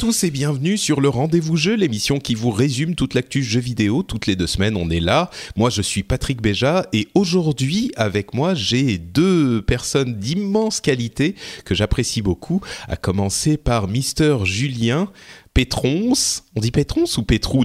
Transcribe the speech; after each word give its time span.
tous 0.00 0.24
et 0.24 0.30
bienvenue 0.30 0.78
sur 0.78 1.02
le 1.02 1.10
Rendez-vous 1.10 1.58
Jeu, 1.58 1.74
l'émission 1.74 2.20
qui 2.20 2.34
vous 2.34 2.50
résume 2.50 2.94
toute 2.94 3.12
l'actu 3.12 3.42
jeu 3.42 3.60
vidéo. 3.60 4.02
Toutes 4.02 4.26
les 4.26 4.34
deux 4.34 4.46
semaines, 4.46 4.74
on 4.78 4.88
est 4.88 4.98
là. 4.98 5.28
Moi, 5.56 5.68
je 5.68 5.82
suis 5.82 6.02
Patrick 6.04 6.40
Béja 6.40 6.86
et 6.94 7.08
aujourd'hui, 7.14 7.92
avec 7.96 8.32
moi, 8.32 8.54
j'ai 8.54 8.96
deux 8.96 9.60
personnes 9.60 10.14
d'immense 10.14 10.80
qualité 10.80 11.34
que 11.66 11.74
j'apprécie 11.74 12.22
beaucoup, 12.22 12.62
à 12.88 12.96
commencer 12.96 13.58
par 13.58 13.88
Mister 13.88 14.38
Julien 14.44 15.10
Pétrons. 15.52 16.14
On 16.56 16.60
dit 16.60 16.70
Pétrons 16.70 17.04
ou 17.18 17.22
Pétrons 17.22 17.64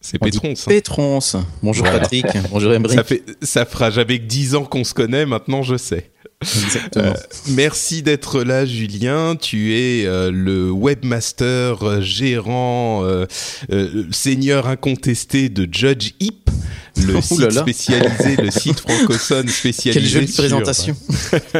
c'est 0.00 0.18
On 0.20 0.26
dit 0.26 0.38
Pétrons. 0.38 0.52
hein. 0.52 0.68
Pétrons. 0.68 1.18
Bonjour 1.64 1.84
Voilà. 1.84 1.98
Patrick. 1.98 2.26
Bonjour 2.52 2.72
Emery. 2.72 2.94
Ça, 2.94 3.02
fait, 3.02 3.24
ça 3.42 3.64
fera 3.64 3.90
jamais 3.90 4.20
que 4.20 4.24
10 4.24 4.54
ans 4.54 4.64
qu'on 4.64 4.84
se 4.84 4.94
connaît, 4.94 5.26
maintenant 5.26 5.64
je 5.64 5.76
sais. 5.76 6.11
Exactement. 6.42 7.04
Euh, 7.04 7.14
merci 7.48 8.02
d'être 8.02 8.42
là, 8.42 8.66
Julien. 8.66 9.36
Tu 9.36 9.74
es 9.74 10.06
euh, 10.06 10.30
le 10.30 10.70
webmaster, 10.70 11.82
euh, 11.82 12.00
gérant, 12.00 13.04
euh, 13.04 13.26
euh, 13.70 14.04
seigneur 14.10 14.66
incontesté 14.66 15.48
de 15.48 15.68
Judge 15.72 16.12
Hip, 16.20 16.50
le 17.06 17.20
site 17.22 17.38
là 17.38 17.48
là. 17.48 17.62
spécialisé, 17.62 18.36
le 18.36 18.50
site 18.50 18.80
francophone 18.88 19.48
spécialisé 19.48 20.00
Quelle 20.00 20.08
jolie 20.08 20.32
présentation. 20.32 20.96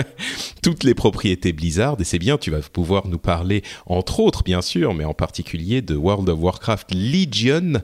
toutes 0.62 0.84
les 0.84 0.94
propriétés 0.94 1.52
Blizzard. 1.52 1.96
Et 2.00 2.04
c'est 2.04 2.18
bien, 2.18 2.38
tu 2.38 2.50
vas 2.50 2.60
pouvoir 2.60 3.06
nous 3.08 3.18
parler, 3.18 3.62
entre 3.86 4.20
autres, 4.20 4.42
bien 4.42 4.62
sûr, 4.62 4.94
mais 4.94 5.04
en 5.04 5.14
particulier 5.14 5.82
de 5.82 5.94
World 5.94 6.28
of 6.28 6.38
Warcraft 6.40 6.94
Legion, 6.94 7.82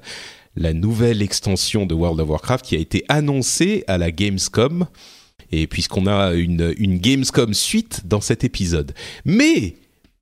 la 0.57 0.73
nouvelle 0.73 1.23
extension 1.23 1.87
de 1.87 1.95
World 1.95 2.21
of 2.21 2.29
Warcraft 2.29 2.65
qui 2.65 2.77
a 2.77 2.79
été 2.79 3.05
annoncée 3.09 3.85
à 3.87 3.99
la 3.99 4.11
Gamescom. 4.11 4.87
Et 5.53 5.67
puisqu'on 5.67 6.07
a 6.07 6.33
une, 6.33 6.73
Gamescom 6.99 7.55
suite 7.55 8.03
dans 8.05 8.21
cet 8.21 8.45
épisode. 8.45 8.93
Mais 9.25 9.75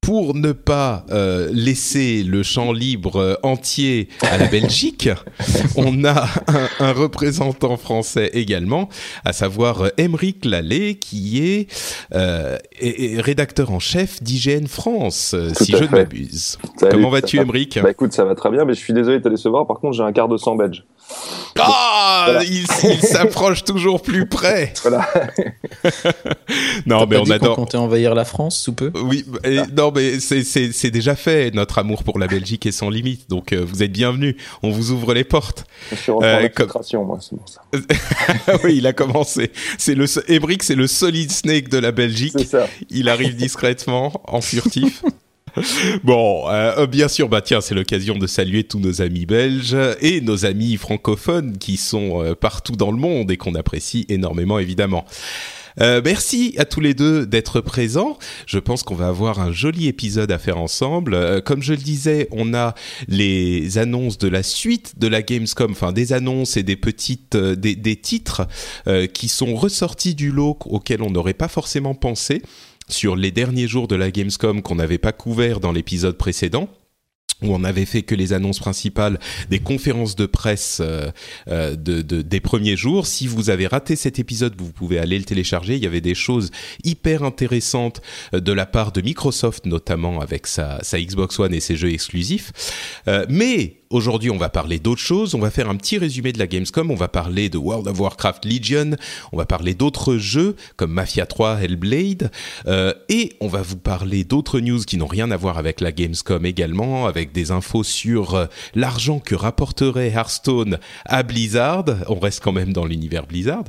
pour 0.06 0.36
ne 0.36 0.52
pas 0.52 1.04
euh, 1.10 1.48
laisser 1.52 2.22
le 2.22 2.44
champ 2.44 2.70
libre 2.72 3.16
euh, 3.16 3.34
entier 3.42 4.08
à 4.22 4.38
la 4.38 4.46
Belgique, 4.46 5.08
on 5.76 6.04
a 6.04 6.28
un, 6.46 6.68
un 6.78 6.92
représentant 6.92 7.76
français 7.76 8.30
également, 8.32 8.88
à 9.24 9.32
savoir 9.32 9.82
euh, 9.82 9.88
Émeric 9.98 10.44
Lallet, 10.44 10.94
qui 10.94 11.42
est, 11.44 11.66
euh, 12.14 12.56
est- 12.80 13.14
est 13.16 13.20
rédacteur 13.20 13.72
en 13.72 13.80
chef 13.80 14.22
d'IGN 14.22 14.66
France, 14.68 15.34
Tout 15.58 15.64
si 15.64 15.72
je 15.72 15.82
ne 15.82 15.88
m'abuse. 15.88 16.56
Salut, 16.78 16.92
Comment 16.92 17.10
vas-tu, 17.10 17.38
va 17.38 17.42
Émeric? 17.42 17.80
Bah 17.82 17.90
écoute, 17.90 18.12
ça 18.12 18.24
va 18.24 18.36
très 18.36 18.50
bien, 18.50 18.64
mais 18.64 18.74
je 18.74 18.78
suis 18.78 18.92
désolé 18.92 19.18
de 19.18 19.24
te 19.24 19.28
décevoir. 19.28 19.66
Par 19.66 19.80
contre, 19.80 19.96
j'ai 19.96 20.04
un 20.04 20.12
quart 20.12 20.28
de 20.28 20.36
sang 20.36 20.54
belge. 20.54 20.84
Ah, 21.58 22.22
Voilà. 22.26 22.44
il, 22.44 22.64
il 22.84 23.00
s'approche 23.02 23.64
toujours 23.64 24.02
plus 24.02 24.26
près. 24.28 24.72
Voilà. 24.82 25.08
non, 26.86 27.06
mais 27.06 27.16
pas 27.16 27.22
on 27.22 27.30
adore. 27.30 27.56
comptait 27.56 27.76
envahir 27.76 28.14
la 28.14 28.24
France 28.24 28.58
sous 28.58 28.72
peu? 28.72 28.90
Oui, 29.04 29.24
et- 29.44 29.60
non, 29.76 29.90
mais 29.96 30.20
c'est- 30.20 30.90
déjà 30.90 31.16
fait. 31.16 31.52
Notre 31.54 31.78
amour 31.78 32.04
pour 32.04 32.18
la 32.18 32.26
Belgique 32.28 32.66
est 32.66 32.72
sans 32.72 32.90
limite. 32.90 33.28
Donc, 33.28 33.52
euh, 33.52 33.64
vous 33.66 33.82
êtes 33.82 33.92
bienvenus. 33.92 34.36
On 34.62 34.70
vous 34.70 34.92
ouvre 34.92 35.14
les 35.14 35.24
portes. 35.24 35.64
Je 35.90 35.96
suis 35.96 36.12
Euh, 36.12 36.48
comme- 36.54 36.68
moi, 37.06 37.18
c'est 37.20 37.36
pour 37.36 37.48
ça. 37.48 37.62
oui, 38.64 38.76
il 38.76 38.86
a 38.86 38.92
commencé. 38.92 39.50
C'est 39.78 39.94
le 39.94 40.06
Emric, 40.30 40.62
c'est 40.62 40.74
le 40.74 40.86
solid 40.86 41.30
snake 41.32 41.68
de 41.68 41.78
la 41.78 41.90
Belgique. 41.92 42.34
C'est 42.36 42.46
ça. 42.46 42.68
Il 42.90 43.08
arrive 43.08 43.34
discrètement, 43.36 44.12
en 44.24 44.40
furtif. 44.40 45.02
Bon, 46.04 46.44
euh, 46.50 46.86
bien 46.86 47.08
sûr, 47.08 47.30
bah 47.30 47.40
tiens, 47.40 47.62
c'est 47.62 47.74
l'occasion 47.74 48.18
de 48.18 48.26
saluer 48.26 48.64
tous 48.64 48.78
nos 48.78 49.00
amis 49.00 49.24
belges 49.24 49.74
et 50.02 50.20
nos 50.20 50.44
amis 50.44 50.76
francophones 50.76 51.56
qui 51.56 51.78
sont 51.78 52.34
partout 52.38 52.76
dans 52.76 52.90
le 52.90 52.98
monde 52.98 53.30
et 53.30 53.38
qu'on 53.38 53.54
apprécie 53.54 54.04
énormément, 54.10 54.58
évidemment. 54.58 55.06
Euh, 55.80 56.00
merci 56.04 56.54
à 56.58 56.64
tous 56.64 56.80
les 56.80 56.94
deux 56.94 57.26
d'être 57.26 57.60
présents. 57.60 58.18
Je 58.46 58.58
pense 58.58 58.82
qu'on 58.82 58.94
va 58.94 59.08
avoir 59.08 59.40
un 59.40 59.52
joli 59.52 59.88
épisode 59.88 60.30
à 60.30 60.38
faire 60.38 60.58
ensemble. 60.58 61.14
Euh, 61.14 61.40
comme 61.40 61.62
je 61.62 61.72
le 61.72 61.78
disais, 61.78 62.28
on 62.30 62.54
a 62.54 62.74
les 63.08 63.78
annonces 63.78 64.18
de 64.18 64.28
la 64.28 64.42
suite 64.42 64.98
de 64.98 65.06
la 65.06 65.22
Gamescom, 65.22 65.72
enfin 65.72 65.92
des 65.92 66.12
annonces 66.12 66.56
et 66.56 66.62
des 66.62 66.76
petites, 66.76 67.34
euh, 67.34 67.56
des, 67.56 67.76
des 67.76 67.96
titres 67.96 68.46
euh, 68.86 69.06
qui 69.06 69.28
sont 69.28 69.54
ressortis 69.54 70.14
du 70.14 70.30
lot 70.30 70.58
auxquels 70.66 71.02
on 71.02 71.10
n'aurait 71.10 71.34
pas 71.34 71.48
forcément 71.48 71.94
pensé 71.94 72.42
sur 72.88 73.16
les 73.16 73.30
derniers 73.30 73.66
jours 73.66 73.88
de 73.88 73.96
la 73.96 74.10
Gamescom 74.10 74.62
qu'on 74.62 74.76
n'avait 74.76 74.98
pas 74.98 75.12
couvert 75.12 75.60
dans 75.60 75.72
l'épisode 75.72 76.16
précédent 76.16 76.68
où 77.42 77.54
on 77.54 77.64
avait 77.64 77.84
fait 77.84 78.02
que 78.02 78.14
les 78.14 78.32
annonces 78.32 78.58
principales 78.58 79.18
des 79.50 79.58
conférences 79.58 80.16
de 80.16 80.24
presse 80.26 80.78
euh, 80.80 81.10
euh, 81.48 81.76
de, 81.76 82.00
de- 82.00 82.22
des 82.22 82.40
premiers 82.40 82.76
jours. 82.76 83.06
Si 83.06 83.26
vous 83.26 83.50
avez 83.50 83.66
raté 83.66 83.94
cet 83.94 84.18
épisode, 84.18 84.54
vous 84.58 84.72
pouvez 84.72 84.98
aller 84.98 85.18
le 85.18 85.24
télécharger. 85.24 85.76
Il 85.76 85.82
y 85.82 85.86
avait 85.86 86.00
des 86.00 86.14
choses 86.14 86.50
hyper 86.84 87.22
intéressantes 87.24 88.00
euh, 88.32 88.40
de 88.40 88.52
la 88.52 88.64
part 88.64 88.90
de 88.92 89.02
Microsoft, 89.02 89.66
notamment 89.66 90.20
avec 90.20 90.46
sa, 90.46 90.82
sa 90.82 90.98
Xbox 91.00 91.38
One 91.38 91.52
et 91.52 91.60
ses 91.60 91.76
jeux 91.76 91.92
exclusifs. 91.92 92.52
Euh, 93.08 93.26
mais 93.28 93.80
aujourd'hui, 93.90 94.30
on 94.30 94.36
va 94.36 94.48
parler 94.48 94.78
d'autres 94.78 95.00
choses. 95.00 95.34
On 95.34 95.38
va 95.38 95.50
faire 95.50 95.68
un 95.68 95.76
petit 95.76 95.98
résumé 95.98 96.32
de 96.32 96.38
la 96.38 96.46
Gamescom. 96.46 96.90
On 96.90 96.96
va 96.96 97.08
parler 97.08 97.48
de 97.48 97.58
World 97.58 97.88
of 97.88 97.98
Warcraft 97.98 98.44
Legion. 98.44 98.96
On 99.32 99.36
va 99.36 99.46
parler 99.46 99.74
d'autres 99.74 100.16
jeux 100.16 100.56
comme 100.76 100.92
Mafia 100.92 101.26
3, 101.26 101.62
Hellblade. 101.62 102.30
Euh, 102.66 102.92
et 103.08 103.36
on 103.40 103.48
va 103.48 103.62
vous 103.62 103.76
parler 103.76 104.24
d'autres 104.24 104.60
news 104.60 104.80
qui 104.80 104.96
n'ont 104.96 105.06
rien 105.06 105.30
à 105.30 105.36
voir 105.36 105.58
avec 105.58 105.80
la 105.80 105.92
Gamescom 105.92 106.44
également, 106.44 107.06
avec 107.06 107.32
des 107.32 107.50
infos 107.50 107.84
sur 107.84 108.34
euh, 108.34 108.46
l'argent 108.74 109.18
que 109.18 109.34
rapporterait 109.34 110.10
Hearthstone 110.10 110.78
à 111.04 111.22
Blizzard. 111.22 111.84
On 112.08 112.18
reste 112.18 112.42
quand 112.42 112.52
même 112.52 112.72
dans 112.72 112.84
l'univers 112.84 113.26
Blizzard. 113.26 113.64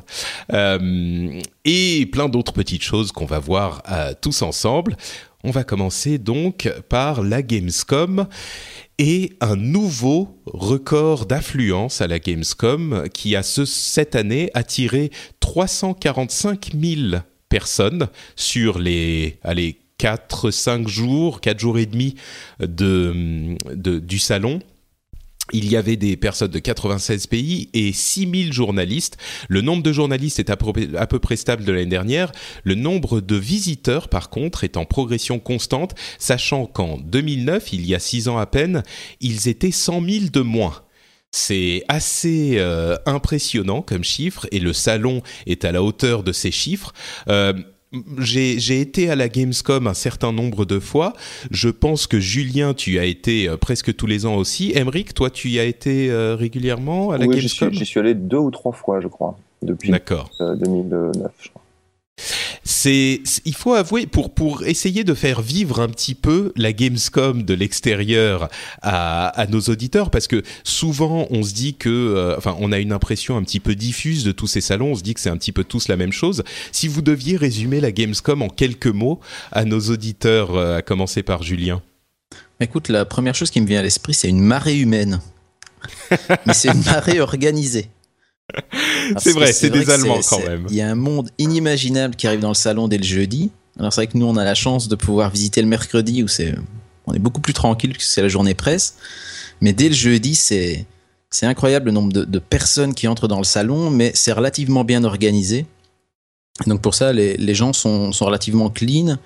Euh, 0.54 1.40
et 1.66 2.06
plein 2.12 2.30
d'autres 2.30 2.54
petites 2.54 2.84
choses 2.84 3.12
qu'on 3.12 3.26
va 3.26 3.40
voir 3.40 3.84
tous 4.22 4.42
ensemble. 4.42 4.96
On 5.44 5.52
va 5.52 5.64
commencer 5.64 6.18
donc 6.18 6.72
par 6.90 7.22
la 7.22 7.42
Gamescom 7.42 8.28
et 9.00 9.34
un 9.42 9.56
nouveau 9.56 10.42
record 10.46 11.26
d'affluence 11.26 12.02
à 12.02 12.08
la 12.08 12.20
Gamescom 12.20 13.08
qui 13.14 13.36
a 13.36 13.44
ce, 13.44 13.66
cette 13.66 14.16
année 14.16 14.50
attiré 14.54 15.12
345 15.40 16.72
000 16.80 17.22
personnes 17.50 18.08
sur 18.36 18.80
les 18.80 19.38
allez, 19.44 19.78
4-5 20.00 20.88
jours, 20.88 21.42
4 21.42 21.60
jours 21.60 21.78
et 21.80 21.86
demi 21.86 22.16
de, 22.60 23.56
de- 23.74 24.00
du 24.00 24.20
salon. 24.20 24.60
Il 25.54 25.70
y 25.70 25.78
avait 25.78 25.96
des 25.96 26.18
personnes 26.18 26.52
de 26.52 26.60
96 26.60 27.28
pays 27.28 27.70
et 27.74 27.94
6000 27.94 28.52
journalistes. 28.52 29.18
Le 29.48 29.62
nombre 29.62 29.84
de 29.84 29.92
journalistes 29.92 30.40
est 30.40 30.50
à 30.50 30.58
peu, 30.58 31.20
près 31.20 31.36
stable 31.36 31.64
de 31.64 31.72
l'année 31.72 31.86
dernière. 31.86 32.32
Le 32.64 32.76
nombre 32.76 33.22
de 33.22 33.36
visiteurs, 33.36 34.10
par 34.10 34.30
contre, 34.30 34.64
est 34.64 34.78
en 34.78 34.86
progression 34.86 35.40
constante, 35.40 35.96
sachant 36.20 36.66
qu'en 36.66 36.98
2009, 36.98 37.74
il 37.74 37.86
y 37.86 37.96
a 37.96 38.00
6 38.00 38.28
ans 38.28 38.38
à 38.38 38.46
peine, 38.46 38.84
ils 39.22 39.48
étaient 39.48 39.72
100 39.72 40.04
000 40.04 40.26
de 40.32 40.42
moins. 40.42 40.82
C'est 41.32 41.84
assez 41.88 42.56
euh, 42.58 42.96
impressionnant 43.06 43.82
comme 43.82 44.04
chiffre 44.04 44.48
et 44.52 44.60
le 44.60 44.74
salon 44.74 45.22
est 45.46 45.66
à 45.66 45.72
la 45.72 45.84
hauteur 45.84 46.24
de 46.24 46.32
ces 46.32 46.52
chiffres. 46.52 46.94
Euh, 47.28 47.54
j'ai 48.20 48.60
j'ai 48.60 48.82
été 48.82 49.10
à 49.10 49.16
la 49.16 49.30
Gamescom 49.30 49.88
un 49.88 49.94
certain 49.94 50.32
nombre 50.32 50.66
de 50.66 50.80
fois. 50.80 51.14
Je 51.52 51.70
pense 51.70 52.06
que 52.08 52.20
Julien, 52.20 52.74
tu 52.74 53.00
as 53.00 53.06
été 53.06 53.48
euh, 53.48 53.58
presque 53.58 53.96
tous 53.96 54.08
les 54.08 54.26
ans 54.26 54.36
aussi. 54.36 54.74
Emric, 54.76 55.14
toi, 55.14 55.30
tu 55.30 55.50
y 55.50 55.60
as 55.60 55.64
été 55.66 56.10
euh, 56.12 56.36
régulièrement 56.36 57.12
à 57.12 57.18
la 57.18 57.26
Oui, 57.26 57.40
j'y 57.40 57.48
suis, 57.50 57.60
Gamescom? 57.60 57.80
j'y 57.80 57.86
suis 57.86 58.00
allé 58.00 58.14
deux 58.14 58.38
ou 58.38 58.52
trois 58.52 58.74
fois, 58.74 59.00
je 59.00 59.08
crois, 59.08 59.38
depuis 59.62 59.90
D'accord. 59.92 60.30
euh, 60.42 60.56
2009, 60.56 61.32
je 61.40 61.50
crois. 61.50 61.57
C'est, 62.64 63.22
il 63.46 63.56
faut 63.56 63.74
avouer 63.74 64.08
pour 64.08 64.34
pour 64.34 64.64
essayer 64.64 65.04
de 65.04 65.14
faire 65.14 65.42
vivre 65.42 65.80
un 65.80 65.88
petit 65.88 66.16
peu 66.16 66.52
la 66.56 66.74
Gamescom 66.74 67.44
de 67.44 67.54
l'extérieur 67.54 68.50
à, 68.82 69.28
à 69.28 69.48
nos 69.48 69.62
auditeurs 69.62 70.10
parce 70.10 70.28
que 70.28 70.44
souvent 70.64 71.28
on 71.30 71.44
se 71.44 71.54
dit 71.54 71.76
que 71.76 71.90
euh, 71.90 72.36
enfin 72.38 72.56
on 72.60 72.72
a 72.72 72.80
une 72.80 72.92
impression 72.92 73.38
un 73.38 73.44
petit 73.44 73.60
peu 73.60 73.76
diffuse 73.76 74.24
de 74.24 74.32
tous 74.32 74.48
ces 74.48 74.62
salons, 74.62 74.92
on 74.92 74.96
se 74.96 75.04
dit 75.04 75.14
que 75.14 75.20
c'est 75.20 75.30
un 75.30 75.38
petit 75.38 75.52
peu 75.52 75.64
tous 75.64 75.88
la 75.88 75.96
même 75.96 76.12
chose. 76.12 76.44
Si 76.72 76.88
vous 76.88 77.02
deviez 77.02 77.38
résumer 77.38 77.80
la 77.80 77.92
Gamescom 77.92 78.42
en 78.42 78.50
quelques 78.50 78.88
mots 78.88 79.20
à 79.52 79.64
nos 79.64 79.80
auditeurs, 79.80 80.56
euh, 80.56 80.78
à 80.78 80.82
commencer 80.82 81.24
par 81.24 81.44
Julien. 81.44 81.82
Écoute, 82.60 82.90
la 82.90 83.06
première 83.06 83.36
chose 83.36 83.52
qui 83.52 83.62
me 83.62 83.68
vient 83.68 83.80
à 83.80 83.84
l'esprit, 83.84 84.14
c'est 84.14 84.30
une 84.30 84.40
marée 84.42 84.78
humaine. 84.78 85.22
Mais 86.46 86.54
c'est 86.54 86.70
une 86.70 86.84
marée 86.84 87.20
organisée. 87.20 87.90
C'est 89.18 89.34
que 89.34 89.40
vrai, 89.40 89.54
c'est 89.54 89.70
des 89.70 89.84
que 89.84 89.92
Allemands 89.92 90.20
quand 90.28 90.40
même. 90.40 90.66
Il 90.70 90.76
y 90.76 90.82
a 90.82 90.90
un 90.90 90.96
monde 90.96 91.30
inimaginable 91.38 92.16
qui 92.16 92.28
arrive 92.28 92.40
dans 92.40 92.50
le 92.50 92.54
salon 92.54 92.88
dès 92.88 92.98
le 92.98 93.04
jeudi. 93.04 93.52
Alors 93.80 93.92
c'est 93.92 94.02
vrai 94.02 94.08
que 94.08 94.18
nous, 94.18 94.26
on 94.26 94.38
a 94.38 94.44
la 94.44 94.56
chance 94.56 94.88
de 94.88 94.96
pouvoir 94.96 95.30
visiter 95.30 95.62
le 95.62 95.68
mercredi 95.68 96.24
où 96.24 96.28
c'est, 96.28 96.56
on 97.06 97.14
est 97.14 97.20
beaucoup 97.20 97.42
plus 97.42 97.54
tranquille 97.54 97.92
puisque 97.92 98.10
c'est 98.10 98.22
la 98.22 98.30
journée 98.30 98.54
presse. 98.54 98.96
Mais 99.62 99.74
dès 99.74 99.90
le 99.90 99.96
jeudi, 99.96 100.36
c'est, 100.36 100.86
c'est 101.30 101.46
incroyable 101.46 101.88
le 101.88 101.92
nombre 101.92 102.14
de, 102.14 102.24
de 102.24 102.40
personnes 102.40 102.94
qui 102.94 103.08
entrent 103.08 103.28
dans 103.28 103.40
le 103.40 103.44
salon, 103.44 103.90
mais 103.90 104.12
c'est 104.16 104.32
relativement 104.32 104.84
bien 104.84 105.04
organisé. 105.04 105.66
Donc 106.66 106.82
pour 106.82 106.96
ça, 106.96 107.14
les, 107.14 107.38
les 107.38 107.56
gens 107.56 107.74
sont, 107.74 108.12
sont 108.12 108.26
relativement 108.26 108.70
clean. 108.70 109.18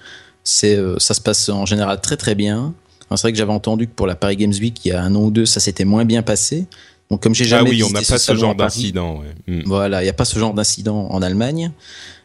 C'est, 0.43 0.75
euh, 0.75 0.97
ça 0.97 1.13
se 1.13 1.21
passe 1.21 1.47
en 1.49 1.65
général 1.65 2.01
très 2.01 2.17
très 2.17 2.35
bien. 2.35 2.73
C'est 3.11 3.23
vrai 3.23 3.31
que 3.33 3.37
j'avais 3.37 3.51
entendu 3.51 3.87
que 3.87 3.93
pour 3.93 4.07
la 4.07 4.15
Paris 4.15 4.37
Games 4.37 4.53
Week, 4.53 4.85
il 4.85 4.89
y 4.89 4.91
a 4.93 5.03
un 5.03 5.13
an 5.15 5.23
ou 5.23 5.31
deux, 5.31 5.45
ça 5.45 5.59
s'était 5.59 5.83
moins 5.83 6.05
bien 6.05 6.21
passé. 6.21 6.65
Donc 7.11 7.21
comme 7.21 7.35
j'ai 7.35 7.43
Ah 7.45 7.47
jamais 7.59 7.69
oui, 7.69 7.83
on 7.83 7.89
n'a 7.91 7.99
pas 8.01 8.17
ce 8.17 8.35
genre 8.35 8.55
d'incident. 8.55 9.19
ouais. 9.19 9.53
Mm. 9.53 9.63
voilà, 9.65 10.01
il 10.01 10.05
n'y 10.05 10.09
a 10.09 10.13
pas 10.13 10.25
ce 10.25 10.39
genre 10.39 10.53
d'incident 10.55 11.07
en 11.11 11.21
Allemagne. 11.21 11.71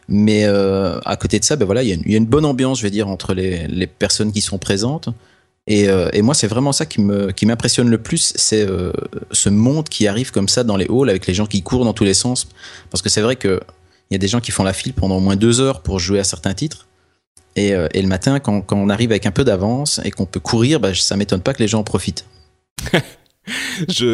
Mais 0.07 0.45
euh, 0.45 0.99
à 1.05 1.17
côté 1.17 1.37
de 1.37 1.43
ça, 1.43 1.57
ben 1.57 1.65
voilà, 1.65 1.83
il 1.83 1.89
y, 1.89 1.91
a 1.91 1.95
une- 1.95 2.03
il 2.05 2.11
y 2.13 2.15
a 2.15 2.17
une 2.17 2.25
bonne 2.25 2.45
ambiance, 2.45 2.77
je 2.79 2.83
vais 2.83 2.89
dire, 2.89 3.09
entre 3.09 3.33
les, 3.33 3.67
les 3.67 3.85
personnes 3.87 4.31
qui 4.31 4.39
sont 4.41 4.57
présentes. 4.57 5.09
Et, 5.67 5.89
euh, 5.89 6.07
et 6.13 6.21
moi, 6.21 6.33
c'est 6.33 6.47
vraiment 6.47 6.71
ça 6.71 6.85
qui 6.85 7.01
me 7.01 7.31
qui 7.33 7.45
m'impressionne 7.45 7.89
le 7.89 7.97
plus, 7.97 8.31
c'est 8.37 8.65
euh, 8.65 8.93
ce 9.33 9.49
monde 9.49 9.89
qui 9.89 10.07
arrive 10.07 10.31
comme 10.31 10.47
ça 10.47 10.63
dans 10.63 10.77
les 10.77 10.87
halls 10.89 11.09
avec 11.09 11.27
les 11.27 11.33
gens 11.33 11.45
qui 11.45 11.61
courent 11.61 11.83
dans 11.83 11.91
tous 11.93 12.05
les 12.05 12.13
sens. 12.13 12.47
Parce 12.89 13.01
que 13.01 13.09
c'est 13.09 13.19
vrai 13.19 13.35
que 13.35 13.59
il 14.09 14.13
y 14.13 14.15
a 14.15 14.19
des 14.19 14.29
gens 14.29 14.39
qui 14.39 14.51
font 14.51 14.63
la 14.63 14.71
file 14.71 14.93
pendant 14.93 15.17
au 15.17 15.19
moins 15.19 15.35
deux 15.35 15.59
heures 15.59 15.81
pour 15.81 15.99
jouer 15.99 16.19
à 16.19 16.23
certains 16.23 16.53
titres. 16.53 16.87
Et, 17.57 17.71
et 17.71 18.01
le 18.01 18.07
matin, 18.07 18.39
quand, 18.39 18.61
quand 18.61 18.77
on 18.77 18.87
arrive 18.89 19.11
avec 19.11 19.25
un 19.25 19.31
peu 19.31 19.43
d'avance 19.43 19.99
et 20.05 20.11
qu'on 20.11 20.25
peut 20.25 20.39
courir, 20.39 20.79
ben, 20.79 20.93
ça 20.93 21.17
m'étonne 21.17 21.41
pas 21.41 21.53
que 21.53 21.59
les 21.61 21.67
gens 21.67 21.79
en 21.79 21.83
profitent. 21.83 22.23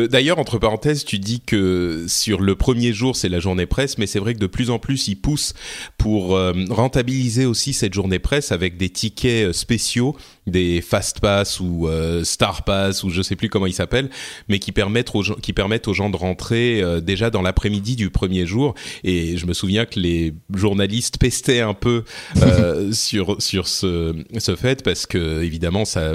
D'ailleurs, 0.09 0.39
entre 0.39 0.57
parenthèses, 0.57 1.05
tu 1.05 1.19
dis 1.19 1.41
que 1.41 2.05
sur 2.07 2.41
le 2.41 2.55
premier 2.55 2.93
jour, 2.93 3.15
c'est 3.15 3.29
la 3.29 3.39
journée 3.39 3.65
presse, 3.65 3.97
mais 3.97 4.07
c'est 4.07 4.19
vrai 4.19 4.33
que 4.33 4.39
de 4.39 4.47
plus 4.47 4.69
en 4.69 4.79
plus, 4.79 5.07
ils 5.07 5.15
poussent 5.15 5.53
pour 5.97 6.35
euh, 6.35 6.53
rentabiliser 6.69 7.45
aussi 7.45 7.73
cette 7.73 7.93
journée 7.93 8.19
presse 8.19 8.51
avec 8.51 8.77
des 8.77 8.89
tickets 8.89 9.49
euh, 9.49 9.53
spéciaux, 9.53 10.15
des 10.47 10.81
fast 10.81 11.19
pass 11.19 11.59
ou 11.59 11.87
euh, 11.87 12.23
star 12.23 12.63
pass 12.63 13.03
ou 13.03 13.09
je 13.09 13.21
sais 13.21 13.35
plus 13.35 13.49
comment 13.49 13.65
ils 13.65 13.73
s'appellent, 13.73 14.09
mais 14.49 14.59
qui 14.59 14.71
permettent 14.71 15.15
aux 15.15 15.23
gens, 15.23 15.35
qui 15.35 15.53
permettent 15.53 15.87
aux 15.87 15.93
gens 15.93 16.09
de 16.09 16.17
rentrer 16.17 16.81
euh, 16.81 17.01
déjà 17.01 17.29
dans 17.29 17.41
l'après-midi 17.41 17.95
du 17.95 18.09
premier 18.09 18.45
jour. 18.45 18.75
Et 19.03 19.37
je 19.37 19.45
me 19.45 19.53
souviens 19.53 19.85
que 19.85 19.99
les 19.99 20.33
journalistes 20.53 21.17
pestaient 21.17 21.61
un 21.61 21.73
peu 21.73 22.03
sur 22.91 23.41
sur 23.41 23.67
ce 23.67 24.15
ce 24.37 24.55
fait 24.55 24.83
parce 24.83 25.05
que 25.05 25.41
évidemment 25.43 25.85
ça 25.85 26.11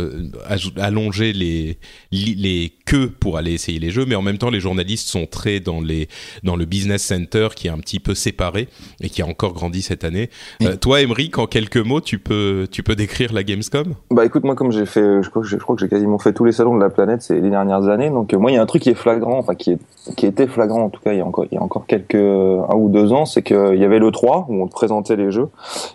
allongeait 0.77 1.33
les 1.33 1.79
les 2.13 2.73
queues 2.87 3.08
pour 3.09 3.37
aller 3.39 3.53
essayer 3.53 3.79
les 3.79 3.91
jeux, 3.91 4.05
mais 4.07 4.15
en 4.15 4.23
même 4.23 4.39
temps 4.39 4.51
les 4.51 4.61
journalistes 4.61 5.09
sont 5.09 5.27
très 5.27 5.61
dans 5.61 5.81
les 5.81 6.09
dans 6.43 6.57
le 6.57 6.65
business 6.65 7.03
center 7.03 7.49
qui 7.57 7.67
est 7.69 7.71
un 7.71 7.79
petit 7.79 8.01
peu 8.01 8.15
séparé 8.15 8.69
et 9.01 9.09
qui 9.09 9.23
a 9.23 9.27
encore 9.27 9.53
grandi 9.55 9.83
cette 9.83 10.05
année. 10.05 10.31
Euh, 10.63 10.77
toi, 10.77 11.01
Emeric, 11.01 11.39
en 11.39 11.47
quelques 11.47 11.77
mots, 11.79 12.01
tu 12.01 12.19
peux 12.19 12.67
tu 12.71 12.83
peux 12.83 12.95
décrire 12.97 13.33
la 13.33 13.43
Gamescom? 13.43 13.95
Bah 14.11 14.25
écoute, 14.25 14.45
moi 14.45 14.55
comme 14.55 14.73
j'ai 14.73 14.87
fait, 14.87 15.23
je 15.23 15.29
crois, 15.31 15.43
que 15.43 15.49
j'ai- 15.49 15.57
je 15.59 15.63
crois 15.63 15.75
que 15.77 15.81
j'ai 15.81 15.89
quasiment 15.89 16.19
fait 16.19 16.33
tous 16.33 16.45
les 16.45 16.53
salons 16.53 16.77
de 16.77 16.81
la 16.81 16.91
planète 16.91 17.23
ces 17.23 17.41
les 17.41 17.51
dernières 17.51 17.89
années, 17.89 18.11
donc 18.11 18.33
euh, 18.35 18.39
moi 18.39 18.51
il 18.51 18.55
y 18.55 18.57
a 18.59 18.63
un 18.63 18.67
truc 18.67 18.83
qui 18.83 18.91
est 18.91 18.95
flagrant, 18.95 19.39
enfin 19.39 19.55
qui 19.55 19.73
est 19.73 19.79
qui 20.17 20.27
était 20.27 20.47
flagrant 20.47 20.85
en 20.85 20.89
tout 20.91 21.01
cas 21.05 21.13
il 21.13 21.19
y 21.19 21.21
a 21.21 21.27
encore 21.27 21.45
il 21.51 21.55
y 21.55 21.59
a 21.59 21.63
encore 21.63 21.87
quelques 21.87 22.15
un 22.15 22.75
ou 22.75 22.89
deux 22.89 23.13
ans, 23.13 23.27
c'est 23.27 23.43
qu'il 23.43 23.77
y 23.77 23.85
avait 23.85 23.99
le 23.99 24.11
3 24.11 24.47
où 24.49 24.63
on 24.63 24.67
te 24.67 24.73
présentait 24.73 25.17
les 25.17 25.31
jeux 25.31 25.49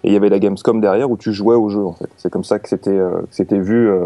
et 0.03 0.07
il 0.09 0.13
y 0.13 0.15
avait 0.15 0.29
la 0.29 0.39
Gamescom 0.39 0.79
derrière 0.81 1.09
où 1.09 1.17
tu 1.17 1.33
jouais 1.33 1.55
aux 1.55 1.69
jeux 1.69 1.83
en 1.85 1.93
fait. 1.93 2.09
C'est 2.17 2.31
comme 2.31 2.43
ça 2.43 2.59
que 2.59 2.69
c'était 2.69 2.91
euh, 2.91 3.21
que 3.21 3.27
c'était 3.31 3.59
vu 3.59 3.89
euh, 3.89 4.05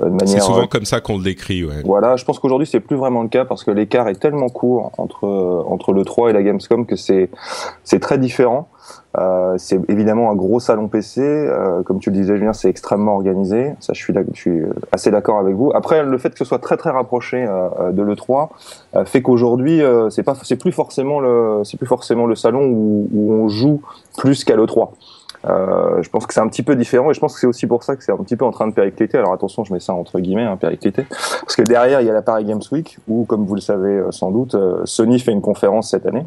de 0.00 0.08
manière 0.08 0.28
C'est 0.28 0.40
souvent 0.40 0.62
euh, 0.62 0.66
comme 0.66 0.84
ça 0.84 1.00
qu'on 1.00 1.18
le 1.18 1.24
décrit, 1.24 1.64
ouais. 1.64 1.82
Voilà, 1.84 2.16
je 2.16 2.24
pense 2.24 2.38
qu'aujourd'hui 2.38 2.66
c'est 2.66 2.80
plus 2.80 2.96
vraiment 2.96 3.22
le 3.22 3.28
cas 3.28 3.44
parce 3.44 3.64
que 3.64 3.70
l'écart 3.70 4.08
est 4.08 4.20
tellement 4.20 4.48
court 4.48 4.92
entre 4.98 5.26
euh, 5.26 5.62
entre 5.66 5.92
le 5.92 6.04
3 6.04 6.30
et 6.30 6.32
la 6.32 6.42
Gamescom 6.42 6.86
que 6.86 6.96
c'est 6.96 7.30
c'est 7.84 8.00
très 8.00 8.18
différent. 8.18 8.68
Euh, 9.18 9.54
c'est 9.58 9.78
évidemment 9.90 10.30
un 10.30 10.34
gros 10.34 10.58
salon 10.58 10.88
PC, 10.88 11.20
euh, 11.20 11.82
comme 11.82 11.98
tu 11.98 12.10
le 12.10 12.16
disais 12.16 12.36
Julien, 12.36 12.52
c'est 12.52 12.68
extrêmement 12.68 13.14
organisé. 13.14 13.74
Ça, 13.80 13.92
je 13.92 14.00
suis, 14.00 14.14
je 14.32 14.40
suis 14.40 14.50
euh, 14.50 14.72
assez 14.90 15.10
d'accord 15.10 15.38
avec 15.38 15.54
vous. 15.54 15.70
Après, 15.74 16.02
le 16.02 16.18
fait 16.18 16.30
que 16.30 16.38
ce 16.38 16.44
soit 16.44 16.58
très 16.58 16.76
très 16.76 16.90
rapproché 16.90 17.44
euh, 17.44 17.68
euh, 17.78 17.92
de 17.92 18.02
le 18.02 18.16
3 18.16 18.50
euh, 18.96 19.04
fait 19.04 19.20
qu'aujourd'hui, 19.20 19.82
euh, 19.82 20.08
c'est 20.08 20.22
pas, 20.22 20.34
c'est 20.42 20.56
plus 20.56 20.72
forcément 20.72 21.20
le, 21.20 21.60
c'est 21.64 21.76
plus 21.76 21.86
forcément 21.86 22.26
le 22.26 22.34
salon 22.34 22.64
où, 22.64 23.08
où 23.12 23.32
on 23.32 23.48
joue 23.48 23.82
plus 24.16 24.44
qu'à 24.44 24.56
le 24.56 24.66
3. 24.66 24.92
Euh, 25.44 26.02
je 26.02 26.08
pense 26.08 26.26
que 26.26 26.34
c'est 26.34 26.40
un 26.40 26.48
petit 26.48 26.62
peu 26.62 26.76
différent 26.76 27.10
et 27.10 27.14
je 27.14 27.20
pense 27.20 27.34
que 27.34 27.40
c'est 27.40 27.46
aussi 27.46 27.66
pour 27.66 27.82
ça 27.82 27.96
que 27.96 28.04
c'est 28.04 28.12
un 28.12 28.16
petit 28.18 28.36
peu 28.36 28.44
en 28.44 28.50
train 28.50 28.68
de 28.68 28.72
péricliter. 28.72 29.18
Alors 29.18 29.32
attention, 29.32 29.64
je 29.64 29.72
mets 29.72 29.80
ça 29.80 29.92
entre 29.92 30.20
guillemets, 30.20 30.44
hein, 30.44 30.56
péricliter, 30.56 31.06
parce 31.40 31.56
que 31.56 31.62
derrière 31.62 32.00
il 32.00 32.06
y 32.06 32.10
a 32.10 32.12
la 32.12 32.22
Paris 32.22 32.44
Games 32.44 32.62
Week 32.70 32.98
où, 33.08 33.24
comme 33.24 33.44
vous 33.44 33.54
le 33.54 33.60
savez 33.60 33.90
euh, 33.90 34.10
sans 34.10 34.30
doute, 34.30 34.54
euh, 34.54 34.82
Sony 34.84 35.18
fait 35.18 35.32
une 35.32 35.40
conférence 35.42 35.90
cette 35.90 36.06
année. 36.06 36.24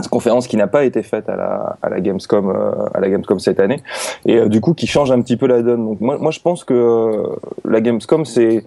Cette 0.00 0.10
conférence 0.10 0.46
qui 0.46 0.56
n'a 0.56 0.68
pas 0.68 0.84
été 0.84 1.02
faite 1.02 1.28
à 1.28 1.76
la, 1.82 2.00
Gamescom 2.00 2.50
à 2.94 3.00
la 3.00 3.10
Gamescom 3.10 3.40
cette 3.40 3.58
année 3.58 3.82
et 4.26 4.48
du 4.48 4.60
coup 4.60 4.72
qui 4.72 4.86
change 4.86 5.10
un 5.10 5.20
petit 5.20 5.36
peu 5.36 5.48
la 5.48 5.60
donne. 5.60 5.84
Donc 5.84 6.00
moi, 6.00 6.30
je 6.30 6.38
pense 6.38 6.62
que 6.62 7.24
la 7.64 7.80
Gamescom 7.80 8.24
c'est 8.24 8.64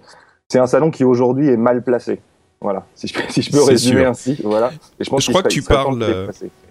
c'est 0.48 0.58
un 0.58 0.66
salon 0.66 0.90
qui 0.90 1.04
aujourd'hui 1.04 1.48
est 1.48 1.56
mal 1.56 1.80
placé. 1.80 2.20
Voilà, 2.62 2.86
si 2.94 3.08
je, 3.08 3.14
peux- 3.14 3.20
si 3.28 3.42
je 3.42 3.50
peux 3.50 3.62
résumer 3.62 4.00
sûr. 4.02 4.08
ainsi, 4.10 4.36
voilà. 4.44 4.72
Et 5.00 5.04
je 5.04 5.10
pense 5.10 5.20
Je 5.22 5.26
qu'il 5.26 5.32
crois 5.32 5.42
que 5.42 5.48
tu 5.48 5.62
parles, 5.62 5.98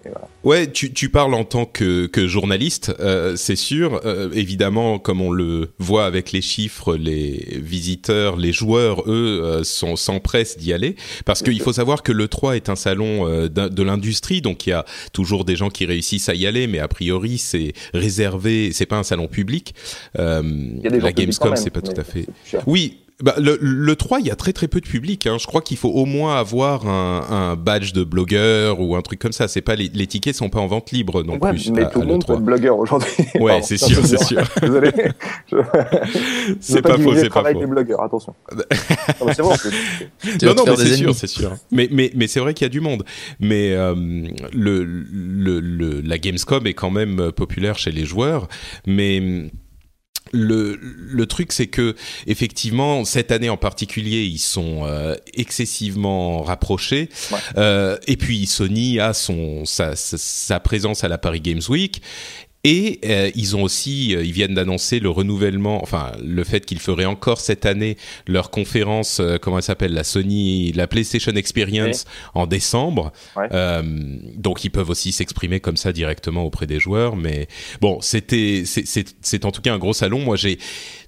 voilà. 0.03 0.27
Ouais, 0.43 0.71
tu, 0.71 0.91
tu 0.93 1.09
parles 1.09 1.33
en 1.35 1.43
tant 1.43 1.65
que, 1.65 2.07
que 2.07 2.25
journaliste, 2.27 2.91
euh, 2.99 3.35
c'est 3.35 3.55
sûr. 3.55 4.01
Euh, 4.05 4.29
évidemment, 4.33 4.97
comme 4.97 5.21
on 5.21 5.31
le 5.31 5.71
voit 5.77 6.05
avec 6.05 6.31
les 6.31 6.41
chiffres, 6.41 6.95
les 6.95 7.59
visiteurs, 7.61 8.37
les 8.37 8.51
joueurs, 8.51 9.03
eux, 9.07 9.41
euh, 9.43 9.63
sont 9.63 9.95
s'empressent 9.95 10.57
d'y 10.57 10.73
aller. 10.73 10.95
Parce 11.25 11.43
qu'il 11.43 11.61
faut 11.61 11.73
savoir 11.73 12.01
que 12.01 12.11
le 12.11 12.27
3 12.27 12.55
est 12.55 12.69
un 12.69 12.75
salon 12.75 13.27
euh, 13.27 13.47
de 13.49 13.83
l'industrie, 13.83 14.41
donc 14.41 14.65
il 14.65 14.71
y 14.71 14.73
a 14.73 14.85
toujours 15.13 15.45
des 15.45 15.55
gens 15.55 15.69
qui 15.69 15.85
réussissent 15.85 16.29
à 16.29 16.33
y 16.35 16.47
aller, 16.47 16.65
mais 16.67 16.79
a 16.79 16.87
priori 16.87 17.37
c'est 17.37 17.73
réservé, 17.93 18.71
c'est 18.73 18.85
pas 18.87 18.97
un 18.97 19.03
salon 19.03 19.27
public. 19.27 19.75
Euh, 20.17 20.41
la 20.83 21.11
Gamescom, 21.11 21.55
c'est 21.55 21.69
pas 21.69 21.81
tout 21.81 21.99
à 21.99 22.03
fait. 22.03 22.25
Oui, 22.65 22.97
bah, 23.23 23.35
le, 23.37 23.57
le 23.61 23.95
3, 23.95 24.19
il 24.19 24.27
y 24.27 24.31
a 24.31 24.35
très 24.35 24.53
très 24.53 24.67
peu 24.67 24.81
de 24.81 24.87
public. 24.87 25.27
Hein. 25.27 25.37
Je 25.39 25.45
crois 25.47 25.61
qu'il 25.61 25.77
faut 25.77 25.89
au 25.89 26.05
moins 26.05 26.35
avoir 26.37 26.87
un, 26.87 27.25
un 27.29 27.55
badge 27.55 27.93
de 27.93 28.03
blogueur 28.03 28.79
ou 28.79 28.95
un 28.95 29.01
truc 29.01 29.19
comme 29.19 29.31
ça. 29.31 29.47
C'est 29.47 29.61
pas 29.61 29.75
les, 29.75 29.89
les 29.93 30.07
tickets 30.07 30.35
sont 30.35 30.49
pas 30.49 30.59
en 30.59 30.67
vente 30.67 30.91
libre 30.91 31.23
non 31.23 31.37
Ouais, 31.37 31.51
plus. 31.51 31.69
mais 31.71 31.83
à- 31.83 31.85
tout 31.87 32.01
le 32.01 32.07
monde 32.07 32.25
peut 32.25 32.33
l'E3. 32.33 32.37
être 32.37 32.45
blogueur 32.45 32.77
aujourd'hui. 32.77 33.11
Ouais, 33.39 33.61
c'est 33.61 33.77
sûr, 33.77 34.05
c'est 34.05 34.23
sûr. 34.23 34.41
Désolé. 34.61 34.91
Je... 35.51 35.57
je 36.13 36.53
C'est 36.59 36.81
pas 36.81 36.97
faux, 36.97 37.15
c'est 37.15 37.29
pas 37.29 37.51
faux. 37.53 37.59
des 37.59 37.65
blogueurs, 37.65 38.01
attention. 38.03 38.33
Non, 38.55 38.63
mais 39.25 39.33
c'est 39.33 40.45
Non, 40.45 40.53
non, 40.55 40.63
mais 40.67 40.75
c'est 40.75 40.95
sûr, 40.95 41.15
c'est 41.15 41.27
sûr. 41.27 41.53
Mais, 41.71 41.87
mais, 41.91 42.11
mais 42.15 42.27
c'est 42.27 42.39
vrai 42.39 42.53
qu'il 42.53 42.65
y 42.65 42.67
a 42.67 42.69
du 42.69 42.81
monde. 42.81 43.03
Mais 43.39 43.73
euh, 43.73 43.95
le, 44.53 44.83
le, 44.83 45.59
le, 45.59 46.01
la 46.01 46.17
Gamescom 46.17 46.65
est 46.67 46.73
quand 46.73 46.91
même 46.91 47.19
euh, 47.19 47.31
populaire 47.31 47.77
chez 47.77 47.91
les 47.91 48.05
joueurs. 48.05 48.47
Mais 48.87 49.49
le, 50.31 50.79
le 50.81 51.25
truc, 51.25 51.51
c'est 51.51 51.67
que 51.67 51.95
effectivement, 52.27 53.05
cette 53.05 53.31
année 53.31 53.49
en 53.49 53.57
particulier, 53.57 54.23
ils 54.23 54.39
sont 54.39 54.85
euh, 54.85 55.15
excessivement 55.33 56.41
rapprochés. 56.41 57.09
Ouais. 57.31 57.37
Euh, 57.57 57.97
et 58.07 58.17
puis 58.17 58.45
Sony 58.45 58.99
a 58.99 59.13
son 59.13 59.65
sa, 59.65 59.95
sa, 59.95 60.17
sa 60.17 60.59
présence 60.59 61.03
à 61.03 61.07
la 61.07 61.17
Paris 61.17 61.41
Games 61.41 61.61
Week. 61.69 62.01
Et 62.63 62.99
euh, 63.05 63.31
ils 63.33 63.55
ont 63.55 63.63
aussi, 63.63 64.15
euh, 64.15 64.23
ils 64.23 64.33
viennent 64.33 64.53
d'annoncer 64.53 64.99
le 64.99 65.09
renouvellement, 65.09 65.81
enfin 65.81 66.11
le 66.23 66.43
fait 66.43 66.63
qu'ils 66.63 66.79
feraient 66.79 67.05
encore 67.05 67.39
cette 67.41 67.65
année 67.65 67.97
leur 68.27 68.51
conférence, 68.51 69.19
euh, 69.19 69.37
comment 69.39 69.57
elle 69.57 69.63
s'appelle, 69.63 69.93
la 69.93 70.03
Sony, 70.03 70.71
la 70.73 70.85
PlayStation 70.85 71.31
Experience 71.31 72.05
en 72.35 72.45
décembre. 72.45 73.11
Ouais. 73.35 73.47
Euh, 73.51 73.81
donc 74.35 74.63
ils 74.63 74.69
peuvent 74.69 74.91
aussi 74.91 75.11
s'exprimer 75.11 75.59
comme 75.59 75.77
ça 75.77 75.91
directement 75.91 76.43
auprès 76.43 76.67
des 76.67 76.79
joueurs. 76.79 77.15
Mais 77.15 77.47
bon, 77.81 77.99
c'était, 78.01 78.63
c'est, 78.65 79.45
en 79.45 79.51
tout 79.51 79.61
cas 79.61 79.73
un 79.73 79.79
gros 79.79 79.93
salon. 79.93 80.19
Moi, 80.19 80.35
j'ai 80.35 80.59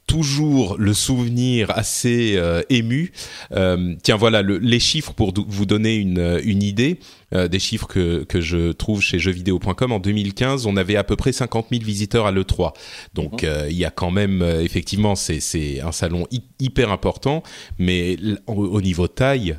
toujours 0.08 0.76
le 0.78 0.94
souvenir 0.94 1.70
assez 1.72 2.34
euh, 2.36 2.62
ému. 2.70 3.12
Euh, 3.54 3.96
tiens, 4.04 4.18
voilà 4.18 4.42
le- 4.42 4.58
les 4.58 4.80
chiffres 4.80 5.14
pour 5.14 5.34
vous 5.48 5.66
donner 5.66 5.96
une, 5.96 6.40
une 6.44 6.64
idée. 6.64 7.00
Euh, 7.34 7.48
des 7.48 7.60
chiffres 7.60 7.88
que, 7.88 8.24
que 8.24 8.42
je 8.42 8.72
trouve 8.72 9.02
chez 9.02 9.20
jeuxvideo.com. 9.20 9.92
En 9.92 10.00
2015, 10.00 10.66
on 10.66 10.76
avait 10.78 10.96
à 10.96 11.04
peu 11.04 11.16
près 11.16 11.32
50 11.32 11.68
000 11.72 11.84
visiteurs 11.84 12.26
à 12.26 12.32
l'E3. 12.32 12.74
Donc 13.14 13.44
euh, 13.44 13.68
il 13.70 13.78
y 13.78 13.86
a 13.86 13.92
quand 13.92 14.12
même, 14.12 14.42
euh, 14.42 14.62
effectivement, 14.62 15.16
c'est 15.16 15.40
un 15.82 15.92
salon 15.92 16.26
hy- 16.32 16.44
hyper 16.60 16.92
important, 16.92 17.44
mais 17.80 18.18
au, 18.48 18.54
au 18.54 18.82
niveau 18.82 19.08
taille, 19.08 19.56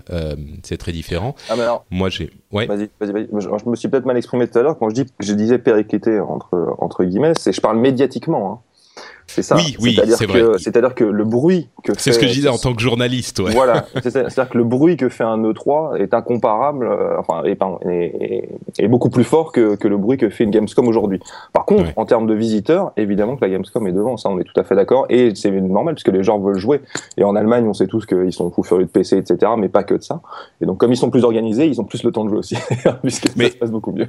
c'est 0.62 0.76
très 0.76 0.92
différent. 0.92 1.34
Ah, 1.48 1.54
mais 1.56 1.62
alors, 1.62 1.84
Moi, 1.90 2.08
j'ai... 2.10 2.30
Ouais. 2.52 2.66
Vas-y, 2.66 2.88
vas-y, 3.00 3.12
vas-y. 3.12 3.28
Je, 3.38 3.48
je 3.64 3.68
me 3.68 3.74
suis 3.76 3.88
peut-être 3.88 4.04
mal 4.06 4.16
exprimé 4.16 4.46
tout 4.46 4.58
à 4.58 4.62
l'heure 4.62 4.78
quand 4.78 4.88
je 4.88 4.94
dis 4.94 5.06
je 5.18 5.32
disais 5.32 5.58
périclité 5.58 6.20
entre 6.20 6.76
entre 6.78 7.04
guillemets, 7.04 7.32
c'est 7.36 7.52
je 7.52 7.60
parle 7.60 7.78
médiatiquement. 7.80 8.52
Hein. 8.52 9.02
C'est 9.26 9.42
ça. 9.42 9.56
Oui, 9.56 9.76
oui, 9.80 9.94
C'est-à-dire 9.94 10.16
c'est 10.16 10.26
que 10.26 10.38
vrai. 10.38 10.58
c'est-à-dire 10.58 10.94
que 10.94 11.04
le 11.04 11.24
bruit 11.24 11.68
que 11.82 11.92
C'est 11.98 12.12
ce 12.12 12.18
fait- 12.18 12.26
que 12.26 12.28
je 12.30 12.34
disais 12.36 12.48
en 12.48 12.58
tant 12.58 12.74
que 12.74 12.80
journaliste, 12.80 13.40
ouais. 13.40 13.52
Voilà, 13.52 13.86
c'est-à-dire 14.02 14.48
que 14.48 14.58
le 14.58 14.64
bruit 14.64 14.96
que 14.96 15.08
fait 15.08 15.24
un 15.24 15.38
E3 15.38 15.96
est 16.00 16.14
incomparable, 16.14 16.86
euh, 16.86 17.16
enfin, 17.18 17.42
est, 17.44 17.54
pardon, 17.54 17.78
est, 17.88 18.48
est- 18.78 18.88
beaucoup 18.88 19.10
plus 19.10 19.24
fort 19.24 19.50
que, 19.50 19.74
que 19.76 19.88
le 19.88 19.96
bruit 19.96 20.18
que 20.18 20.28
fait 20.30 20.44
une 20.44 20.50
Gamescom 20.50 20.86
aujourd'hui. 20.86 21.20
Par 21.52 21.64
contre, 21.64 21.84
Ouais. 21.84 21.92
en 21.96 22.04
termes 22.04 22.26
de 22.26 22.34
visiteurs, 22.34 22.92
évidemment 22.96 23.34
que 23.36 23.44
la 23.44 23.50
Gamescom 23.50 23.86
est 23.88 23.92
devant, 23.92 24.16
ça 24.16 24.28
on 24.28 24.38
est 24.38 24.44
tout 24.44 24.58
à 24.60 24.62
fait 24.64 24.76
d'accord, 24.76 25.06
et 25.08 25.32
c'est 25.34 25.50
normal 25.50 25.94
puisque 25.94 26.08
les 26.12 26.22
gens 26.22 26.38
veulent 26.38 26.58
jouer. 26.58 26.80
Et 27.16 27.24
en 27.24 27.34
Allemagne, 27.34 27.66
on 27.66 27.74
sait 27.74 27.86
tous 27.86 28.06
qu'ils 28.06 28.32
sont 28.32 28.50
fous 28.50 28.62
furieux 28.62 28.84
de 28.84 28.90
PC, 28.90 29.16
etc., 29.16 29.52
mais 29.58 29.68
pas 29.68 29.82
que 29.84 29.94
de 29.94 30.02
ça. 30.02 30.20
Et 30.60 30.66
donc, 30.66 30.78
comme 30.78 30.92
ils 30.92 30.96
sont 30.96 31.10
plus 31.10 31.24
organisés, 31.24 31.66
ils 31.66 31.80
ont 31.80 31.84
plus 31.84 32.02
le 32.04 32.12
temps 32.12 32.24
de 32.24 32.28
jouer 32.30 32.38
aussi, 32.38 32.56
puisque 33.02 33.34
Mais- 33.36 33.46
ça 33.46 33.50
se 33.52 33.56
passe 33.56 33.70
beaucoup 33.70 33.92
mieux. 33.92 34.06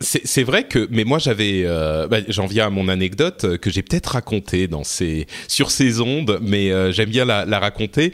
C'est 0.00 0.20
c'est 0.24 0.42
vrai 0.44 0.64
que, 0.64 0.86
mais 0.90 1.04
moi 1.04 1.18
j'avais, 1.18 1.62
euh, 1.64 2.06
bah, 2.06 2.18
j'en 2.28 2.46
viens 2.46 2.66
à 2.66 2.70
mon 2.70 2.88
anecdote 2.88 3.44
euh, 3.44 3.56
que 3.56 3.70
j'ai 3.70 3.82
peut-être 3.82 4.08
racontée 4.08 4.57
dans 4.66 4.84
ces, 4.84 5.26
sur 5.46 5.70
ces 5.70 6.00
ondes, 6.00 6.38
mais 6.42 6.70
euh, 6.70 6.92
j'aime 6.92 7.10
bien 7.10 7.24
la, 7.24 7.58
raconter. 7.58 8.12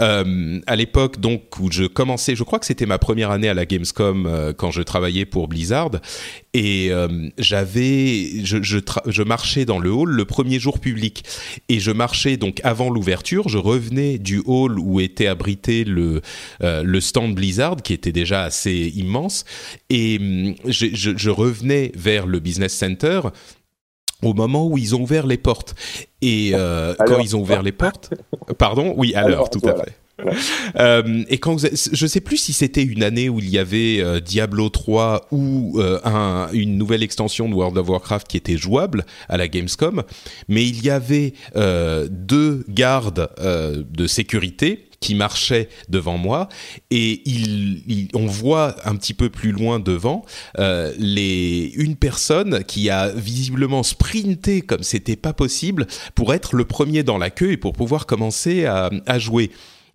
Euh, 0.00 0.60
à 0.66 0.76
l'époque 0.76 1.20
donc 1.20 1.58
où 1.58 1.70
je 1.70 1.84
commençais, 1.84 2.34
je 2.34 2.42
crois 2.42 2.58
que 2.58 2.66
c'était 2.66 2.86
ma 2.86 2.98
première 2.98 3.30
année 3.30 3.48
à 3.48 3.54
la 3.54 3.66
Gamescom 3.66 4.26
euh, 4.26 4.52
quand 4.52 4.70
je 4.70 4.82
travaillais 4.82 5.24
pour 5.24 5.48
Blizzard, 5.48 5.90
et 6.52 6.90
j'avais, 7.36 8.44
je, 8.44 8.56
je, 8.62 9.22
marchais 9.22 9.66
dans 9.66 9.78
le 9.78 9.92
hall 9.92 10.08
le 10.08 10.24
premier 10.24 10.58
jour 10.58 10.80
public, 10.80 11.22
et 11.68 11.80
je 11.80 11.90
marchais 11.90 12.38
donc 12.38 12.62
avant 12.64 12.88
l'ouverture, 12.88 13.50
je 13.50 13.58
revenais 13.58 14.16
du 14.16 14.42
hall 14.46 14.78
où 14.78 15.00
était 15.00 15.26
abrité 15.26 15.84
le 15.84 16.22
le 16.60 17.00
stand 17.00 17.34
Blizzard 17.34 17.76
qui 17.82 17.92
était 17.92 18.12
déjà 18.12 18.44
assez 18.44 18.90
immense, 18.96 19.44
et 19.90 20.16
hum, 20.18 20.54
je 20.66 21.28
revenais 21.28 21.92
vers 21.94 22.26
le 22.26 22.40
business 22.40 22.72
center 22.72 23.20
au 24.22 24.34
moment 24.34 24.66
où 24.66 24.78
ils 24.78 24.94
ont 24.94 25.00
ouvert 25.00 25.26
les 25.26 25.36
portes. 25.38 25.74
Et 26.22 26.52
euh, 26.54 26.94
quand 27.06 27.18
ils 27.18 27.36
ont 27.36 27.40
ouvert 27.40 27.62
les 27.62 27.72
portes, 27.72 28.14
pardon, 28.58 28.94
oui, 28.96 29.14
à 29.14 29.20
Alors, 29.20 29.30
l'heure, 29.30 29.50
tout 29.50 29.60
à 29.68 29.74
fait. 29.74 29.96
Euh, 30.78 31.24
et 31.28 31.38
quand 31.38 31.54
vous, 31.54 31.66
je 31.92 32.06
sais 32.06 32.20
plus 32.20 32.38
si 32.38 32.52
c'était 32.52 32.82
une 32.82 33.02
année 33.02 33.28
où 33.28 33.38
il 33.38 33.50
y 33.50 33.58
avait 33.58 33.98
euh, 34.00 34.20
Diablo 34.20 34.68
3 34.68 35.28
ou 35.30 35.78
euh, 35.78 36.00
un, 36.04 36.48
une 36.52 36.78
nouvelle 36.78 37.02
extension 37.02 37.48
de 37.48 37.54
World 37.54 37.76
of 37.78 37.88
Warcraft 37.88 38.26
qui 38.26 38.36
était 38.36 38.56
jouable 38.56 39.04
à 39.28 39.36
la 39.36 39.48
Gamescom, 39.48 40.02
mais 40.48 40.66
il 40.66 40.84
y 40.84 40.90
avait 40.90 41.34
euh, 41.56 42.08
deux 42.10 42.64
gardes 42.68 43.28
de 43.38 44.06
sécurité 44.06 44.88
qui 45.00 45.14
marchaient 45.14 45.68
devant 45.88 46.16
moi 46.16 46.48
et 46.90 47.22
il, 47.28 48.08
on 48.14 48.26
voit 48.26 48.76
un 48.88 48.96
petit 48.96 49.12
peu 49.12 49.28
plus 49.28 49.52
loin 49.52 49.78
devant 49.78 50.24
les 50.56 51.72
une 51.76 51.96
personne 51.96 52.64
qui 52.64 52.88
a 52.88 53.08
visiblement 53.08 53.82
sprinté 53.82 54.62
comme 54.62 54.82
c'était 54.82 55.16
pas 55.16 55.32
possible 55.32 55.86
pour 56.14 56.32
être 56.32 56.56
le 56.56 56.64
premier 56.64 57.02
dans 57.02 57.18
la 57.18 57.30
queue 57.30 57.52
et 57.52 57.56
pour 57.56 57.74
pouvoir 57.74 58.06
commencer 58.06 58.64
à 58.64 59.18
jouer. 59.18 59.50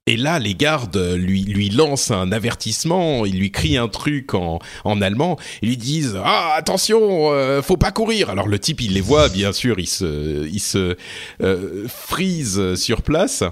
Et 0.07 0.17
là, 0.17 0.39
les 0.39 0.55
gardes 0.55 0.97
lui, 0.97 1.43
lui 1.43 1.69
lancent 1.69 2.09
un 2.09 2.31
avertissement, 2.31 3.23
ils 3.23 3.37
lui 3.37 3.51
crient 3.51 3.77
un 3.77 3.87
truc 3.87 4.33
en, 4.33 4.57
en 4.83 4.99
allemand, 4.99 5.37
ils 5.61 5.69
lui 5.69 5.77
disent 5.77 6.19
Ah, 6.25 6.55
attention, 6.57 7.31
euh, 7.31 7.61
faut 7.61 7.77
pas 7.77 7.91
courir 7.91 8.31
Alors 8.31 8.47
le 8.47 8.57
type, 8.57 8.81
il 8.81 8.93
les 8.93 9.01
voit, 9.01 9.29
bien 9.29 9.53
sûr, 9.53 9.79
il 9.79 9.87
se, 9.87 10.47
il 10.47 10.59
se 10.59 10.97
euh, 11.43 11.87
freeze 11.87 12.73
sur 12.75 13.03
place. 13.03 13.43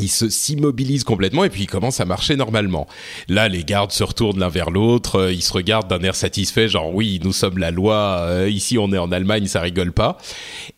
Il 0.00 0.08
se 0.08 0.30
s'immobilise 0.30 1.04
complètement 1.04 1.44
et 1.44 1.50
puis 1.50 1.64
il 1.64 1.66
commence 1.66 2.00
à 2.00 2.06
marcher 2.06 2.34
normalement. 2.34 2.88
Là, 3.28 3.48
les 3.48 3.62
gardes 3.62 3.92
se 3.92 4.02
retournent 4.02 4.40
l'un 4.40 4.48
vers 4.48 4.70
l'autre, 4.70 5.16
euh, 5.16 5.32
ils 5.32 5.42
se 5.42 5.52
regardent 5.52 5.88
d'un 5.88 6.02
air 6.02 6.16
satisfait, 6.16 6.66
genre 6.66 6.92
oui, 6.92 7.20
nous 7.22 7.34
sommes 7.34 7.58
la 7.58 7.70
loi, 7.70 8.46
ici 8.48 8.78
on 8.78 8.92
est 8.92 8.98
en 8.98 9.12
Allemagne, 9.12 9.46
ça 9.46 9.60
rigole 9.60 9.92
pas. 9.92 10.16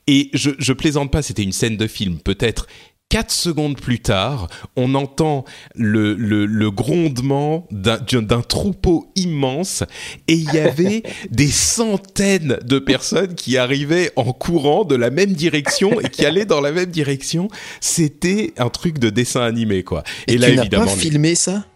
Et 0.08 0.30
je, 0.34 0.50
je 0.58 0.72
plaisante 0.74 1.10
pas, 1.10 1.22
c'était 1.22 1.44
une 1.44 1.52
scène 1.52 1.76
de 1.76 1.86
film, 1.86 2.18
peut-être 2.18 2.66
Quatre 3.14 3.30
secondes 3.30 3.80
plus 3.80 4.00
tard, 4.00 4.48
on 4.74 4.96
entend 4.96 5.44
le, 5.76 6.14
le, 6.14 6.46
le 6.46 6.70
grondement 6.72 7.68
d'un 7.70 8.40
troupeau 8.40 9.06
immense 9.14 9.84
et 10.26 10.34
il 10.34 10.52
y 10.52 10.58
avait 10.58 11.04
des 11.30 11.46
centaines 11.46 12.58
de 12.64 12.80
personnes 12.80 13.36
qui 13.36 13.56
arrivaient 13.56 14.10
en 14.16 14.32
courant 14.32 14.84
de 14.84 14.96
la 14.96 15.10
même 15.10 15.32
direction 15.32 16.00
et 16.00 16.08
qui 16.10 16.26
allaient 16.26 16.44
dans 16.44 16.60
la 16.60 16.72
même 16.72 16.90
direction. 16.90 17.46
C'était 17.80 18.52
un 18.58 18.68
truc 18.68 18.98
de 18.98 19.10
dessin 19.10 19.42
animé, 19.42 19.84
quoi. 19.84 20.02
Et, 20.26 20.36
là, 20.36 20.48
tu 20.48 20.56
n'as 20.56 20.62
évidemment, 20.62 20.86
pas 20.86 20.90
filmé 20.90 21.36
ça? 21.36 21.66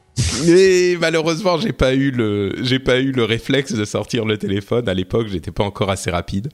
Mais 0.46 0.96
malheureusement, 1.00 1.58
j'ai 1.58 1.72
pas 1.72 1.94
eu 1.94 2.10
le, 2.10 2.54
j'ai 2.62 2.78
pas 2.78 2.98
eu 2.98 3.12
le 3.12 3.25
réflexe 3.25 3.72
de 3.72 3.84
sortir 3.84 4.25
le 4.25 4.38
téléphone. 4.38 4.88
À 4.88 4.94
l'époque, 4.94 5.28
j'étais 5.28 5.50
pas 5.50 5.64
encore 5.64 5.90
assez 5.90 6.10
rapide, 6.10 6.48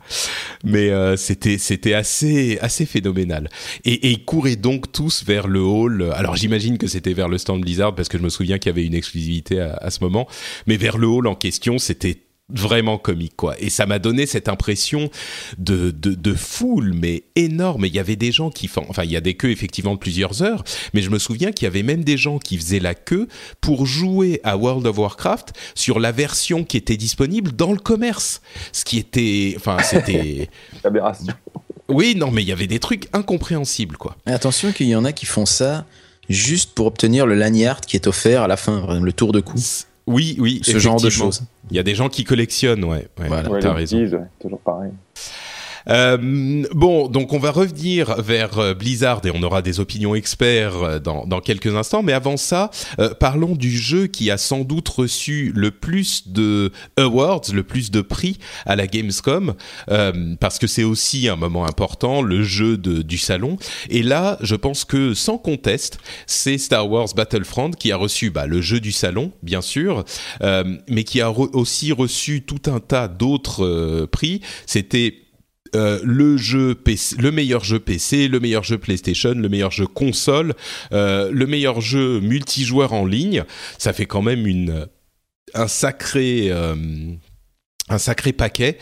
mais 0.65 0.91
euh, 0.91 1.17
c'était, 1.17 1.59
c'était 1.59 1.95
assez, 1.95 2.59
assez 2.61 2.87
phénoménal. 2.87 3.49
Et, 3.85 3.93
et 3.93 4.11
ils 4.11 4.25
couraient 4.25 4.57
donc 4.57 4.93
tous 4.93 5.25
vers 5.25 5.49
le 5.49 5.61
hall. 5.61 6.13
Alors 6.15 6.37
j'imagine 6.37 6.79
que 6.79 6.87
c'était 6.87 7.15
vers 7.15 7.29
le 7.29 7.39
stand 7.39 7.61
Blizzard 7.61 7.95
parce 7.95 8.09
que 8.09 8.19
je 8.19 8.23
me 8.23 8.29
souviens 8.29 8.59
qu'il 8.59 8.71
y 8.71 8.75
avait 8.75 8.87
une 8.87 8.95
exclusivité 8.95 9.61
à, 9.61 9.75
à 9.75 9.91
ce 9.91 10.03
moment. 10.03 10.29
Mais 10.67 10.77
vers 10.77 10.99
le 10.99 11.07
hall 11.07 11.27
en 11.27 11.35
question, 11.35 11.79
c'était 11.79 12.19
vraiment 12.51 12.99
comique 12.99 13.37
quoi 13.37 13.55
et 13.59 13.71
ça 13.71 13.87
m'a 13.87 13.99
donné 13.99 14.27
cette 14.27 14.49
impression 14.49 15.09
de, 15.57 15.91
de, 15.91 16.15
de 16.15 16.35
foule 16.35 16.93
mais 16.93 17.25
énorme 17.37 17.87
il 17.87 17.95
y 17.95 17.99
avait 17.99 18.17
des 18.17 18.33
gens 18.33 18.51
qui 18.51 18.69
font 18.69 18.85
enfin 18.91 19.05
il 19.05 19.11
y 19.11 19.17
a 19.17 19.23
des 19.23 19.33
queues 19.35 19.51
effectivement 19.51 19.95
de 19.95 19.99
plusieurs 19.99 20.43
heures 20.43 20.63
mais 20.93 21.01
je 21.01 21.09
me 21.09 21.19
souviens 21.19 21.53
qu'il 21.53 21.65
y 21.65 21.69
avait 21.69 21.83
même 21.83 22.05
des 22.05 22.19
gens 22.19 22.39
qui 22.39 22.59
faisaient 22.59 22.81
la 22.81 22.95
queue 22.95 23.29
pour 23.63 23.87
jouer 23.87 24.41
à 24.45 24.59
World 24.59 24.87
of 24.87 24.99
Warcraft 24.99 25.55
sur 25.75 25.99
la 25.99 26.13
version 26.13 26.65
qui 26.65 26.77
était 26.77 26.99
disponible 26.99 27.53
dans 27.53 27.73
le 27.73 27.79
commerce 27.79 28.43
ce 28.73 28.85
qui 28.85 28.99
était 28.99 29.55
enfin 29.57 29.79
c'était 29.83 30.51
Aberration. 30.85 31.33
oui 31.89 32.15
non 32.15 32.31
mais 32.31 32.43
il 32.43 32.49
y 32.49 32.53
avait 32.53 32.67
des 32.67 32.79
trucs 32.79 33.09
incompréhensibles 33.15 33.97
quoi 33.97 34.17
Mais 34.27 34.33
Attention 34.35 34.73
qu'il 34.73 34.89
y 34.89 34.95
en 34.95 35.07
a 35.07 35.13
qui 35.13 35.25
font 35.25 35.47
ça 35.47 35.87
juste 36.29 36.75
pour 36.75 36.87
obtenir 36.87 37.27
le 37.27 37.35
lanyard 37.37 37.81
qui 37.81 37.97
est 37.97 38.07
offert 38.07 38.43
à 38.43 38.49
la 38.49 38.57
fin, 38.57 39.01
le 39.01 39.13
tour 39.13 39.33
de 39.33 39.41
cou. 39.41 39.57
Oui 40.07 40.37
oui 40.39 40.61
Ce 40.65 40.79
genre 40.79 41.01
de 41.01 41.11
choses. 41.11 41.43
il 41.71 41.77
y 41.77 41.81
a 41.81 41.83
des 41.83 41.95
gens 41.95 42.09
qui 42.09 42.25
collectionnent 42.25 42.85
ouais, 42.85 43.09
ouais 43.19 43.29
Voilà. 43.29 43.49
Ouais, 43.51 43.61
t'as 43.61 43.69
les 43.71 43.75
raison 43.75 43.99
bêtises, 43.99 44.15
ouais, 44.15 44.27
toujours 44.41 44.61
pareil. 44.61 44.93
Euh, 45.89 46.65
bon, 46.73 47.09
donc 47.09 47.33
on 47.33 47.39
va 47.39 47.51
revenir 47.51 48.21
vers 48.23 48.59
euh, 48.59 48.75
Blizzard 48.75 49.21
et 49.25 49.31
on 49.35 49.43
aura 49.43 49.61
des 49.61 49.81
opinions 49.81 50.15
experts 50.15 50.77
euh, 50.83 50.99
dans, 50.99 51.27
dans 51.27 51.41
quelques 51.41 51.75
instants. 51.75 52.03
Mais 52.03 52.13
avant 52.13 52.37
ça, 52.37 52.71
parlons 53.21 53.55
du 53.55 53.71
jeu 53.71 54.07
qui 54.07 54.31
a 54.31 54.39
sans 54.39 54.61
doute 54.61 54.89
reçu 54.89 55.53
le 55.55 55.71
plus 55.71 56.29
de 56.29 56.73
awards, 56.97 57.43
le 57.53 57.63
plus 57.63 57.91
de 57.91 58.01
prix 58.01 58.39
à 58.67 58.77
la 58.77 58.87
Gamescom, 58.87 59.55
euh, 59.91 60.35
parce 60.41 60.59
que 60.59 60.67
c'est 60.67 60.85
aussi 60.85 61.29
un 61.29 61.37
moment 61.37 61.67
important, 61.67 62.23
le 62.23 62.43
jeu 62.43 62.77
de, 62.77 63.03
du 63.03 63.19
salon. 63.19 63.59
Et 63.91 64.03
là, 64.03 64.39
je 64.41 64.55
pense 64.55 64.85
que 64.85 65.15
sans 65.15 65.39
conteste, 65.39 65.99
c'est 66.27 66.59
Star 66.59 66.91
Wars 66.91 67.09
Battlefront 67.15 67.73
qui 67.73 67.93
a 67.93 67.97
reçu 67.97 68.31
bah, 68.31 68.47
le 68.47 68.61
jeu 68.61 68.81
du 68.81 68.93
salon, 68.93 69.33
bien 69.43 69.61
sûr, 69.61 70.05
mais 70.41 71.05
qui 71.05 71.21
a 71.21 71.29
re- 71.29 71.51
aussi 71.53 71.93
reçu 71.93 72.43
tout 72.43 72.71
un 72.71 72.81
tas 72.81 73.09
d'autres 73.09 74.07
prix. 74.11 74.41
C'était 74.67 75.17
euh, 75.75 76.01
le 76.05 76.37
jeu 76.37 76.75
PC, 76.75 77.17
le 77.19 77.31
meilleur 77.31 77.65
jeu 77.65 77.79
PC, 77.79 78.29
le 78.29 78.41
meilleur 78.41 78.65
jeu 78.65 78.79
PlayStation, 78.79 79.35
le 79.35 79.49
meilleur 79.49 79.71
jeu 79.71 79.87
console, 79.87 80.55
euh, 80.93 81.31
le 81.33 81.47
meilleur 81.47 81.81
jeu 81.81 82.21
multijoueur 82.21 82.93
en 82.93 83.07
ligne. 83.07 83.45
Ça 83.79 83.93
fait 83.93 84.07
quand 84.07 84.23
même 84.23 84.47
une 84.47 84.87
un 85.55 85.69
sacré 85.69 86.49
euh, 86.51 86.75
un 87.89 87.99
sacré 87.99 88.33
paquet. 88.33 88.79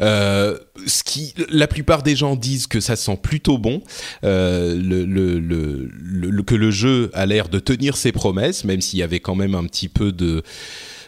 Ce 0.00 1.02
qui, 1.04 1.34
la 1.50 1.66
plupart 1.66 2.02
des 2.02 2.14
gens 2.14 2.36
disent 2.36 2.66
que 2.68 2.80
ça 2.80 2.94
sent 2.96 3.18
plutôt 3.22 3.58
bon, 3.58 3.82
le- 4.22 6.42
que 6.42 6.54
le 6.54 6.70
jeu 6.70 7.10
a 7.14 7.26
l'air 7.26 7.48
de 7.48 7.58
tenir 7.58 7.96
ses 7.96 8.12
promesses, 8.12 8.64
même 8.64 8.80
s'il 8.80 8.98
y 8.98 9.02
avait 9.02 9.20
quand 9.20 9.34
même 9.34 9.54
un 9.54 9.64
petit 9.64 9.88
peu 9.88 10.12
de, 10.12 10.42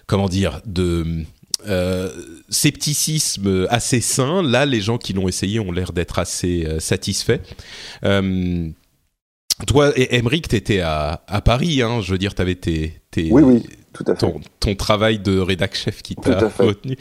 comment 0.07 0.29
dire, 0.29 0.61
de 0.67 1.25
euh, 1.67 2.11
scepticisme 2.49 3.67
assez 3.71 4.01
sain. 4.01 4.43
Là, 4.43 4.67
les 4.67 4.81
gens 4.81 4.99
qui 4.99 5.13
l'ont 5.13 5.29
essayé 5.29 5.61
ont 5.61 5.73
l'air 5.73 5.93
d'être 5.93 6.19
assez 6.19 6.65
euh, 6.67 6.81
satisfaits. 6.81 7.41
Euh, 8.05 8.69
toi, 9.67 9.93
Emmerich, 9.97 10.49
t'étais 10.49 10.81
à, 10.81 11.25
à 11.27 11.41
Paris, 11.41 11.83
hein, 11.83 12.01
je 12.03 12.13
veux 12.13 12.19
dire, 12.19 12.35
t'avais 12.35 12.57
tes, 12.57 13.01
tes 13.11 13.31
Oui, 13.31 13.43
oui, 13.43 13.63
Tout 13.97 14.05
à 14.07 14.15
fait. 14.15 14.21
Ton, 14.21 14.41
ton 14.61 14.75
travail 14.75 15.19
de 15.19 15.39
rédac 15.39 15.75
chef 15.75 16.03
qui 16.03 16.15
t'a 16.17 16.49
retenu. 16.59 16.97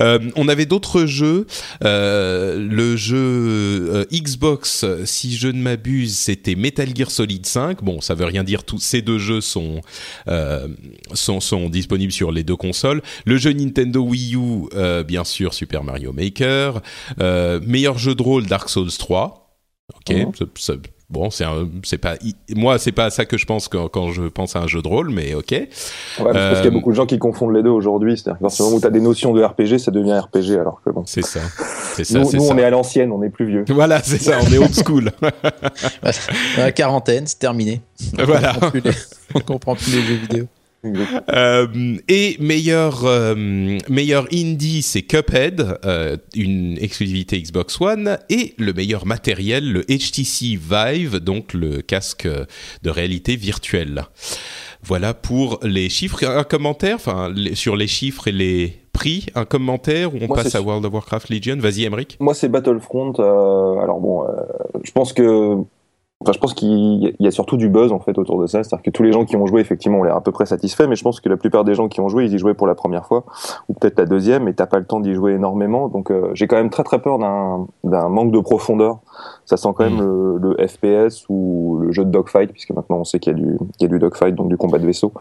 Euh, 0.00 0.18
on 0.36 0.48
avait 0.48 0.66
d'autres 0.66 1.06
jeux. 1.06 1.46
Euh, 1.84 2.58
le 2.58 2.96
jeu 2.96 3.16
euh, 3.18 4.04
Xbox, 4.12 4.84
si 5.04 5.36
je 5.36 5.48
ne 5.48 5.60
m'abuse, 5.62 6.16
c'était 6.18 6.54
Metal 6.56 6.88
Gear 6.94 7.10
Solid 7.10 7.46
5. 7.46 7.82
Bon, 7.84 8.00
ça 8.00 8.14
veut 8.14 8.24
rien 8.24 8.42
dire. 8.44 8.64
Tous 8.64 8.78
ces 8.80 9.00
deux 9.02 9.18
jeux 9.18 9.40
sont, 9.40 9.80
euh, 10.28 10.66
sont 11.14 11.40
sont 11.40 11.68
disponibles 11.70 12.12
sur 12.12 12.32
les 12.32 12.42
deux 12.42 12.56
consoles. 12.56 13.02
Le 13.24 13.36
jeu 13.36 13.52
Nintendo 13.52 14.00
Wii 14.00 14.34
U, 14.34 14.68
bien 15.06 15.24
sûr, 15.24 15.54
Super 15.54 15.84
Mario 15.84 16.12
Maker. 16.12 16.80
Meilleur 17.66 17.98
jeu 17.98 18.14
de 18.14 18.22
rôle 18.22 18.46
Dark 18.46 18.68
Souls 18.68 18.90
3. 18.98 19.56
Ok, 19.96 20.14
Mhm. 20.16 20.32
ça- 20.38 20.44
ça- 20.56 20.72
bon, 21.10 21.30
c'est 21.30 21.44
un- 21.44 21.68
c'est 21.82 21.98
pas 21.98 22.14
moi, 22.54 22.78
c'est 22.78 22.92
pas 22.92 23.06
à 23.06 23.10
ça 23.10 23.24
que 23.24 23.36
je 23.36 23.44
pense 23.46 23.68
quand, 23.68 23.88
quand 23.88 24.12
je 24.12 24.22
pense 24.22 24.56
à 24.56 24.60
un 24.60 24.66
jeu 24.66 24.80
de 24.82 24.88
rôle, 24.88 25.10
mais 25.10 25.34
ok. 25.34 25.50
Ouais, 25.50 25.68
parce 26.18 26.32
qu'il 26.32 26.32
y 26.32 26.34
a 26.34 26.66
Euh, 26.66 26.70
beaucoup 26.70 26.90
de 26.90 26.96
gens 26.96 27.06
qui 27.06 27.18
confondent 27.18 27.54
les 27.54 27.62
deux 27.62 27.70
aujourd'hui. 27.70 28.16
C'est-à-dire 28.16 28.38
qu'à 28.38 28.42
partir 28.42 28.64
du 28.64 28.68
moment 28.70 28.76
où 28.78 28.80
tu 28.80 28.86
as 28.86 28.90
des 28.90 29.00
notions 29.00 29.32
de 29.34 29.42
RPG, 29.42 29.78
ça 29.78 29.90
devient 29.90 30.18
RPG, 30.18 30.58
alors 30.58 30.80
que 30.84 30.90
bon. 30.90 31.02
C'est 31.06 31.24
ça. 31.24 31.40
C'est 31.94 32.04
ça. 32.04 32.18
Nous, 32.18 32.24
c'est 32.24 32.36
nous, 32.38 32.44
ça. 32.46 32.54
on 32.54 32.58
est 32.58 32.64
à 32.64 32.70
l'ancienne, 32.70 33.12
on 33.12 33.22
est 33.22 33.30
plus 33.30 33.46
vieux. 33.46 33.64
Voilà, 33.80 34.02
c'est 34.02 34.18
ça. 34.22 34.38
On 34.46 34.52
est 34.52 34.58
old 34.58 34.74
school. 34.74 35.10
La 36.56 36.72
quarantaine, 36.72 37.26
c'est 37.26 37.38
terminé. 37.38 37.80
voilà. 38.24 38.52
On 38.56 38.60
comprend 38.60 38.70
plus 38.70 38.80
les- 38.80 38.90
On 39.34 39.40
comprend 39.40 39.74
plus 39.74 39.94
les 39.96 40.02
jeux 40.02 40.14
vidéo. 40.16 40.46
Euh, 41.32 41.66
et 42.08 42.36
meilleur 42.40 43.04
euh, 43.04 43.34
meilleur 43.88 44.26
indie, 44.32 44.82
c'est 44.82 45.02
Cuphead, 45.02 45.78
euh, 45.84 46.16
une 46.34 46.76
exclusivité 46.80 47.40
Xbox 47.40 47.80
One, 47.80 48.18
et 48.30 48.54
le 48.58 48.72
meilleur 48.72 49.06
matériel, 49.06 49.70
le 49.70 49.82
HTC 49.82 50.58
Vive, 50.58 51.18
donc 51.18 51.52
le 51.54 51.82
casque 51.82 52.26
de 52.82 52.90
réalité 52.90 53.36
virtuelle. 53.36 54.04
Voilà 54.82 55.14
pour 55.14 55.60
les 55.62 55.88
chiffres. 55.88 56.24
Un 56.24 56.44
commentaire, 56.44 56.96
enfin 56.96 57.32
sur 57.54 57.76
les 57.76 57.86
chiffres 57.86 58.28
et 58.28 58.32
les 58.32 58.80
prix, 58.92 59.26
un 59.34 59.44
commentaire 59.44 60.14
où 60.14 60.18
on 60.20 60.26
Moi, 60.26 60.36
passe 60.36 60.54
à 60.54 60.62
World 60.62 60.84
of 60.84 60.92
Warcraft 60.92 61.28
Legion. 61.30 61.56
Vas-y, 61.58 61.84
Emric. 61.84 62.16
Moi, 62.20 62.34
c'est 62.34 62.48
Battlefront. 62.48 63.12
euh, 63.18 63.78
alors 63.78 64.00
bon, 64.00 64.24
euh, 64.24 64.28
je 64.82 64.90
pense 64.92 65.12
que, 65.12 65.56
enfin, 66.22 66.32
je 66.32 66.38
pense 66.38 66.54
qu'il 66.54 67.14
y 67.18 67.26
a- 67.26 67.30
surtout 67.30 67.56
du 67.56 67.68
buzz 67.68 67.92
en 67.92 68.00
fait 68.00 68.18
autour 68.18 68.40
de 68.40 68.46
ça. 68.46 68.62
C'est-à-dire 68.62 68.82
que 68.82 68.90
tous 68.90 69.02
les 69.02 69.12
gens 69.12 69.24
qui 69.24 69.36
ont 69.36 69.46
joué, 69.46 69.60
effectivement, 69.60 70.00
ont 70.00 70.02
l'air 70.02 70.16
à 70.16 70.22
peu 70.22 70.32
près 70.32 70.46
satisfaits, 70.46 70.86
mais 70.88 70.96
je 70.96 71.02
pense 71.02 71.20
que 71.20 71.28
la 71.28 71.36
plupart 71.36 71.64
des 71.64 71.74
gens 71.74 71.88
qui 71.88 72.00
ont 72.00 72.08
joué, 72.08 72.24
ils 72.26 72.34
y 72.34 72.38
jouaient 72.38 72.54
pour 72.54 72.66
la 72.66 72.74
première 72.74 73.06
fois 73.06 73.24
ou 73.68 73.74
peut-être 73.74 73.98
la 73.98 74.06
deuxième, 74.06 74.48
et 74.48 74.54
t'as 74.54 74.66
pas 74.66 74.78
le 74.78 74.84
temps 74.84 75.00
d'y 75.00 75.14
jouer 75.14 75.32
énormément. 75.32 75.88
Donc, 75.88 76.10
euh, 76.10 76.30
j'ai 76.34 76.46
quand 76.46 76.56
même 76.56 76.70
très 76.70 76.82
très 76.84 77.00
peur 77.00 77.18
d'un 77.18 78.08
manque 78.08 78.32
de 78.32 78.40
profondeur. 78.40 78.98
Ça 79.44 79.56
sent 79.56 79.68
quand 79.76 79.84
même 79.88 80.00
le, 80.00 80.38
le 80.38 80.66
FPS 80.68 81.24
ou 81.28 81.78
le 81.82 81.92
jeu 81.92 82.04
de 82.04 82.10
dogfight, 82.10 82.52
puisque 82.52 82.70
maintenant 82.70 82.98
on 82.98 83.04
sait 83.04 83.18
qu'il 83.18 83.32
y 83.32 83.36
a 83.36 83.38
du, 83.38 83.56
il 83.78 83.82
y 83.82 83.84
a 83.86 83.88
du 83.88 83.98
dogfight, 83.98 84.34
donc 84.34 84.48
du 84.48 84.56
combat 84.56 84.78
de 84.78 84.86
vaisseau. 84.86 85.12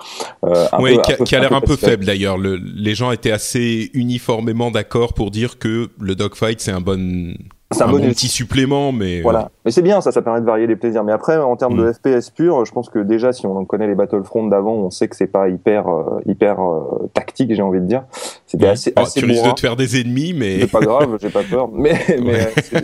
Euh, 0.45 0.65
Oui, 0.79 0.97
peu- 1.17 1.23
qui 1.23 1.35
a, 1.35 1.39
a 1.39 1.41
l'air 1.41 1.53
un 1.53 1.61
peu 1.61 1.75
faible 1.75 2.05
d'ailleurs. 2.05 2.37
Le- 2.37 2.55
Les 2.57 2.93
gens 2.95 3.11
étaient 3.11 3.31
assez 3.31 3.89
uniformément 3.93 4.71
d'accord 4.71 5.13
pour 5.13 5.31
dire 5.31 5.59
que 5.59 5.89
le 5.99 6.15
dogfight 6.15 6.59
c'est 6.61 6.71
un 6.71 6.81
bon, 6.81 7.33
C'est 7.71 7.83
un 7.83 7.87
un 7.87 7.91
bon 7.91 7.99
bon 7.99 8.09
petit 8.09 8.27
supplément, 8.27 8.91
mais 8.91 9.21
Voilà. 9.21 9.51
Mais 9.63 9.69
c'est 9.69 9.83
bien, 9.83 10.01
ça, 10.01 10.11
ça 10.11 10.23
permet 10.23 10.41
de 10.41 10.45
varier 10.45 10.65
les 10.65 10.75
plaisirs. 10.75 11.03
Mais 11.03 11.11
après, 11.11 11.37
en 11.37 11.55
termes 11.55 11.75
Mm. 11.75 11.85
de 11.85 11.91
FPS 11.93 12.31
pur, 12.31 12.65
je 12.65 12.71
pense 12.71 12.89
que 12.89 12.97
déjà, 12.97 13.31
si 13.31 13.45
on 13.45 13.63
connaît 13.63 13.85
les 13.85 13.93
Battlefront 13.93 14.47
d'avant, 14.47 14.73
on 14.73 14.89
sait 14.89 15.07
que 15.07 15.15
c'est 15.15 15.27
pas 15.27 15.49
hyper, 15.49 15.87
euh, 15.87 16.19
hyper 16.25 16.59
euh, 16.59 17.09
tactique, 17.13 17.53
j'ai 17.53 17.61
envie 17.61 17.79
de 17.79 17.85
dire. 17.85 18.05
C'était 18.47 18.65
Ouais. 18.65 18.71
assez, 18.71 18.91
Oh, 18.97 19.01
assez 19.01 19.19
tu 19.19 19.25
risques 19.27 19.45
de 19.45 19.51
te 19.51 19.59
faire 19.59 19.75
des 19.75 20.01
ennemis, 20.01 20.33
mais 20.33 20.61
C'est 20.61 20.71
pas 20.71 20.79
grave, 20.79 21.15
j'ai 21.21 21.29
pas 21.29 21.43
peur. 21.43 21.69
Mais, 21.71 21.93
mais 22.09 22.19
Ouais. 22.21 22.53
euh, 22.75 22.81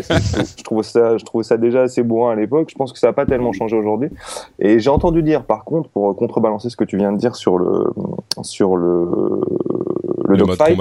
je 0.55 0.63
trouve 0.63 0.83
ça, 0.83 1.17
je 1.17 1.25
trouve 1.25 1.41
ça 1.41 1.57
déjà 1.57 1.81
assez 1.81 2.03
bourrin 2.03 2.33
à 2.33 2.35
l'époque. 2.35 2.67
Je 2.69 2.75
pense 2.75 2.93
que 2.93 2.99
ça 2.99 3.07
a 3.07 3.13
pas 3.13 3.25
tellement 3.25 3.53
changé 3.53 3.75
aujourd'hui. 3.75 4.09
Et 4.59 4.79
j'ai 4.79 4.91
entendu 4.91 5.23
dire, 5.23 5.45
par 5.45 5.63
contre, 5.63 5.89
pour 5.89 6.15
contrebalancer 6.15 6.69
ce 6.69 6.77
que 6.77 6.83
tu 6.83 6.97
viens 6.97 7.11
de 7.11 7.17
dire 7.17 7.35
sur 7.35 7.57
le, 7.57 7.85
sur 8.43 8.75
le, 8.75 9.09
le, 10.25 10.33
le 10.33 10.37
dogfight. 10.37 10.77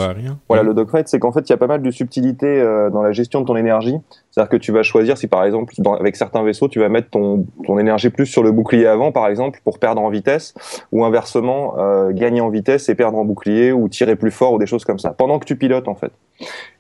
Voilà, 0.49 0.63
le 0.63 0.75
dogfight, 0.75 1.09
c'est 1.09 1.19
qu'en 1.19 1.33
fait, 1.33 1.49
il 1.49 1.51
y 1.51 1.53
a 1.53 1.57
pas 1.57 1.67
mal 1.67 1.83
de 1.83 1.91
subtilité 1.91 2.47
euh, 2.47 2.91
dans 2.91 3.03
la 3.03 3.13
gestion 3.13 3.41
de 3.41 3.47
ton 3.47 3.57
énergie. 3.57 3.97
C'est-à-dire 4.35 4.51
que 4.51 4.57
tu 4.57 4.73
vas 4.73 4.83
choisir 4.83 5.17
si, 5.17 5.29
par 5.29 5.45
exemple, 5.45 5.75
dans- 5.79 5.95
avec 5.95 6.17
certains 6.17 6.43
vaisseaux, 6.43 6.67
tu 6.67 6.81
vas 6.81 6.89
mettre 6.89 7.09
ton, 7.09 7.47
ton 7.65 7.79
énergie 7.79 8.11
plus 8.11 8.27
sur 8.27 8.43
le 8.43 8.51
bouclier 8.51 8.85
avant, 8.85 9.13
par 9.13 9.29
exemple, 9.29 9.61
pour 9.63 9.79
perdre 9.79 10.03
en 10.03 10.09
vitesse, 10.09 10.55
ou 10.91 11.05
inversement, 11.05 11.75
euh, 11.79 12.11
gagner 12.11 12.41
en 12.41 12.49
vitesse 12.49 12.89
et 12.89 12.97
perdre 12.97 13.17
en 13.17 13.25
bouclier, 13.25 13.71
ou 13.71 13.89
tirer 13.89 14.17
plus 14.17 14.33
fort, 14.33 14.53
ou 14.53 14.59
des 14.59 14.67
choses 14.67 14.85
comme 14.85 14.99
ça, 14.99 15.11
pendant 15.11 15.39
que 15.39 15.45
tu 15.45 15.55
pilotes, 15.55 15.87
en 15.87 15.95
fait. 15.95 16.11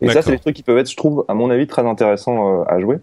Et 0.00 0.08
ça, 0.08 0.22
c'est 0.22 0.32
des 0.32 0.38
trucs 0.40 0.56
qui 0.56 0.64
peuvent 0.64 0.78
être, 0.78 0.90
je 0.90 0.96
trouve, 0.96 1.24
à 1.28 1.34
mon 1.34 1.48
avis, 1.48 1.68
très 1.68 1.86
intéressants 1.86 2.62
euh, 2.62 2.64
à 2.66 2.80
jouer. 2.80 2.96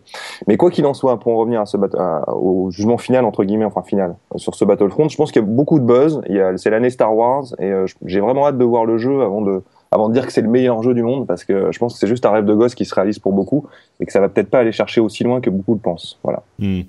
Mais 0.47 0.57
quoi 0.57 0.69
qu'il 0.69 0.85
en 0.85 0.93
soit, 0.93 1.17
pour 1.17 1.31
en 1.31 1.37
revenir 1.37 1.61
à 1.61 1.65
ce 1.65 1.77
à- 1.97 2.33
au 2.35 2.71
jugement 2.71 2.97
final, 2.97 3.23
entre 3.23 3.45
guillemets, 3.45 3.63
enfin 3.63 3.83
final, 3.83 4.15
euh, 4.35 4.37
sur 4.37 4.55
ce 4.55 4.65
Battlefront, 4.65 5.07
je 5.07 5.15
pense 5.15 5.31
qu'il 5.31 5.41
y 5.41 5.45
a 5.45 5.47
beaucoup 5.47 5.79
de 5.79 5.85
buzz. 5.85 6.21
Il 6.27 6.35
y 6.35 6.41
a, 6.41 6.57
c'est 6.57 6.69
l'année 6.69 6.89
Star 6.89 7.15
Wars, 7.15 7.45
et 7.59 7.71
euh, 7.71 7.85
j'ai 8.05 8.19
vraiment 8.19 8.45
hâte 8.47 8.57
de 8.57 8.65
voir 8.65 8.83
le 8.83 8.97
jeu 8.97 9.21
avant 9.21 9.39
de, 9.39 9.61
avant 9.91 10.07
de 10.07 10.13
dire 10.13 10.25
que 10.25 10.31
c'est 10.31 10.41
le 10.41 10.49
meilleur 10.49 10.81
jeu 10.83 10.93
du 10.93 11.03
monde, 11.03 11.27
parce 11.27 11.43
que 11.43 11.71
je 11.71 11.77
pense 11.77 11.93
que 11.93 11.99
c'est 11.99 12.07
juste 12.07 12.25
un 12.25 12.31
rêve 12.31 12.45
de 12.45 12.53
gosse 12.53 12.75
qui 12.75 12.85
se 12.85 12.95
réalise 12.95 13.19
pour 13.19 13.33
beaucoup, 13.33 13.67
et 13.99 14.05
que 14.05 14.11
ça 14.11 14.21
va 14.21 14.29
peut-être 14.29 14.49
pas 14.49 14.59
aller 14.59 14.71
chercher 14.71 15.01
aussi 15.01 15.23
loin 15.23 15.41
que 15.41 15.49
beaucoup 15.49 15.73
le 15.73 15.79
pensent. 15.79 16.17
Voilà. 16.23 16.43
Hmm. 16.59 16.81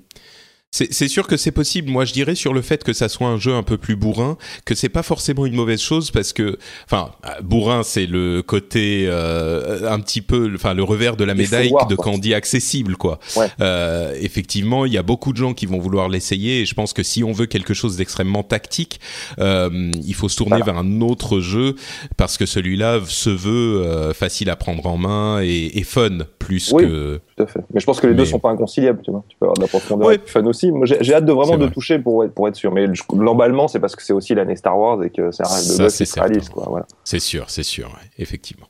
C'est 0.75 1.07
sûr 1.07 1.27
que 1.27 1.37
c'est 1.37 1.51
possible. 1.51 1.91
Moi, 1.91 2.03
je 2.03 2.13
dirais 2.13 2.33
sur 2.33 2.51
le 2.51 2.63
fait 2.63 2.83
que 2.83 2.93
ça 2.93 3.07
soit 3.07 3.27
un 3.27 3.37
jeu 3.37 3.53
un 3.53 3.61
peu 3.61 3.77
plus 3.77 3.95
bourrin, 3.95 4.37
que 4.65 4.73
c'est 4.73 4.89
pas 4.89 5.03
forcément 5.03 5.45
une 5.45 5.53
mauvaise 5.53 5.79
chose 5.79 6.09
parce 6.09 6.33
que, 6.33 6.57
enfin, 6.85 7.11
euh, 7.25 7.41
bourrin, 7.43 7.83
c'est 7.83 8.07
le 8.07 8.41
côté 8.41 9.05
euh, 9.07 9.87
un 9.87 9.99
petit 9.99 10.21
peu, 10.23 10.51
enfin, 10.55 10.73
le 10.73 10.81
revers 10.81 11.15
de 11.15 11.25
la 11.25 11.35
médaille 11.35 11.69
voir, 11.69 11.85
de 11.85 11.95
quand 11.95 12.13
on 12.13 12.17
dit 12.17 12.33
accessible, 12.33 12.97
quoi. 12.97 13.19
Ouais. 13.35 13.49
Euh, 13.61 14.15
effectivement, 14.19 14.87
il 14.87 14.93
y 14.93 14.97
a 14.97 15.03
beaucoup 15.03 15.31
de 15.31 15.37
gens 15.37 15.53
qui 15.53 15.67
vont 15.67 15.77
vouloir 15.77 16.09
l'essayer 16.09 16.61
et 16.61 16.65
je 16.65 16.73
pense 16.73 16.91
que 16.93 17.03
si 17.03 17.23
on 17.23 17.33
veut 17.33 17.45
quelque 17.45 17.75
chose 17.75 17.95
d'extrêmement 17.97 18.41
tactique, 18.41 18.99
euh, 19.37 19.91
il 20.03 20.15
faut 20.15 20.27
se 20.27 20.37
tourner 20.37 20.57
Voilà. 20.57 20.65
vers 20.73 20.77
un 20.79 21.01
autre 21.01 21.39
jeu 21.39 21.75
parce 22.17 22.35
que 22.35 22.47
celui-là 22.47 22.99
se 23.07 23.29
veut 23.29 23.83
euh, 23.85 24.11
facile 24.15 24.49
à 24.49 24.55
prendre 24.55 24.87
en 24.87 24.97
main 24.97 25.39
et, 25.43 25.77
et 25.77 25.83
fun 25.83 26.17
plus 26.39 26.71
Oui. 26.73 26.83
que. 26.83 27.21
Tout 27.35 27.43
à 27.43 27.47
fait. 27.47 27.61
Mais 27.73 27.79
je 27.79 27.85
pense 27.85 27.99
que 27.99 28.07
les 28.07 28.13
deux 28.13 28.23
Mais- 28.23 28.29
sont 28.29 28.39
pas 28.39 28.51
inconciliables, 28.51 29.01
tu 29.03 29.11
vois. 29.11 29.23
Tu 29.27 29.35
peux 29.39 29.45
avoir 29.45 29.57
de 29.57 29.61
la 29.61 29.67
profondeur 29.67 30.07
Ouais. 30.07 30.15
et 30.15 30.17
du 30.19 30.27
fun 30.27 30.45
aussi. 30.45 30.71
Moi, 30.71 30.85
j'ai 30.85 31.13
hâte 31.13 31.25
de 31.25 31.31
vraiment 31.33 31.57
de 31.57 31.65
vrai. 31.65 31.73
toucher 31.73 31.97
pour 31.99 32.23
être, 32.23 32.33
pour 32.33 32.47
être 32.47 32.55
sûr. 32.55 32.71
Mais 32.71 32.85
l'emballement, 33.13 33.67
c'est 33.67 33.79
parce 33.79 33.95
que 33.95 34.03
c'est 34.03 34.13
aussi 34.13 34.35
l'année 34.35 34.55
Star 34.55 34.77
Wars 34.77 35.03
et 35.03 35.09
que 35.09 35.21
un 35.21 35.25
rêve 35.25 35.31
de 35.67 35.71
Ça, 35.73 35.89
c'est 35.89 36.05
qui 36.05 36.11
se 36.11 36.19
réalise, 36.19 36.43
certain. 36.43 36.53
quoi. 36.53 36.65
Voilà. 36.69 36.85
C'est 37.03 37.19
sûr, 37.19 37.45
c'est 37.49 37.63
sûr, 37.63 37.87
ouais, 37.87 38.09
effectivement. 38.19 38.67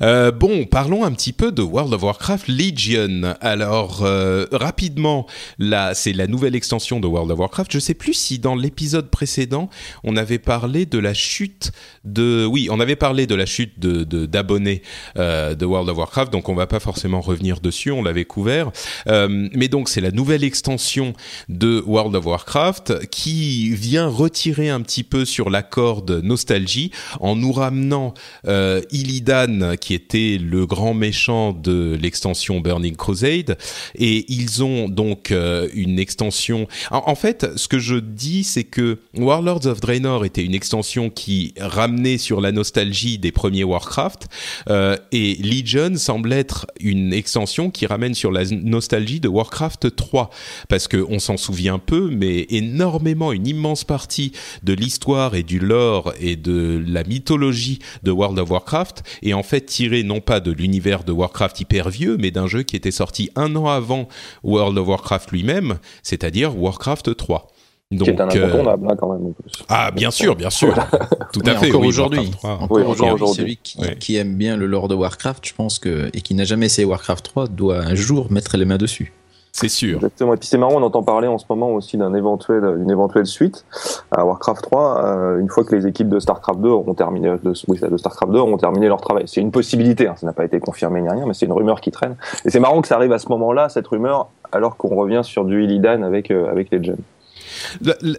Euh, 0.00 0.30
bon, 0.30 0.64
parlons 0.64 1.04
un 1.04 1.10
petit 1.10 1.32
peu 1.32 1.50
de 1.50 1.62
World 1.62 1.92
of 1.92 2.02
Warcraft 2.04 2.46
Legion. 2.48 3.34
Alors, 3.40 4.04
euh, 4.04 4.46
rapidement, 4.52 5.26
là, 5.58 5.92
c'est 5.94 6.12
la 6.12 6.28
nouvelle 6.28 6.54
extension 6.54 7.00
de 7.00 7.06
World 7.08 7.30
of 7.32 7.38
Warcraft. 7.38 7.72
Je 7.72 7.78
sais 7.80 7.94
plus 7.94 8.14
si 8.14 8.38
dans 8.38 8.54
l'épisode 8.54 9.10
précédent, 9.10 9.68
on 10.04 10.16
avait 10.16 10.38
parlé 10.38 10.86
de 10.86 10.98
la 11.00 11.14
chute 11.14 11.72
Oui, 12.18 12.68
on 12.70 12.80
avait 12.80 12.96
parlé 12.96 13.26
de 13.26 13.34
la 13.34 13.46
chute 13.46 13.78
de- 13.78 14.04
d'abonnés 14.26 14.82
euh, 15.16 15.54
de 15.54 15.64
World 15.66 15.88
of 15.90 15.96
Warcraft, 15.98 16.32
donc 16.32 16.48
on 16.48 16.54
va 16.54 16.66
pas 16.66 16.80
forcément 16.80 17.20
revenir 17.20 17.60
dessus, 17.60 17.90
on 17.90 18.02
l'avait 18.02 18.24
couvert. 18.24 18.70
Euh, 19.08 19.48
mais 19.54 19.68
donc, 19.68 19.88
c'est 19.88 20.00
la 20.00 20.10
nouvelle 20.10 20.44
extension 20.44 21.12
de 21.48 21.82
World 21.86 22.14
of 22.16 22.26
Warcraft 22.26 23.06
qui 23.10 23.70
vient 23.70 24.06
retirer 24.08 24.68
un 24.70 24.80
petit 24.80 25.02
peu 25.04 25.24
sur 25.24 25.50
la 25.50 25.62
corde 25.62 26.20
nostalgie 26.22 26.90
en 27.20 27.36
nous 27.36 27.52
ramenant 27.52 28.14
euh, 28.46 28.80
Illidan 28.90 29.76
qui 29.80 29.94
était 29.94 30.38
le 30.40 30.66
grand 30.66 30.94
méchant 30.94 31.52
de 31.52 31.98
l'extension 32.00 32.60
Burning 32.60 32.96
Crusade 32.96 33.58
et 33.96 34.24
ils 34.32 34.62
ont 34.62 34.88
donc 34.88 35.30
euh, 35.30 35.68
une 35.74 35.98
extension 35.98 36.66
en, 36.90 37.02
en 37.06 37.14
fait 37.14 37.46
ce 37.56 37.68
que 37.68 37.78
je 37.78 37.96
dis 37.96 38.44
c'est 38.44 38.64
que 38.64 38.98
Warlords 39.16 39.66
of 39.66 39.80
Draenor 39.80 40.24
était 40.24 40.44
une 40.44 40.54
extension 40.54 41.10
qui 41.10 41.54
ramenait 41.58 41.97
sur 42.18 42.40
la 42.40 42.52
nostalgie 42.52 43.18
des 43.18 43.32
premiers 43.32 43.64
Warcraft 43.64 44.28
euh, 44.70 44.96
et 45.12 45.34
Legion 45.36 45.96
semble 45.96 46.32
être 46.32 46.66
une 46.80 47.12
extension 47.12 47.70
qui 47.70 47.86
ramène 47.86 48.14
sur 48.14 48.30
la 48.30 48.44
nostalgie 48.44 49.20
de 49.20 49.28
Warcraft 49.28 49.96
3 49.96 50.30
parce 50.68 50.86
que 50.86 51.04
on 51.08 51.18
s'en 51.18 51.36
souvient 51.36 51.78
peu 51.78 52.08
mais 52.10 52.46
énormément 52.50 53.32
une 53.32 53.46
immense 53.46 53.84
partie 53.84 54.32
de 54.62 54.72
l'histoire 54.72 55.34
et 55.34 55.42
du 55.42 55.58
lore 55.58 56.12
et 56.20 56.36
de 56.36 56.82
la 56.86 57.02
mythologie 57.04 57.80
de 58.02 58.10
World 58.10 58.38
of 58.38 58.50
Warcraft 58.50 59.02
est 59.22 59.32
en 59.32 59.42
fait 59.42 59.62
tiré 59.62 60.02
non 60.02 60.20
pas 60.20 60.40
de 60.40 60.52
l'univers 60.52 61.04
de 61.04 61.12
Warcraft 61.12 61.60
hyper 61.60 61.90
vieux, 61.90 62.16
mais 62.18 62.30
d'un 62.30 62.46
jeu 62.46 62.62
qui 62.62 62.76
était 62.76 62.90
sorti 62.90 63.30
un 63.34 63.56
an 63.56 63.66
avant 63.66 64.08
World 64.42 64.78
of 64.78 64.88
Warcraft 64.88 65.32
lui-même, 65.32 65.78
c'est-à-dire 66.02 66.56
Warcraft 66.56 67.16
3. 67.16 67.48
Donc, 67.90 68.04
qui 68.04 68.10
est 68.10 68.20
un 68.20 68.28
euh, 68.28 68.44
incontournable, 68.44 68.86
hein, 68.90 68.96
quand 68.98 69.12
même, 69.12 69.26
en 69.28 69.30
plus. 69.30 69.50
ah, 69.70 69.90
bien 69.90 70.10
sûr, 70.10 70.36
bien 70.36 70.50
sûr, 70.50 70.74
tout 71.32 71.40
à 71.46 71.54
fait. 71.54 71.68
encore 71.68 71.80
oui, 71.80 71.88
aujourd'hui, 71.88 72.18
Warcraft 72.18 72.38
3. 72.38 72.50
encore 72.52 72.76
Oui, 72.76 72.82
aujourd'hui, 72.82 73.28
celui 73.28 73.56
qui, 73.56 73.78
qui 73.98 74.16
aime 74.16 74.34
bien 74.34 74.58
le 74.58 74.66
lore 74.66 74.88
de 74.88 74.94
Warcraft, 74.94 75.46
je 75.48 75.54
pense 75.54 75.78
que 75.78 76.10
et 76.12 76.20
qui 76.20 76.34
n'a 76.34 76.44
jamais 76.44 76.66
essayé 76.66 76.86
Warcraft 76.86 77.24
3 77.24 77.46
doit 77.46 77.78
un 77.78 77.94
jour 77.94 78.30
mettre 78.30 78.58
les 78.58 78.66
mains 78.66 78.76
dessus. 78.76 79.14
C'est 79.52 79.68
sûr. 79.68 79.96
Exactement. 79.96 80.34
Et 80.34 80.36
puis 80.36 80.46
c'est 80.46 80.58
marrant, 80.58 80.74
on 80.74 80.82
entend 80.82 81.02
parler 81.02 81.26
en 81.26 81.38
ce 81.38 81.46
moment 81.48 81.70
aussi 81.70 81.96
d'un 81.96 82.14
éventuel, 82.14 82.62
une 82.78 82.90
éventuelle 82.90 83.26
suite 83.26 83.64
à 84.10 84.24
Warcraft 84.24 84.62
3, 84.62 85.04
euh, 85.04 85.40
une 85.40 85.48
fois 85.48 85.64
que 85.64 85.74
les 85.74 85.86
équipes 85.86 86.08
de 86.08 86.20
Starcraft 86.20 86.60
2 86.60 86.68
auront 86.68 86.94
terminé, 86.94 87.28
de, 87.42 87.52
oui, 87.66 87.80
de 87.80 87.96
Starcraft 87.96 88.32
2 88.32 88.38
auront 88.38 88.56
terminé 88.56 88.86
leur 88.86 89.00
travail. 89.00 89.24
C'est 89.26 89.40
une 89.40 89.50
possibilité, 89.50 90.06
hein, 90.06 90.14
ça 90.16 90.26
n'a 90.26 90.32
pas 90.32 90.44
été 90.44 90.60
confirmé 90.60 91.00
ni 91.00 91.08
rien, 91.08 91.24
mais 91.26 91.34
c'est 91.34 91.46
une 91.46 91.52
rumeur 91.52 91.80
qui 91.80 91.90
traîne. 91.90 92.16
Et 92.44 92.50
c'est 92.50 92.60
marrant 92.60 92.80
que 92.82 92.88
ça 92.88 92.96
arrive 92.96 93.12
à 93.12 93.18
ce 93.18 93.28
moment-là, 93.30 93.68
cette 93.68 93.88
rumeur, 93.88 94.28
alors 94.52 94.76
qu'on 94.76 94.94
revient 94.94 95.22
sur 95.24 95.44
du 95.44 95.64
Illidan 95.64 96.02
avec, 96.02 96.30
euh, 96.30 96.50
avec 96.50 96.70
Legend. 96.70 96.98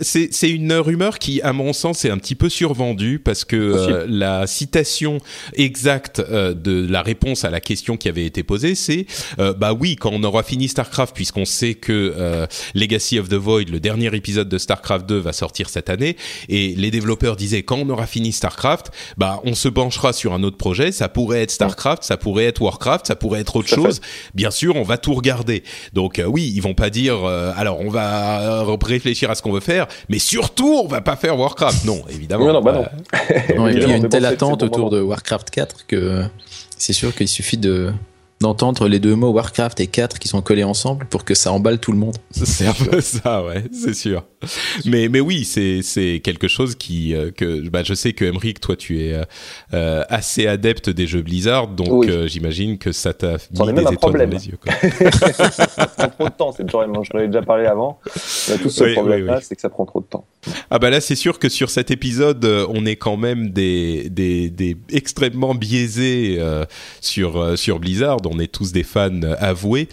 C'est 0.01 0.49
une 0.49 0.73
rumeur 0.73 1.19
qui, 1.19 1.41
à 1.41 1.53
mon 1.53 1.73
sens, 1.73 2.05
est 2.05 2.09
un 2.09 2.17
petit 2.17 2.35
peu 2.35 2.49
survendue 2.49 3.19
parce 3.19 3.45
que 3.45 3.55
euh, 3.55 4.05
la 4.07 4.47
citation 4.47 5.19
exacte 5.53 6.19
euh, 6.19 6.53
de 6.53 6.87
la 6.89 7.01
réponse 7.01 7.45
à 7.45 7.49
la 7.49 7.59
question 7.59 7.97
qui 7.97 8.09
avait 8.09 8.25
été 8.25 8.43
posée, 8.43 8.75
c'est 8.75 9.05
euh, 9.39 9.53
bah 9.53 9.73
oui, 9.73 9.95
quand 9.95 10.11
on 10.13 10.23
aura 10.23 10.43
fini 10.43 10.67
StarCraft, 10.67 11.15
puisqu'on 11.15 11.45
sait 11.45 11.73
que 11.73 12.47
Legacy 12.75 13.19
of 13.19 13.29
the 13.29 13.35
Void, 13.35 13.69
le 13.69 13.79
dernier 13.79 14.13
épisode 14.15 14.49
de 14.49 14.57
StarCraft 14.57 15.07
2, 15.07 15.17
va 15.17 15.33
sortir 15.33 15.69
cette 15.69 15.89
année, 15.89 16.15
et 16.47 16.75
les 16.75 16.91
développeurs 16.91 17.35
disaient 17.35 17.63
quand 17.63 17.77
on 17.77 17.89
aura 17.89 18.07
fini 18.07 18.31
StarCraft, 18.31 18.91
bah 19.17 19.41
on 19.43 19.55
se 19.55 19.69
penchera 19.69 20.13
sur 20.13 20.33
un 20.33 20.43
autre 20.43 20.57
projet. 20.57 20.91
Ça 20.91 21.09
pourrait 21.09 21.41
être 21.41 21.51
StarCraft, 21.51 22.03
ça 22.03 22.17
pourrait 22.17 22.45
être 22.45 22.61
Warcraft, 22.61 23.07
ça 23.07 23.15
pourrait 23.15 23.41
être 23.41 23.55
autre 23.55 23.69
chose. 23.69 24.01
Bien 24.33 24.51
sûr, 24.51 24.75
on 24.75 24.83
va 24.83 24.97
tout 24.97 25.13
regarder. 25.13 25.63
Donc 25.93 26.21
oui, 26.25 26.51
ils 26.53 26.61
vont 26.61 26.73
pas 26.73 26.89
dire 26.89 27.25
alors 27.25 27.79
on 27.79 27.89
va 27.89 28.63
réfléchir 28.89 29.28
à 29.29 29.35
ce 29.35 29.41
qu'on 29.41 29.51
veut 29.51 29.59
faire, 29.59 29.87
mais 30.09 30.19
surtout 30.19 30.81
on 30.83 30.87
va 30.87 31.01
pas 31.01 31.15
faire 31.15 31.37
Warcraft. 31.37 31.85
Non, 31.85 32.01
évidemment. 32.09 32.51
Non, 32.53 32.61
bah 32.61 32.73
non. 32.73 33.57
non 33.57 33.67
il 33.69 33.79
y 33.79 33.91
a 33.91 33.95
une 33.95 34.09
telle 34.09 34.25
attente 34.25 34.63
autour 34.63 34.89
de 34.89 35.01
Warcraft 35.01 35.49
4 35.49 35.85
que 35.87 36.23
c'est 36.77 36.93
sûr 36.93 37.13
qu'il 37.13 37.27
suffit 37.27 37.57
de 37.57 37.91
d'entendre 38.41 38.87
les 38.87 38.99
deux 38.99 39.15
mots 39.15 39.31
Warcraft 39.31 39.79
et 39.81 39.87
4 39.87 40.17
qui 40.17 40.27
sont 40.27 40.41
collés 40.41 40.63
ensemble 40.63 41.05
pour 41.05 41.25
que 41.25 41.35
ça 41.35 41.51
emballe 41.51 41.79
tout 41.79 41.91
le 41.91 41.97
monde. 41.97 42.15
C'est 42.31 42.67
un 42.67 42.73
peu 42.73 43.01
ça, 43.01 43.43
ouais, 43.43 43.65
c'est 43.73 43.93
sûr. 43.93 44.23
Mais 44.85 45.09
mais 45.09 45.19
oui, 45.19 45.43
c'est 45.43 45.81
c'est 45.81 46.21
quelque 46.23 46.47
chose 46.47 46.75
qui 46.75 47.13
euh, 47.13 47.31
que 47.31 47.67
bah 47.69 47.83
je 47.83 47.93
sais 47.93 48.13
que 48.13 48.23
Emric, 48.23 48.61
toi 48.61 48.75
tu 48.75 49.01
es 49.01 49.21
euh, 49.73 50.03
assez 50.07 50.47
adepte 50.47 50.89
des 50.89 51.07
jeux 51.07 51.21
Blizzard, 51.21 51.67
donc 51.67 52.05
euh, 52.07 52.27
j'imagine 52.27 52.77
que 52.77 52.91
ça 52.91 53.13
t'a 53.13 53.33
mis 53.51 53.73
des 53.73 53.93
étoiles 53.93 54.29
dans 54.29 54.37
les 54.37 54.47
yeux. 54.47 54.57
Quoi. 54.61 54.73
ça 55.11 56.07
prend 56.07 56.07
trop 56.07 56.25
de 56.25 56.33
temps, 56.33 56.51
c'est 56.53 56.65
toujours 56.65 56.85
j'en 57.11 57.19
ai 57.19 57.27
déjà 57.27 57.41
parlé 57.41 57.65
avant. 57.65 57.99
On 58.49 58.53
a 58.53 58.57
tous 58.57 58.69
ce 58.69 58.93
problème 58.93 59.25
là, 59.25 59.39
c'est 59.41 59.55
que 59.55 59.61
ça 59.61 59.69
prend 59.69 59.85
trop 59.85 59.99
de 59.99 60.05
temps. 60.05 60.25
Ah 60.69 60.79
bah 60.79 60.89
là 60.89 61.01
c'est 61.01 61.15
sûr 61.15 61.37
que 61.37 61.49
sur 61.49 61.69
cet 61.69 61.91
épisode, 61.91 62.45
on 62.69 62.85
est 62.85 62.95
quand 62.95 63.17
même 63.17 63.49
des 63.49 64.09
des, 64.09 64.49
des 64.49 64.77
extrêmement 64.91 65.53
biaisés 65.53 66.39
sur 67.01 67.57
sur 67.57 67.79
Blizzard 67.79 68.19
on 68.25 68.39
est 68.39 68.51
tous 68.51 68.71
des 68.71 68.83
fans 68.83 69.21
avoués. 69.39 69.89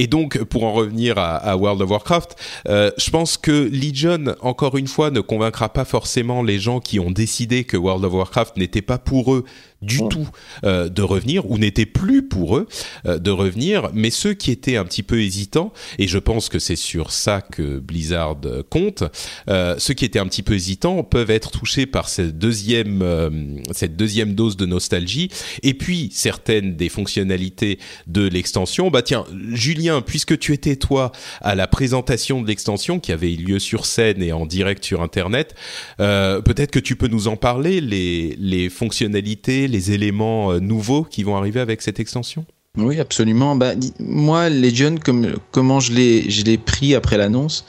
Et 0.00 0.06
donc, 0.06 0.42
pour 0.44 0.64
en 0.64 0.72
revenir 0.72 1.18
à, 1.18 1.54
World 1.58 1.82
of 1.82 1.90
Warcraft, 1.90 2.34
euh, 2.68 2.90
je 2.96 3.10
pense 3.10 3.36
que 3.36 3.50
Legion, 3.50 4.34
encore 4.40 4.78
une 4.78 4.86
fois, 4.86 5.10
ne 5.10 5.20
convaincra 5.20 5.68
pas 5.68 5.84
forcément 5.84 6.42
les 6.42 6.58
gens 6.58 6.80
qui 6.80 6.98
ont 6.98 7.10
décidé 7.10 7.64
que 7.64 7.76
World 7.76 8.06
of 8.06 8.14
Warcraft 8.14 8.56
n'était 8.56 8.80
pas 8.80 8.96
pour 8.96 9.34
eux 9.34 9.44
du 9.82 9.98
tout 10.08 10.28
euh, 10.64 10.88
de 10.88 11.02
revenir 11.02 11.50
ou 11.50 11.58
n'était 11.58 11.86
plus 11.86 12.22
pour 12.22 12.56
eux 12.56 12.68
euh, 13.06 13.18
de 13.18 13.30
revenir. 13.30 13.90
Mais 13.94 14.10
ceux 14.10 14.34
qui 14.34 14.50
étaient 14.50 14.76
un 14.76 14.84
petit 14.84 15.02
peu 15.02 15.22
hésitants 15.22 15.72
et 15.98 16.06
je 16.06 16.18
pense 16.18 16.48
que 16.48 16.58
c'est 16.58 16.76
sur 16.76 17.12
ça 17.12 17.40
que 17.40 17.78
Blizzard 17.78 18.36
compte 18.68 19.04
euh, 19.48 19.76
ceux 19.78 19.94
qui 19.94 20.04
étaient 20.04 20.18
un 20.18 20.26
petit 20.26 20.42
peu 20.42 20.54
hésitants 20.54 21.02
peuvent 21.02 21.30
être 21.30 21.50
touchés 21.50 21.86
par 21.86 22.08
cette 22.08 22.38
deuxième 22.38 23.60
cette 23.72 23.96
deuxième 23.96 24.34
dose 24.34 24.56
de 24.56 24.66
nostalgie. 24.66 25.30
Et 25.62 25.74
puis 25.74 26.10
certaines 26.12 26.76
des 26.76 26.88
fonctionnalités 26.88 27.78
de 28.06 28.26
l'extension. 28.26 28.90
Bah 28.90 29.02
tiens 29.02 29.24
Julien 29.52 30.02
puisque 30.02 30.38
tu 30.38 30.52
étais 30.52 30.76
toi 30.76 31.12
à 31.40 31.54
la 31.54 31.66
présentation 31.66 32.42
de 32.42 32.46
l'extension 32.46 33.00
qui 33.00 33.12
avait 33.12 33.32
eu 33.32 33.36
lieu 33.36 33.58
sur 33.58 33.86
scène 33.86 34.22
et 34.22 34.32
en 34.32 34.46
direct 34.46 34.84
sur 34.84 35.02
internet 35.02 35.54
peut-être 35.98 36.70
que 36.70 36.78
tu 36.78 36.96
peux 36.96 37.08
nous 37.08 37.28
en 37.28 37.36
parler 37.36 37.80
les 37.80 38.36
les 38.38 38.68
fonctionnalités 38.68 39.68
les 39.70 39.92
éléments 39.92 40.52
euh, 40.52 40.60
nouveaux 40.60 41.04
qui 41.04 41.22
vont 41.22 41.36
arriver 41.36 41.60
avec 41.60 41.82
cette 41.82 42.00
extension? 42.00 42.44
Oui, 42.78 43.00
absolument. 43.00 43.56
Bah, 43.56 43.72
moi, 43.98 44.48
Legion, 44.48 44.96
comme, 44.96 45.34
comment 45.50 45.80
je 45.80 45.92
l'ai, 45.92 46.30
je 46.30 46.56
pris 46.56 46.94
après 46.94 47.16
l'annonce, 47.16 47.64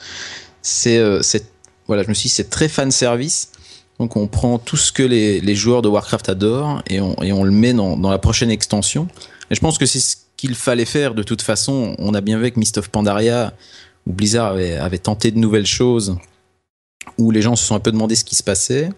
c'est, 0.62 0.98
euh, 0.98 1.20
voilà, 1.86 2.04
je 2.04 2.08
me 2.08 2.14
suis 2.14 2.28
dit, 2.28 2.34
c'est 2.34 2.50
très 2.50 2.68
fan 2.68 2.90
service. 2.90 3.50
Donc, 3.98 4.16
on 4.16 4.26
prend 4.26 4.58
tout 4.58 4.76
ce 4.76 4.92
que 4.92 5.02
les, 5.02 5.54
joueurs 5.54 5.82
de 5.82 5.88
Warcraft 5.88 6.28
adorent 6.28 6.82
et 6.88 7.00
on, 7.00 7.20
et 7.22 7.32
on 7.32 7.44
le 7.44 7.50
met 7.50 7.72
dans, 7.72 7.96
la 7.96 8.18
prochaine 8.18 8.50
extension. 8.50 9.08
Et 9.50 9.54
je 9.54 9.60
pense 9.60 9.78
que 9.78 9.86
c'est 9.86 10.00
ce 10.00 10.16
qu'il 10.36 10.54
fallait 10.54 10.84
faire 10.84 11.14
de 11.14 11.22
toute 11.22 11.42
façon. 11.42 11.94
On 11.98 12.14
a 12.14 12.20
bien 12.20 12.36
vu 12.36 12.42
avec 12.42 12.56
Mist 12.56 12.78
of 12.78 12.88
Pandaria, 12.88 13.52
où 14.06 14.12
Blizzard 14.12 14.52
avait, 14.52 14.98
tenté 14.98 15.30
de 15.30 15.38
nouvelles 15.38 15.66
choses, 15.66 16.16
où 17.18 17.30
les 17.30 17.42
gens 17.42 17.56
se 17.56 17.64
sont 17.64 17.74
un 17.74 17.80
peu 17.80 17.92
demandé 17.92 18.14
ce 18.14 18.24
qui 18.24 18.34
se 18.34 18.42
passait. 18.42 18.90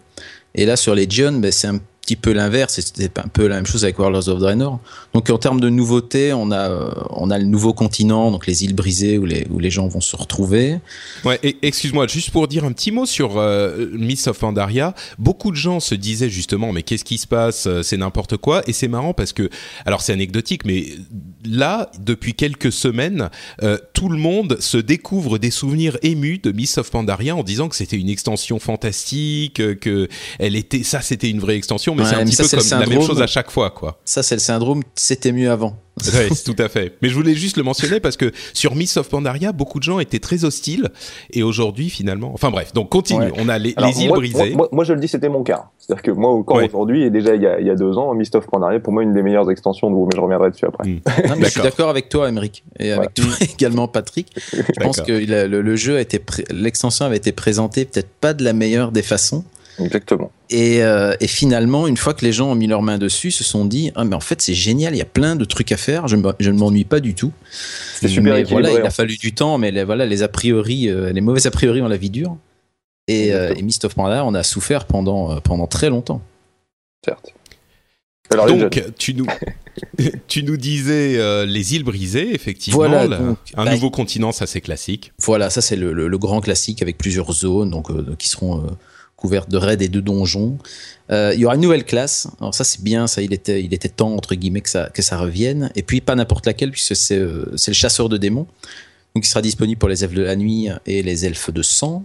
Et 0.53 0.65
là, 0.65 0.75
sur 0.75 0.95
Legion, 0.95 1.33
ben, 1.33 1.51
c'est 1.51 1.67
un 1.67 1.79
petit 2.05 2.15
peu 2.15 2.33
l'inverse, 2.33 2.79
c'était 2.79 3.19
un 3.19 3.27
peu 3.27 3.47
la 3.47 3.55
même 3.55 3.65
chose 3.65 3.83
avec 3.83 3.97
Warlords 3.97 4.29
of 4.29 4.39
Draenor. 4.39 4.79
Donc 5.13 5.29
en 5.31 5.37
termes 5.39 5.59
de 5.59 5.69
nouveautés, 5.69 6.33
on 6.33 6.51
a 6.51 6.69
euh, 6.69 6.91
on 7.09 7.31
a 7.31 7.39
le 7.39 7.45
nouveau 7.45 7.73
continent, 7.73 8.29
donc 8.29 8.45
les 8.45 8.63
îles 8.63 8.75
brisées 8.75 9.17
où 9.17 9.25
les 9.25 9.47
où 9.49 9.57
les 9.57 9.71
gens 9.71 9.87
vont 9.87 10.01
se 10.01 10.15
retrouver. 10.15 10.79
Ouais, 11.23 11.39
excuse-moi, 11.63 12.05
juste 12.07 12.29
pour 12.29 12.47
dire 12.47 12.63
un 12.63 12.73
petit 12.73 12.91
mot 12.91 13.07
sur 13.07 13.37
euh, 13.37 13.89
Miss 13.93 14.27
of 14.27 14.37
Pandaria, 14.37 14.93
beaucoup 15.17 15.49
de 15.49 15.55
gens 15.55 15.79
se 15.79 15.95
disaient 15.95 16.29
justement 16.29 16.71
mais 16.71 16.83
qu'est-ce 16.83 17.03
qui 17.03 17.17
se 17.17 17.25
passe, 17.25 17.65
euh, 17.65 17.81
c'est 17.81 17.97
n'importe 17.97 18.37
quoi 18.37 18.61
et 18.67 18.73
c'est 18.73 18.87
marrant 18.87 19.13
parce 19.13 19.33
que 19.33 19.49
alors 19.85 20.01
c'est 20.01 20.13
anecdotique 20.13 20.63
mais 20.63 20.85
là 21.43 21.89
depuis 21.99 22.35
quelques 22.35 22.71
semaines, 22.71 23.29
tout 23.93 24.09
le 24.09 24.17
monde 24.17 24.57
se 24.59 24.77
découvre 24.77 25.37
des 25.37 25.51
souvenirs 25.51 25.97
émus 26.03 26.37
de 26.37 26.51
Miss 26.51 26.77
of 26.77 26.91
Pandaria 26.91 27.35
en 27.35 27.43
disant 27.43 27.67
que 27.69 27.75
c'était 27.75 27.97
une 27.97 28.09
extension 28.09 28.59
fantastique, 28.59 29.55
que 29.79 30.07
elle 30.39 30.55
était 30.55 30.83
ça 30.83 31.01
c'était 31.01 31.29
une 31.29 31.39
vraie 31.39 31.55
extension 31.55 31.94
mais 31.95 32.05
c'est 32.05 32.15
un 32.15 32.25
petit 32.25 32.35
peu 32.35 32.47
comme 32.47 32.79
la 32.79 32.85
même 32.85 33.01
chose 33.01 33.21
à 33.21 33.27
chaque 33.27 33.51
fois, 33.51 33.69
quoi. 33.69 33.99
Ça, 34.05 34.23
c'est 34.23 34.35
le 34.35 34.41
syndrome, 34.41 34.81
c'était 34.95 35.31
mieux 35.31 35.51
avant. 35.51 35.77
oui, 36.13 36.29
tout 36.43 36.55
à 36.61 36.67
fait. 36.67 36.93
Mais 37.01 37.07
je 37.07 37.15
voulais 37.15 37.35
juste 37.35 37.55
le 37.55 37.63
mentionner 37.63 38.01
parce 38.01 38.17
que 38.17 38.31
sur 38.53 38.75
Miss 38.75 38.97
of 38.97 39.07
Pandaria, 39.07 39.53
beaucoup 39.53 39.79
de 39.79 39.83
gens 39.83 39.99
étaient 39.99 40.19
très 40.19 40.43
hostiles 40.43 40.89
et 41.31 41.41
aujourd'hui, 41.41 41.89
finalement, 41.89 42.31
enfin 42.33 42.51
bref, 42.51 42.73
donc 42.73 42.89
continue. 42.89 43.31
On 43.37 43.47
a 43.47 43.57
les, 43.57 43.73
îles 43.97 44.09
brisées. 44.09 44.55
Moi, 44.71 44.83
je 44.83 44.93
le 44.93 44.99
dis, 44.99 45.07
c'était 45.07 45.29
mon 45.29 45.43
cas. 45.43 45.65
C'est-à-dire 45.77 46.03
que 46.03 46.11
moi, 46.11 46.31
encore 46.31 46.61
aujourd'hui 46.61 47.03
et 47.03 47.09
déjà 47.09 47.35
il 47.35 47.41
y, 47.41 47.47
a, 47.47 47.59
il 47.59 47.67
y, 47.67 47.69
a, 47.69 47.75
deux 47.75 47.97
ans, 47.97 48.13
Miss 48.13 48.33
of 48.35 48.45
Pandaria, 48.47 48.79
pour 48.79 48.91
moi, 48.91 49.03
une 49.03 49.13
des 49.13 49.21
meilleures 49.21 49.49
extensions 49.49 49.89
de 49.89 49.95
vous, 49.95 50.05
mais 50.05 50.15
je 50.15 50.21
reviendrai 50.21 50.51
dessus 50.51 50.65
après. 50.65 50.89
Hmm. 50.89 50.99
je 51.39 51.45
suis 51.45 51.61
d'accord 51.61 51.89
avec 51.89 52.09
toi, 52.09 52.27
Émeric, 52.27 52.63
et 52.77 52.91
avec 52.91 53.13
toi 53.13 53.25
également, 53.41 53.87
Patrick. 53.87 54.35
Je 54.51 54.83
pense 54.83 54.99
que 54.99 55.13
le, 55.13 55.61
le, 55.61 55.75
jeu 55.75 55.95
a 55.97 56.01
été, 56.01 56.21
l'extension 56.51 57.05
avait 57.05 57.17
été 57.17 57.31
présentée 57.31 57.85
peut-être 57.85 58.09
pas 58.19 58.33
de 58.33 58.43
la 58.43 58.53
meilleure 58.53 58.91
des 58.91 59.03
façons. 59.03 59.45
Exactement. 59.79 60.31
Et, 60.49 60.83
euh, 60.83 61.15
et, 61.19 61.27
finalement, 61.27 61.87
une 61.87 61.97
fois 61.97 62.13
que 62.13 62.23
les 62.23 62.31
gens 62.31 62.51
ont 62.51 62.55
mis 62.55 62.67
leurs 62.67 62.81
mains 62.81 62.97
dessus, 62.97 63.31
se 63.31 63.43
sont 63.43 63.65
dit 63.65 63.91
ah 63.95 64.05
mais 64.05 64.15
en 64.15 64.19
fait 64.19 64.41
c'est 64.41 64.53
génial, 64.53 64.93
il 64.95 64.97
y 64.97 65.01
a 65.01 65.05
plein 65.05 65.35
de 65.35 65.43
trucs 65.43 65.71
à 65.71 65.77
faire, 65.77 66.07
je, 66.07 66.15
je 66.39 66.51
ne 66.51 66.57
m'ennuie 66.57 66.85
pas 66.85 66.99
du 66.99 67.13
tout. 67.13 67.31
C'est 67.99 68.07
super 68.07 68.43
voilà, 68.45 68.71
il 68.71 68.81
a 68.81 68.89
fallu 68.89 69.17
du 69.17 69.33
temps, 69.33 69.57
mais 69.57 69.71
les, 69.71 69.83
voilà 69.83 70.05
les 70.05 70.23
a 70.23 70.27
priori, 70.27 70.89
euh, 70.89 71.11
les 71.11 71.21
mauvais 71.21 71.45
a 71.45 71.51
priori 71.51 71.81
ont 71.81 71.87
la 71.87 71.97
vie 71.97 72.09
dure. 72.09 72.37
Et, 73.07 73.33
euh, 73.33 73.53
et 73.55 73.61
Mist 73.61 73.85
of 73.85 73.93
Pandaria, 73.93 74.25
on 74.25 74.33
a 74.33 74.43
souffert 74.43 74.85
pendant 74.85 75.31
euh, 75.31 75.39
pendant 75.39 75.67
très 75.67 75.89
longtemps. 75.89 76.21
Certes. 77.03 77.33
Alors, 78.31 78.47
donc 78.47 78.81
tu 78.97 79.13
nous 79.13 79.27
tu 80.27 80.43
nous 80.43 80.57
disais 80.57 81.45
les 81.45 81.75
îles 81.75 81.83
brisées 81.83 82.33
effectivement, 82.33 82.79
voilà, 82.79 83.07
donc, 83.07 83.37
un 83.55 83.65
bah, 83.65 83.73
nouveau 83.73 83.91
continent, 83.91 84.31
ça 84.31 84.47
c'est 84.47 84.61
classique. 84.61 85.11
Voilà, 85.19 85.51
ça 85.51 85.61
c'est 85.61 85.75
le, 85.75 85.93
le, 85.93 86.07
le, 86.07 86.17
grand 86.17 86.41
classique 86.41 86.81
avec 86.81 86.97
plusieurs 86.97 87.31
zones 87.33 87.69
donc 87.69 87.91
qui 88.17 88.27
seront 88.27 88.65
de 89.29 89.57
raids 89.57 89.77
et 89.79 89.89
de 89.89 89.99
donjons. 89.99 90.57
Euh, 91.11 91.31
il 91.33 91.39
y 91.39 91.45
aura 91.45 91.55
une 91.55 91.61
nouvelle 91.61 91.85
classe. 91.85 92.27
Alors 92.39 92.55
ça 92.55 92.63
c'est 92.63 92.81
bien, 92.81 93.07
ça 93.07 93.21
il 93.21 93.33
était, 93.33 93.63
il 93.63 93.73
était 93.73 93.89
temps 93.89 94.13
entre 94.13 94.35
guillemets 94.35 94.61
que 94.61 94.69
ça, 94.69 94.89
que 94.93 95.01
ça 95.01 95.17
revienne. 95.17 95.71
Et 95.75 95.83
puis 95.83 96.01
pas 96.01 96.15
n'importe 96.15 96.45
laquelle 96.45 96.71
puisque 96.71 96.95
c'est, 96.95 97.17
euh, 97.17 97.51
c'est 97.55 97.71
le 97.71 97.75
chasseur 97.75 98.09
de 98.09 98.17
démons. 98.17 98.47
Donc 99.15 99.25
il 99.25 99.29
sera 99.29 99.41
disponible 99.41 99.79
pour 99.79 99.89
les 99.89 100.03
elfes 100.03 100.13
de 100.13 100.23
la 100.23 100.35
nuit 100.35 100.67
et 100.85 101.03
les 101.03 101.25
elfes 101.25 101.51
de 101.51 101.61
sang. 101.61 102.03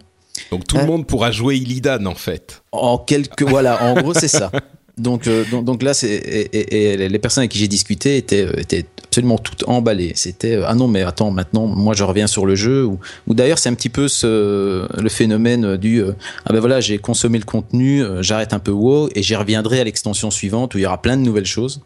Donc 0.50 0.66
tout 0.66 0.76
le 0.76 0.82
euh, 0.82 0.86
monde 0.86 1.06
pourra 1.06 1.30
jouer 1.30 1.56
Illidan 1.56 2.06
en 2.06 2.14
fait. 2.14 2.62
En 2.72 2.98
quelques 2.98 3.42
voilà, 3.42 3.82
en 3.84 3.94
gros 4.00 4.14
c'est 4.14 4.28
ça. 4.28 4.50
Donc, 4.98 5.26
euh, 5.26 5.44
donc, 5.50 5.64
donc, 5.64 5.82
là, 5.82 5.94
c'est, 5.94 6.10
et, 6.10 6.92
et, 6.92 7.08
les 7.08 7.18
personnes 7.18 7.42
avec 7.42 7.52
qui 7.52 7.58
j'ai 7.58 7.68
discuté 7.68 8.18
étaient, 8.18 8.46
étaient 8.60 8.84
absolument 9.10 9.38
toutes 9.38 9.64
emballées. 9.66 10.12
C'était 10.14 10.56
euh, 10.56 10.64
ah 10.66 10.74
non, 10.74 10.88
mais 10.88 11.02
attends, 11.02 11.30
maintenant, 11.30 11.66
moi, 11.66 11.94
je 11.94 12.04
reviens 12.04 12.28
sur 12.28 12.46
le 12.46 12.54
jeu. 12.54 12.84
Ou, 12.84 12.98
d'ailleurs, 13.34 13.58
c'est 13.58 13.68
un 13.68 13.74
petit 13.74 13.88
peu 13.88 14.06
le 14.22 15.08
phénomène 15.08 15.76
du 15.76 16.02
ah 16.46 16.52
ben 16.52 16.60
voilà, 16.60 16.80
j'ai 16.80 16.98
consommé 16.98 17.38
le 17.38 17.44
contenu, 17.44 18.02
j'arrête 18.20 18.52
un 18.52 18.58
peu 18.58 18.70
WoW 18.70 19.10
et 19.14 19.22
j'y 19.22 19.34
reviendrai 19.34 19.80
à 19.80 19.84
l'extension 19.84 20.30
suivante 20.30 20.74
où 20.74 20.78
il 20.78 20.82
y 20.82 20.86
aura 20.86 21.00
plein 21.02 21.16
de 21.16 21.22
nouvelles 21.22 21.46
choses. 21.46 21.80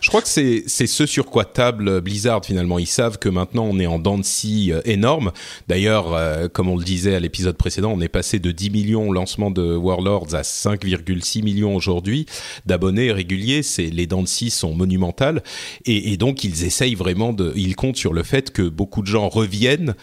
Je 0.00 0.08
crois 0.08 0.22
que 0.22 0.28
c'est 0.28 0.66
ce 0.68 1.06
sur 1.06 1.26
quoi 1.26 1.44
table 1.44 2.00
Blizzard 2.00 2.44
finalement. 2.44 2.78
Ils 2.78 2.86
savent 2.86 3.18
que 3.18 3.28
maintenant 3.28 3.64
on 3.64 3.78
est 3.78 3.86
en 3.86 3.98
dents 3.98 4.18
de 4.18 4.24
scie 4.24 4.72
euh, 4.72 4.80
énorme. 4.84 5.32
D'ailleurs, 5.68 6.14
euh, 6.14 6.48
comme 6.48 6.68
on 6.68 6.76
le 6.76 6.84
disait 6.84 7.14
à 7.14 7.20
l'épisode 7.20 7.56
précédent, 7.56 7.92
on 7.94 8.00
est 8.00 8.08
passé 8.08 8.38
de 8.38 8.52
10 8.52 8.70
millions 8.70 9.08
au 9.08 9.12
lancement 9.12 9.50
de 9.50 9.74
Warlords 9.76 10.34
à 10.34 10.42
5,6 10.42 11.42
millions 11.42 11.74
aujourd'hui 11.74 12.26
d'abonnés 12.64 13.12
réguliers. 13.12 13.62
C'est 13.62 13.90
les 13.90 14.06
dents 14.06 14.22
de 14.22 14.28
scie 14.28 14.50
sont 14.50 14.74
monumentales 14.74 15.42
et, 15.84 16.12
et 16.12 16.16
donc 16.16 16.44
ils 16.44 16.64
essayent 16.64 16.94
vraiment 16.94 17.32
de. 17.32 17.52
Ils 17.56 17.76
comptent 17.76 17.96
sur 17.96 18.12
le 18.12 18.22
fait 18.22 18.50
que 18.50 18.62
beaucoup 18.62 19.02
de 19.02 19.08
gens 19.08 19.28
reviennent 19.28 19.94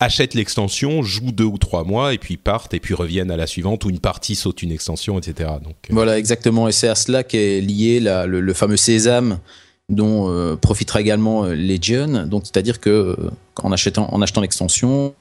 achètent 0.00 0.34
l'extension, 0.34 1.02
jouent 1.02 1.32
deux 1.32 1.44
ou 1.44 1.58
trois 1.58 1.84
mois 1.84 2.12
et 2.12 2.18
puis 2.18 2.36
partent 2.36 2.74
et 2.74 2.80
puis 2.80 2.94
reviennent 2.94 3.30
à 3.30 3.36
la 3.36 3.46
suivante 3.46 3.84
ou 3.84 3.90
une 3.90 3.98
partie 3.98 4.34
saute 4.34 4.62
une 4.62 4.72
extension, 4.72 5.18
etc. 5.18 5.50
Euh, 5.52 5.70
Voilà, 5.90 6.18
exactement. 6.18 6.68
Et 6.68 6.72
c'est 6.72 6.88
à 6.88 6.94
cela 6.94 7.24
qu'est 7.24 7.60
lié 7.60 8.00
le, 8.00 8.52
fameux 8.52 8.76
sésame 8.76 9.38
dont 9.88 10.30
euh, 10.30 10.56
profitera 10.56 11.00
également 11.00 11.44
euh, 11.44 11.54
Legion. 11.54 12.28
C'est-à-dire 12.44 12.80
que 12.80 13.16
en 13.56 13.72
achetant 13.72 14.40
l'extension, 14.40 15.14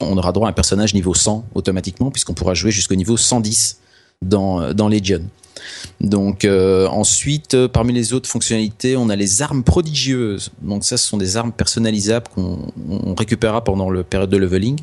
on 0.00 0.16
aura 0.16 0.32
droit 0.32 0.48
à 0.48 0.50
un 0.50 0.54
personnage 0.54 0.94
niveau 0.94 1.14
100 1.14 1.44
automatiquement, 1.54 2.10
puisqu'on 2.10 2.34
pourra 2.34 2.54
jouer 2.54 2.70
jusqu'au 2.70 2.94
niveau 2.94 3.16
110 3.16 3.80
dans, 4.22 4.72
dans 4.72 4.88
Legion. 4.88 5.22
Donc 6.00 6.44
euh, 6.44 6.88
ensuite, 6.88 7.54
euh, 7.54 7.68
parmi 7.68 7.92
les 7.92 8.12
autres 8.12 8.28
fonctionnalités, 8.28 8.96
on 8.96 9.08
a 9.08 9.16
les 9.16 9.42
armes 9.42 9.62
prodigieuses. 9.62 10.50
Donc 10.60 10.84
ça, 10.84 10.96
ce 10.96 11.06
sont 11.06 11.16
des 11.16 11.36
armes 11.36 11.52
personnalisables 11.52 12.26
qu'on 12.34 12.72
on 12.88 13.14
récupérera 13.14 13.62
pendant 13.62 13.88
le 13.90 14.02
période 14.02 14.30
de 14.30 14.36
leveling 14.36 14.80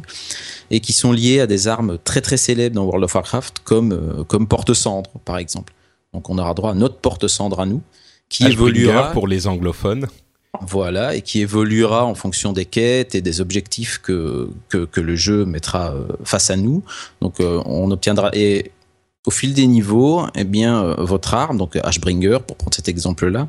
et 0.72 0.80
qui 0.80 0.94
sont 0.94 1.12
liées 1.12 1.42
à 1.42 1.48
des 1.48 1.68
armes 1.68 1.98
très 2.04 2.22
très 2.22 2.38
célèbres 2.38 2.76
dans 2.76 2.84
World 2.84 3.04
of 3.04 3.14
Warcraft, 3.14 3.60
comme 3.64 3.92
euh, 3.92 4.24
comme 4.24 4.48
porte-cendre 4.48 5.10
par 5.26 5.38
exemple. 5.38 5.74
Donc 6.14 6.30
on 6.30 6.38
aura 6.38 6.54
droit 6.54 6.72
à 6.72 6.76
notre 6.76 6.96
porte-cendre 6.96 7.60
à 7.60 7.66
nous, 7.66 7.82
qui 8.30 8.46
évoluera 8.46 9.12
pour 9.12 9.28
les 9.28 9.48
anglophones. 9.48 10.08
voilà, 10.62 11.16
et 11.16 11.22
qui 11.22 11.42
évoluera 11.42 12.06
en 12.06 12.16
fonction 12.16 12.54
des 12.54 12.66
quêtes 12.66 13.14
et 13.14 13.22
des 13.22 13.40
objectifs 13.40 14.00
que, 14.00 14.50
que, 14.68 14.86
que 14.86 15.00
le 15.00 15.16
jeu 15.16 15.46
mettra 15.46 15.94
face 16.24 16.50
à 16.50 16.56
nous. 16.56 16.84
Donc 17.22 17.40
euh, 17.40 17.62
on 17.66 17.92
obtiendra 17.92 18.32
et 18.34 18.72
au 19.30 19.32
fil 19.32 19.54
des 19.54 19.68
niveaux, 19.68 20.24
eh 20.36 20.44
bien 20.44 20.84
euh, 20.84 20.96
votre 20.98 21.36
arme, 21.36 21.58
donc 21.58 21.76
Ashbringer 21.84 22.40
pour 22.48 22.58
prendre 22.58 22.74
cet 22.74 22.88
exemple-là, 22.88 23.48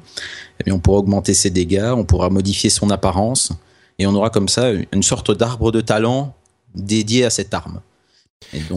eh 0.60 0.64
bien 0.64 0.74
on 0.74 0.78
pourra 0.78 0.98
augmenter 0.98 1.32
ses 1.32 1.48
dégâts, 1.48 1.92
on 1.96 2.04
pourra 2.04 2.28
modifier 2.28 2.68
son 2.68 2.90
apparence 2.90 3.50
et 3.98 4.06
on 4.06 4.14
aura 4.14 4.28
comme 4.28 4.48
ça 4.48 4.64
une 4.92 5.02
sorte 5.02 5.30
d'arbre 5.36 5.72
de 5.72 5.80
talent 5.80 6.34
dédié 6.74 7.24
à 7.24 7.30
cette 7.30 7.54
arme. 7.54 7.80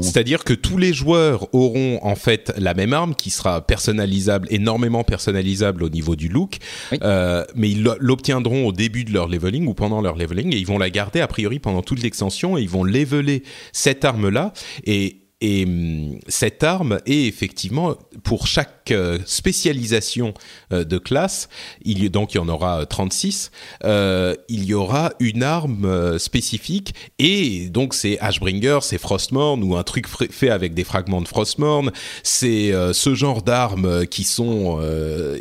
C'est-à-dire 0.01 0.43
que 0.43 0.53
tous 0.53 0.77
les 0.77 0.93
joueurs 0.93 1.47
auront 1.53 1.97
en 2.03 2.15
fait 2.15 2.53
la 2.57 2.73
même 2.73 2.93
arme 2.93 3.15
qui 3.15 3.29
sera 3.31 3.61
personnalisable, 3.65 4.47
énormément 4.51 5.03
personnalisable 5.03 5.83
au 5.83 5.89
niveau 5.89 6.15
du 6.15 6.27
look, 6.27 6.57
Oui. 6.91 6.99
euh, 7.01 7.43
mais 7.55 7.69
ils 7.71 7.81
lo- 7.81 7.95
l'obtiendront 7.99 8.67
au 8.67 8.71
début 8.71 9.03
de 9.03 9.11
leur 9.11 9.27
leveling 9.27 9.65
ou 9.67 9.73
pendant 9.73 10.01
leur 10.01 10.15
leveling 10.15 10.53
et 10.53 10.57
ils 10.57 10.67
vont 10.67 10.77
la 10.77 10.89
garder 10.89 11.21
a 11.21 11.27
priori 11.27 11.59
pendant 11.59 11.81
toute 11.81 12.01
l'extension 12.03 12.57
et 12.57 12.61
ils 12.61 12.69
vont 12.69 12.83
leveler 12.83 13.43
cette 13.71 14.05
arme-là 14.05 14.53
et 14.85 15.17
et 15.43 15.65
hum, 15.65 16.19
cette 16.29 16.63
arme 16.63 16.99
est 17.05 17.27
effectivement 17.27 17.95
pour 18.23 18.47
chaque 18.47 18.91
euh, 18.91 19.19
spécialisation 19.25 20.33
euh, 20.71 20.85
de 20.85 20.97
classe, 20.97 21.49
il 21.83 22.01
y, 22.01 22.09
donc 22.09 22.33
il 22.33 22.37
y 22.37 22.39
en 22.39 22.47
aura 22.47 22.79
euh, 22.79 22.85
36, 22.85 23.51
euh, 23.83 24.35
il 24.47 24.63
y 24.63 24.73
aura 24.73 25.11
une 25.19 25.43
arme 25.43 25.83
euh, 25.83 26.17
spécifique 26.17 26.95
et 27.19 27.67
donc 27.67 27.93
c'est 27.93 28.17
Ashbringer, 28.19 28.79
c'est 28.81 28.97
Frostmourne 28.97 29.63
ou 29.63 29.75
un 29.75 29.83
truc 29.83 30.07
fait 30.07 30.49
avec 30.49 30.73
des 30.73 30.85
fragments 30.85 31.21
de 31.21 31.27
Frostmourne, 31.27 31.91
c'est 32.23 32.71
euh, 32.71 32.93
ce 32.93 33.13
genre 33.13 33.41
d'armes 33.41 34.07
qui 34.07 34.23
sont 34.23 34.77
euh, 34.79 35.37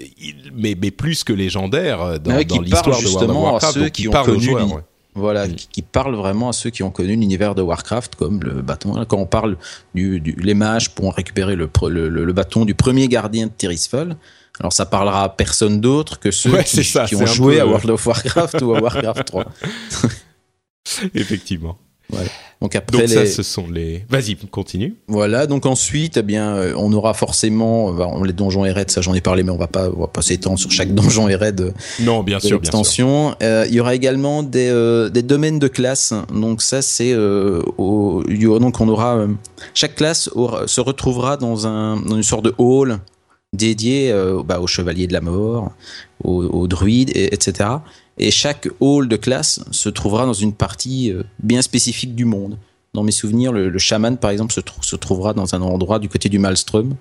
mais, 0.53 0.77
mais 0.81 0.91
plus 0.91 1.23
que 1.23 1.33
légendaires 1.33 2.03
euh, 2.03 2.19
dans, 2.19 2.37
oui, 2.37 2.45
dans 2.45 2.61
l'histoire 2.61 3.01
de 3.01 3.07
World 3.07 3.31
of 3.31 3.65
à 3.65 3.73
ceux 3.73 3.81
donc 3.83 3.93
qui 3.93 4.03
qui 4.03 4.09
ont 4.09 4.11
parlent 4.11 4.31
aux 4.31 4.41
joueurs. 4.41 4.73
ouais. 4.73 4.83
Voilà, 5.14 5.46
qui, 5.46 5.68
qui 5.68 5.83
parle 5.83 6.14
vraiment 6.14 6.48
à 6.48 6.53
ceux 6.55 6.70
qui 6.70 6.83
ont 6.83 6.90
connu 6.90 7.11
l'univers 7.11 7.55
de 7.55 7.61
Warcraft, 7.61 8.14
comme 8.14 8.42
le 8.42 8.62
bâton. 8.62 9.05
Quand 9.07 9.18
on 9.18 9.27
parle 9.27 9.59
du, 9.94 10.20
du 10.20 10.33
les 10.33 10.55
mages 10.55 10.90
pour 10.94 11.14
récupérer 11.14 11.55
le, 11.55 11.68
le, 11.90 12.09
le- 12.09 12.25
le 12.25 12.33
bâton 12.33 12.64
du 12.64 12.75
premier 12.75 13.09
gardien 13.09 13.46
de 13.48 13.53
Tirisfal, 13.53 14.16
alors 14.59 14.72
ça 14.72 14.87
parlera 14.87 15.25
à 15.25 15.29
personne 15.29 15.81
d'autre 15.83 16.18
que 16.18 16.31
ceux 16.31 16.53
Ouais, 16.53 16.64
qui, 16.64 16.83
ça, 16.85 17.05
ont 17.14 17.27
joué 17.27 17.57
peu- 17.57 17.61
à 17.61 17.66
World 17.66 17.90
of 17.90 18.07
Warcraft 18.07 18.62
ou 18.62 18.75
à 18.75 18.81
Warcraft 18.81 19.25
3. 19.27 19.44
Effectivement. 21.14 21.79
Donc 22.61 22.77
après 22.77 22.96
Donc 22.96 23.09
ça, 23.09 23.22
les- 23.25 23.27
ce 23.31 23.42
sont 23.42 23.66
les. 23.68 24.05
Vas-y, 24.09 24.37
continue. 24.37 24.94
Voilà, 25.09 25.46
donc 25.48 25.66
ensuite, 25.66 26.16
eh 26.18 26.22
bien, 26.22 26.55
euh, 26.55 26.75
on 26.77 26.92
aura 26.92 27.12
forcément 27.12 27.88
euh, 27.88 27.92
bon, 27.92 28.22
les 28.22 28.33
donjons 28.33 28.64
et 28.64 28.70
raids, 28.70 28.85
ça 28.88 29.01
j'en 29.01 29.14
ai 29.14 29.20
parlé, 29.20 29.42
mais 29.42 29.51
on 29.51 29.57
va 29.57 29.66
pas, 29.66 29.88
on 29.90 30.01
va 30.03 30.07
pas 30.07 30.22
s'étendre 30.22 30.59
sur 30.61 30.70
chaque 30.70 30.94
donjon 30.94 31.29
et 31.29 31.35
raid 31.35 31.61
euh, 31.61 31.70
Non, 32.01 32.22
bien 32.22 32.38
sûr, 32.38 32.48
bien 32.48 32.48
sûr. 32.48 32.61
l'extension. 32.61 33.35
Euh, 33.42 33.64
il 33.68 33.75
y 33.75 33.81
aura 33.81 33.94
également 33.96 34.42
des, 34.44 34.68
euh, 34.70 35.09
des 35.09 35.22
domaines 35.22 35.59
de 35.59 35.66
classe. 35.68 36.14
Donc 36.33 36.62
ça, 36.62 36.83
c'est 36.83 37.12
euh, 37.12 37.62
au- 37.79 38.22
donc 38.61 38.81
on 38.81 38.88
aura 38.88 39.27
chaque 39.75 39.96
classe 39.96 40.31
aura- 40.35 40.68
se 40.68 40.81
retrouvera 40.81 41.37
dans 41.37 41.66
un 41.66 41.96
dans 42.01 42.16
une 42.16 42.22
sorte 42.22 42.44
de 42.44 42.55
hall 42.59 42.98
dédié 43.53 44.14
bah, 44.46 44.61
aux 44.61 44.66
chevaliers 44.66 45.07
de 45.07 45.12
la 45.12 45.20
mort, 45.20 45.72
aux, 46.25 46.42
aux 46.44 46.66
druides, 46.68 47.11
et, 47.14 47.35
etc. 47.35 47.68
Et 48.18 48.31
chaque 48.31 48.68
hall 48.81 49.09
de 49.09 49.16
classe 49.16 49.61
se 49.70 49.88
trouvera 49.88 50.27
dans 50.27 50.33
une 50.35 50.53
partie 50.53 51.11
euh, 51.11 51.22
bien 51.42 51.62
spécifique 51.62 52.14
du 52.14 52.25
monde. 52.25 52.59
Dans 52.94 53.03
mes 53.03 53.12
souvenirs, 53.12 53.53
le, 53.53 53.70
le 53.70 53.79
chaman, 53.79 54.18
par 54.18 54.31
exemple, 54.31 54.53
se, 54.53 54.61
trou- 54.61 54.83
se 54.83 54.96
trouvera 54.96 55.33
dans 55.33 55.55
un 55.55 55.62
endroit 55.62 55.98
du 55.98 56.09
côté 56.11 56.29
du. 56.29 56.88
Donc, 56.88 56.96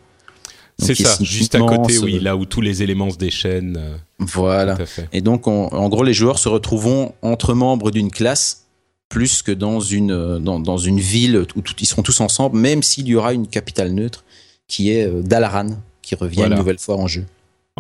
C'est 0.88 0.96
ça, 0.96 1.18
juste 1.24 1.54
à 1.56 1.60
côté, 1.60 1.98
oui, 2.00 2.20
là 2.20 2.36
où 2.38 2.46
tous 2.46 2.62
les 2.62 2.82
éléments 2.82 3.10
se 3.10 3.18
déchaînent. 3.18 3.78
euh, 3.78 3.98
Voilà. 4.20 4.78
Et 5.12 5.20
donc, 5.22 5.48
on- 5.48 5.68
en 5.68 5.90
gros, 5.90 6.04
les 6.04 6.14
joueurs 6.14 6.40
se 6.40 6.48
retrouveront 6.50 7.14
entre 7.22 7.54
membres 7.54 7.92
d'une 7.92 8.10
classe 8.10 8.66
plus 9.10 9.42
que 9.44 9.52
dans 9.52 9.82
une, 9.82 10.12
euh, 10.14 10.40
dans, 10.40 10.60
dans 10.62 10.78
une 10.78 11.00
ville 11.02 11.46
où 11.58 11.62
tout- 11.62 11.76
ils 11.82 11.86
seront 11.86 12.02
tous 12.04 12.22
ensemble, 12.22 12.58
même 12.58 12.82
s'il 12.82 13.08
y 13.10 13.16
aura 13.16 13.34
une 13.34 13.48
capitale 13.48 13.92
neutre 13.92 14.24
qui 14.70 14.92
est 14.92 15.06
euh, 15.06 15.22
Dalaran, 15.22 15.72
qui 16.02 16.16
revient 16.16 16.38
Voilà. 16.38 16.56
une 16.56 16.60
nouvelle 16.60 16.80
fois 16.80 16.96
en 16.96 17.08
jeu. 17.08 17.26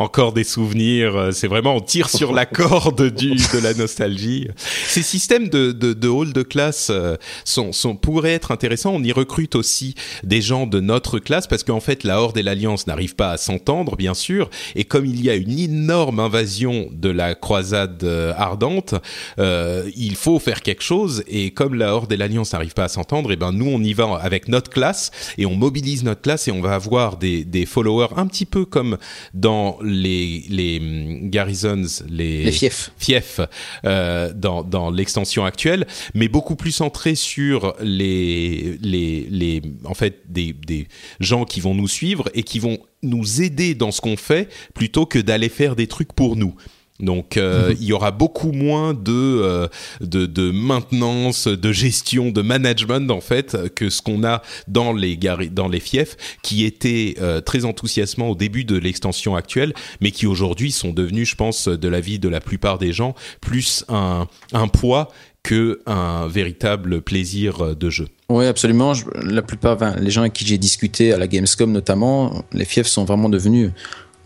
Encore 0.01 0.33
des 0.33 0.43
souvenirs, 0.43 1.15
euh, 1.15 1.31
c'est 1.31 1.47
vraiment 1.47 1.75
on 1.75 1.79
tire 1.79 2.09
sur 2.09 2.33
la 2.33 2.45
corde 2.47 3.13
du, 3.13 3.35
de 3.35 3.59
la 3.61 3.75
nostalgie. 3.75 4.47
Ces 4.87 5.03
systèmes 5.03 5.47
de, 5.47 5.71
de, 5.71 5.93
de 5.93 6.07
hall 6.07 6.33
de 6.33 6.41
classe 6.41 6.87
euh, 6.89 7.17
sont, 7.45 7.71
sont, 7.71 7.95
pourraient 7.95 8.33
être 8.33 8.49
intéressants. 8.49 8.93
On 8.95 9.03
y 9.03 9.11
recrute 9.11 9.53
aussi 9.53 9.93
des 10.23 10.41
gens 10.41 10.65
de 10.65 10.79
notre 10.79 11.19
classe 11.19 11.45
parce 11.45 11.63
qu'en 11.63 11.79
fait 11.79 12.03
la 12.03 12.19
Horde 12.19 12.35
et 12.39 12.41
l'Alliance 12.41 12.87
n'arrivent 12.87 13.13
pas 13.13 13.29
à 13.29 13.37
s'entendre, 13.37 13.95
bien 13.95 14.15
sûr. 14.15 14.49
Et 14.73 14.85
comme 14.85 15.05
il 15.05 15.21
y 15.23 15.29
a 15.29 15.35
une 15.35 15.59
énorme 15.59 16.19
invasion 16.19 16.89
de 16.91 17.09
la 17.09 17.35
croisade 17.35 18.03
euh, 18.03 18.33
ardente, 18.35 18.95
euh, 19.37 19.87
il 19.95 20.15
faut 20.15 20.39
faire 20.39 20.63
quelque 20.63 20.83
chose. 20.83 21.23
Et 21.27 21.51
comme 21.51 21.75
la 21.75 21.93
Horde 21.93 22.11
et 22.11 22.17
l'Alliance 22.17 22.53
n'arrivent 22.53 22.73
pas 22.73 22.85
à 22.85 22.89
s'entendre, 22.89 23.31
et 23.31 23.35
ben 23.35 23.51
nous 23.51 23.67
on 23.67 23.83
y 23.83 23.93
va 23.93 24.15
avec 24.19 24.47
notre 24.47 24.71
classe 24.71 25.11
et 25.37 25.45
on 25.45 25.53
mobilise 25.53 26.03
notre 26.03 26.21
classe 26.21 26.47
et 26.47 26.51
on 26.51 26.61
va 26.61 26.73
avoir 26.73 27.17
des, 27.17 27.45
des 27.45 27.67
followers 27.67 28.07
un 28.17 28.25
petit 28.25 28.47
peu 28.47 28.65
comme 28.65 28.97
dans 29.35 29.77
les, 29.91 30.45
les 30.49 30.79
hum, 30.79 31.29
garrisons, 31.29 31.83
les, 32.09 32.43
Les 32.45 32.51
fiefs. 32.51 32.91
fiefs 32.97 33.41
euh, 33.85 34.33
dans, 34.33 34.63
dans 34.63 34.89
l'extension 34.89 35.45
actuelle, 35.45 35.85
mais 36.13 36.27
beaucoup 36.27 36.55
plus 36.55 36.71
centré 36.71 37.15
sur 37.15 37.75
les, 37.81 38.77
les, 38.81 39.27
les 39.29 39.61
en 39.85 39.93
fait 39.93 40.21
des, 40.27 40.53
des 40.53 40.87
gens 41.19 41.45
qui 41.45 41.59
vont 41.61 41.75
nous 41.75 41.87
suivre 41.87 42.29
et 42.33 42.43
qui 42.43 42.59
vont 42.59 42.79
nous 43.03 43.41
aider 43.41 43.75
dans 43.75 43.91
ce 43.91 44.01
qu'on 44.01 44.17
fait 44.17 44.49
plutôt 44.73 45.05
que 45.05 45.19
d'aller 45.19 45.49
faire 45.49 45.75
des 45.75 45.87
trucs 45.87 46.13
pour 46.13 46.35
nous. 46.35 46.55
Donc 47.01 47.37
euh, 47.37 47.73
il 47.79 47.85
y 47.85 47.93
aura 47.93 48.11
beaucoup 48.11 48.51
moins 48.51 48.93
de, 48.93 49.11
euh, 49.11 49.67
de 49.99 50.25
de 50.25 50.51
maintenance, 50.51 51.47
de 51.47 51.71
gestion, 51.71 52.29
de 52.29 52.41
management 52.41 53.09
en 53.11 53.21
fait 53.21 53.73
que 53.75 53.89
ce 53.89 54.01
qu'on 54.01 54.23
a 54.23 54.41
dans 54.67 54.93
les 54.93 55.17
dans 55.51 55.67
les 55.67 55.79
fiefs 55.79 56.15
qui 56.43 56.65
étaient 56.65 57.15
euh, 57.21 57.41
très 57.41 57.65
enthousiasmants 57.65 58.29
au 58.29 58.35
début 58.35 58.63
de 58.63 58.77
l'extension 58.77 59.35
actuelle, 59.35 59.73
mais 59.99 60.11
qui 60.11 60.27
aujourd'hui 60.27 60.71
sont 60.71 60.91
devenus, 60.91 61.29
je 61.29 61.35
pense, 61.35 61.67
de 61.67 61.87
la 61.87 61.99
vie 61.99 62.19
de 62.19 62.29
la 62.29 62.39
plupart 62.39 62.77
des 62.77 62.93
gens, 62.93 63.15
plus 63.41 63.83
un 63.89 64.27
un 64.53 64.67
poids 64.67 65.09
que 65.43 65.81
un 65.87 66.27
véritable 66.27 67.01
plaisir 67.01 67.75
de 67.75 67.89
jeu. 67.89 68.07
Oui, 68.29 68.45
absolument. 68.45 68.93
La 69.23 69.41
plupart, 69.41 69.97
les 69.99 70.11
gens 70.11 70.21
avec 70.21 70.33
qui 70.33 70.45
j'ai 70.45 70.59
discuté 70.59 71.13
à 71.13 71.17
la 71.17 71.27
Gamescom 71.27 71.71
notamment, 71.71 72.45
les 72.53 72.65
fiefs 72.65 72.85
sont 72.85 73.05
vraiment 73.05 73.27
devenus 73.27 73.71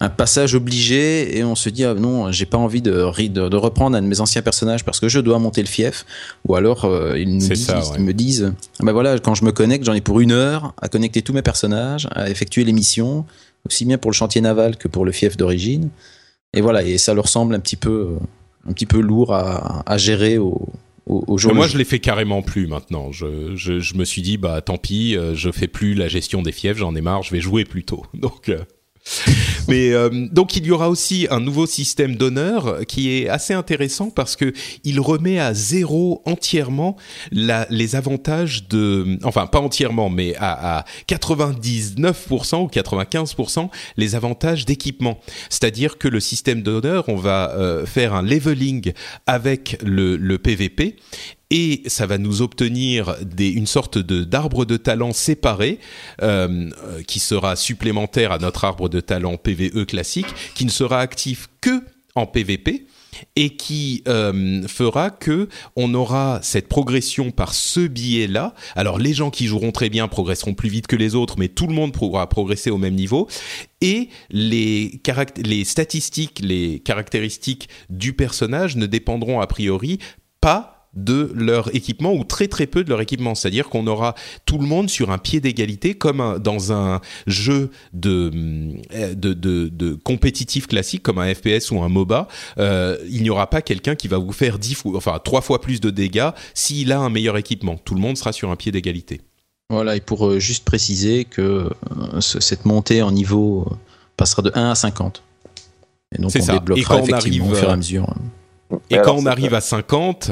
un 0.02 0.10
passage 0.10 0.56
obligé 0.56 1.38
et 1.38 1.44
on 1.46 1.56
se 1.56 1.70
dit 1.70 1.86
ah 1.86 1.94
non 1.94 2.32
j'ai 2.32 2.46
pas 2.46 2.58
envie 2.58 2.82
de, 2.82 2.92
ri- 3.02 3.30
de, 3.30 3.48
de 3.48 3.56
reprendre 3.58 3.96
un 3.96 4.02
de 4.02 4.08
mes 4.08 4.20
anciens 4.20 4.42
personnages 4.42 4.84
parce 4.84 5.00
que 5.00 5.08
je 5.08 5.20
dois 5.22 5.40
monter 5.40 5.62
le 5.62 5.68
fief 5.68 6.06
ou 6.48 6.56
alors 6.56 6.84
euh, 6.86 7.18
ils, 7.18 7.34
nous 7.36 7.40
C'est 7.42 7.54
disent, 7.54 7.66
ça, 7.66 7.82
ils 7.86 7.92
ouais. 7.94 8.00
me 8.00 8.14
disent 8.14 8.54
ah 8.80 8.84
ben 8.84 8.92
voilà 8.92 9.18
quand 9.20 9.36
je 9.36 9.46
me 9.46 9.52
connecte 9.54 9.86
j'en 9.86 9.94
ai 9.94 10.02
pour 10.02 10.20
une 10.20 10.34
heure 10.34 10.74
à 10.82 10.90
connecter 10.90 11.22
tous 11.22 11.32
mes 11.34 11.42
personnages 11.42 12.08
à 12.12 12.30
effectuer 12.30 12.66
les 12.66 12.74
missions 12.74 13.26
aussi 13.66 13.86
bien 13.86 13.98
pour 13.98 14.12
le 14.12 14.16
chantier 14.16 14.42
naval 14.42 14.76
que 14.76 14.90
pour 14.90 15.06
le 15.06 15.14
fief 15.14 15.38
d'origine 15.38 15.90
et 16.54 16.60
voilà 16.62 16.84
et 16.84 16.98
ça 16.98 17.14
leur 17.14 17.30
semble 17.30 17.56
un 17.56 17.60
petit 17.62 17.78
peu 17.78 18.18
un 18.68 18.74
petit 18.74 18.86
peu 18.88 19.00
lourd 19.00 19.34
à, 19.34 19.82
à 19.86 19.98
gérer 19.98 20.38
au, 20.38 20.68
au, 21.06 21.24
au 21.28 21.38
jour 21.38 21.52
Mais 21.52 21.54
le 21.54 21.58
moi, 21.60 21.68
je 21.68 21.78
les 21.78 21.86
fais 21.86 22.00
carrément 22.00 22.42
plus 22.42 22.66
maintenant. 22.66 23.12
Je, 23.12 23.56
je, 23.56 23.80
je 23.80 23.94
me 23.94 24.04
suis 24.04 24.24
dit, 24.24 24.38
bah 24.38 24.60
tant 24.62 24.78
pis, 24.80 25.16
euh, 25.16 25.36
je 25.36 25.52
fais 25.52 25.68
plus 25.68 25.94
la 25.94 26.08
gestion 26.08 26.42
des 26.42 26.52
fiefs, 26.52 26.78
j'en 26.78 26.96
ai 26.96 27.02
marre, 27.02 27.22
je 27.22 27.30
vais 27.32 27.42
jouer 27.42 27.64
plutôt. 27.64 28.08
Donc, 28.16 28.50
euh, 28.50 28.58
mais 29.68 29.92
euh, 29.92 30.28
donc 30.32 30.56
il 30.56 30.66
y 30.66 30.72
aura 30.72 30.90
aussi 30.90 31.28
un 31.30 31.40
nouveau 31.40 31.66
système 31.66 32.16
d'honneur 32.16 32.86
qui 32.88 33.12
est 33.12 33.30
assez 33.30 33.54
intéressant 33.54 34.10
parce 34.10 34.36
que 34.36 34.54
il 34.84 35.00
remet 35.00 35.40
à 35.40 35.54
zéro 35.54 36.22
entièrement 36.26 36.96
les 37.32 37.96
avantages 37.96 38.68
de, 38.68 39.18
enfin 39.24 39.48
pas 39.48 39.60
entièrement, 39.60 40.10
mais 40.10 40.36
à, 40.38 40.80
à 40.80 40.86
99% 41.08 42.64
ou 42.64 42.68
95% 42.68 43.70
les 43.98 44.16
avantages 44.16 44.66
d'équipement. 44.66 45.20
C'est-à-dire 45.50 45.98
que 45.98 46.08
le 46.08 46.20
système 46.20 46.62
d'honneur, 46.62 47.06
on 47.08 47.16
va 47.16 47.52
euh, 47.52 47.86
faire 47.86 48.14
un 48.14 48.22
leveling 48.22 48.94
avec 49.28 49.78
le, 49.84 50.18
le 50.18 50.38
PVP 50.38 50.96
et 51.52 51.84
ça 51.88 52.06
va 52.06 52.18
nous 52.18 52.42
obtenir 52.42 53.16
une 53.40 53.68
sorte 53.68 53.98
d'arbre 53.98 54.66
de 54.66 54.78
talent 54.78 55.14
séparé 55.14 55.80
euh, 56.22 56.70
euh, 56.84 57.04
qui 57.04 57.20
sera 57.20 57.56
supplémentaire 57.56 58.32
à 58.32 58.40
notre 58.40 58.66
arbre 58.66 58.90
de 58.90 59.00
talent 59.00 59.38
PVE 59.38 59.86
classique, 59.86 60.28
qui 60.56 60.66
ne 60.66 60.72
sera 60.72 61.00
actif 61.00 61.50
que 61.62 61.84
en 62.16 62.26
PVP. 62.26 62.88
et 63.38 63.56
qui 63.56 64.04
euh, 64.10 64.68
fera 64.68 65.10
que 65.10 65.48
on 65.78 65.94
aura 65.94 66.40
cette 66.42 66.68
progression 66.68 67.32
par 67.32 67.54
ce 67.54 67.88
biais-là. 67.88 68.54
Alors 68.76 69.00
les 69.00 69.14
gens 69.14 69.30
qui 69.30 69.48
joueront 69.48 69.72
très 69.72 69.90
bien 69.90 70.10
progresseront 70.10 70.54
plus 70.54 70.68
vite 70.68 70.88
que 70.88 70.98
les 70.98 71.16
autres, 71.16 71.36
mais 71.38 71.48
tout 71.48 71.68
le 71.68 71.74
monde 71.74 71.94
pourra 71.94 72.28
progresser 72.28 72.72
au 72.72 72.78
même 72.78 72.96
niveau. 72.96 73.30
Et 73.80 74.10
les 74.32 75.00
statistiques, 75.64 76.42
les 76.44 76.80
caractéristiques 76.80 77.70
du 77.90 78.12
personnage 78.12 78.76
ne 78.76 78.86
dépendront 78.86 79.40
a 79.40 79.48
priori 79.48 80.00
pas 80.42 80.75
de 80.96 81.32
leur 81.36 81.74
équipement 81.76 82.14
ou 82.14 82.24
très 82.24 82.48
très 82.48 82.68
peu 82.68 82.84
de 82.84 82.90
leur 82.90 83.02
équipement. 83.02 83.36
C'est-à-dire 83.36 83.70
qu'on 83.70 83.88
aura 83.88 84.16
tout 84.46 84.58
le 84.58 84.66
monde 84.66 84.90
sur 84.90 85.12
un 85.12 85.18
pied 85.18 85.40
d'égalité 85.40 85.96
comme 85.96 86.40
dans 86.40 86.72
un 86.72 87.02
jeu 87.28 87.72
de, 87.94 88.32
euh, 88.94 89.14
de, 89.14 89.34
de, 89.34 89.94
compétitif 90.04 90.68
classique 90.68 91.04
comme 91.04 91.20
un 91.20 91.34
FPS 91.34 91.72
ou 91.72 91.82
un 91.82 91.90
MOBA. 91.90 92.28
Euh, 92.58 92.98
il 93.10 93.24
n'y 93.24 93.30
aura 93.30 93.50
pas 93.50 93.62
quelqu'un 93.62 93.96
qui 93.96 94.08
va 94.08 94.18
vous 94.18 94.32
faire 94.32 94.60
dix 94.60 94.76
fois, 94.76 94.94
enfin 94.96 95.20
trois 95.24 95.42
fois 95.42 95.62
plus 95.62 95.82
de 95.82 95.90
dégâts 95.90 96.30
s'il 96.54 96.92
a 96.92 97.00
un 97.00 97.10
meilleur 97.10 97.38
équipement. 97.38 97.78
Tout 97.84 97.96
le 97.96 98.02
monde 98.02 98.18
sera 98.18 98.32
sur 98.32 98.50
un 98.50 98.56
pied 98.56 98.72
d'égalité. 98.72 99.22
Voilà, 99.70 99.96
et 99.96 100.02
pour 100.02 100.28
euh, 100.28 100.40
juste 100.40 100.64
préciser 100.64 101.26
que 101.26 101.70
cette 102.20 102.66
montée 102.66 103.02
en 103.02 103.12
niveau 103.12 103.68
passera 104.16 104.42
de 104.44 104.52
1 104.54 104.72
à 104.72 104.76
50. 104.76 105.24
Et 106.16 106.22
donc 106.22 106.32
on 106.36 106.42
ça. 106.42 106.54
débloquera 106.54 107.00
effectivement 107.00 107.50
au 107.50 107.56
fur 107.56 107.70
et 107.70 107.72
à 107.72 107.78
mesure. 107.78 108.14
Et, 108.90 108.98
quand 109.04 109.16
on 109.16 109.26
arrive 109.26 109.54
à 109.54 109.62
50, 109.62 110.32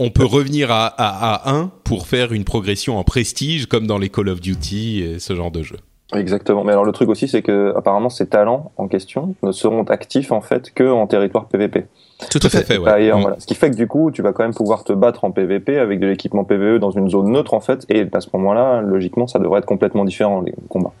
on 0.00 0.08
peut 0.08 0.24
revenir 0.24 0.72
à, 0.72 0.86
à, 0.86 1.50
1 1.52 1.70
pour 1.84 2.06
faire 2.06 2.32
une 2.32 2.44
progression 2.44 2.98
en 2.98 3.04
prestige 3.04 3.66
comme 3.66 3.86
dans 3.86 3.98
les 3.98 4.08
Call 4.08 4.30
of 4.30 4.40
Duty 4.40 5.02
et 5.02 5.18
ce 5.18 5.34
genre 5.34 5.50
de 5.50 5.62
jeu. 5.62 5.76
Exactement. 6.14 6.64
Mais 6.64 6.72
alors 6.72 6.86
le 6.86 6.92
truc 6.92 7.10
aussi, 7.10 7.28
c'est 7.28 7.42
que 7.42 7.72
apparemment 7.76 8.08
ces 8.08 8.26
talents 8.26 8.72
en 8.78 8.88
question 8.88 9.34
ne 9.42 9.52
seront 9.52 9.84
actifs 9.84 10.32
en 10.32 10.40
fait 10.40 10.72
que 10.74 10.90
en 10.90 11.06
territoire 11.06 11.46
PVP. 11.46 11.86
Tout 12.30 12.40
à 12.42 12.48
fait, 12.48 12.78
ouais. 12.78 13.12
Mm. 13.12 13.36
Ce 13.38 13.46
qui 13.46 13.54
fait 13.54 13.70
que 13.70 13.76
du 13.76 13.86
coup, 13.86 14.10
tu 14.10 14.22
vas 14.22 14.32
quand 14.32 14.42
même 14.42 14.54
pouvoir 14.54 14.84
te 14.84 14.92
battre 14.94 15.24
en 15.24 15.30
PVP 15.30 15.78
avec 15.78 16.00
de 16.00 16.06
l'équipement 16.06 16.44
PVE 16.44 16.78
dans 16.78 16.90
une 16.90 17.10
zone 17.10 17.30
neutre 17.30 17.52
en 17.52 17.60
fait, 17.60 17.84
et 17.90 18.06
à 18.12 18.20
ce 18.20 18.28
moment-là, 18.32 18.80
logiquement, 18.80 19.26
ça 19.26 19.38
devrait 19.38 19.58
être 19.60 19.66
complètement 19.66 20.06
différent 20.06 20.40
les 20.40 20.54
combats. 20.68 20.92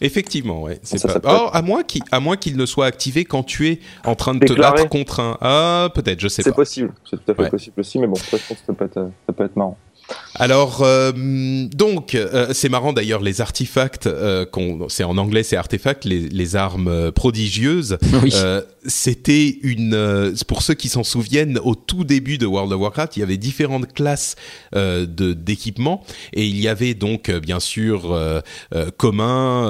Effectivement, 0.00 0.62
ouais. 0.62 0.80
C'est 0.82 1.00
pas... 1.22 1.46
oh, 1.46 1.50
à 1.52 1.62
moins 1.62 1.84
qu'il, 1.84 2.02
à 2.10 2.18
moins 2.18 2.36
qu'il 2.36 2.56
ne 2.56 2.66
soit 2.66 2.86
activé 2.86 3.24
quand 3.24 3.44
tu 3.44 3.68
es 3.68 3.80
en 4.04 4.16
train 4.16 4.34
de 4.34 4.44
te 4.44 4.52
battre 4.52 4.88
contre 4.88 5.20
un. 5.20 5.38
Ah, 5.40 5.88
peut-être, 5.94 6.18
je 6.18 6.26
sais 6.26 6.42
pas. 6.42 6.50
C'est 6.50 6.54
possible, 6.54 6.92
c'est 7.08 7.24
tout 7.24 7.30
à 7.30 7.34
fait 7.34 7.48
possible 7.48 7.78
aussi, 7.78 7.98
mais 8.00 8.08
bon, 8.08 8.16
je 8.16 8.30
pense 8.30 8.40
que 8.40 8.54
ça 8.66 8.72
peut 8.72 8.84
être, 8.86 9.10
ça 9.26 9.32
peut 9.32 9.44
être 9.44 9.56
marrant. 9.56 9.78
Alors 10.36 10.82
euh, 10.82 11.12
donc 11.12 12.16
euh, 12.16 12.48
c'est 12.52 12.68
marrant 12.68 12.92
d'ailleurs 12.92 13.22
les 13.22 13.40
artefacts 13.40 14.08
euh, 14.08 14.44
c'est 14.88 15.04
en 15.04 15.16
anglais 15.16 15.44
c'est 15.44 15.56
artefacts 15.56 16.04
les, 16.04 16.28
les 16.28 16.56
armes 16.56 17.12
prodigieuses 17.12 17.98
c'était 18.84 19.58
une 19.62 20.34
pour 20.48 20.62
ceux 20.62 20.74
qui 20.74 20.88
s'en 20.88 21.04
souviennent 21.04 21.60
au 21.62 21.76
tout 21.76 22.02
début 22.02 22.36
de 22.36 22.46
World 22.46 22.72
of 22.72 22.80
Warcraft 22.80 23.16
il 23.16 23.20
y 23.20 23.22
avait 23.22 23.36
différentes 23.36 23.92
classes 23.92 24.34
de 24.74 25.04
d'équipements 25.34 26.04
et 26.32 26.44
il 26.44 26.60
y 26.60 26.66
avait 26.66 26.94
donc 26.94 27.30
bien 27.30 27.60
sûr 27.60 28.42
commun 28.96 29.68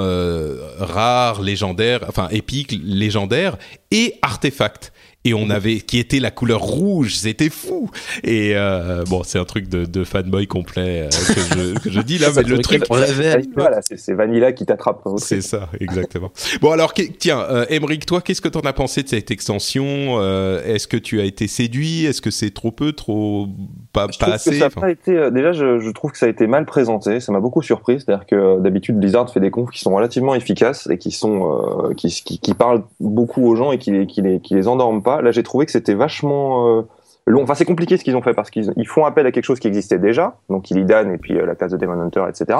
rare 0.79 1.43
légendaire 1.43 2.05
enfin 2.07 2.27
épique 2.31 2.75
légendaire 2.83 3.57
et 3.91 4.15
artefacts 4.23 4.91
et 5.25 5.33
on 5.33 5.49
avait 5.49 5.77
qui 5.77 5.99
était 5.99 6.19
la 6.19 6.31
couleur 6.31 6.61
rouge, 6.61 7.15
c'était 7.15 7.49
fou. 7.49 7.89
Et 8.23 8.53
euh, 8.55 9.03
bon, 9.09 9.23
c'est 9.23 9.39
un 9.39 9.45
truc 9.45 9.67
de, 9.67 9.85
de 9.85 10.03
fanboy 10.03 10.47
complet 10.47 11.01
euh, 11.01 11.09
que, 11.09 11.41
je, 11.41 11.79
que, 11.79 11.91
je, 11.91 12.01
dis 12.01 12.17
là, 12.17 12.27
mais 12.35 12.43
le 12.43 12.59
truc. 12.59 12.83
Voilà, 12.87 13.81
c'est 13.81 14.13
Vanilla 14.13 14.53
qui 14.53 14.65
t'attrape. 14.65 15.01
C'est 15.17 15.41
ça, 15.41 15.69
exactement. 15.79 16.31
bon 16.61 16.71
alors, 16.71 16.93
tiens, 16.93 17.41
euh, 17.49 17.65
toi, 18.05 18.21
qu'est-ce 18.21 18.41
que 18.41 18.47
t'en 18.47 18.61
as 18.61 18.73
pensé 18.73 19.03
de 19.03 19.07
cette 19.07 19.31
extension 19.31 19.85
euh, 20.19 20.61
Est-ce 20.65 20.87
que 20.87 20.97
tu 20.97 21.19
as 21.19 21.23
été 21.23 21.47
séduit? 21.47 22.05
Est-ce 22.05 22.21
que 22.21 22.31
c'est 22.31 22.51
trop 22.51 22.71
peu, 22.71 22.93
trop 22.93 23.47
pas, 23.93 24.07
pas 24.19 24.33
assez? 24.33 24.59
ça 24.59 24.69
a 24.81 24.89
été, 24.89 25.17
euh, 25.17 25.31
Déjà, 25.31 25.51
je, 25.51 25.79
je, 25.79 25.89
trouve 25.91 26.11
que 26.11 26.17
ça 26.17 26.25
a 26.25 26.29
été 26.29 26.47
mal 26.47 26.65
présenté. 26.65 27.19
Ça 27.19 27.31
m'a 27.31 27.39
beaucoup 27.39 27.61
surpris. 27.61 27.99
C'est-à-dire 27.99 28.25
que 28.25 28.59
d'habitude, 28.59 28.99
Blizzard 28.99 29.31
fait 29.31 29.39
des 29.39 29.51
confs 29.51 29.71
qui 29.71 29.79
sont 29.79 29.95
relativement 29.95 30.35
efficaces 30.35 30.87
et 30.89 30.97
qui 30.97 31.11
sont 31.11 31.93
qui, 31.97 32.09
qui, 32.09 32.39
qui, 32.39 32.53
parlent 32.53 32.83
beaucoup 32.99 33.45
aux 33.47 33.55
gens 33.55 33.71
et 33.71 33.77
qui, 33.77 34.05
qui 34.07 34.21
les, 34.21 34.39
qui 34.39 34.55
les 34.55 34.67
endorment 34.67 35.03
pas. 35.03 35.14
Là, 35.21 35.31
j'ai 35.31 35.43
trouvé 35.43 35.65
que 35.65 35.71
c'était 35.71 35.93
vachement 35.93 36.67
euh, 36.67 36.81
long. 37.27 37.43
Enfin, 37.43 37.55
c'est 37.55 37.65
compliqué 37.65 37.97
ce 37.97 38.03
qu'ils 38.03 38.15
ont 38.15 38.21
fait 38.21 38.33
parce 38.33 38.49
qu'ils 38.49 38.71
ils 38.75 38.87
font 38.87 39.05
appel 39.05 39.25
à 39.25 39.31
quelque 39.31 39.45
chose 39.45 39.59
qui 39.59 39.67
existait 39.67 39.97
déjà, 39.97 40.37
donc 40.49 40.69
Illidan 40.71 41.09
et 41.11 41.17
puis 41.17 41.37
euh, 41.37 41.45
la 41.45 41.55
classe 41.55 41.71
de 41.71 41.77
Demon 41.77 41.99
Hunter, 41.99 42.23
etc. 42.29 42.59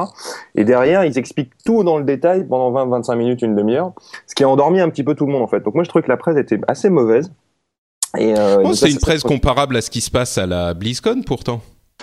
Et 0.55 0.63
derrière, 0.63 1.05
ils 1.05 1.17
expliquent 1.17 1.53
tout 1.65 1.83
dans 1.83 1.97
le 1.97 2.03
détail 2.03 2.45
pendant 2.45 2.71
20-25 2.71 3.15
minutes, 3.15 3.41
une 3.41 3.55
demi-heure, 3.55 3.93
ce 4.27 4.35
qui 4.35 4.43
a 4.43 4.49
endormi 4.49 4.79
un 4.79 4.89
petit 4.89 5.03
peu 5.03 5.15
tout 5.15 5.25
le 5.25 5.31
monde 5.31 5.43
en 5.43 5.47
fait. 5.47 5.61
Donc 5.61 5.75
moi, 5.75 5.83
je 5.83 5.89
trouvais 5.89 6.03
que 6.03 6.09
la 6.09 6.17
presse 6.17 6.37
était 6.37 6.59
assez 6.67 6.89
mauvaise. 6.89 7.31
Et 8.17 8.37
euh, 8.37 8.71
c'est 8.73 8.91
une 8.91 8.99
presse 8.99 9.23
comparable 9.23 9.75
à 9.75 9.81
ce 9.81 9.89
qui 9.89 10.01
se 10.01 10.09
passe 10.09 10.37
à 10.37 10.45
la 10.45 10.73
BlizzCon 10.73 11.21
pourtant. 11.25 11.61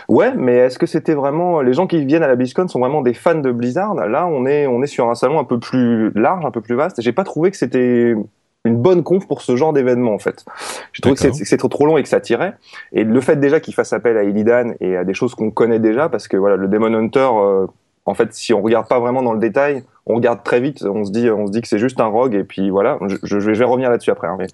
Ouais, 0.09 0.35
mais 0.35 0.57
est-ce 0.57 0.79
que 0.79 0.87
c'était 0.87 1.15
vraiment 1.15 1.61
les 1.61 1.75
gens 1.75 1.87
qui 1.87 2.05
viennent 2.05 2.23
à 2.23 2.29
la 2.29 2.37
BlizzCon 2.37 2.67
sont 2.67 2.81
vraiment 2.81 3.03
des 3.03 3.15
fans 3.15 3.35
de 3.35 3.53
Blizzard? 3.53 3.95
Là, 3.95 4.27
on 4.27 4.47
est 4.47 4.67
on 4.67 4.83
est 4.83 4.87
sur 4.87 5.09
un 5.09 5.15
salon 5.15 5.39
un 5.39 5.45
peu 5.45 5.59
plus 5.59 6.11
large, 6.15 6.45
un 6.45 6.51
peu 6.51 6.61
plus 6.61 6.75
vaste. 6.75 7.01
J'ai 7.01 7.13
pas 7.13 7.25
trouvé 7.25 7.51
que 7.51 7.57
c'était 7.57 8.15
une 8.65 8.77
bonne 8.77 9.03
conf 9.03 9.27
pour 9.27 9.43
ce 9.43 9.57
genre 9.57 9.73
d'événement 9.73 10.15
en 10.15 10.19
fait. 10.19 10.45
Je 10.93 11.01
trouve 11.01 11.15
que 11.15 11.33
c'est 11.33 11.57
trop, 11.57 11.69
trop 11.69 11.87
long 11.87 11.97
et 11.97 12.03
que 12.03 12.09
ça 12.09 12.21
tirait. 12.21 12.55
Et 12.93 13.05
le 13.05 13.21
fait 13.21 13.37
déjà 13.37 13.61
qu'il 13.61 13.75
fasse 13.75 13.93
appel 13.93 14.17
à 14.17 14.23
Illidan 14.23 14.73
et 14.81 14.97
à 14.97 15.05
des 15.05 15.15
choses 15.15 15.35
qu'on 15.35 15.51
connaît 15.51 15.81
déjà, 15.81 16.09
parce 16.09 16.29
que 16.29 16.37
voilà, 16.37 16.57
le 16.57 16.69
Demon 16.69 16.95
Hunter, 16.95 17.29
euh, 17.33 17.67
en 18.07 18.15
fait, 18.15 18.33
si 18.35 18.55
on 18.55 18.63
regarde 18.63 18.89
pas 18.89 19.01
vraiment 19.01 19.23
dans 19.23 19.33
le 19.33 19.41
détail, 19.41 19.83
on 20.07 20.15
regarde 20.15 20.43
très 20.45 20.61
vite, 20.61 20.85
on 20.85 21.05
se 21.05 21.11
dit, 21.11 21.31
on 21.31 21.47
se 21.47 21.53
dit 21.53 21.61
que 21.61 21.69
c'est 21.69 21.79
juste 21.79 22.01
un 22.01 22.07
rogue 22.07 22.35
et 22.35 22.45
puis 22.45 22.71
voilà. 22.71 22.99
Je, 23.07 23.17
je, 23.23 23.51
vais, 23.51 23.65
revenir 23.65 23.91
là-dessus 23.91 24.11
après. 24.11 24.29
Hein, 24.29 24.37
mais, 24.39 24.47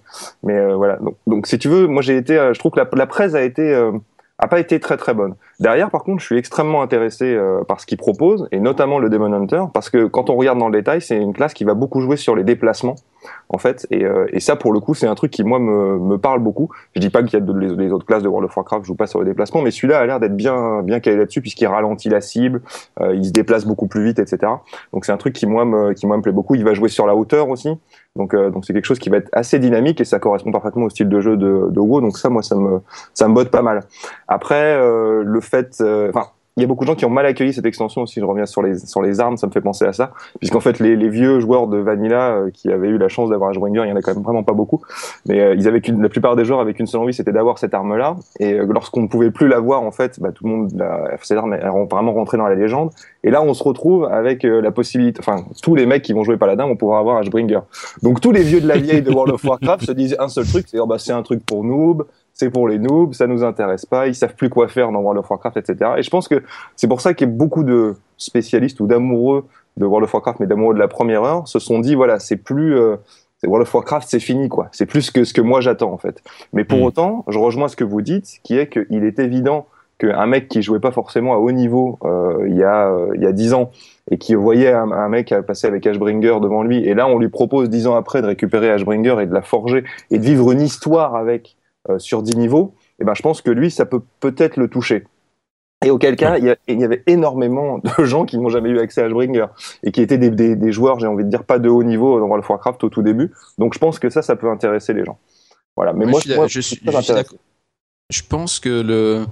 mais 0.43 0.57
euh, 0.57 0.75
voilà. 0.75 0.97
Donc, 0.97 1.15
donc, 1.27 1.47
si 1.47 1.59
tu 1.59 1.67
veux, 1.67 1.87
moi 1.87 2.01
j'ai 2.01 2.17
été, 2.17 2.37
euh, 2.37 2.53
je 2.53 2.59
trouve 2.59 2.71
que 2.71 2.79
la, 2.79 2.89
la 2.91 3.07
presse 3.07 3.35
a 3.35 3.43
été 3.43 3.73
a 4.39 4.47
pas 4.47 4.59
été 4.59 4.79
très 4.79 4.97
très 4.97 5.13
bonne. 5.13 5.35
Derrière, 5.59 5.89
par 5.89 6.03
contre, 6.03 6.21
je 6.21 6.25
suis 6.25 6.37
extrêmement 6.37 6.81
intéressé 6.81 7.25
euh, 7.25 7.63
par 7.65 7.81
ce 7.81 7.85
qu'il 7.85 7.97
propose, 7.97 8.47
et 8.51 8.59
notamment 8.59 8.97
le 8.97 9.09
Demon 9.09 9.33
Hunter, 9.33 9.63
parce 9.73 9.89
que 9.89 10.05
quand 10.05 10.29
on 10.29 10.35
regarde 10.35 10.57
dans 10.57 10.69
le 10.69 10.77
détail, 10.77 11.01
c'est 11.01 11.17
une 11.17 11.33
classe 11.33 11.53
qui 11.53 11.65
va 11.65 11.73
beaucoup 11.73 11.99
jouer 11.99 12.15
sur 12.15 12.35
les 12.35 12.43
déplacements, 12.43 12.95
en 13.49 13.57
fait, 13.57 13.87
et, 13.91 14.05
euh, 14.05 14.27
et 14.31 14.39
ça, 14.39 14.55
pour 14.55 14.71
le 14.71 14.79
coup, 14.79 14.93
c'est 14.93 15.07
un 15.07 15.15
truc 15.15 15.31
qui 15.31 15.43
moi 15.43 15.59
me, 15.59 15.99
me 15.99 16.17
parle 16.17 16.39
beaucoup. 16.39 16.69
Je 16.95 17.01
dis 17.01 17.09
pas 17.09 17.23
qu'il 17.23 17.33
y 17.33 17.41
a 17.41 17.45
de, 17.45 17.51
les, 17.53 17.91
autres 17.91 18.05
classes 18.05 18.23
de 18.23 18.27
World 18.27 18.49
of 18.49 18.55
Warcraft 18.55 18.85
jouent 18.85 18.95
pas 18.95 19.07
sur 19.07 19.19
les 19.19 19.25
déplacements, 19.25 19.61
mais 19.61 19.71
celui-là 19.71 19.99
a 19.99 20.05
l'air 20.05 20.19
d'être 20.19 20.35
bien 20.35 20.81
bien 20.83 20.99
calé 20.99 21.17
là-dessus, 21.17 21.41
puisqu'il 21.41 21.67
ralentit 21.67 22.09
la 22.09 22.21
cible, 22.21 22.61
euh, 23.01 23.15
il 23.15 23.25
se 23.25 23.31
déplace 23.31 23.65
beaucoup 23.65 23.87
plus 23.87 24.03
vite, 24.03 24.19
etc. 24.19 24.51
Donc 24.93 25.05
c'est 25.05 25.11
un 25.11 25.17
truc 25.17 25.33
qui 25.33 25.47
moi 25.47 25.65
me 25.65 25.93
qui 25.93 26.07
moi 26.07 26.17
me 26.17 26.21
plaît 26.21 26.31
beaucoup. 26.31 26.55
Il 26.55 26.63
va 26.63 26.73
jouer 26.73 26.89
sur 26.89 27.07
la 27.07 27.15
hauteur 27.15 27.49
aussi, 27.49 27.69
donc 28.15 28.35
donc 28.35 28.65
c'est 28.65 28.73
quelque 28.73 28.85
chose 28.85 28.99
qui 28.99 29.09
va 29.09 29.17
être 29.17 29.29
assez 29.33 29.59
dynamique 29.59 29.99
et 29.99 30.05
ça 30.05 30.19
correspond 30.19 30.51
parfaitement 30.51 30.85
au 30.85 30.89
style 30.89 31.09
de 31.09 31.19
jeu 31.19 31.35
de, 31.35 31.67
de 31.69 31.79
WoW. 31.79 32.01
Donc 32.01 32.17
ça, 32.17 32.29
moi, 32.29 32.43
ça 32.43 32.55
me 32.55 32.79
ça 33.13 33.27
me 33.27 33.33
botte 33.33 33.49
pas 33.49 33.61
mal. 33.61 33.81
Après, 34.27 34.77
le 34.77 35.41
fait, 35.49 35.81
enfin 35.81 36.31
il 36.59 36.63
y 36.63 36.65
a 36.65 36.67
beaucoup 36.67 36.83
de 36.83 36.89
gens 36.89 36.95
qui 36.95 37.05
ont 37.05 37.09
mal 37.09 37.25
accueilli 37.25 37.53
cette 37.53 37.65
extension 37.65 38.01
aussi. 38.01 38.19
Je 38.19 38.25
reviens 38.25 38.45
sur 38.45 38.61
les 38.61 38.79
sur 38.79 39.01
les 39.01 39.21
armes, 39.21 39.37
ça 39.37 39.47
me 39.47 39.51
fait 39.51 39.61
penser 39.61 39.85
à 39.85 39.93
ça, 39.93 40.11
puisqu'en 40.39 40.59
fait 40.59 40.79
les, 40.79 41.09
vieux 41.09 41.39
joueurs 41.39 41.67
de 41.67 41.77
Vanilla 41.77 42.31
euh, 42.31 42.51
qui 42.51 42.69
avaient 42.69 42.89
eu 42.89 42.97
la 42.97 43.07
chance 43.07 43.29
d'avoir 43.29 43.49
un 43.49 43.53
il 43.53 43.75
y 43.75 43.79
en 43.79 43.95
a 43.95 44.01
quand 44.01 44.13
même 44.13 44.23
vraiment 44.23 44.43
pas 44.43 44.53
beaucoup, 44.53 44.81
mais 45.25 45.39
euh, 45.39 45.55
ils 45.55 45.67
avaient 45.69 45.81
la 45.87 46.09
plupart 46.09 46.35
des 46.35 46.43
joueurs 46.43 46.59
avaient 46.59 46.73
qu'une 46.73 46.85
seule 46.85 47.01
envie, 47.01 47.13
c'était 47.13 47.31
d'avoir 47.31 47.57
cette 47.57 47.73
arme-là. 47.73 48.17
Et 48.39 48.53
euh, 48.53 48.67
lorsqu'on 48.69 49.01
ne 49.01 49.07
pouvait 49.07 49.31
plus 49.31 49.47
l'avoir, 49.47 49.83
en 49.83 49.91
fait, 49.91 50.19
bah, 50.19 50.31
tout 50.33 50.43
le 50.45 50.49
monde, 50.49 50.83
cette 51.21 51.37
arme 51.37 51.57
vraiment 51.89 52.13
rentrée 52.13 52.37
dans 52.37 52.47
la 52.47 52.55
légende. 52.55 52.91
Et 53.23 53.31
là, 53.31 53.41
on 53.41 53.53
se 53.53 53.63
retrouve 53.63 54.05
avec 54.05 54.43
la 54.43 54.71
possibilité, 54.71 55.19
enfin, 55.19 55.45
tous 55.61 55.75
les 55.75 55.85
mecs 55.85 56.01
qui 56.01 56.13
vont 56.13 56.23
jouer 56.23 56.37
Paladin 56.37 56.67
vont 56.67 56.75
pouvoir 56.75 56.99
avoir 56.99 57.17
Ashbringer. 57.17 57.59
Donc 58.03 58.21
tous 58.21 58.31
les 58.31 58.43
vieux 58.43 58.61
de 58.61 58.67
la 58.67 58.77
vieille 58.77 59.01
de 59.01 59.11
World 59.11 59.33
of 59.33 59.43
Warcraft 59.43 59.85
se 59.85 59.91
disent 59.91 60.15
un 60.19 60.27
seul 60.27 60.45
truc, 60.45 60.65
c'est 60.69 60.79
oh, 60.79 60.85
bah 60.85 60.97
c'est 60.99 61.13
un 61.13 61.23
truc 61.23 61.45
pour 61.45 61.63
noob, 61.63 62.05
c'est 62.33 62.49
pour 62.49 62.67
les 62.67 62.79
noobs, 62.79 63.13
ça 63.13 63.27
nous 63.27 63.43
intéresse 63.43 63.85
pas, 63.85 64.07
ils 64.07 64.15
savent 64.15 64.35
plus 64.35 64.49
quoi 64.49 64.67
faire 64.67 64.91
dans 64.91 64.99
World 64.99 65.19
of 65.19 65.29
Warcraft, 65.29 65.57
etc. 65.57 65.91
Et 65.97 66.03
je 66.03 66.09
pense 66.09 66.27
que 66.27 66.41
c'est 66.75 66.87
pour 66.87 67.01
ça 67.01 67.13
qu'il 67.13 67.27
y 67.27 67.31
a 67.31 67.33
beaucoup 67.33 67.63
de 67.63 67.95
spécialistes 68.17 68.79
ou 68.79 68.87
d'amoureux 68.87 69.45
de 69.77 69.85
World 69.85 70.05
of 70.05 70.13
Warcraft, 70.13 70.39
mais 70.39 70.47
d'amoureux 70.47 70.73
de 70.73 70.79
la 70.79 70.87
première 70.87 71.23
heure, 71.23 71.47
se 71.47 71.59
sont 71.59 71.79
dit 71.79 71.95
voilà, 71.95 72.19
c'est 72.19 72.37
plus 72.37 72.77
euh, 72.77 72.95
World 73.43 73.67
of 73.67 73.73
Warcraft, 73.73 74.07
c'est 74.09 74.19
fini 74.19 74.49
quoi. 74.49 74.67
C'est 74.71 74.85
plus 74.85 75.11
que 75.11 75.23
ce 75.23 75.33
que 75.33 75.41
moi 75.41 75.61
j'attends 75.61 75.91
en 75.91 75.97
fait. 75.97 76.21
Mais 76.53 76.63
pour 76.63 76.79
mm. 76.79 76.83
autant, 76.83 77.25
je 77.27 77.37
rejoins 77.37 77.67
ce 77.67 77.75
que 77.75 77.83
vous 77.83 78.01
dites, 78.01 78.39
qui 78.43 78.57
est 78.57 78.69
qu'il 78.69 79.03
est 79.03 79.19
évident 79.19 79.67
qu'un 79.97 80.25
mec 80.25 80.47
qui 80.47 80.61
jouait 80.61 80.79
pas 80.79 80.91
forcément 80.91 81.33
à 81.33 81.37
haut 81.37 81.51
niveau 81.51 81.99
euh, 82.05 82.45
il 82.47 82.55
y 82.55 82.63
a 82.63 82.89
euh, 82.89 83.11
il 83.15 83.21
y 83.21 83.25
a 83.25 83.33
dix 83.33 83.53
ans 83.53 83.71
et 84.09 84.17
qui 84.17 84.33
voyait 84.33 84.71
un, 84.71 84.91
un, 84.91 85.09
mec 85.09 85.35
passer 85.45 85.67
avec 85.67 85.85
Ashbringer 85.85 86.37
devant 86.41 86.63
lui 86.63 86.85
et 86.85 86.93
là 86.93 87.05
on 87.09 87.19
lui 87.19 87.27
propose 87.27 87.69
dix 87.69 87.85
ans 87.85 87.95
après 87.95 88.21
de 88.21 88.27
récupérer 88.27 88.71
Ashbringer 88.71 89.17
et 89.19 89.25
de 89.25 89.33
la 89.33 89.41
forger 89.41 89.83
et 90.09 90.17
de 90.17 90.23
vivre 90.23 90.53
une 90.53 90.61
histoire 90.61 91.17
avec 91.17 91.57
sur 91.97 92.21
10 92.21 92.37
niveaux, 92.37 92.73
et 92.77 93.03
eh 93.03 93.05
ben, 93.05 93.13
je 93.13 93.21
pense 93.21 93.41
que 93.41 93.51
lui, 93.51 93.71
ça 93.71 93.85
peut 93.85 94.01
peut-être 94.19 94.57
le 94.57 94.67
toucher. 94.67 95.05
Et 95.85 95.91
auquel 95.91 96.17
cas, 96.17 96.37
il 96.37 96.57
y, 96.67 96.83
avait 96.83 97.03
énormément 97.07 97.79
de 97.79 98.03
gens 98.03 98.25
qui 98.25 98.37
n'ont 98.37 98.49
jamais 98.49 98.69
eu 98.69 98.79
accès 98.79 99.01
à 99.01 99.05
Ashbringer 99.05 99.45
et 99.83 99.91
qui 99.91 100.01
étaient 100.01 100.17
des, 100.17 100.55
des, 100.55 100.71
joueurs, 100.73 100.99
j'ai 100.99 101.07
envie 101.07 101.23
de 101.23 101.29
dire, 101.29 101.45
pas 101.45 101.57
de 101.57 101.69
haut 101.69 101.83
niveau 101.83 102.19
dans 102.19 102.25
World 102.25 102.43
of 102.43 102.49
Warcraft 102.49 102.83
au 102.83 102.89
tout 102.89 103.01
début. 103.01 103.31
Donc 103.57 103.73
je 103.73 103.79
pense 103.79 103.97
que 103.97 104.09
ça, 104.09 104.21
ça 104.21 104.35
peut 104.35 104.49
intéresser 104.49 104.93
les 104.93 105.05
gens. 105.05 105.17
Voilà. 105.77 105.93
Mais 105.93 106.05
moi, 106.05 106.19
je, 106.19 106.59
suis, 106.59 106.81
je, 108.09 108.21
pense 108.27 108.59
que 108.59 108.81
le 108.81 109.25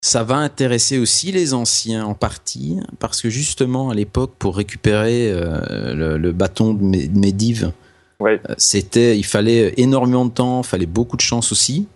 ça 0.00 0.22
va 0.22 0.36
intéresser 0.36 0.98
aussi 0.98 1.32
les 1.32 1.54
anciens 1.54 2.04
en 2.04 2.14
partie 2.14 2.78
parce 3.00 3.20
que 3.20 3.30
justement 3.30 3.90
à 3.90 3.94
l'époque 3.94 4.32
pour 4.38 4.56
récupérer 4.56 5.32
euh, 5.32 6.18
le, 6.18 6.32
bâton 6.32 6.74
de 6.74 6.82
Medivh, 7.18 7.72
euh, 8.32 8.54
c'était, 8.58 9.16
il 9.18 9.24
fallait 9.24 9.74
énormément 9.76 10.24
de 10.24 10.30
temps, 10.30 10.62
il 10.62 10.66
fallait 10.66 10.86
beaucoup 10.86 11.16
de 11.16 11.22
chance 11.22 11.52
aussi. 11.52 11.86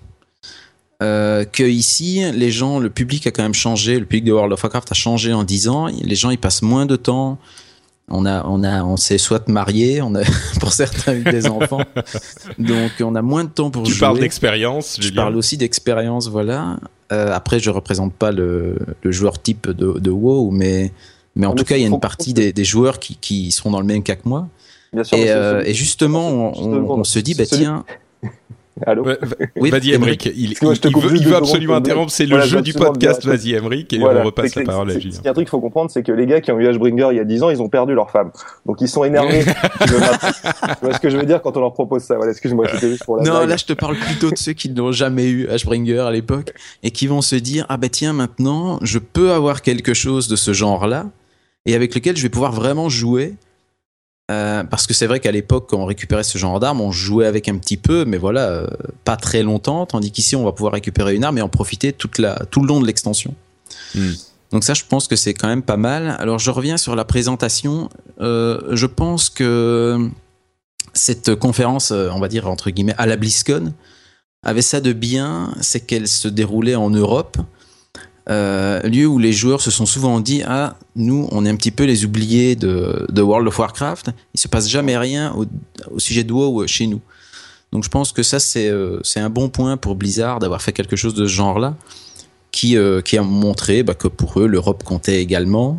euh, 1.03 1.45
que 1.45 1.62
ici, 1.62 2.22
les 2.33 2.51
gens, 2.51 2.79
le 2.81 2.91
public 2.91 3.26
a 3.26 3.31
quand 3.31 3.43
même 3.43 3.55
changé. 3.55 3.99
Le 3.99 4.05
public 4.05 4.24
de 4.24 4.33
World 4.33 4.53
of 4.53 4.62
Warcraft 4.62 4.91
a 4.91 4.95
changé 4.95 5.33
en 5.33 5.45
10 5.45 5.68
ans. 5.68 5.87
Les 5.87 6.14
gens, 6.16 6.31
ils 6.31 6.39
passent 6.39 6.62
moins 6.62 6.87
de 6.87 6.97
temps. 6.97 7.39
On 8.11 8.24
a, 8.26 8.45
on 8.47 8.64
a, 8.64 8.83
on 8.85 8.97
s'est 8.97 9.18
soit 9.18 9.47
marié, 9.49 10.01
on 10.03 10.14
a, 10.14 10.22
pour 10.61 10.72
certains, 10.72 11.14
eu 11.14 11.22
des 11.24 11.47
enfants. 11.47 11.83
Donc, 12.59 12.93
on 13.01 13.14
a 13.14 13.22
moins 13.22 13.45
de 13.45 13.51
temps 13.51 13.70
pour 13.70 13.83
Tu 13.85 13.93
jouer. 13.93 14.01
parles 14.01 14.18
d'expérience, 14.20 14.97
Je 14.99 15.03
Julien. 15.09 15.22
parle 15.22 15.37
aussi 15.37 15.57
d'expérience, 15.59 16.29
voilà. 16.29 16.79
Euh, 17.12 17.33
après, 17.35 17.61
je 17.61 17.68
représente 17.70 18.14
pas 18.14 18.33
le, 18.33 18.76
le 19.03 19.12
joueur 19.12 19.41
type 19.41 19.68
de, 19.70 19.99
de 19.99 20.11
WoW, 20.11 20.51
mais, 20.51 20.91
mais 21.37 21.47
en 21.47 21.55
tout 21.55 21.64
cas, 21.64 21.76
il 21.76 21.83
y 21.83 21.85
a 21.85 21.89
une 21.89 22.01
partie 22.01 22.33
des, 22.35 22.53
des 22.53 22.64
joueurs 22.64 22.99
qui, 22.99 23.16
qui 23.16 23.53
seront 23.53 23.70
dans 23.70 23.81
le 23.81 23.87
même 23.87 24.03
cas 24.03 24.16
que 24.16 24.26
moi. 24.29 24.49
Bien 24.93 25.05
sûr. 25.05 25.18
mais 25.18 25.24
Et, 25.26 25.30
euh, 25.30 25.64
justement, 25.72 26.28
on, 26.28 26.55
c'est- 26.55 26.61
on- 26.62 26.91
on 27.01 27.05
se 27.05 27.18
dit, 27.18 27.34
bah 27.34 27.45
tiens, 27.47 27.84
Allô 28.86 29.03
va- 29.03 29.16
Oui, 29.57 29.70
Vas-y. 29.70 29.93
Emric. 29.93 30.26
Il, 30.26 30.53
il 30.53 30.55
veut, 30.55 31.16
il 31.16 31.34
absolument 31.34 31.74
interrompre. 31.74 32.12
C'est 32.12 32.22
le 32.26 32.28
Voilà, 32.30 32.47
jeu 32.47 32.59
je 32.59 32.62
du 32.62 32.72
podcast. 32.74 33.24
Vas-y, 33.26 33.55
Emric, 33.55 33.93
et 33.93 33.99
Voilà. 33.99 34.20
on 34.20 34.26
repasse 34.26 34.55
la 34.55 34.62
parole 34.62 34.91
à 34.91 34.93
c'est- 34.93 35.01
Julien. 35.01 35.16
Il 35.20 35.24
y 35.24 35.26
a 35.26 35.30
un 35.32 35.34
truc 35.34 35.47
qu'il 35.47 35.51
faut 35.51 35.61
comprendre, 35.61 35.91
c'est 35.91 36.05
que 36.05 36.12
les 36.12 36.26
gars 36.26 36.41
qui 36.41 36.53
ont 36.53 36.61
eu 36.61 36.68
Ashbringer 36.68 37.09
il 37.11 37.16
y 37.16 37.18
a 37.20 37.24
10 37.24 37.43
ans, 37.43 37.51
ils 37.51 37.61
ont 37.61 37.68
perdu 37.68 37.95
leur 37.95 38.09
femme. 38.12 38.30
Donc 38.66 38.80
ils 38.80 38.86
sont 38.86 39.03
énervés. 39.03 39.45
tu 39.89 39.95
vois 40.80 40.95
ce 40.95 41.01
que 41.01 41.11
je 41.11 41.16
veux 41.16 41.24
dire 41.26 41.43
quand 41.43 41.57
on 41.57 41.61
leur 41.61 41.72
propose 41.72 42.03
ça 42.05 42.14
Voilà, 42.14 42.30
excuse-moi, 42.30 42.66
c'était 42.72 42.89
juste 42.91 43.05
pour 43.05 43.16
la 43.16 43.24
non, 43.24 43.39
blague. 43.39 43.49
là, 43.49 43.57
je 43.57 43.64
te 43.64 43.72
parle 43.72 43.97
plutôt 43.97 44.30
de 44.30 44.36
ceux 44.39 44.53
qui 44.53 44.70
n'ont 44.70 44.93
jamais 44.93 45.26
eu 45.26 45.49
Ashbringer 45.49 45.99
à 45.99 46.12
l'époque 46.12 46.53
et 46.84 46.93
qui 46.93 47.09
vont 47.09 47.20
se 47.20 47.34
dire, 47.34 47.66
ah 47.68 47.78
bah 47.78 47.89
tiens, 47.89 48.12
maintenant, 48.12 48.78
je 48.82 49.01
peux 49.01 49.32
avoir 49.32 49.62
quelque 49.62 49.93
chose 49.93 50.28
de 50.28 50.36
ce 50.36 50.53
genre-là 50.53 51.07
et 51.66 51.74
avec 51.74 51.97
lequel 51.97 52.16
je 52.16 52.22
vais 52.22 52.28
pouvoir 52.28 52.53
vraiment 52.53 52.89
jouer. 52.89 53.34
Euh, 54.31 54.62
parce 54.64 54.87
que 54.87 54.93
c'est 54.93 55.07
vrai 55.07 55.20
qu'à 55.20 55.33
l'époque, 55.33 55.68
quand 55.70 55.79
on 55.79 55.87
récupérait 55.87 56.22
ce 56.22 56.37
genre 56.37 56.61
d'arme, 56.61 56.81
on 56.83 56.93
jouait 56.93 57.26
avec 57.26 57.49
un 57.49 57.57
petit 57.57 57.79
peu, 57.79 58.05
mais 58.05 58.18
voilà, 58.18 58.49
euh, 58.49 58.66
pas 59.05 59.16
très 59.16 59.43
longtemps. 59.43 59.87
Tandis 59.87 60.12
qu'ici, 60.12 60.37
on 60.37 60.45
va 60.45 60.53
pouvoir 60.53 60.74
récupérer 60.74 61.14
une 61.14 61.24
arme 61.24 61.39
et 61.39 61.43
en 61.43 61.49
profiter 61.49 61.93
toute 61.93 62.18
la, 62.18 62.35
tout 62.51 62.61
le 62.61 62.68
long 62.68 62.81
de 62.81 62.87
l'extension. 62.87 63.35
Hmm. 63.95 64.12
Donc 64.53 64.64
ça, 64.64 64.74
je 64.74 64.85
pense 64.87 65.09
que 65.09 65.16
c'est 65.16 65.33
quand 65.33 65.49
même 65.49 65.62
pas 65.62 65.79
mal. 65.79 66.16
Alors, 66.18 66.39
je 66.39 66.51
reviens 66.51 66.76
sur 66.76 66.95
la 66.95 67.07
présentation. 67.07 67.89
Euh, 68.20 68.61
je 68.72 68.87
pense 68.87 69.31
que 69.31 70.09
cette 70.93 71.35
conférence, 71.35 71.91
on 71.91 72.20
va 72.20 72.29
dire 72.29 72.49
entre 72.49 72.70
guillemets, 72.70 72.95
à 72.99 73.07
la 73.07 73.16
BlizzCon, 73.16 73.72
avait 74.43 74.62
ça 74.62 74.81
de 74.81 74.93
bien, 74.93 75.55
c'est 75.61 75.81
qu'elle 75.81 76.09
se 76.09 76.29
déroulait 76.29 76.74
en 76.74 76.91
Europe, 76.91 77.39
euh, 78.31 78.81
lieu 78.83 79.07
où 79.07 79.18
les 79.18 79.33
joueurs 79.33 79.61
se 79.61 79.70
sont 79.70 79.87
souvent 79.87 80.20
dit 80.20 80.43
ah 80.47 80.76
nous 80.97 81.29
on 81.33 81.47
est 81.47 81.51
un 81.51 81.57
petit 81.57 81.70
peu 81.70 81.85
les 81.85 82.05
oubliés 82.05 82.57
de, 82.57 83.07
de 83.09 83.22
World 83.22 83.49
of 83.49 83.59
Warcraft, 83.59 84.11
il 84.35 84.41
se 84.41 84.49
passe 84.49 84.68
jamais 84.68 84.97
rien 84.99 85.33
au, 85.35 85.47
au 85.91 85.99
sujet 85.99 86.24
de 86.24 86.33
WoW 86.33 86.66
chez 86.66 86.87
nous. 86.87 87.01
Donc 87.72 87.85
je 87.85 87.89
pense 87.91 88.12
que 88.12 88.22
ça 88.22 88.39
c'est 88.39 88.68
euh, 88.68 88.99
c'est 89.03 89.20
un 89.20 89.31
bon 89.31 89.49
point 89.49 89.76
pour 89.76 89.95
Blizzard 89.95 90.39
d'avoir 90.39 90.61
fait 90.62 90.72
quelque 90.72 90.97
chose 90.97 91.14
de 91.14 91.26
ce 91.26 91.33
genre-là, 91.33 91.74
qui 92.51 92.76
euh, 92.76 93.01
qui 93.01 93.16
a 93.18 93.22
montré 93.22 93.83
bah, 93.83 93.95
que 93.95 94.09
pour 94.09 94.41
eux 94.41 94.47
l'Europe 94.47 94.83
comptait 94.85 95.20
également. 95.22 95.79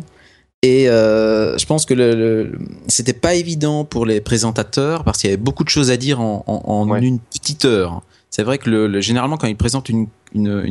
Et 0.62 0.90
euh, 0.90 1.56
je 1.56 1.64
pense 1.64 1.86
que 1.86 1.94
le, 1.94 2.14
le- 2.14 2.58
c'était 2.86 3.14
pas 3.14 3.34
évident 3.34 3.84
pour 3.84 4.04
les 4.06 4.20
présentateurs 4.20 5.04
parce 5.04 5.18
qu'il 5.18 5.30
y 5.30 5.32
avait 5.32 5.40
beaucoup 5.42 5.64
de 5.64 5.70
choses 5.70 5.90
à 5.90 5.96
dire 5.96 6.20
en, 6.20 6.44
en, 6.46 6.62
en 6.66 6.88
Ouais. 6.88 7.00
une 7.00 7.18
petite 7.18 7.64
heure. 7.64 8.02
C'est 8.30 8.42
vrai 8.42 8.58
que 8.58 8.70
le, 8.70 8.86
le- 8.86 9.00
généralement 9.00 9.36
quand 9.36 9.48
ils 9.48 9.56
présentent 9.56 9.88
une, 9.88 10.06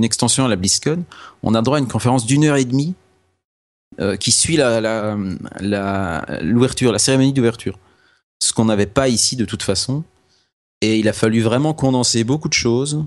extension 0.04 0.46
à 0.46 0.48
la 0.48 0.56
BlizzCon, 0.56 1.04
on 1.44 1.54
a 1.56 1.62
droit 1.62 1.78
à 1.78 1.80
une 1.80 1.88
conférence 1.88 2.26
d'une 2.26 2.46
heure 2.46 2.56
et 2.56 2.66
demie 2.66 2.96
euh, 4.00 4.16
qui 4.16 4.32
suit 4.32 4.56
la, 4.58 4.80
la, 4.80 5.18
la- 5.60 6.26
l'ouverture, 6.42 6.92
la 6.92 7.00
cérémonie 7.00 7.34
d'ouverture. 7.34 7.78
Ce 8.42 8.54
qu'on 8.54 8.66
n'avait 8.66 8.86
pas 8.86 9.10
ici 9.10 9.36
de 9.36 9.46
toute 9.46 9.64
façon. 9.64 10.04
Et 10.82 10.98
il 10.98 11.10
a 11.10 11.14
fallu 11.14 11.42
vraiment 11.42 11.74
condenser 11.74 12.24
beaucoup 12.24 12.48
de 12.48 12.54
choses. 12.54 13.04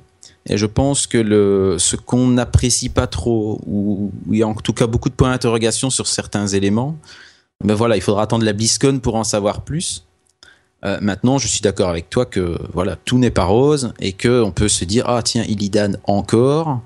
Et 0.47 0.59
je 0.59 0.67
pense 0.67 1.07
que 1.07 1.77
ce 1.79 1.97
qu'on 1.97 2.27
n'apprécie 2.29 2.91
pas 2.91 3.07
trop, 3.07 3.61
ou 3.67 4.11
il 4.31 4.39
y 4.39 4.43
a 4.43 4.49
en 4.49 4.55
tout 4.55 4.75
cas 4.75 4.87
beaucoup 4.87 5.09
de 5.09 5.15
points 5.15 5.31
d'interrogation 5.31 5.89
sur 5.89 6.07
certains 6.07 6.49
éléments, 6.49 6.99
ben 7.65 7.75
voilà, 7.75 7.97
il 7.97 8.03
faudra 8.03 8.23
attendre 8.25 8.45
la 8.45 8.53
BlizzCon 8.53 8.99
pour 8.99 9.15
en 9.15 9.25
savoir 9.25 9.63
plus. 9.63 10.05
Euh, 10.85 10.99
maintenant, 11.01 11.39
je 11.39 11.47
suis 11.47 11.61
d'accord 11.61 11.89
avec 11.89 12.11
toi 12.11 12.27
que 12.27 12.59
voilà, 12.73 12.97
tout 12.97 13.19
n'est 13.19 13.31
pas 13.31 13.45
rose 13.45 13.93
et 14.01 14.13
que 14.13 14.43
on 14.43 14.51
peut 14.51 14.69
se 14.69 14.85
dire 14.85 15.05
ah 15.07 15.23
tiens 15.23 15.45
Illidan 15.45 15.93
encore, 16.05 16.81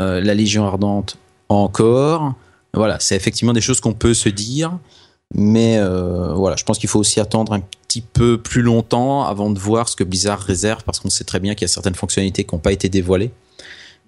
euh, 0.00 0.20
la 0.20 0.34
Légion 0.34 0.66
ardente 0.66 1.18
encore. 1.48 2.34
Voilà, 2.74 2.98
c'est 3.00 3.16
effectivement 3.16 3.52
des 3.52 3.60
choses 3.60 3.80
qu'on 3.80 3.92
peut 3.92 4.14
se 4.14 4.30
dire, 4.30 4.78
mais 5.34 5.76
euh, 5.76 6.32
voilà, 6.32 6.56
je 6.56 6.64
pense 6.64 6.78
qu'il 6.78 6.88
faut 6.88 7.00
aussi 7.00 7.20
attendre 7.20 7.52
un 7.52 7.60
petit 7.60 8.00
peu 8.00 8.38
plus 8.38 8.62
longtemps 8.62 9.24
avant 9.24 9.50
de 9.50 9.58
voir 9.58 9.90
ce 9.90 9.96
que 9.96 10.04
Blizzard 10.04 10.40
réserve 10.40 10.82
parce 10.84 10.98
qu'on 10.98 11.10
sait 11.10 11.24
très 11.24 11.38
bien 11.38 11.54
qu'il 11.54 11.66
y 11.66 11.70
a 11.70 11.72
certaines 11.72 11.94
fonctionnalités 11.94 12.44
qui 12.44 12.54
n'ont 12.54 12.60
pas 12.60 12.72
été 12.72 12.88
dévoilées. 12.88 13.30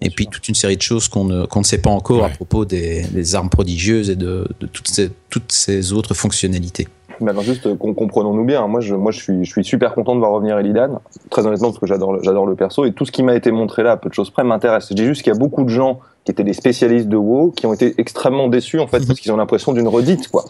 Et 0.00 0.10
puis 0.10 0.26
toute 0.26 0.48
une 0.48 0.54
série 0.54 0.76
de 0.76 0.82
choses 0.82 1.08
qu'on 1.08 1.24
ne, 1.24 1.46
sait 1.62 1.78
pas 1.78 1.90
encore 1.90 2.24
à 2.24 2.30
propos 2.30 2.64
des, 2.64 3.04
des 3.04 3.34
armes 3.34 3.50
prodigieuses 3.50 4.10
et 4.10 4.16
de, 4.16 4.48
de 4.60 4.66
toutes, 4.66 4.88
ces, 4.88 5.10
toutes 5.30 5.52
ces 5.52 5.92
autres 5.92 6.14
fonctionnalités. 6.14 6.88
Maintenant, 7.20 7.42
juste 7.42 7.66
euh, 7.66 7.76
comprenons-nous 7.76 8.44
bien. 8.44 8.66
Moi, 8.66 8.80
je, 8.80 8.94
moi, 8.94 9.12
je 9.12 9.20
suis, 9.20 9.44
je 9.44 9.50
suis 9.50 9.64
super 9.64 9.94
content 9.94 10.14
de 10.14 10.20
voir 10.20 10.32
revenir 10.32 10.58
Elidan. 10.58 11.00
Très 11.30 11.46
honnêtement, 11.46 11.68
parce 11.68 11.78
que 11.78 11.86
j'adore, 11.86 12.12
le- 12.14 12.22
j'adore 12.22 12.46
le 12.46 12.54
perso 12.54 12.84
et 12.84 12.92
tout 12.92 13.04
ce 13.04 13.12
qui 13.12 13.22
m'a 13.22 13.34
été 13.34 13.50
montré 13.50 13.82
là, 13.82 13.96
peu 13.96 14.08
de 14.08 14.14
choses 14.14 14.30
près, 14.30 14.44
m'intéresse. 14.44 14.88
Je 14.90 14.94
dis 14.94 15.04
juste 15.04 15.22
qu'il 15.22 15.32
y 15.32 15.36
a 15.36 15.38
beaucoup 15.38 15.64
de 15.64 15.68
gens 15.68 16.00
qui 16.24 16.30
étaient 16.32 16.44
des 16.44 16.54
spécialistes 16.54 17.08
de 17.08 17.16
WoW 17.16 17.50
qui 17.54 17.66
ont 17.66 17.74
été 17.74 17.94
extrêmement 17.98 18.48
déçus 18.48 18.80
en 18.80 18.86
fait 18.86 19.06
parce 19.06 19.20
qu'ils 19.20 19.30
ont 19.32 19.36
l'impression 19.36 19.72
d'une 19.74 19.88
redite 19.88 20.28
quoi. 20.28 20.44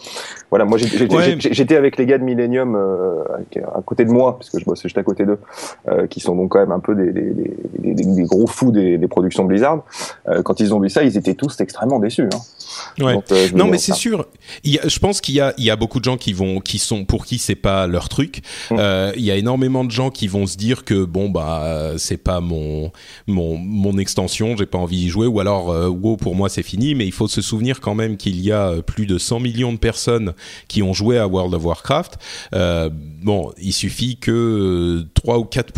Voilà, 0.49 0.63
moi 0.65 0.77
j'étais, 0.77 1.13
Ouais. 1.13 1.75
avec 1.77 1.97
les 1.97 2.05
gars 2.05 2.17
de 2.17 2.23
Millennium 2.23 2.75
euh, 2.75 3.23
à 3.75 3.81
côté 3.81 4.05
de 4.05 4.11
moi 4.11 4.37
parce 4.37 4.49
que 4.49 4.59
je 4.59 4.65
bossais 4.65 4.83
juste 4.83 4.97
à 4.97 5.03
côté 5.03 5.25
d'eux, 5.25 5.39
euh, 5.89 6.07
qui 6.07 6.19
sont 6.21 6.35
donc 6.35 6.51
quand 6.51 6.59
même 6.59 6.71
un 6.71 6.79
peu 6.79 6.95
des, 6.95 7.11
des, 7.11 7.33
des, 7.79 7.93
des- 7.93 8.23
gros 8.23 8.47
fous 8.47 8.71
des, 8.71 8.97
des 8.97 9.07
productions 9.07 9.43
Blizzard. 9.43 9.83
Euh, 10.29 10.41
quand 10.43 10.59
ils 10.61 10.73
ont 10.73 10.79
vu 10.79 10.89
ça, 10.89 11.03
ils 11.03 11.17
étaient 11.17 11.33
tous 11.35 11.59
extrêmement 11.59 11.99
déçus. 11.99 12.29
Hein. 12.33 13.03
Ouais. 13.03 13.13
Donc, 13.15 13.25
euh, 13.31 13.47
Non, 13.53 13.67
mais 13.67 13.77
c'est 13.77 13.93
sûr. 13.93 14.25
Il 14.63 14.73
y 14.73 14.79
a- 14.79 14.87
je 14.87 14.99
pense 14.99 15.19
qu'il 15.21 15.35
y 15.35 15.41
a, 15.41 15.53
il 15.57 15.65
y 15.65 15.69
a 15.69 15.75
beaucoup 15.75 15.99
de 15.99 16.05
gens 16.05 16.17
qui 16.17 16.31
vont, 16.33 16.59
qui 16.61 16.79
sont 16.79 17.03
pour 17.05 17.25
qui 17.25 17.37
c'est 17.37 17.55
pas 17.55 17.85
leur 17.87 18.07
truc. 18.09 18.41
Mm. 18.71 18.75
Euh, 18.79 19.11
il 19.17 19.23
y 19.25 19.31
a 19.31 19.35
énormément 19.35 19.83
de 19.83 19.91
gens 19.91 20.09
qui 20.09 20.27
vont 20.27 20.45
se 20.47 20.55
dire 20.57 20.85
que 20.85 21.03
bon 21.03 21.29
bah 21.29 21.61
euh, 21.65 21.97
c'est 21.97 22.17
pas 22.17 22.39
mon 22.39 22.91
mon 23.27 23.57
mon 23.57 23.97
extension, 23.97 24.55
j'ai 24.57 24.65
pas 24.65 24.77
envie 24.77 24.97
d'y 24.97 25.09
jouer, 25.09 25.27
ou 25.27 25.39
alors 25.39 25.64
euh, 25.71 25.87
WoW 25.87 26.17
pour 26.17 26.35
moi 26.35 26.49
c'est 26.49 26.63
fini. 26.63 26.95
Mais 26.95 27.05
il 27.05 27.11
faut 27.11 27.27
se 27.27 27.41
souvenir 27.41 27.79
quand 27.81 27.95
même 27.95 28.17
qu'il 28.17 28.39
y 28.39 28.51
a 28.51 28.69
euh, 28.69 28.81
plus 28.81 29.05
de 29.05 29.17
100 29.17 29.39
millions 29.39 29.73
de 29.73 29.77
personnes 29.77 30.33
qui 30.67 30.83
ont 30.83 30.93
joué 30.93 31.17
à 31.17 31.27
World 31.27 31.53
of 31.53 31.63
Warcraft. 31.63 32.17
Euh, 32.53 32.89
bon, 32.91 33.51
il 33.57 33.73
suffit 33.73 34.17
que 34.17 34.31
euh, 34.31 35.09
3 35.13 35.39
ou 35.39 35.45
4 35.45 35.73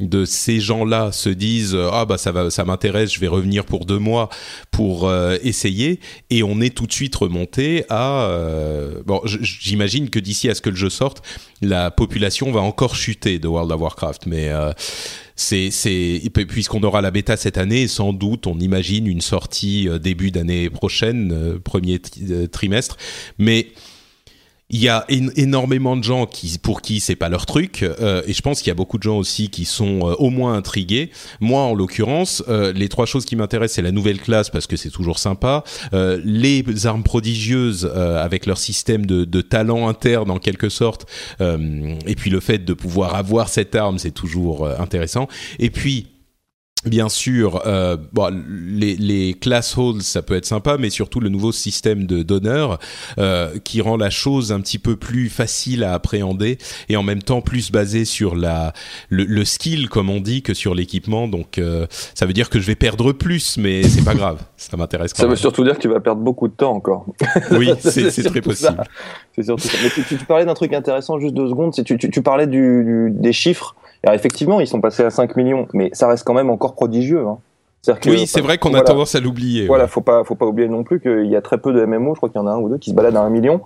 de 0.00 0.24
ces 0.24 0.58
gens-là 0.58 1.12
se 1.12 1.28
disent 1.28 1.74
euh, 1.74 1.88
ah 1.92 2.04
bah 2.04 2.18
ça 2.18 2.32
va 2.32 2.50
ça 2.50 2.64
m'intéresse 2.64 3.12
je 3.12 3.20
vais 3.20 3.28
revenir 3.28 3.64
pour 3.64 3.86
deux 3.86 3.98
mois 3.98 4.28
pour 4.72 5.08
euh, 5.08 5.36
essayer. 5.42 6.00
Et 6.30 6.42
on 6.42 6.60
est 6.60 6.74
tout 6.74 6.86
de 6.86 6.92
suite 6.92 7.14
remonté 7.14 7.84
à 7.88 8.24
euh, 8.24 9.02
bon 9.06 9.20
j'imagine 9.24 10.10
que 10.10 10.18
d'ici 10.18 10.48
à 10.50 10.54
ce 10.54 10.60
que 10.60 10.70
le 10.70 10.76
jeu 10.76 10.90
sorte 10.90 11.22
la 11.62 11.90
population 11.92 12.50
va 12.50 12.60
encore 12.60 12.96
chuter 12.96 13.38
de 13.38 13.46
World 13.46 13.70
of 13.70 13.80
Warcraft. 13.80 14.26
Mais 14.26 14.50
c'est 15.36 15.70
c'est 15.70 16.20
puisqu'on 16.48 16.82
aura 16.82 17.00
la 17.00 17.10
bêta 17.10 17.36
cette 17.36 17.56
année 17.56 17.86
sans 17.88 18.12
doute 18.12 18.46
on 18.46 18.58
imagine 18.58 19.06
une 19.06 19.20
sortie 19.20 19.88
début 20.00 20.30
d'année 20.30 20.70
prochaine 20.70 21.58
premier 21.60 22.00
tri- 22.00 22.48
trimestre. 22.50 22.96
Mais 23.38 23.68
il 24.70 24.80
y 24.80 24.88
a 24.88 25.04
én- 25.10 25.30
énormément 25.36 25.94
de 25.96 26.02
gens 26.02 26.24
qui, 26.26 26.58
pour 26.58 26.80
qui 26.80 26.98
c'est 27.00 27.16
pas 27.16 27.28
leur 27.28 27.44
truc, 27.44 27.82
euh, 27.82 28.22
et 28.26 28.32
je 28.32 28.40
pense 28.40 28.60
qu'il 28.60 28.68
y 28.68 28.70
a 28.70 28.74
beaucoup 28.74 28.96
de 28.96 29.02
gens 29.02 29.18
aussi 29.18 29.50
qui 29.50 29.66
sont 29.66 30.00
euh, 30.08 30.14
au 30.18 30.30
moins 30.30 30.54
intrigués. 30.54 31.10
Moi, 31.40 31.60
en 31.60 31.74
l'occurrence, 31.74 32.42
euh, 32.48 32.72
les 32.72 32.88
trois 32.88 33.04
choses 33.04 33.26
qui 33.26 33.36
m'intéressent, 33.36 33.76
c'est 33.76 33.82
la 33.82 33.92
nouvelle 33.92 34.18
classe 34.18 34.48
parce 34.48 34.66
que 34.66 34.76
c'est 34.76 34.90
toujours 34.90 35.18
sympa, 35.18 35.64
euh, 35.92 36.18
les 36.24 36.64
armes 36.86 37.02
prodigieuses 37.02 37.90
euh, 37.94 38.24
avec 38.24 38.46
leur 38.46 38.58
système 38.58 39.04
de, 39.04 39.24
de 39.24 39.40
talent 39.42 39.86
interne 39.86 40.30
en 40.30 40.38
quelque 40.38 40.70
sorte, 40.70 41.06
euh, 41.42 41.94
et 42.06 42.14
puis 42.14 42.30
le 42.30 42.40
fait 42.40 42.64
de 42.64 42.72
pouvoir 42.72 43.14
avoir 43.16 43.50
cette 43.50 43.74
arme, 43.74 43.98
c'est 43.98 44.12
toujours 44.12 44.66
intéressant. 44.80 45.28
Et 45.58 45.70
puis 45.70 46.06
Bien 46.86 47.08
sûr, 47.08 47.62
euh, 47.66 47.96
bon, 48.12 48.30
les, 48.48 48.96
les 48.96 49.34
class 49.34 49.76
holds, 49.78 50.00
ça 50.02 50.22
peut 50.22 50.34
être 50.34 50.44
sympa, 50.44 50.76
mais 50.78 50.90
surtout 50.90 51.20
le 51.20 51.28
nouveau 51.28 51.50
système 51.52 52.06
de 52.06 52.22
d'honneur 52.22 52.78
euh, 53.18 53.58
qui 53.64 53.80
rend 53.80 53.96
la 53.96 54.10
chose 54.10 54.52
un 54.52 54.60
petit 54.60 54.78
peu 54.78 54.96
plus 54.96 55.28
facile 55.28 55.82
à 55.84 55.94
appréhender 55.94 56.58
et 56.88 56.96
en 56.96 57.02
même 57.02 57.22
temps 57.22 57.40
plus 57.40 57.70
basé 57.70 58.04
sur 58.04 58.34
la 58.36 58.72
le, 59.08 59.24
le 59.24 59.44
skill, 59.44 59.88
comme 59.88 60.10
on 60.10 60.20
dit, 60.20 60.42
que 60.42 60.54
sur 60.54 60.74
l'équipement. 60.74 61.26
Donc, 61.28 61.58
euh, 61.58 61.86
ça 62.14 62.26
veut 62.26 62.32
dire 62.32 62.50
que 62.50 62.60
je 62.60 62.66
vais 62.66 62.74
perdre 62.74 63.12
plus, 63.12 63.56
mais 63.56 63.82
c'est 63.84 64.04
pas 64.04 64.14
grave. 64.14 64.40
Ça 64.56 64.76
m'intéresse 64.76 65.12
Ça 65.14 65.26
veut 65.26 65.36
surtout 65.36 65.64
dire 65.64 65.76
que 65.76 65.82
tu 65.82 65.88
vas 65.88 66.00
perdre 66.00 66.20
beaucoup 66.22 66.48
de 66.48 66.54
temps 66.54 66.72
encore. 66.72 67.06
Oui, 67.50 67.70
C'est 67.80 68.10
très 68.24 68.40
possible. 68.40 68.82
C'est 69.34 69.44
surtout 69.44 69.68
ça. 69.68 69.78
Mais 69.82 69.90
tu, 69.90 70.02
tu- 70.04 70.24
parlais 70.24 70.44
d'un 70.44 70.54
truc 70.54 70.72
intéressant, 70.72 71.18
juste 71.18 71.34
deux 71.34 71.48
secondes. 71.48 71.72
Tu, 71.72 71.98
tu, 71.98 72.10
tu 72.10 72.22
parlais 72.22 72.46
du, 72.46 72.84
du- 72.84 73.10
des 73.10 73.32
chiffres. 73.32 73.74
Alors 74.04 74.14
effectivement, 74.14 74.60
ils 74.60 74.66
sont 74.66 74.80
passés 74.80 75.02
à 75.02 75.10
5 75.10 75.34
millions, 75.36 75.66
mais 75.72 75.90
ça 75.92 76.06
reste 76.08 76.24
quand 76.24 76.34
même 76.34 76.50
encore 76.50 76.74
prodigieux. 76.74 77.24
Hein. 77.26 77.38
Que- 78.00 78.10
Oui, 78.10 78.26
c'est 78.26 78.40
vrai 78.40 78.56
qu'on 78.56 78.72
a 78.74 78.80
tendance 78.80 79.14
à 79.14 79.20
l'oublier. 79.20 79.66
Voilà, 79.66 79.84
ouais. 79.84 79.90
faut 79.90 80.00
pas, 80.00 80.24
faut 80.24 80.34
pas 80.36 80.46
oublier 80.46 80.68
non 80.68 80.84
plus 80.84 81.00
qu'il 81.00 81.26
y 81.26 81.36
a 81.36 81.42
très 81.42 81.58
peu 81.58 81.72
de 81.72 81.84
MMO. 81.84 82.14
Je 82.14 82.18
crois 82.18 82.28
qu'il 82.30 82.40
y 82.40 82.44
en 82.44 82.46
a 82.46 82.52
un 82.52 82.58
ou 82.58 82.68
deux 82.70 82.78
qui 82.78 82.90
se 82.90 82.94
baladent 82.94 83.16
à 83.16 83.20
un 83.20 83.28
million. 83.30 83.60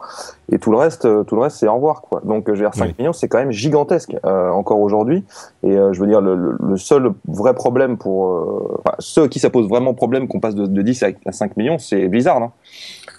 Et 0.50 0.58
tout 0.58 0.70
le 0.70 0.76
reste, 0.78 1.04
euh, 1.04 1.24
tout 1.24 1.34
le 1.36 1.42
reste, 1.42 1.56
c'est 1.58 1.68
au 1.68 1.74
revoir, 1.74 2.00
quoi. 2.02 2.22
Donc, 2.24 2.48
euh, 2.48 2.54
je 2.54 2.60
veux 2.62 2.66
dire, 2.66 2.74
5 2.74 2.86
Oui. 2.86 2.94
millions, 2.98 3.12
c'est 3.12 3.28
quand 3.28 3.38
même 3.38 3.52
gigantesque 3.52 4.16
euh, 4.24 4.50
encore 4.50 4.80
aujourd'hui. 4.80 5.24
Et 5.62 5.70
euh, 5.76 5.92
je 5.92 6.00
veux 6.00 6.06
dire, 6.06 6.20
le, 6.20 6.56
le- 6.58 6.76
seul 6.76 7.10
vrai 7.26 7.54
problème 7.54 7.98
pour 7.98 8.26
euh, 8.32 8.80
enfin, 8.84 8.96
ceux 8.98 9.28
qui 9.28 9.38
ça 9.40 9.50
pose 9.50 9.68
vraiment 9.68 9.94
problème 9.94 10.26
qu'on 10.28 10.40
passe 10.40 10.54
de, 10.54 10.66
de 10.66 10.82
10 10.82 11.02
à, 11.02 11.08
à 11.26 11.32
5 11.32 11.56
millions, 11.56 11.78
c'est 11.78 12.08
Blizzard. 12.08 12.38
Hein. 12.42 12.52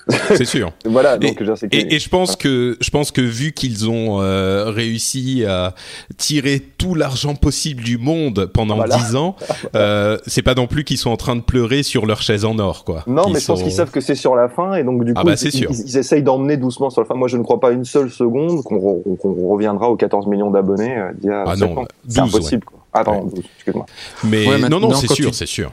C'est 0.36 0.46
sûr. 0.46 0.72
Voilà. 0.86 1.16
Et- 1.16 1.20
Donc, 1.20 1.44
je 1.44 1.54
c'est 1.56 1.70
que- 1.70 1.76
Et, 1.78 1.96
et 1.96 2.00
je 2.00 2.10
pense 2.10 2.36
que 2.36 2.78
je 2.82 2.90
pense 2.90 3.12
que 3.12 3.22
vu 3.22 3.52
qu'ils 3.52 3.90
ont 3.90 4.22
euh, 4.22 4.66
réussi 4.72 5.46
à 5.46 5.76
tirer 6.18 6.60
tout 6.60 6.96
l'argent 6.96 7.36
possible 7.36 7.84
du 7.84 7.98
monde 8.00 8.50
pendant 8.52 8.76
Ah 8.80 8.88
bah 8.88 8.88
là. 8.88 8.98
10 8.98 9.16
ans, 9.16 9.36
euh, 9.76 10.18
c'est 10.26 10.42
pas 10.42 10.56
non 10.56 10.66
plus 10.66 10.84
qu'ils 10.84 10.98
sont 10.98 11.12
en 11.12 11.18
train 11.18 11.36
de 11.36 11.42
pleurer 11.42 11.84
sur 11.84 12.08
leur 12.08 12.24
chaise 12.24 12.44
en 12.46 12.58
or, 12.58 12.86
quoi. 12.86 13.04
Non, 13.06 13.24
Ils 13.28 13.34
mais 13.34 13.40
je 13.40 13.46
pense 13.46 13.62
qu'ils 13.62 13.72
savent 13.72 13.92
que 13.92 14.02
c'est 14.02 14.16
sur 14.16 14.36
la 14.36 14.50
fin 14.50 14.74
et 14.76 14.84
donc 14.84 15.04
du 15.06 15.14
coup 15.14 15.20
Ah 15.22 15.24
bah, 15.24 15.34
ils, 15.34 15.38
c'est 15.38 15.52
sûr. 15.52 15.70
ils- 15.70 15.82
ils 15.90 15.98
essayent 15.98 16.24
d'emmener 16.24 16.58
doucement 16.58 16.90
sur 16.90 17.02
la 17.02 17.06
fin. 17.06 17.16
Moi, 17.20 17.28
je 17.28 17.38
ne 17.38 17.44
crois 17.44 17.60
pas 17.60 17.72
une 17.72 17.86
seule 17.86 18.10
seconde 18.10 18.64
qu'on 18.64 18.78
re- 18.78 19.18
qu'on 19.18 19.48
reviendra 19.50 19.90
aux 19.90 19.96
14 19.96 20.26
millions 20.28 20.50
d'abonnés 20.50 20.98
euh, 20.98 21.12
d'il 21.14 21.30
y 21.30 21.34
a 21.34 21.44
Ah 21.46 21.56
non, 21.56 21.78
ans. 21.80 21.86
C'est 22.08 22.22
12, 22.22 22.36
impossible. 22.36 22.64
Quoi. 22.66 22.80
Ah 22.94 23.04
pardon, 23.04 23.26
12, 23.28 23.44
excuse-moi. 23.58 23.86
Mais 24.24 24.48
Ouais, 24.48 24.58
non, 24.58 24.70
non, 24.70 24.80
maintenant, 24.88 24.96
c'est 24.96 25.14
sûr, 25.14 25.30
tu- 25.32 25.34
c'est 25.38 25.46
sûr. 25.46 25.72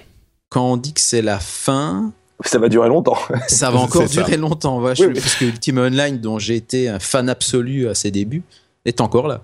Quand 0.50 0.72
on 0.72 0.76
dit 0.76 0.92
que 0.92 1.00
c'est 1.00 1.22
la 1.22 1.38
fin, 1.38 2.12
Ça 2.44 2.58
va 2.58 2.68
durer 2.68 2.88
longtemps. 2.88 3.16
ça 3.48 3.70
va 3.70 3.78
encore 3.78 4.06
ça. 4.06 4.22
durer 4.22 4.36
longtemps. 4.36 4.78
Voilà, 4.80 4.94
je- 4.94 5.04
Oui, 5.04 5.12
oui. 5.14 5.20
Parce 5.20 5.36
que 5.36 5.44
Ultima 5.46 5.82
Online, 5.82 6.18
dont 6.18 6.38
j'ai 6.38 6.56
été 6.56 6.88
un 6.88 6.98
fan 6.98 7.28
absolu 7.30 7.88
à 7.88 7.94
ses 7.94 8.10
débuts, 8.10 8.42
est 8.84 9.00
encore 9.00 9.26
là. 9.28 9.42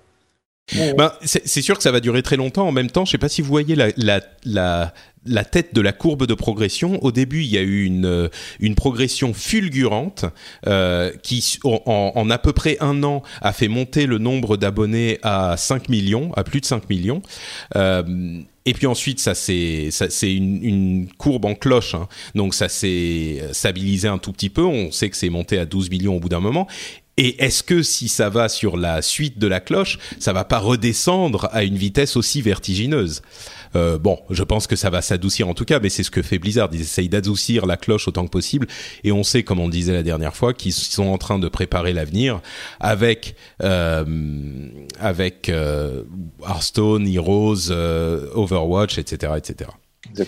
Ben, 0.97 1.11
c'est 1.25 1.61
sûr 1.61 1.77
que 1.77 1.83
ça 1.83 1.91
va 1.91 2.01
durer 2.01 2.23
très 2.23 2.37
longtemps. 2.37 2.67
En 2.67 2.73
même 2.73 2.91
temps, 2.91 3.05
je 3.05 3.11
sais 3.11 3.19
pas 3.19 3.29
si 3.29 3.43
vous 3.43 3.49
voyez 3.49 3.75
la, 3.75 3.89
la, 3.97 4.21
la, 4.45 4.95
la 5.25 5.45
tête 5.45 5.75
de 5.75 5.81
la 5.81 5.93
courbe 5.93 6.27
de 6.27 6.35
progression. 6.35 7.03
Au 7.03 7.13
début, 7.13 7.43
il 7.43 7.51
y 7.51 7.59
a 7.59 7.63
eu 7.63 7.85
une, 7.85 8.07
euh, 8.07 8.29
une 8.61 8.75
progression 8.75 9.33
fulgurante 9.35 10.25
euh, 10.67 11.13
qui, 11.23 11.59
en, 11.65 12.31
à 12.31 12.39
peu 12.39 12.53
près 12.53 12.77
un 12.81 13.03
an, 13.03 13.23
a 13.41 13.53
fait 13.53 13.69
monter 13.69 14.07
le 14.07 14.19
nombre 14.19 14.57
d'abonnés 14.57 15.19
à 15.23 15.57
5 15.57 15.89
millions, 15.89 16.33
à 16.35 16.45
plus 16.45 16.61
de 16.61 16.67
5 16.67 16.89
millions. 16.91 17.23
Euh, 17.77 18.41
et 18.65 18.75
puis 18.75 18.87
ensuite, 18.87 19.19
ça 19.19 19.35
c'est 19.35 19.91
une, 20.23 20.65
une 20.65 21.09
courbe 21.19 21.47
en 21.47 21.57
cloche, 21.57 21.97
hein. 21.97 22.07
donc 22.37 22.55
ça 22.55 22.69
s'est 22.69 23.43
stabilisé 23.51 24.07
un 24.07 24.19
tout 24.19 24.31
petit 24.31 24.51
peu. 24.51 24.63
On 24.63 24.93
sait 24.93 25.11
que 25.11 25.17
c'est 25.17 25.31
monté 25.31 25.59
à 25.59 25.67
12 25.67 25.91
millions 25.91 26.17
au 26.17 26.21
bout 26.21 26.29
d'un 26.29 26.39
moment. 26.39 26.69
Et 27.19 27.45
est-ce 27.45 27.63
que 27.63 27.83
si 27.83 28.09
ça 28.09 28.31
va 28.31 28.49
sur 28.49 28.77
la 28.77 29.03
suite 29.03 29.39
de 29.39 29.47
la 29.47 29.61
cloche, 29.61 29.99
ça 30.19 30.33
va 30.33 30.45
pas 30.45 30.59
redescendre 30.59 31.49
à 31.53 31.63
une 31.63 31.77
vitesse 31.77 32.17
aussi 32.17 32.41
vertigineuse? 32.41 33.21
Euh, 33.77 33.99
Bon, 33.99 34.19
je 34.31 34.43
pense 34.43 34.67
que 34.67 34.77
ça 34.77 34.91
va 34.91 35.03
s'adoucir 35.03 35.49
en 35.49 35.55
tout 35.55 35.65
cas, 35.65 35.79
mais 35.81 35.89
c'est 35.91 36.03
ce 36.03 36.11
que 36.11 36.23
fait 36.23 36.39
Blizzard. 36.39 36.69
Ils 36.73 36.81
essayent 36.83 37.09
d'adoucir 37.09 37.67
la 37.67 37.77
cloche 37.77 38.09
autant 38.09 38.25
que 38.25 38.31
possible, 38.31 38.67
et 39.05 39.13
on 39.13 39.23
sait, 39.25 39.43
comme 39.43 39.61
on 39.61 39.67
le 39.67 39.73
disait 39.73 39.93
la 39.93 40.03
dernière 40.03 40.35
fois, 40.37 40.53
qu'ils 40.55 40.73
sont 40.73 41.05
en 41.07 41.19
train 41.19 41.39
de 41.39 41.49
préparer 41.49 41.93
l'avenir 41.93 42.41
avec 42.81 43.35
euh, 43.63 44.05
avec 44.99 45.49
euh, 45.49 46.03
Hearthstone, 46.47 47.07
Heroes, 47.09 47.71
euh, 47.71 48.27
Overwatch, 48.35 48.99
etc., 48.99 49.35
etc. 49.37 49.71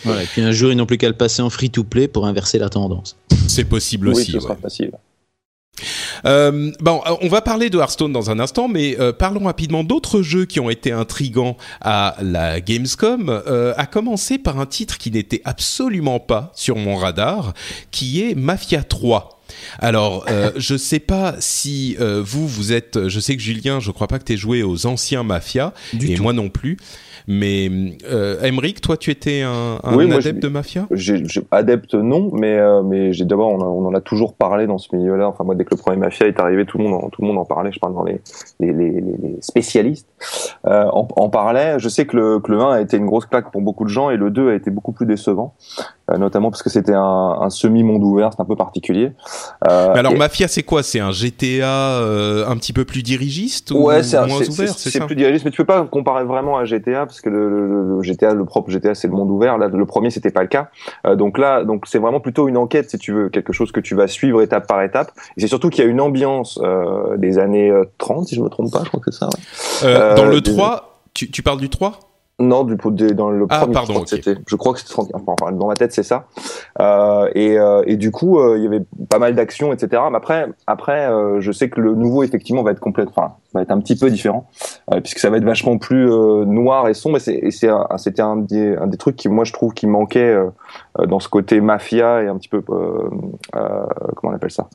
Voilà. 0.05 0.22
Et 0.22 0.26
puis 0.26 0.41
un 0.43 0.53
jour, 0.53 0.70
ils 0.70 0.76
n'ont 0.76 0.87
plus 0.87 0.99
qu'à 0.99 1.09
le 1.09 1.16
passer 1.16 1.43
en 1.43 1.51
free-to-play 1.51 2.09
pour 2.09 2.26
inverser 2.26 2.59
la 2.59 2.68
tendance. 2.68 3.16
C'est 3.49 3.64
possible 3.64 4.09
Oui, 4.09 4.14
aussi. 4.14 4.30
ce 4.32 4.37
ouais. 4.37 4.43
sera 4.43 4.57
facile. 4.57 4.93
Euh, 6.25 6.72
bon, 6.81 7.01
euh, 7.07 7.14
on 7.20 7.29
va 7.29 7.41
parler 7.41 7.70
de 7.70 7.79
Hearthstone 7.79 8.12
dans 8.12 8.31
un 8.31 8.39
instant, 8.41 8.68
mais 8.68 8.99
euh, 8.99 9.12
parlons 9.12 9.45
rapidement 9.45 9.85
d'autres 9.85 10.22
jeux 10.22 10.45
qui 10.45 10.61
ont 10.61 10.70
été 10.70 10.93
intrigants 10.93 11.57
à 11.81 12.16
la 12.20 12.61
Gamescom. 12.61 13.29
Euh, 13.29 13.75
à 13.77 13.87
commencer 13.87 14.39
par 14.39 14.61
un 14.61 14.66
titre 14.66 14.99
qui 14.99 15.11
n'était 15.11 15.43
absolument 15.45 16.20
pas 16.20 16.53
sur 16.55 16.77
mon 16.77 16.97
radar, 16.97 17.55
qui 17.91 18.22
est 18.22 18.35
Mafia 18.35 18.83
3. 18.83 19.41
Alors, 19.79 20.25
euh, 20.31 20.53
je 20.57 20.77
sais 20.77 21.01
pas 21.01 21.37
si 21.41 21.97
vous, 21.99 22.49
vous 22.49 22.72
êtes. 22.72 23.09
Je 23.09 23.20
sais 23.20 23.37
que 23.37 23.43
Julien, 23.43 23.81
je 23.81 23.91
crois 23.91 24.09
pas 24.09 24.18
que 24.18 24.25
tu 24.25 24.37
joué 24.37 24.62
aux 24.62 24.87
anciens 24.87 25.22
Mafia, 25.22 25.72
et 26.01 26.14
tout. 26.14 26.22
moi 26.22 26.33
non 26.33 26.49
plus. 26.49 26.77
Mais 27.27 27.70
euh, 28.11 28.43
Emric, 28.43 28.83
toi, 28.83 28.97
tu 28.99 29.11
étais 29.11 29.41
un, 29.43 29.79
un 29.83 29.97
Oui, 29.97 30.12
adepte 30.12 30.43
de 30.43 30.49
Mafia? 30.49 30.87
adepte 31.51 31.95
non, 31.95 32.31
mais 32.35 32.59
euh, 32.59 32.83
mais 32.83 33.12
j'ai 33.14 33.25
d'abord 33.25 33.49
on, 33.49 33.61
en- 33.61 33.68
on 33.68 33.87
en 33.87 33.95
a 33.95 34.01
toujours 34.03 34.35
parlé 34.35 34.66
dans 34.66 34.77
ce 34.77 34.95
milieu-là. 34.95 35.29
Enfin 35.29 35.43
moi 35.43 35.55
dès 35.55 35.64
que 35.64 35.75
le 35.75 35.81
premier 35.81 35.97
Mafia 35.97 36.27
est 36.27 36.39
arrivé, 36.39 36.66
tout 36.66 36.77
le 36.77 36.85
monde 36.85 37.03
en, 37.05 37.09
tout 37.09 37.22
le 37.22 37.29
monde 37.29 37.39
en 37.39 37.47
parlait. 37.47 37.72
Je 37.72 37.81
parle 37.81 37.95
dans 37.95 38.05
les 38.05 38.20
les, 38.61 38.72
les, 38.75 38.91
les- 39.01 39.39
spécialistes 39.41 40.09
euh, 40.66 40.85
en, 40.93 41.09
en 41.16 41.29
parlaient. 41.31 41.79
Je 41.79 41.89
sais 41.89 42.05
que 42.07 42.16
le 42.16 42.41
que 42.41 42.53
le 42.53 42.61
1 42.61 42.70
a 42.72 42.81
été 42.83 42.99
une 42.99 43.07
grosse 43.07 43.25
claque 43.27 43.51
pour 43.51 43.62
beaucoup 43.62 43.85
de 43.85 43.89
gens 43.91 44.11
et 44.11 44.18
le 44.18 44.31
2 44.31 44.51
a 44.51 44.55
été 44.55 44.70
beaucoup 44.70 44.93
plus 44.93 45.07
décevant, 45.07 45.55
euh, 46.03 46.03
notamment 46.18 46.50
parce 46.50 46.62
que 46.62 46.70
c'était 46.70 46.92
un, 46.94 47.36
un 47.40 47.50
semi 47.50 47.82
monde 47.82 48.02
ouvert, 48.02 48.30
c'est 48.34 48.40
un 48.40 48.44
peu 48.44 48.57
particulier. 48.57 49.12
Euh, 49.68 49.90
Mais 49.94 50.00
alors, 50.00 50.12
et- 50.12 50.16
Mafia, 50.18 50.48
c'est 50.48 50.62
quoi? 50.62 50.82
C'est 50.82 51.00
un 51.00 51.11
GTA 51.11 51.66
euh, 52.00 52.46
un 52.46 52.57
petit 52.57 52.72
peu 52.72 52.84
plus 52.84 53.02
dirigiste 53.02 53.70
ou 53.70 53.78
Ouais, 53.86 54.02
c'est 54.02 54.16
un- 54.16 54.26
moins 54.26 54.40
ouvert, 54.40 54.74
c'est- 54.76 55.00
plus 55.07 55.16
dirigiste, 55.16 55.44
mais 55.44 55.50
tu 55.50 55.57
peux 55.59 55.64
pas 55.64 55.82
comparer 55.84 56.24
vraiment 56.24 56.59
à 56.59 56.64
GTA 56.64 57.07
parce 57.07 57.20
que 57.20 57.30
le, 57.30 57.48
le- 57.48 57.96
le 57.96 58.02
GTA, 58.02 58.34
le 58.34 58.44
propre 58.44 58.70
GTA, 58.70 58.94
c'est 58.94 59.09
le 59.09 59.14
monde 59.14 59.30
ouvert. 59.30 59.57
Là, 59.59 59.68
le 59.68 59.86
premier, 59.86 60.11
c'était 60.11 60.30
pas 60.30 60.42
le 60.42 60.48
cas. 60.48 60.68
Euh, 61.07 61.16
donc 61.16 61.38
là, 61.38 61.64
donc 61.64 61.84
c'est 61.86 61.98
vraiment 61.98 62.20
plutôt 62.20 62.48
une 62.48 62.57
enquête, 62.57 62.90
si 62.90 62.98
tu 62.98 63.12
veux, 63.12 63.28
quelque 63.30 63.52
chose 63.52 63.72
que 63.72 63.80
tu 63.80 63.94
vas 63.94 64.07
suivre 64.09 64.42
étape 64.42 64.66
par 64.66 64.82
étape. 64.82 65.11
Et 65.36 65.40
c'est 65.40 65.48
surtout 65.48 65.70
qu'il 65.70 65.84
y 65.84 65.86
a 65.86 65.90
une 65.90 66.00
ambiance 66.00 66.59
euh, 66.62 67.16
des 67.16 67.38
années 67.38 67.70
euh, 67.70 67.84
30, 67.98 68.28
si 68.28 68.34
je 68.34 68.40
me 68.42 68.48
trompe 68.48 68.70
pas, 68.72 68.80
je 68.84 68.88
crois 68.88 69.00
que 69.00 69.11
c'est 69.11 69.18
ça. 69.18 69.26
ouais. 69.26 69.88
Euh, 69.88 69.94
Euh, 70.12 70.14
Dans 70.16 70.26
le 70.26 70.40
des- 70.40 70.52
3, 70.52 71.00
tu, 71.14 71.30
tu 71.30 71.42
parles 71.42 71.59
du 71.61 71.68
3 71.70 71.98
Non, 72.41 72.64
du 72.64 72.76
des- 72.91 73.14
dans 73.14 73.30
le 73.30 73.47
Ah, 73.49 73.61
premier, 73.61 73.74
pardon, 73.74 73.87
je 73.87 73.93
crois 73.93 74.05
que 74.07 74.14
ok. 74.16 74.22
c'était. 74.24 74.41
Je 74.49 74.57
crois 74.57 74.72
que 74.72 74.80
c'était 74.80 74.93
30. 74.93 75.11
Enfin, 75.14 75.53
dans 75.53 75.68
ma 75.68 75.76
tête, 75.76 75.93
c'est 75.93 76.03
ça. 76.03 76.24
Euh, 76.80 77.30
et, 77.37 77.57
euh, 77.61 77.85
et 77.87 77.97
du 77.97 78.11
coup, 78.11 78.41
euh, 78.41 78.57
il 78.59 78.64
y 78.64 78.66
avait 78.66 78.82
pas 79.09 79.20
mal 79.20 79.37
d'actions, 79.37 79.72
etc. 79.72 80.03
Mais 80.11 80.16
après, 80.16 80.49
après, 80.66 81.07
euh, 81.09 81.41
je 81.41 81.53
sais 81.53 81.70
que 81.70 81.80
le 81.80 81.95
nouveau, 81.95 82.24
effectivement, 82.24 82.64
va 82.64 82.72
être 82.72 82.80
complètement, 82.80 83.12
enfin, 83.16 83.35
va 83.55 83.62
être 83.62 83.70
un 83.70 83.78
petit 83.78 83.95
peu 83.97 84.11
différent, 84.11 84.49
euh, 84.93 85.01
puisque 85.01 85.20
ça 85.20 85.30
va 85.30 85.37
être 85.37 85.45
vachement 85.45 85.78
plus 85.78 86.11
euh, 86.11 86.45
noir 86.45 86.89
et 86.89 86.95
sombre. 86.95 87.18
Et 87.28 87.51
c'est, 87.53 87.70
c'était 87.99 88.22
un 88.22 88.37
des, 88.37 88.74
un 88.78 88.89
des 88.89 88.97
trucs 88.97 89.14
qui, 89.14 89.28
moi, 89.28 89.45
je 89.45 89.53
trouve, 89.53 89.72
qui 89.72 89.87
manquait 89.87 90.37
dans 91.07 91.20
ce 91.20 91.28
côté 91.28 91.61
mafia 91.61 92.24
et 92.24 92.26
un 92.26 92.37
petit 92.37 92.49
peu, 92.49 92.62
euh, 92.68 93.11
euh, 93.55 93.87
comment 94.16 94.32
on 94.32 94.37
appelle 94.37 94.51
ça, 94.51 94.66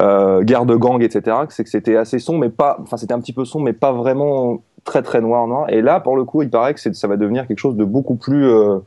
euh, 0.00 0.42
guerre 0.42 0.64
de 0.64 0.74
gang, 0.74 1.02
etc. 1.02 1.36
C'est 1.50 1.64
que 1.64 1.70
c'était 1.70 1.96
assez 1.96 2.18
sombre, 2.18 2.40
mais 2.40 2.48
pas, 2.48 2.78
enfin, 2.80 2.96
c'était 2.96 3.12
un 3.12 3.20
petit 3.20 3.34
peu 3.34 3.44
sombre, 3.44 3.66
mais 3.66 3.74
pas 3.74 3.92
vraiment 3.92 4.62
très 4.88 5.02
très 5.02 5.20
noir 5.20 5.46
noir. 5.46 5.68
Et 5.70 5.82
là, 5.82 6.00
pour 6.00 6.16
le 6.16 6.24
coup, 6.24 6.40
il 6.42 6.50
paraît 6.50 6.74
que 6.74 6.80
ça 6.80 7.08
va 7.08 7.16
devenir 7.16 7.46
quelque 7.46 7.58
chose 7.58 7.76
de 7.76 7.84
beaucoup 7.84 8.16
plus 8.16 8.44
euh, 8.46 8.78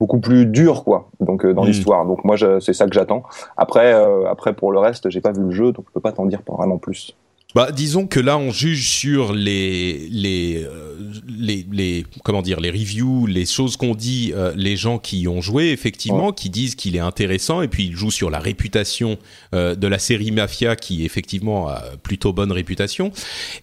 beaucoup 0.00 0.20
plus 0.20 0.46
dur 0.46 0.84
quoi. 0.84 1.08
Donc 1.20 1.44
euh, 1.44 1.52
dans 1.52 1.62
l'histoire. 1.70 2.06
Donc 2.06 2.24
moi 2.24 2.36
je- 2.36 2.60
c'est 2.60 2.72
ça 2.72 2.86
que 2.86 2.94
j'attends. 2.94 3.22
Après 3.56 3.92
euh, 3.92 4.26
après 4.30 4.52
pour 4.54 4.70
le 4.72 4.78
reste 4.78 5.10
j'ai 5.10 5.20
pas 5.20 5.32
vu 5.32 5.42
le 5.42 5.50
jeu 5.50 5.72
donc 5.72 5.84
je 5.88 5.92
peux 5.92 6.00
pas 6.00 6.12
t'en 6.12 6.26
dire 6.26 6.40
vraiment 6.46 6.78
plus 6.78 7.16
Bah, 7.54 7.72
disons 7.72 8.06
que 8.06 8.20
là, 8.20 8.36
on 8.36 8.52
juge 8.52 8.90
sur 8.90 9.32
les 9.32 10.06
les 10.10 10.62
euh, 10.64 10.98
les, 11.26 11.66
les 11.72 12.04
comment 12.22 12.42
dire 12.42 12.60
les 12.60 12.70
reviews, 12.70 13.26
les 13.26 13.46
choses 13.46 13.78
qu'on 13.78 13.94
dit, 13.94 14.32
euh, 14.34 14.52
les 14.54 14.76
gens 14.76 14.98
qui 14.98 15.20
y 15.20 15.28
ont 15.28 15.40
joué 15.40 15.70
effectivement, 15.70 16.32
qui 16.32 16.50
disent 16.50 16.74
qu'il 16.74 16.94
est 16.94 17.00
intéressant 17.00 17.62
et 17.62 17.68
puis 17.68 17.86
il 17.86 17.96
joue 17.96 18.10
sur 18.10 18.28
la 18.28 18.38
réputation 18.38 19.16
euh, 19.54 19.74
de 19.74 19.86
la 19.86 19.98
série 19.98 20.30
Mafia 20.30 20.76
qui 20.76 21.06
effectivement 21.06 21.68
a 21.68 21.82
plutôt 22.02 22.34
bonne 22.34 22.52
réputation. 22.52 23.12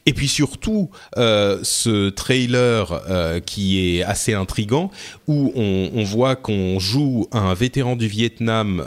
Et 0.08 0.14
puis 0.14 0.30
surtout 0.30 0.90
euh, 1.18 1.60
ce 1.62 2.10
trailer 2.10 3.02
qui 3.46 3.98
est 3.98 4.04
assez 4.04 4.34
intrigant 4.34 4.90
où 5.28 5.52
on, 5.56 5.92
on 5.94 6.04
voit 6.04 6.36
qu'on 6.36 6.80
joue 6.80 7.28
un 7.32 7.54
vétéran 7.54 7.96
du 7.96 8.08
Vietnam 8.08 8.84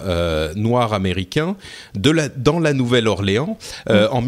noir 0.57 0.93
américain 0.93 1.57
de 1.95 2.11
la 2.11 2.29
dans 2.29 2.59
la 2.59 2.73
Nouvelle-Orléans 2.73 3.59
euh, 3.91 4.09
en 4.11 4.23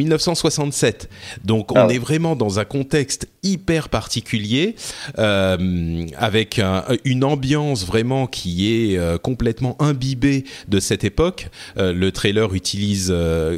1967. 0.64 1.08
Donc 1.44 1.72
on 1.72 1.76
Ah 1.76 1.86
ouais. 1.86 1.96
est 1.96 1.98
vraiment 1.98 2.36
dans 2.36 2.58
un 2.58 2.64
contexte 2.64 3.28
hyper 3.42 3.88
particulier 3.88 4.74
euh, 5.18 6.04
avec 6.18 6.58
un- 6.58 6.84
une 7.04 7.24
ambiance 7.24 7.86
vraiment 7.86 8.26
qui 8.26 8.70
est 8.92 8.98
euh, 8.98 9.16
complètement 9.18 9.76
imbibée 9.80 10.44
de 10.68 10.78
cette 10.80 11.04
époque. 11.04 11.48
Euh, 11.78 11.92
le 11.92 12.12
trailer 12.12 12.52
utilise 12.54 13.14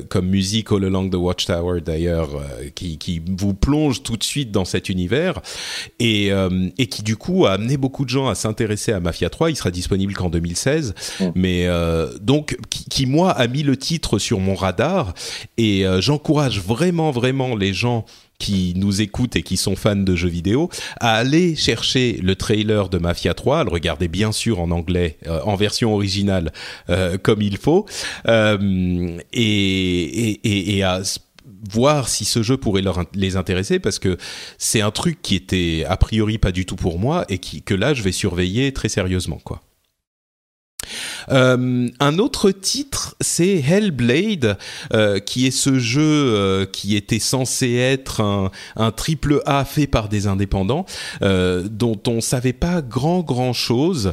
comme 0.08 0.26
musique 0.28 0.70
All 0.72 0.84
Along 0.84 1.10
the 1.10 1.14
Watchtower 1.16 1.80
d'ailleurs 1.80 2.30
qui, 2.74 2.98
qui 2.98 3.20
vous 3.38 3.54
plonge 3.54 4.02
tout 4.02 4.16
de 4.16 4.22
suite 4.24 4.50
dans 4.52 4.64
cet 4.64 4.88
univers 4.88 5.40
et, 5.98 6.30
et 6.78 6.86
qui 6.86 7.02
du 7.02 7.16
coup 7.16 7.46
a 7.46 7.52
amené 7.52 7.76
beaucoup 7.76 8.04
de 8.04 8.10
gens 8.10 8.28
à 8.28 8.34
s'intéresser 8.34 8.92
à 8.92 9.00
Mafia 9.00 9.30
3. 9.30 9.50
Il 9.50 9.56
sera 9.56 9.70
disponible 9.70 10.14
qu'en 10.14 10.28
2016, 10.30 10.94
Mm. 11.20 11.24
mais 11.34 11.66
donc 12.20 12.56
qui, 12.70 12.84
qui, 12.84 13.06
moi 13.06 13.30
a 13.32 13.46
mis 13.46 13.62
le 13.62 13.76
titre 13.76 14.18
sur 14.18 14.38
mon 14.40 14.54
radar 14.54 15.14
et 15.58 15.84
j'encourage 16.00 16.60
vraiment 16.60 16.91
vraiment 17.10 17.56
les 17.56 17.72
gens 17.72 18.04
qui 18.38 18.74
nous 18.76 19.00
écoutent 19.00 19.36
et 19.36 19.42
qui 19.42 19.56
sont 19.56 19.76
fans 19.76 19.94
de 19.94 20.16
jeux 20.16 20.28
vidéo 20.28 20.68
à 21.00 21.14
aller 21.14 21.54
chercher 21.54 22.18
le 22.22 22.34
trailer 22.34 22.88
de 22.88 22.98
Mafia 22.98 23.34
3, 23.34 23.60
à 23.60 23.64
le 23.64 23.70
regarder 23.70 24.08
bien 24.08 24.32
sûr 24.32 24.60
en 24.60 24.70
anglais, 24.72 25.18
euh, 25.26 25.40
en 25.44 25.54
version 25.54 25.94
originale 25.94 26.52
euh, 26.90 27.18
comme 27.18 27.40
il 27.40 27.56
faut, 27.56 27.86
euh, 28.26 29.16
et, 29.32 29.42
et, 29.42 30.76
et, 30.76 30.82
à 30.82 31.02
voir 31.70 32.08
si 32.08 32.24
ce 32.24 32.42
jeu 32.42 32.56
pourrait 32.56 32.82
leur, 32.82 33.04
les 33.14 33.36
intéresser 33.36 33.78
parce 33.78 34.00
que 34.00 34.16
c'est 34.58 34.80
un 34.80 34.90
truc 34.90 35.22
qui 35.22 35.36
était 35.36 35.84
a 35.88 35.96
priori 35.96 36.38
pas 36.38 36.50
du 36.50 36.66
tout 36.66 36.76
pour 36.76 36.98
moi 36.98 37.24
et 37.28 37.38
qui, 37.38 37.62
que 37.62 37.74
là 37.74 37.94
je 37.94 38.02
vais 38.02 38.10
surveiller 38.10 38.72
très 38.72 38.88
sérieusement 38.88 39.40
quoi. 39.44 39.62
Euh, 41.30 41.88
un 42.00 42.18
autre 42.18 42.50
titre, 42.50 43.16
c'est 43.20 43.56
Hellblade, 43.60 44.58
euh, 44.92 45.18
qui 45.18 45.46
est 45.46 45.52
ce 45.52 45.78
jeu 45.78 46.00
euh, 46.02 46.66
qui 46.66 46.96
était 46.96 47.18
censé 47.18 47.74
être 47.74 48.50
un, 48.76 48.90
triple 48.92 49.40
A 49.46 49.64
fait 49.64 49.86
par 49.86 50.08
des 50.08 50.26
indépendants, 50.26 50.84
dont 51.20 52.00
on 52.06 52.20
savait 52.20 52.52
pas 52.52 52.82
grand 52.82 53.20
grand 53.20 53.52
chose, 53.52 54.12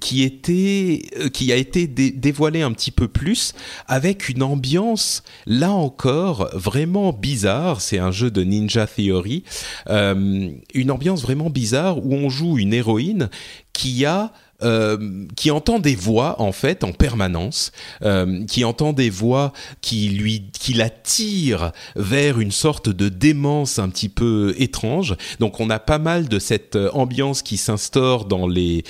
qui 0.00 0.22
était, 0.22 1.02
qui 1.32 1.52
a 1.52 1.56
été 1.56 1.86
dé 1.86 2.10
dévoilé 2.10 2.62
un 2.62 2.72
petit 2.72 2.90
peu 2.90 3.08
plus 3.08 3.54
avec 3.88 4.28
une 4.28 4.42
ambiance 4.42 5.22
là 5.46 5.70
encore 5.70 6.50
vraiment 6.52 7.12
bizarre. 7.12 7.80
C'est 7.80 7.98
un 7.98 8.10
jeu 8.10 8.30
de 8.30 8.42
Ninja 8.42 8.86
Theory, 8.86 9.44
une 9.88 10.90
ambiance 10.90 11.22
vraiment 11.22 11.50
bizarre 11.50 12.04
où 12.04 12.14
on 12.14 12.28
joue 12.28 12.58
une 12.58 12.74
héroïne 12.74 13.28
qui 13.72 14.04
a 14.04 14.32
euh, 14.64 15.26
qui 15.36 15.50
entend 15.50 15.78
des 15.78 15.94
voix 15.94 16.40
en 16.40 16.52
fait 16.52 16.84
en 16.84 16.92
permanence, 16.92 17.72
euh, 18.02 18.44
qui 18.46 18.64
entend 18.64 18.92
des 18.92 19.10
voix 19.10 19.52
qui 19.80 20.08
lui, 20.08 20.44
qui 20.52 20.74
l'attire 20.74 21.72
vers 21.96 22.38
une 22.40 22.52
sorte 22.52 22.88
de 22.88 23.08
démence 23.08 23.78
un 23.78 23.88
petit 23.88 24.08
peu 24.08 24.54
étrange. 24.58 25.16
Donc 25.40 25.60
on 25.60 25.70
a 25.70 25.78
pas 25.78 25.98
mal 25.98 26.28
de 26.28 26.38
cette 26.38 26.76
euh, 26.76 26.90
ambiance 26.92 27.42
qui 27.42 27.56
s'instaure 27.56 28.24
dans 28.24 28.46
les 28.46 28.84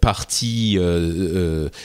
parties 0.00 0.78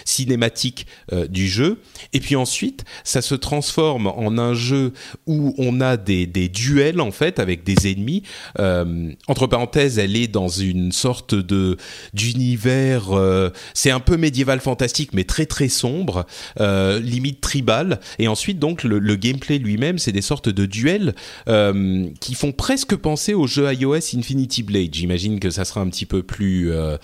cinématiques 0.05 0.88
du 1.30 1.47
jeu. 1.47 1.80
Et 2.13 2.20
puis 2.20 2.36
ensuite, 2.36 2.84
ça 3.03 3.22
se 3.22 3.36
transforme 3.36 4.07
en 4.07 4.38
un 4.38 4.53
jeu 4.53 4.93
où 5.28 5.53
on 5.57 5.82
a 5.82 5.97
des, 5.97 6.26
des 6.26 6.49
duels 6.49 7.01
en 7.01 7.11
fait 7.11 7.39
avec 7.39 7.63
des 7.63 7.91
ennemis. 7.91 8.24
entre 8.57 9.47
parenthèses, 9.47 9.99
elle 9.99 10.16
est 10.16 10.28
dans 10.28 10.47
une 10.47 10.91
sorte 10.91 11.36
de 11.36 11.78
d'univers 12.13 13.04
euh, 13.13 13.49
c'est 13.73 13.91
un 13.91 13.99
peu 13.99 14.17
médiéval 14.17 14.59
fantastique, 14.59 15.11
mais 15.13 15.23
très 15.23 15.45
très 15.45 15.69
sombre, 15.69 16.25
euh, 16.59 16.99
limite 16.99 17.41
tribal. 17.41 17.99
Et 18.19 18.27
ensuite, 18.27 18.59
donc, 18.59 18.83
le, 18.83 18.99
le 18.99 19.15
gameplay 19.15 19.57
lui-même, 19.59 19.99
c'est 19.99 20.11
des 20.11 20.21
sortes 20.21 20.49
de 20.49 20.65
duels 20.65 21.15
euh, 21.47 22.07
qui 22.19 22.33
font 22.33 22.51
presque 22.51 22.95
penser 22.95 23.33
au 23.33 23.47
jeu 23.47 23.71
iOS 23.73 24.15
Infinity 24.15 24.63
Blade. 24.63 24.93
J'imagine 24.93 25.39
que 25.39 25.49
ça 25.49 25.65
sera 25.65 25.81
un 25.81 25.89
petit 25.89 26.05
peu 26.05 26.23
plus 26.23 26.71
euh, 26.71 26.97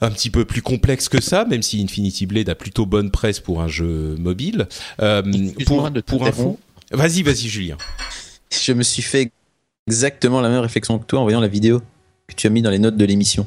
un 0.00 0.10
petit 0.10 0.30
peu 0.30 0.44
plus 0.44 0.62
complexe 0.62 1.08
que 1.08 1.20
ça, 1.20 1.44
même 1.44 1.62
si 1.62 1.82
Infinity 1.82 2.26
Blade 2.26 2.48
a 2.48 2.54
plutôt 2.54 2.86
bonne 2.86 3.10
presse 3.10 3.40
pour 3.40 3.60
un 3.60 3.68
jeu 3.68 4.16
mobile. 4.18 4.66
Euh, 5.02 5.22
pour 5.66 5.90
pour 6.06 6.26
info, 6.26 6.58
vas-y, 6.90 7.22
vas-y, 7.22 7.48
Julien. 7.48 7.76
Je 8.50 8.72
me 8.72 8.82
suis 8.82 9.02
fait 9.02 9.30
exactement 9.86 10.40
la 10.40 10.48
même 10.48 10.60
réflexion 10.60 10.98
que 10.98 11.04
toi 11.04 11.20
en 11.20 11.22
voyant 11.22 11.40
la 11.40 11.48
vidéo 11.48 11.82
que 12.26 12.34
tu 12.34 12.46
as 12.46 12.50
mis 12.50 12.62
dans 12.62 12.70
les 12.70 12.78
notes 12.78 12.96
de 12.96 13.04
l'émission. 13.04 13.46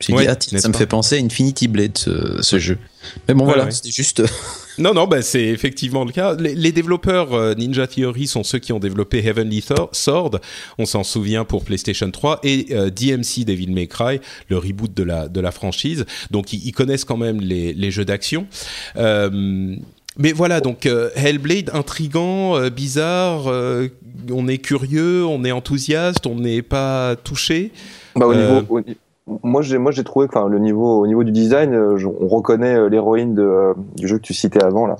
J'ai 0.00 0.12
ouais, 0.12 0.24
dit, 0.24 0.28
ah, 0.28 0.36
tiens, 0.36 0.58
ça 0.58 0.68
me 0.68 0.74
fait 0.74 0.86
penser 0.86 1.16
à 1.16 1.24
Infinity 1.24 1.68
Blade, 1.68 1.96
ce, 1.96 2.42
ce 2.42 2.58
jeu. 2.58 2.76
Mais 3.28 3.34
bon, 3.34 3.40
ouais, 3.40 3.46
voilà, 3.46 3.64
ouais. 3.64 3.70
c'était 3.70 3.90
juste. 3.90 4.22
non, 4.78 4.92
non, 4.92 5.06
bah, 5.06 5.22
c'est 5.22 5.44
effectivement 5.44 6.04
le 6.04 6.12
cas. 6.12 6.34
Les, 6.34 6.54
les 6.54 6.70
développeurs 6.70 7.32
euh, 7.32 7.54
Ninja 7.54 7.86
Theory 7.86 8.26
sont 8.26 8.44
ceux 8.44 8.58
qui 8.58 8.74
ont 8.74 8.78
développé 8.78 9.24
Heavenly 9.24 9.64
Sword, 9.92 10.40
on 10.76 10.84
s'en 10.84 11.02
souvient 11.02 11.46
pour 11.46 11.64
PlayStation 11.64 12.10
3, 12.10 12.40
et 12.42 12.66
euh, 12.72 12.90
DMC 12.90 13.46
Devil 13.46 13.72
May 13.72 13.86
Cry, 13.86 14.20
le 14.50 14.58
reboot 14.58 14.92
de 14.92 15.02
la, 15.02 15.28
de 15.28 15.40
la 15.40 15.50
franchise. 15.50 16.04
Donc, 16.30 16.52
ils, 16.52 16.66
ils 16.66 16.72
connaissent 16.72 17.06
quand 17.06 17.16
même 17.16 17.40
les, 17.40 17.72
les 17.72 17.90
jeux 17.90 18.04
d'action. 18.04 18.46
Euh, 18.96 19.76
mais 20.18 20.32
voilà, 20.32 20.60
donc 20.60 20.86
euh, 20.86 21.10
Hellblade, 21.14 21.70
intrigant, 21.74 22.56
euh, 22.56 22.70
bizarre, 22.70 23.48
euh, 23.48 23.88
on 24.30 24.48
est 24.48 24.58
curieux, 24.58 25.26
on 25.26 25.44
est 25.44 25.52
enthousiaste, 25.52 26.26
on 26.26 26.36
n'est 26.36 26.62
pas 26.62 27.16
touché. 27.16 27.70
Bah, 28.14 28.26
au 28.26 28.34
niveau, 28.34 28.62
au, 28.68 28.80
moi 29.42 29.60
j'ai 29.60 29.78
moi 29.78 29.90
j'ai 29.90 30.04
trouvé 30.04 30.28
que 30.28 30.38
le 30.38 30.58
niveau 30.60 31.00
au 31.00 31.06
niveau 31.06 31.24
du 31.24 31.32
design 31.32 31.74
euh, 31.74 31.98
on 32.20 32.28
reconnaît 32.28 32.76
euh, 32.76 32.88
l'héroïne 32.88 33.34
de 33.34 33.42
euh, 33.42 33.74
du 33.96 34.06
jeu 34.06 34.18
que 34.18 34.22
tu 34.22 34.34
citais 34.34 34.62
avant 34.62 34.86
là. 34.86 34.96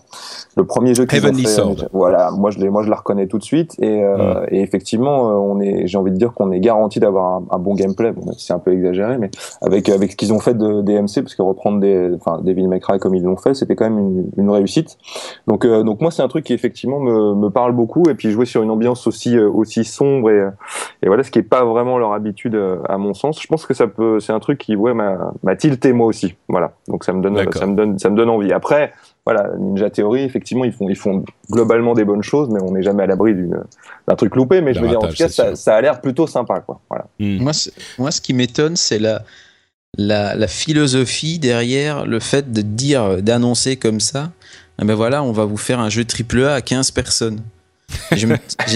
Le 0.57 0.65
premier 0.65 0.95
jeu 0.95 1.07
qu'ils 1.07 1.25
ont 1.25 1.33
fait 1.33 1.47
Sword. 1.47 1.89
voilà 1.93 2.33
moi 2.33 2.51
je 2.51 2.59
moi 2.67 2.83
je 2.83 2.91
la 2.91 2.97
reconnais 2.97 3.29
tout 3.29 3.39
de 3.39 3.45
suite. 3.45 3.77
Et, 3.79 4.03
mm. 4.03 4.47
et 4.51 4.63
effectivement 4.63 5.27
on 5.29 5.61
est 5.61 5.87
j'ai 5.87 5.97
envie 5.97 6.11
de 6.11 6.17
dire 6.17 6.33
qu'on 6.33 6.51
est 6.51 6.59
garanti 6.59 6.99
d'avoir 6.99 7.35
un, 7.35 7.45
un, 7.53 7.59
bon 7.59 7.75
gameplay. 7.75 8.11
Bon 8.11 8.33
c'est 8.37 8.53
un 8.53 8.59
peu 8.59 8.73
exagéré 8.73 9.17
mais 9.17 9.31
avec 9.61 9.89
avec 9.89 10.13
ce 10.13 10.17
qu'ils 10.17 10.33
ont 10.33 10.41
fait 10.41 10.55
de 10.55 10.83
DMC 10.83 11.23
parce 11.23 11.37
que 11.37 11.43
reprendre 11.43 11.79
des 11.79 12.13
enfin 12.17 12.41
Devil 12.43 12.67
May 12.67 12.81
Cry 12.81 12.99
comme 12.99 13.15
ils 13.15 13.23
l'ont 13.23 13.37
fait 13.37 13.55
c'était 13.55 13.77
quand 13.77 13.89
même 13.89 13.99
une, 13.99 14.31
une 14.39 14.51
réussite. 14.51 14.99
Donc 15.47 15.65
donc 15.65 16.01
moi 16.01 16.11
c'est 16.11 16.23
un 16.23 16.29
truc 16.29 16.45
qui 16.45 16.53
effectivement 16.53 16.99
me, 16.99 17.35
me 17.37 17.49
parle 17.49 17.73
beaucoup. 17.73 18.03
Et 18.11 18.15
puis 18.15 18.33
jouer 18.33 18.47
sur 18.47 18.65
une 18.65 18.71
ambiance 18.71 19.07
aussi 19.07 19.39
aussi 19.39 19.85
sombre 19.85 20.31
et 20.31 20.49
et 21.03 21.07
voilà 21.07 21.23
ce 21.23 21.31
qui 21.31 21.39
est 21.39 21.43
pas 21.43 21.65
vraiment 21.65 21.97
leur 21.99 22.13
habitude 22.13 22.61
à 22.89 22.99
mon 22.99 23.15
sens. 23.15 23.41
Je 23.41 23.47
pense 23.47 23.67
que 23.67 23.75
ça 23.75 23.87
peut 23.87 24.16
c'est 24.21 24.33
un 24.33 24.41
truc 24.41 24.59
qui 24.59 24.77
ouais 24.77 24.95
m'a 24.95 25.57
tilté 25.57 25.93
moi 25.93 26.07
aussi. 26.07 26.35
Voilà. 26.49 26.73
Donc 26.89 27.05
ça 27.05 27.13
me 27.13 27.23
donne 27.23 27.53
ça 27.53 27.67
me 27.67 27.75
donne 27.75 27.99
ça 27.99 28.11
me 28.11 28.17
donne 28.17 28.31
envie. 28.31 28.53
Après 28.53 28.93
voilà 29.25 29.51
Ninja 29.59 29.91
Theory 29.91 30.23
effectivement 30.23 30.65
ils 30.65 30.73
font 30.73 30.89
ils 30.89 30.97
font 30.97 31.25
globalement 31.51 31.95
des 31.95 32.05
bonnes 32.05 32.23
choses 32.23 32.49
mais 32.51 32.61
on 32.63 32.73
n'est 32.73 32.83
jamais 32.83 33.03
à 33.03 33.07
l'abri 33.07 33.35
d'un 33.35 34.15
truc 34.17 34.37
loupé. 34.37 34.61
Mais 34.61 34.75
je 34.75 34.81
veux 34.81 34.89
dire 34.89 34.99
en 34.99 35.09
tout 35.09 35.17
cas 35.17 35.29
ça, 35.29 35.55
ça, 35.55 35.77
a 35.77 35.81
l'air 35.81 36.01
plutôt 36.01 36.27
sympa 36.27 36.61
quoi. 36.61 36.81
Voilà. 36.89 37.07
Mmh. 37.19 37.43
moi 37.43 37.53
moi 37.99 38.11
ce 38.11 38.21
qui 38.21 38.35
m'étonne 38.35 38.77
c'est 38.77 38.99
la, 38.99 39.23
la 39.99 40.35
la 40.35 40.47
philosophie 40.49 41.39
derrière 41.39 42.07
le 42.07 42.21
fait 42.21 42.53
de 42.53 42.63
dire 42.63 43.23
d'annoncer 43.23 43.77
comme 43.77 44.01
ça 44.01 44.31
ah 44.79 44.85
ben 44.85 44.95
voilà 44.95 45.23
on 45.23 45.33
va 45.33 45.45
vous 45.45 45.57
faire 45.57 45.81
un 45.81 45.89
jeu 45.89 46.05
triple 46.05 46.45
A 46.45 46.55
à 46.55 46.61
15 46.61 46.91
personnes. 46.91 47.41
J'ai 48.13 48.27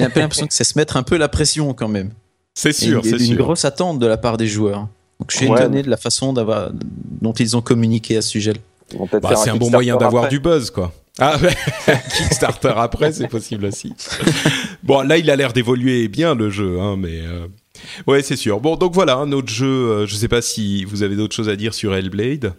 un 0.05 0.11
peu 0.11 0.21
l'impression 0.21 0.47
que 0.47 0.55
c'est 0.55 0.65
se 0.65 0.79
mettre 0.79 0.97
un 0.97 1.03
peu 1.03 1.17
la 1.17 1.29
pression 1.29 1.75
quand 1.75 1.89
même. 1.89 2.11
C'est 2.55 2.73
sûr, 2.73 3.03
c'est 3.05 3.27
une 3.27 3.37
grosse 3.37 3.65
attente 3.65 3.99
de 3.99 4.07
la 4.07 4.17
part 4.17 4.37
des 4.37 4.47
joueurs. 4.47 4.89
Donc 5.21 5.31
je 5.31 5.37
suis 5.37 5.49
ouais. 5.49 5.61
étonné 5.61 5.83
de 5.83 5.91
la 5.91 5.99
façon 5.99 6.33
dont 6.33 7.33
ils 7.33 7.57
ont 7.57 7.61
communiqué 7.61 8.17
à 8.17 8.23
ce 8.23 8.31
sujet. 8.31 8.55
Bah, 9.23 9.35
c'est 9.37 9.51
un, 9.51 9.55
un 9.55 9.57
bon 9.57 9.71
moyen 9.71 9.97
d'avoir 9.97 10.29
du 10.29 10.41
buzz, 10.41 10.71
quoi. 10.71 10.93
Ah, 11.19 11.39
Kickstarter 12.17 12.73
après, 12.77 13.13
c'est 13.13 13.29
possible 13.29 13.67
aussi. 13.67 13.93
bon, 14.83 15.07
là, 15.07 15.19
il 15.19 15.31
a 15.31 15.37
l'air 15.37 15.53
d'évoluer 15.53 16.09
bien 16.09 16.35
le 16.35 16.49
jeu, 16.49 16.81
hein, 16.81 16.97
mais 16.99 17.21
euh... 17.21 17.47
ouais, 18.07 18.23
c'est 18.23 18.37
sûr. 18.37 18.61
Bon, 18.61 18.77
donc 18.77 18.95
voilà, 18.95 19.17
un 19.17 19.31
autre 19.33 19.53
jeu. 19.53 19.67
Euh, 19.67 20.07
je 20.07 20.15
sais 20.15 20.29
pas 20.29 20.41
si 20.41 20.85
vous 20.85 21.03
avez 21.03 21.17
d'autres 21.17 21.37
choses 21.37 21.49
à 21.49 21.57
dire 21.57 21.75
sur 21.75 21.95
Hellblade. 21.95 22.55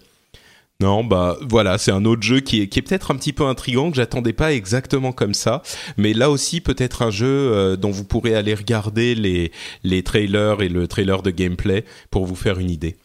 Non, 0.81 1.03
bah 1.03 1.37
voilà, 1.47 1.77
c'est 1.77 1.91
un 1.91 2.05
autre 2.05 2.23
jeu 2.23 2.39
qui 2.39 2.61
est, 2.61 2.67
qui 2.67 2.79
est 2.79 2.81
peut-être 2.81 3.11
un 3.11 3.15
petit 3.15 3.33
peu 3.33 3.45
intrigant, 3.45 3.91
que 3.91 3.97
j'attendais 3.97 4.33
pas 4.33 4.51
exactement 4.51 5.11
comme 5.11 5.35
ça, 5.35 5.61
mais 5.95 6.13
là 6.13 6.31
aussi 6.31 6.59
peut-être 6.59 7.03
un 7.03 7.11
jeu 7.11 7.27
euh, 7.27 7.75
dont 7.75 7.91
vous 7.91 8.03
pourrez 8.03 8.35
aller 8.35 8.55
regarder 8.55 9.13
les, 9.13 9.51
les 9.83 10.01
trailers 10.01 10.61
et 10.61 10.69
le 10.69 10.87
trailer 10.87 11.21
de 11.21 11.29
gameplay 11.29 11.85
pour 12.09 12.25
vous 12.25 12.35
faire 12.35 12.57
une 12.57 12.71
idée. 12.71 12.97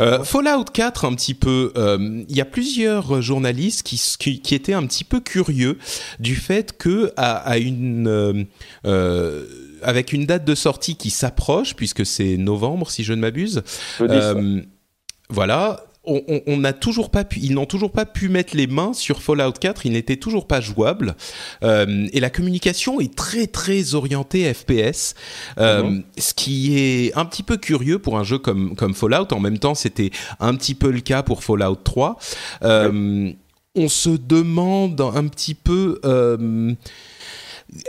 Euh, 0.00 0.24
Fallout 0.24 0.64
4, 0.64 1.04
un 1.04 1.14
petit 1.14 1.34
peu. 1.34 1.72
Il 1.76 1.80
euh, 1.80 2.24
y 2.28 2.40
a 2.40 2.44
plusieurs 2.44 3.22
journalistes 3.22 3.84
qui, 3.84 4.02
qui, 4.18 4.40
qui, 4.40 4.54
étaient 4.54 4.74
un 4.74 4.84
petit 4.86 5.04
peu 5.04 5.20
curieux 5.20 5.78
du 6.18 6.34
fait 6.34 6.76
que 6.76 7.12
à, 7.16 7.36
à 7.36 7.58
une 7.58 8.46
euh, 8.84 9.44
avec 9.82 10.12
une 10.12 10.26
date 10.26 10.44
de 10.44 10.54
sortie 10.54 10.96
qui 10.96 11.10
s'approche, 11.10 11.74
puisque 11.74 12.04
c'est 12.04 12.36
novembre 12.36 12.90
si 12.90 13.04
je 13.04 13.12
ne 13.12 13.20
m'abuse. 13.20 13.62
Voilà, 15.28 15.84
on, 16.04 16.56
n'a 16.56 16.72
toujours 16.72 17.10
pas 17.10 17.24
pu, 17.24 17.38
ils 17.40 17.54
n'ont 17.54 17.66
toujours 17.66 17.92
pas 17.92 18.06
pu 18.06 18.28
mettre 18.28 18.56
les 18.56 18.66
mains 18.66 18.92
sur 18.92 19.22
Fallout 19.22 19.52
4. 19.52 19.86
Il 19.86 19.92
n'était 19.92 20.16
toujours 20.16 20.46
pas 20.46 20.60
jouable. 20.60 21.14
Euh, 21.62 22.08
et 22.12 22.18
la 22.18 22.30
communication 22.30 23.00
est 23.00 23.14
très 23.14 23.46
très 23.46 23.94
orientée 23.94 24.52
FPS, 24.52 25.14
euh, 25.58 25.82
mmh. 25.84 26.02
ce 26.18 26.34
qui 26.34 26.78
est 26.78 27.16
un 27.16 27.24
petit 27.24 27.42
peu 27.42 27.56
curieux 27.56 27.98
pour 27.98 28.18
un 28.18 28.24
jeu 28.24 28.38
comme 28.38 28.74
comme 28.74 28.94
Fallout. 28.94 29.32
En 29.32 29.40
même 29.40 29.58
temps, 29.58 29.74
c'était 29.74 30.10
un 30.40 30.54
petit 30.56 30.74
peu 30.74 30.90
le 30.90 31.00
cas 31.00 31.22
pour 31.22 31.44
Fallout 31.44 31.76
3. 31.76 32.18
Euh. 32.64 33.32
On 33.74 33.88
se 33.88 34.10
demande 34.10 35.00
un 35.00 35.26
petit 35.28 35.54
peu 35.54 35.98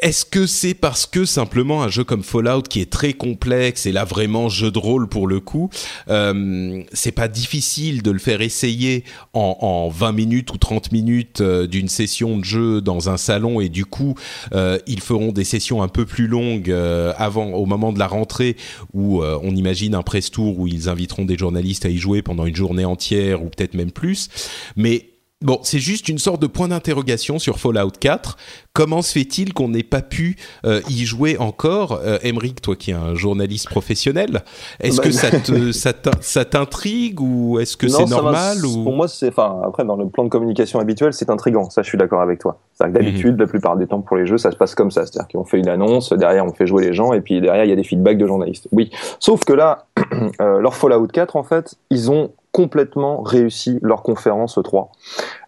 est-ce 0.02 0.26
que 0.26 0.46
c'est 0.48 0.74
parce 0.74 1.06
que 1.06 1.26
simplement 1.26 1.84
un 1.84 1.90
jeu 1.90 2.04
comme 2.04 2.24
Fallout 2.24 2.64
qui 2.64 2.80
est 2.80 2.90
très 2.90 3.14
complexe 3.14 3.86
et 3.86 3.92
là 3.92 4.06
vraiment 4.06 4.50
jeu 4.50 4.72
de 4.72 4.80
rôle 4.80 5.08
pour 5.08 5.28
le 5.28 5.40
coup, 5.40 5.70
euh, 6.10 6.84
c'est 6.94 7.12
pas 7.12 7.28
difficile 7.28 8.02
de 8.02 8.12
le 8.12 8.20
faire 8.20 8.42
essayer 8.42 9.04
en, 9.34 9.58
en 9.62 9.90
20 9.90 10.12
minutes 10.14 10.54
ou 10.54 10.58
30 10.58 10.92
minutes 10.92 11.42
euh, 11.42 11.68
d'une 11.68 11.90
session 11.90 12.38
de 12.38 12.44
jeu 12.44 12.82
dans 12.82 13.10
un 13.10 13.18
salon 13.18 13.60
et 13.60 13.70
du 13.70 13.86
coup 13.86 14.16
euh, 14.54 14.78
ils 14.88 15.02
feront 15.02 15.32
des 15.32 15.44
sessions 15.44 15.82
un 15.82 15.88
peu 15.88 16.06
plus 16.06 16.28
longues 16.28 16.72
euh, 16.72 17.14
avant 17.18 17.48
au 17.52 17.66
moment 17.66 17.92
de 17.92 18.00
la 18.00 18.08
rentrée 18.08 18.56
où 18.94 19.22
euh, 19.22 19.40
on 19.44 19.56
imagine 19.56 19.96
un 19.96 20.04
press 20.04 20.32
tour 20.32 20.60
où 20.60 20.68
ils 20.68 20.90
inviteront 20.90 21.26
des 21.26 21.38
journalistes 21.38 21.86
à 21.86 21.90
y 21.90 21.98
jouer 21.98 22.22
pendant 22.22 22.46
une 22.46 22.56
journée 22.56 22.86
entière 22.86 23.44
ou 23.44 23.50
peut-être 23.50 23.74
même 23.74 23.92
plus, 23.92 24.30
mais 24.76 25.12
Bon, 25.44 25.60
c'est 25.64 25.80
juste 25.80 26.08
une 26.08 26.18
sorte 26.18 26.41
de 26.41 26.48
point 26.48 26.70
d'interrogation 26.70 27.38
sur 27.38 27.60
Fallout 27.60 27.91
4. 28.00 28.38
Comment 28.72 29.02
se 29.02 29.12
fait-il 29.12 29.54
qu'on 29.54 29.68
n'ait 29.68 29.84
pas 29.84 30.02
pu 30.02 30.38
euh, 30.66 30.82
y 30.89 31.06
jouer 31.06 31.38
encore 31.38 32.00
euh, 32.04 32.18
toi 32.62 32.76
qui 32.76 32.91
es 32.91 32.94
un 32.94 33.14
journaliste 33.14 33.70
professionnel, 33.70 34.41
est-ce 34.80 34.98
bah, 34.98 35.04
que 35.04 35.12
ça 35.12 35.32
te 35.32 35.72
ça 36.22 36.46
t'intrigue 36.46 37.20
ou 37.22 37.60
est-ce 37.60 37.78
que 37.78 37.88
c'est 37.88 38.06
normal 38.06 38.66
ou... 38.66 38.84
Pour 38.84 38.94
moi, 38.94 39.08
c'est 39.08 39.30
enfin 39.30 39.62
après 39.66 39.86
dans 39.86 39.96
le 39.96 40.08
plan 40.08 40.24
de 40.24 40.30
communication 40.30 40.80
habituel, 40.80 41.14
c'est 41.14 41.30
intrigant. 41.30 41.70
Ça, 41.70 41.82
je 41.82 41.89
suis 41.89 41.98
d'accord 41.98 42.22
avec 42.22 42.39
toi. 42.39 42.60
C'est 42.74 42.86
que 42.86 42.91
d'habitude, 42.91 43.36
mmh. 43.36 43.41
la 43.41 43.48
plupart 43.48 43.78
des 43.78 43.88
temps 43.88 44.02
pour 44.02 44.18
les 44.18 44.26
jeux, 44.26 44.38
ça 44.38 44.52
se 44.52 44.58
passe 44.58 44.76
comme 44.76 44.91
ça, 44.91 45.06
c'est-à-dire 45.06 45.28
qu'on 45.28 45.46
fait 45.46 45.60
une 45.60 45.70
annonce, 45.70 46.12
derrière 46.14 46.46
on 46.46 46.54
fait 46.54 46.68
jouer 46.68 46.86
les 46.86 46.94
gens 46.94 47.14
et 47.14 47.22
puis 47.22 47.39
derrière 47.41 47.66
il 47.66 47.70
y 47.70 47.74
a 47.74 47.76
des 47.76 47.84
feedbacks 47.84 48.18
de 48.18 48.28
journalistes. 48.28 48.68
Oui, 48.72 48.91
sauf 49.20 49.44
que 49.46 49.54
là, 49.54 49.86
euh, 50.41 50.60
leur 50.60 50.76
Fallout 50.76 51.08
4, 51.08 51.36
en 51.36 51.44
fait, 51.44 51.76
ils 51.89 52.12
ont 52.12 52.32
complètement 52.54 53.22
réussi 53.22 53.80
leur 53.82 54.04
conférence 54.04 54.58
3. 54.64 54.91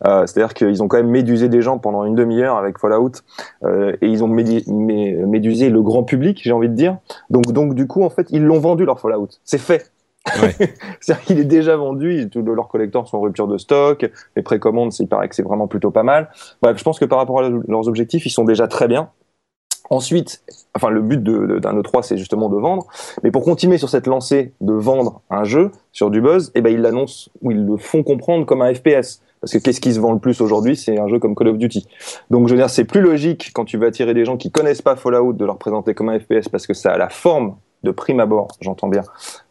Euh, 0.05 0.25
C'est-à-dire 0.25 0.53
qu'ils 0.53 0.83
ont 0.83 0.89
quand 0.89 0.97
même 0.97 1.09
médusé 1.09 1.47
des 1.47 1.61
gens 1.61 1.77
pendant 1.77 2.03
une 2.03 2.15
demi-heure 2.15 2.57
avec 2.57 2.79
Fallout 2.79 3.11
euh, 3.63 3.95
et 4.01 4.07
ils 4.07 4.23
ont 4.23 4.27
médusé 4.27 5.69
le 5.69 5.81
grand 5.81 6.03
public, 6.03 6.41
j'ai 6.43 6.51
envie 6.51 6.67
de 6.67 6.73
dire. 6.73 6.97
Donc, 7.29 7.45
donc 7.53 7.75
du 7.75 7.87
coup, 7.87 8.03
en 8.03 8.09
fait, 8.09 8.27
ils 8.31 8.43
l'ont 8.43 8.59
vendu 8.59 8.83
leur 8.85 8.99
Fallout. 8.99 9.29
C'est 9.45 9.59
fait. 9.59 9.91
Ouais. 10.41 10.55
C'est-à-dire 10.99 11.23
qu'il 11.23 11.39
est 11.39 11.45
déjà 11.45 11.77
vendu, 11.77 12.27
tous 12.31 12.41
leurs 12.41 12.67
collecteurs 12.67 13.07
sont 13.07 13.17
en 13.17 13.21
rupture 13.21 13.47
de 13.47 13.59
stock, 13.59 14.09
les 14.35 14.41
précommandes, 14.41 14.91
c'est- 14.91 15.03
il 15.03 15.07
paraît 15.07 15.29
que 15.29 15.35
c'est 15.35 15.43
vraiment 15.43 15.67
plutôt 15.67 15.91
pas 15.91 16.01
mal. 16.03 16.29
Bref, 16.63 16.77
je 16.79 16.83
pense 16.83 16.97
que 16.97 17.05
par 17.05 17.19
rapport 17.19 17.39
à 17.41 17.49
leurs 17.49 17.87
objectifs, 17.87 18.25
ils 18.25 18.31
sont 18.31 18.43
déjà 18.43 18.67
très 18.67 18.87
bien. 18.87 19.09
Ensuite, 19.89 20.43
enfin 20.75 20.89
le 20.89 21.01
but 21.01 21.21
d'un 21.21 21.79
E3, 21.79 22.03
c'est 22.03 22.17
justement 22.17 22.49
de 22.49 22.57
vendre. 22.57 22.87
Mais 23.23 23.31
pour 23.31 23.43
continuer 23.43 23.77
sur 23.77 23.89
cette 23.89 24.07
lancée 24.07 24.53
de 24.61 24.73
vendre 24.73 25.21
un 25.29 25.43
jeu 25.43 25.71
sur 25.91 26.09
du 26.09 26.21
buzz, 26.21 26.51
eh 26.55 26.61
ben 26.61 26.73
ils 26.73 26.81
l'annoncent 26.81 27.29
ou 27.41 27.51
ils 27.51 27.65
le 27.65 27.77
font 27.77 28.03
comprendre 28.03 28.45
comme 28.45 28.61
un 28.61 28.73
FPS. 28.73 29.21
Parce 29.41 29.53
que 29.53 29.57
qu'est-ce 29.59 29.81
qui 29.81 29.93
se 29.93 29.99
vend 29.99 30.11
le 30.11 30.19
plus 30.19 30.41
aujourd'hui 30.41 30.75
C'est 30.75 30.97
un 30.97 31.07
jeu 31.07 31.19
comme 31.19 31.35
Call 31.35 31.49
of 31.49 31.57
Duty. 31.57 31.87
Donc 32.31 32.47
je 32.47 32.53
veux 32.53 32.59
dire, 32.59 32.69
c'est 32.69 32.85
plus 32.85 33.01
logique 33.01 33.51
quand 33.53 33.65
tu 33.65 33.77
veux 33.77 33.85
attirer 33.85 34.13
des 34.13 34.25
gens 34.25 34.37
qui 34.37 34.49
connaissent 34.49 34.81
pas 34.81 34.95
Fallout 34.95 35.33
de 35.33 35.45
leur 35.45 35.57
présenter 35.57 35.93
comme 35.93 36.09
un 36.09 36.19
FPS 36.19 36.49
parce 36.49 36.65
que 36.65 36.73
ça 36.73 36.93
a 36.93 36.97
la 36.97 37.09
forme 37.09 37.55
de 37.85 37.91
prime 37.91 38.19
abord, 38.19 38.49
j'entends 38.59 38.89
bien, 38.89 39.03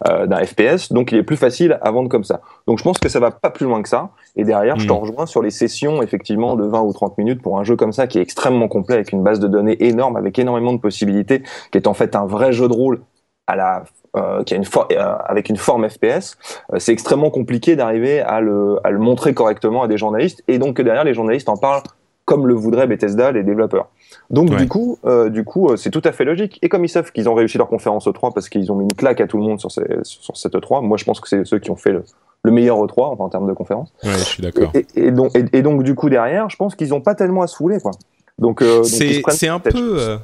euh, 0.09 0.27
d'un 0.27 0.45
FPS. 0.45 0.93
Donc 0.93 1.13
il 1.13 1.19
est 1.19 1.23
plus 1.23 1.39
facile 1.39 1.79
à 1.81 1.91
vendre 1.91 2.11
comme 2.11 2.25
ça. 2.25 2.43
Donc 2.67 2.79
je 2.79 2.85
pense 2.85 2.99
que 2.99 3.09
ça 3.09 3.21
va 3.21 3.31
pas 3.31 3.49
plus 3.49 3.65
loin 3.65 3.83
que 3.83 3.89
ça. 3.89 4.11
Et 4.37 4.45
derrière, 4.45 4.79
je 4.79 4.87
t'en 4.87 4.99
rejoins 4.99 5.25
sur 5.25 5.41
les 5.41 5.51
sessions 5.51 6.03
effectivement 6.03 6.57
de 6.57 6.65
20 6.65 6.83
ou 6.83 6.93
30 6.93 7.17
minutes 7.17 7.41
pour 7.41 7.59
un 7.59 7.65
jeu 7.65 7.77
comme 7.77 7.93
ça 7.93 8.07
qui 8.07 8.19
est 8.19 8.23
extrêmement 8.23 8.69
complet 8.69 8.97
avec 8.97 9.13
une 9.13 9.23
base 9.23 9.41
de 9.41 9.49
données 9.49 9.83
énorme, 9.83 10.17
avec 10.17 10.39
énormément 10.39 10.75
de 10.75 10.81
possibilités, 10.81 11.43
qui 11.71 11.79
est 11.79 11.87
en 11.87 11.95
fait 11.95 12.15
un 12.15 12.27
vrai 12.27 12.53
jeu 12.53 12.69
de 12.69 12.75
rôle 12.75 13.01
à 13.47 13.57
la 13.57 13.85
euh, 14.17 14.45
qui 14.45 14.55
a 14.55 14.57
une 14.57 14.65
euh, 14.93 15.17
avec 15.25 15.49
une 15.49 15.57
forme 15.57 15.89
FPS, 15.89 16.37
euh, 16.73 16.79
c'est 16.79 16.93
extrêmement 16.93 17.31
compliqué 17.31 17.75
d'arriver 17.75 18.21
à 18.21 18.41
le, 18.41 18.79
à 18.85 18.93
le 18.93 19.01
montrer 19.01 19.35
correctement 19.35 19.83
à 19.83 19.89
des 19.89 19.99
journalistes 19.99 20.45
et 20.47 20.59
donc 20.59 20.77
que 20.77 20.83
derrière 20.83 21.03
les 21.03 21.15
journalistes 21.15 21.49
en 21.49 21.57
parlent 21.57 21.83
comme 22.25 22.47
le 22.47 22.55
voudraient 22.55 22.87
Bethesda, 22.87 23.33
les 23.33 23.43
développeurs. 23.43 23.89
Donc 24.31 24.51
Ouais. 24.51 24.57
du 24.57 24.69
coup, 24.69 24.99
euh, 25.05 25.29
du 25.29 25.45
coup, 25.45 25.69
euh, 25.69 25.77
c'est 25.77 25.91
tout 25.91 26.03
à 26.05 26.13
fait 26.13 26.25
logique. 26.25 26.59
Et 26.63 26.69
comme 26.69 26.85
ils 26.85 26.89
savent 26.89 27.13
qu'ils 27.13 27.29
ont 27.29 27.35
réussi 27.35 27.59
leur 27.59 27.69
conférence 27.69 28.07
E3 28.07 28.33
parce 28.33 28.49
qu'ils 28.49 28.71
ont 28.73 28.77
mis 28.77 28.85
une 28.85 28.95
claque 28.95 29.21
à 29.21 29.27
tout 29.27 29.37
le 29.37 29.43
monde 29.45 29.61
sur, 29.61 29.71
ces- 29.71 29.83
sur 30.03 30.37
cette 30.37 30.55
E3, 30.55 30.83
moi 30.83 30.97
je 30.97 31.05
pense 31.05 31.21
que 31.21 31.29
c'est 31.29 31.45
ceux 31.45 31.59
qui 31.59 31.71
ont 31.71 31.77
fait 31.77 31.93
le, 31.93 32.05
le 32.43 32.51
meilleur 32.51 32.79
E3 32.79 33.13
enfin, 33.13 33.25
en 33.25 33.29
termes 33.29 33.47
de 33.49 33.53
conférence. 33.53 33.93
Ouais, 34.03 34.13
je 34.15 34.25
suis 34.25 34.43
d'accord. 34.43 34.71
Et, 34.75 34.87
et 34.97 35.11
donc, 35.11 35.33
et, 35.53 35.63
donc 35.63 35.83
du 35.83 35.95
coup 35.95 36.09
derrière, 36.09 36.49
je 36.51 36.57
pense 36.57 36.75
qu'ils 36.75 36.89
n'ont 36.91 37.01
pas 37.03 37.15
tellement 37.15 37.43
à 37.43 37.47
se 37.47 37.57
fouler 37.57 37.79
quoi. 37.81 37.93
Donc, 38.39 38.63
euh, 38.63 38.83
c'est 38.83 39.49
un 39.49 39.61
peu 39.61 39.97
euh, 40.01 40.17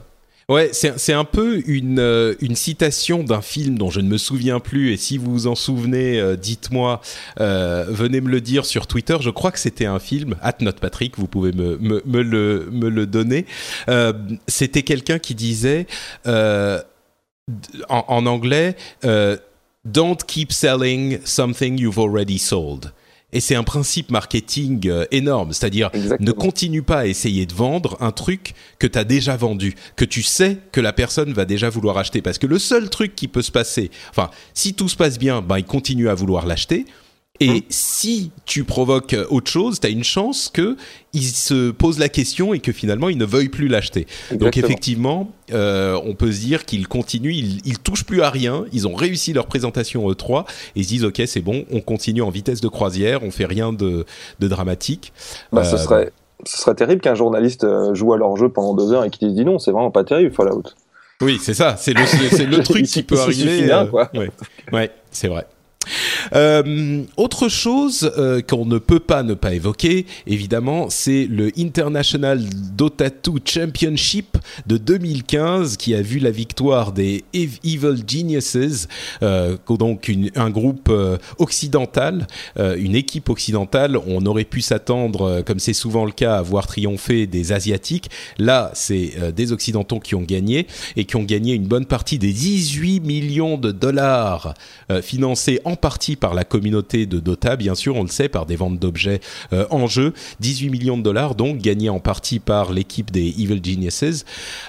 ouais 0.51 0.71
c'est 0.73 1.13
un 1.13 1.25
peu 1.25 1.63
une 1.67 2.01
euh, 2.01 2.35
une 2.41 2.57
citation 2.57 3.23
d'un 3.23 3.41
film 3.41 3.79
dont 3.79 3.89
je 3.89 4.01
ne 4.01 4.09
me 4.09 4.19
souviens 4.19 4.61
plus 4.61 4.93
et 4.93 4.97
si 4.97 5.17
vous 5.17 5.31
vous 5.31 5.47
en 5.47 5.55
souvenez 5.55 6.21
euh, 6.21 6.37
dites-moi 6.37 7.01
euh, 7.41 7.87
venez 7.89 8.21
me 8.21 8.29
le 8.29 8.41
dire 8.41 8.67
sur 8.67 8.87
Twitter. 8.87 9.17
Je 9.21 9.31
crois 9.31 9.53
que 9.53 9.59
c'était 9.59 9.87
un 9.87 10.01
film 10.01 10.37
at 10.43 10.57
Note 10.61 10.81
Patrick 10.81 11.19
vous 11.19 11.29
pouvez 11.29 11.53
me 11.53 11.79
le 12.05 12.69
me 12.71 12.89
le 12.89 13.07
donner. 13.07 13.47
C'était 14.49 14.83
quelqu'un 14.83 15.19
qui 15.19 15.35
disait 15.35 15.87
en, 16.27 18.27
anglais 18.27 18.77
don't 19.85 20.17
keep 20.27 20.53
selling 20.53 21.21
something 21.25 21.79
you've 21.79 21.99
already 21.99 22.39
sold 22.39 22.93
et 23.33 23.41
c'est 23.41 23.55
un 23.55 23.63
principe 23.63 24.11
marketing 24.11 24.89
euh, 24.89 25.05
énorme, 25.11 25.53
c'est-à-dire 25.53 25.91
ne 25.95 26.33
continue 26.33 26.83
pas 26.83 27.01
à 27.01 27.07
essayer 27.07 27.47
de 27.47 27.55
vendre 27.55 27.97
un 28.01 28.13
truc 28.13 28.55
que 28.79 28.87
tu 28.87 28.99
as 28.99 29.05
déjà 29.05 29.37
vendu, 29.37 29.75
que 29.97 30.05
tu 30.05 30.23
sais 30.23 30.59
que 30.73 30.81
la 30.81 30.93
personne 30.93 31.33
va 31.33 31.45
déjà 31.45 31.71
vouloir 31.71 31.99
acheter. 31.99 32.23
Parce 32.23 32.39
que 32.39 32.47
le 32.47 32.59
seul 32.59 32.91
truc 32.91 33.15
qui 33.15 33.29
peut 33.29 33.43
se 33.43 33.53
passer, 33.53 33.91
enfin, 34.11 34.31
si 34.55 34.75
tout 34.75 34.89
se 34.89 34.97
passe 34.97 35.19
bien, 35.19 35.43
ben, 35.43 35.59
il 35.59 35.65
continue 35.65 36.09
à 36.09 36.15
vouloir 36.15 36.47
l'acheter. 36.47 36.87
Et 37.43 37.49
Hum. 37.49 37.61
si 37.71 38.31
tu 38.45 38.65
provoques 38.65 39.15
euh, 39.15 39.25
autre 39.31 39.51
chose, 39.51 39.81
tu 39.81 39.87
as 39.87 39.91
une 39.91 40.05
chance 40.05 40.51
que 40.53 40.77
il 41.15 41.25
se 41.25 41.71
pose 41.71 41.99
la 41.99 42.11
question 42.11 42.53
et 42.53 42.59
que 42.61 42.71
finalement 42.71 43.09
il 43.09 43.17
ne 43.17 43.25
veuille 43.25 43.49
plus 43.49 43.67
l'acheter. 43.67 44.07
Donc 44.33 44.59
effectivement, 44.59 45.31
euh, 45.53 45.99
on 46.05 46.15
peut 46.15 46.31
se 46.33 46.41
dire 46.41 46.67
qu'ils 46.67 46.87
continuent, 46.87 47.33
ils, 47.33 47.61
ils 47.67 47.79
touchent 47.79 48.05
plus 48.05 48.21
à 48.21 48.29
rien, 48.29 48.67
ils 48.73 48.87
ont 48.87 48.95
réussi 48.95 49.33
leur 49.33 49.47
présentation 49.47 50.07
E3 50.11 50.43
et 50.77 50.81
ils 50.81 50.85
se 50.85 50.89
disent 50.91 51.05
ok 51.05 51.23
c'est 51.27 51.41
bon, 51.41 51.65
on 51.71 51.81
continue 51.81 52.21
en 52.21 52.29
vitesse 52.31 52.61
de 52.61 52.69
croisière, 52.69 53.23
on 53.23 53.31
fait 53.31 53.47
rien 53.47 53.73
de, 53.73 54.05
de 54.39 54.49
dramatique. 54.49 55.13
Bah, 55.51 55.65
ce 55.65 55.77
Euh, 55.77 55.79
serait, 55.79 56.13
ce 56.45 56.59
serait 56.59 56.75
terrible 56.75 57.01
qu'un 57.01 57.15
journaliste 57.15 57.67
joue 57.95 58.13
à 58.13 58.19
leur 58.19 58.37
jeu 58.37 58.51
pendant 58.51 58.75
deux 58.75 58.93
heures 58.93 59.05
et 59.05 59.11
qu'il 59.11 59.29
dise 59.29 59.37
dis 59.39 59.45
non, 59.47 59.59
c'est 59.59 59.73
vraiment 59.73 59.91
pas 59.91 60.05
terrible 60.05 60.35
Fallout. 60.35 60.65
Oui, 61.23 61.39
c'est 61.41 61.55
ça, 61.55 61.77
c'est 61.79 61.95
le, 61.95 62.63
truc 62.63 62.85
qui 62.85 63.03
peut 63.03 63.19
arriver. 63.19 63.71
euh, 63.73 63.87
ouais, 64.15 64.31
ouais, 64.73 64.91
c'est 65.11 65.29
vrai. 65.29 65.47
Euh, 66.35 67.03
autre 67.17 67.49
chose 67.49 68.11
euh, 68.19 68.41
qu'on 68.41 68.67
ne 68.67 68.79
peut 68.79 69.01
pas 69.01 69.23
ne 69.23 69.35
pas 69.35 69.55
évoquer, 69.55 70.07
évidemment, 70.27 70.89
c'est 70.91 71.27
le 71.27 71.51
International 71.59 72.43
Dota 72.77 73.11
2 73.11 73.33
Championship 73.45 74.37
de 74.67 74.77
2015 74.77 75.77
qui 75.77 75.95
a 75.95 76.03
vu 76.03 76.19
la 76.19 76.31
victoire 76.31 76.93
des 76.93 77.25
Ev- 77.33 77.59
Evil 77.65 78.03
Geniuses, 78.07 78.89
euh, 79.23 79.57
donc 79.69 80.11
un 80.35 80.51
groupe 80.51 80.93
occidental, 81.39 82.27
une 82.59 82.95
équipe 82.95 83.29
occidentale. 83.31 83.99
On 84.07 84.27
aurait 84.27 84.45
pu 84.45 84.61
s'attendre, 84.61 85.43
comme 85.47 85.59
c'est 85.59 85.73
souvent 85.73 86.05
le 86.05 86.13
cas, 86.13 86.37
à 86.37 86.43
voir 86.43 86.67
triompher 86.67 87.27
des 87.27 87.53
Asiatiques. 87.53 88.11
Là, 88.39 88.71
c'est 88.75 89.33
des 89.35 89.53
Occidentaux 89.53 90.01
qui 90.01 90.15
ont 90.15 90.23
gagné 90.23 90.67
et 90.97 91.05
qui 91.05 91.17
ont 91.17 91.23
gagné 91.23 91.55
une 91.55 91.67
bonne 91.67 91.87
partie 91.87 92.19
des 92.19 92.33
18 92.33 93.01
millions 93.01 93.57
de 93.57 93.71
dollars 93.71 94.55
financés 95.03 95.61
en 95.65 95.77
partie 95.77 96.10
par 96.17 96.35
la 96.35 96.45
communauté 96.45 97.07
de 97.07 97.21
Dota, 97.21 97.57
bien 97.57 97.75
sûr, 97.75 97.97
on 97.97 98.03
le 98.03 98.09
sait, 98.09 98.29
par 98.29 98.47
des 98.47 98.57
ventes 98.57 98.79
d'objets 98.79 99.21
euh, 99.53 99.67
en 99.71 99.87
jeu. 99.87 100.13
18 100.41 100.71
millions 100.71 100.99
de 100.99 101.03
dollars, 101.03 101.35
donc 101.35 101.59
gagnés 101.59 101.91
en 101.91 102.01
partie 102.01 102.39
par 102.39 102.73
l'équipe 102.73 103.11
des 103.11 103.29
Evil 103.29 103.61
Geniuses. 103.63 104.25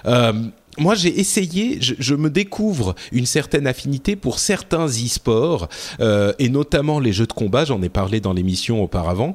Euh, 0.05 0.33
moi, 0.77 0.95
j'ai 0.95 1.19
essayé, 1.19 1.79
je, 1.81 2.15
me 2.15 2.29
découvre 2.29 2.95
une 3.11 3.25
certaine 3.25 3.67
affinité 3.67 4.15
pour 4.15 4.39
certains 4.39 4.85
e-sports, 4.85 5.67
euh, 5.99 6.31
et 6.39 6.47
notamment 6.47 6.99
les 6.99 7.11
jeux 7.11 7.27
de 7.27 7.33
combat, 7.33 7.65
j'en 7.65 7.81
ai 7.81 7.89
parlé 7.89 8.21
dans 8.21 8.31
l'émission 8.31 8.81
auparavant. 8.81 9.33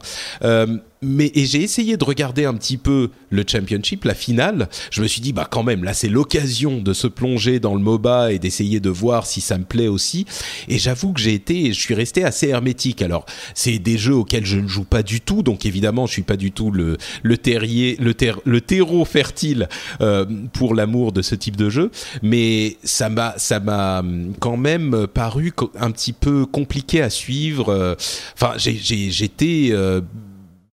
Mais 1.06 1.30
et 1.34 1.46
j'ai 1.46 1.62
essayé 1.62 1.96
de 1.96 2.04
regarder 2.04 2.44
un 2.44 2.54
petit 2.54 2.76
peu 2.76 3.10
le 3.30 3.44
championship, 3.46 4.04
la 4.04 4.14
finale. 4.14 4.68
Je 4.90 5.02
me 5.02 5.06
suis 5.06 5.20
dit 5.20 5.32
bah 5.32 5.46
quand 5.50 5.62
même 5.62 5.84
là 5.84 5.94
c'est 5.94 6.08
l'occasion 6.08 6.80
de 6.80 6.92
se 6.92 7.06
plonger 7.06 7.60
dans 7.60 7.74
le 7.74 7.80
MOBA 7.80 8.32
et 8.32 8.38
d'essayer 8.38 8.80
de 8.80 8.90
voir 8.90 9.26
si 9.26 9.40
ça 9.40 9.58
me 9.58 9.64
plaît 9.64 9.88
aussi. 9.88 10.26
Et 10.68 10.78
j'avoue 10.78 11.12
que 11.12 11.20
j'ai 11.20 11.34
été, 11.34 11.72
je 11.72 11.80
suis 11.80 11.94
resté 11.94 12.24
assez 12.24 12.48
hermétique. 12.48 13.02
Alors 13.02 13.26
c'est 13.54 13.78
des 13.78 13.98
jeux 13.98 14.14
auxquels 14.14 14.46
je 14.46 14.58
ne 14.58 14.68
joue 14.68 14.84
pas 14.84 15.02
du 15.02 15.20
tout, 15.20 15.42
donc 15.42 15.66
évidemment 15.66 16.06
je 16.06 16.12
suis 16.12 16.22
pas 16.22 16.36
du 16.36 16.52
tout 16.52 16.70
le 16.70 16.98
terrier, 17.36 17.96
le 18.00 18.14
ter, 18.14 18.40
le 18.44 18.60
terreau 18.60 19.04
fertile 19.04 19.68
euh, 20.00 20.26
pour 20.52 20.74
l'amour 20.74 21.12
de 21.12 21.22
ce 21.22 21.34
type 21.34 21.56
de 21.56 21.70
jeu. 21.70 21.90
Mais 22.22 22.76
ça 22.82 23.08
m'a 23.08 23.34
ça 23.36 23.60
m'a 23.60 24.02
quand 24.40 24.56
même 24.56 25.06
paru 25.12 25.52
un 25.78 25.90
petit 25.90 26.12
peu 26.12 26.46
compliqué 26.46 27.02
à 27.02 27.10
suivre. 27.10 27.68
Euh, 27.70 27.94
Enfin 28.34 28.54
j'ai 28.56 28.76
j'ai 28.76 29.10
j'étais 29.10 29.68
euh, 29.70 30.00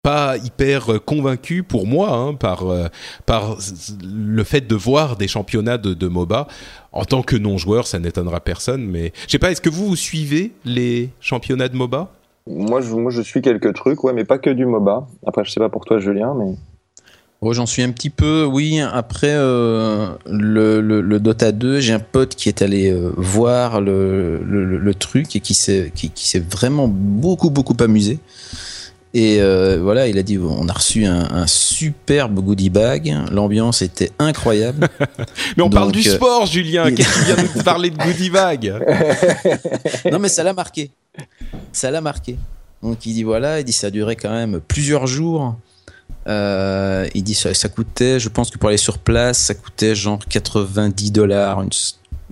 pas 0.02 0.36
hyper 0.36 0.92
euh, 0.94 0.98
convaincu 0.98 1.62
pour 1.62 1.86
moi 1.86 2.10
hein, 2.14 2.34
par 2.34 2.68
euh, 2.68 2.86
par 3.26 3.56
le 4.02 4.44
fait 4.44 4.66
de 4.66 4.74
voir 4.74 5.16
des 5.16 5.28
championnats 5.28 5.78
de, 5.78 5.92
de 5.94 6.08
MOBA 6.08 6.46
en 6.92 7.04
tant 7.04 7.22
que 7.22 7.36
non 7.36 7.58
joueur 7.58 7.86
ça 7.86 7.98
n'étonnera 7.98 8.40
personne 8.40 8.84
mais 8.86 9.12
je 9.26 9.32
sais 9.32 9.38
pas 9.38 9.50
est-ce 9.50 9.60
que 9.60 9.68
vous 9.70 9.86
vous 9.88 9.96
suivez 9.96 10.52
les 10.64 11.10
championnats 11.20 11.68
de 11.68 11.76
MOBA? 11.76 12.12
Moi 12.46 12.80
je, 12.80 12.94
moi, 12.94 13.10
je 13.10 13.20
suis 13.20 13.42
quelques 13.42 13.74
trucs, 13.74 14.02
ouais, 14.04 14.14
mais 14.14 14.24
pas 14.24 14.38
que 14.38 14.48
du 14.48 14.64
MOBA. 14.64 15.06
Après, 15.26 15.44
je 15.44 15.50
sais 15.50 15.60
pas 15.60 15.68
pour 15.68 15.84
toi, 15.84 15.98
Julien, 15.98 16.32
mais. 16.34 16.54
Oh, 17.42 17.52
j'en 17.52 17.66
suis 17.66 17.82
un 17.82 17.90
petit 17.92 18.08
peu, 18.08 18.44
oui. 18.46 18.80
Après 18.80 19.34
euh, 19.34 20.08
le, 20.30 20.80
le, 20.80 21.02
le 21.02 21.20
Dota 21.20 21.52
2, 21.52 21.78
j'ai 21.80 21.92
un 21.92 21.98
pote 21.98 22.34
qui 22.36 22.48
est 22.48 22.62
allé 22.62 22.90
euh, 22.90 23.12
voir 23.18 23.82
le, 23.82 24.38
le, 24.42 24.64
le- 24.64 24.78
le 24.78 24.94
truc 24.94 25.36
et 25.36 25.40
qui 25.40 25.52
s'est 25.52 25.92
qui, 25.94 26.08
qui 26.08 26.26
s'est 26.26 26.40
vraiment 26.40 26.88
beaucoup 26.88 27.50
beaucoup 27.50 27.76
amusé. 27.80 28.18
Et 29.14 29.40
euh, 29.40 29.78
voilà, 29.82 30.06
il 30.06 30.18
a 30.18 30.22
dit 30.22 30.36
on 30.38 30.68
a 30.68 30.72
reçu 30.72 31.06
un, 31.06 31.30
un 31.30 31.46
superbe 31.46 32.40
goodie 32.40 32.68
bag, 32.68 33.16
l'ambiance 33.32 33.80
était 33.82 34.12
incroyable. 34.18 34.88
mais 35.56 35.62
on 35.62 35.70
parle 35.70 35.92
du 35.92 36.06
euh, 36.06 36.14
sport 36.14 36.44
Julien 36.46 36.88
il- 36.88 36.94
qu'est-ce 36.94 37.08
que 37.14 37.18
tu 37.20 37.24
viens 37.24 37.56
de 37.56 37.62
parler 37.62 37.88
de 37.90 37.96
goodie 37.96 38.28
bag 38.30 38.74
non 40.12 40.18
mais 40.18 40.28
ça 40.28 40.42
l'a 40.42 40.52
marqué, 40.52 40.90
ça 41.72 41.90
l'a 41.90 42.00
marqué. 42.02 42.36
Donc 42.82 43.06
il 43.06 43.14
dit 43.14 43.22
voilà, 43.22 43.60
il 43.60 43.64
dit 43.64 43.72
ça 43.72 43.86
a 43.86 43.90
duré 43.90 44.14
quand 44.14 44.30
même 44.30 44.60
plusieurs 44.60 45.06
jours. 45.06 45.56
Euh, 46.28 47.08
il 47.14 47.22
dit 47.24 47.34
ça, 47.34 47.54
ça 47.54 47.68
coûtait, 47.70 48.20
je 48.20 48.28
pense 48.28 48.50
que 48.50 48.58
pour 48.58 48.68
aller 48.68 48.76
sur 48.76 48.98
place, 48.98 49.38
ça 49.38 49.54
coûtait 49.54 49.94
genre 49.94 50.18
90 50.28 51.10
dollars, 51.12 51.62
une, 51.62 51.70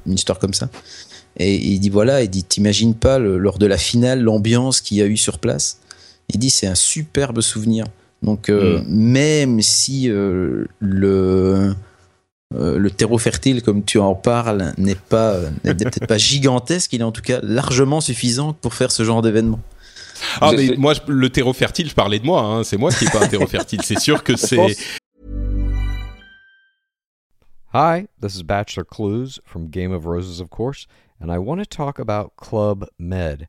une 0.06 0.12
histoire 0.14 0.38
comme 0.38 0.52
ça. 0.54 0.68
Et 1.38 1.54
il 1.54 1.80
dit 1.80 1.88
voilà, 1.88 2.22
il 2.22 2.28
dit 2.28 2.44
t'imagines 2.44 2.94
pas 2.94 3.18
le- 3.18 3.38
lors 3.38 3.58
de 3.58 3.66
la 3.66 3.78
finale 3.78 4.20
l'ambiance 4.20 4.80
qu'il 4.82 4.98
y 4.98 5.02
a 5.02 5.06
eu 5.06 5.16
sur 5.16 5.38
place? 5.38 5.78
Il 6.28 6.38
dit 6.38 6.50
c'est 6.50 6.66
un 6.66 6.74
superbe 6.74 7.40
souvenir. 7.40 7.84
Donc 8.22 8.48
euh, 8.48 8.82
même 8.86 9.60
si 9.62 10.10
euh, 10.10 10.66
le 10.80 11.74
euh, 12.54 12.78
le 12.78 12.90
terreau 12.90 13.18
fertile, 13.18 13.62
comme 13.62 13.84
tu 13.84 13.98
en 13.98 14.14
parles, 14.14 14.72
n'est 14.78 14.94
pas 14.94 15.36
n'est 15.64 15.74
peut-être 15.76 16.06
pas 16.06 16.18
gigantesque, 16.18 16.92
il 16.92 17.00
est 17.00 17.04
en 17.04 17.12
tout 17.12 17.22
cas 17.22 17.40
largement 17.42 18.00
suffisant 18.00 18.52
pour 18.52 18.74
faire 18.74 18.90
ce 18.90 19.04
genre 19.04 19.22
d'événement. 19.22 19.60
Ah, 20.40 20.52
mais 20.56 20.74
moi, 20.78 20.94
je- 20.94 21.12
le 21.12 21.28
terreau 21.28 21.52
fertile, 21.52 21.90
je 21.90 21.94
parlais 21.94 22.18
de 22.18 22.24
moi. 22.24 22.40
Hein. 22.42 22.64
C'est 22.64 22.78
moi 22.78 22.90
qui 22.90 23.04
n'ai 23.04 23.10
pas 23.10 23.22
un 23.22 23.28
terreau 23.28 23.46
fertile. 23.46 23.82
C'est 23.82 23.98
sûr 24.00 24.24
que 24.24 24.34
c'est. 24.36 24.74
Hi, 27.74 28.06
this 28.22 28.36
is 28.36 28.42
Bachelor 28.42 28.84
Clues 28.84 29.40
from 29.44 29.68
Game 29.68 29.92
of 29.92 30.06
Roses, 30.06 30.40
of 30.40 30.48
course, 30.48 30.86
and 31.20 31.30
I 31.30 31.38
want 31.38 31.58
to 31.58 31.66
talk 31.66 31.98
about 31.98 32.32
Club 32.36 32.88
Med. 32.98 33.48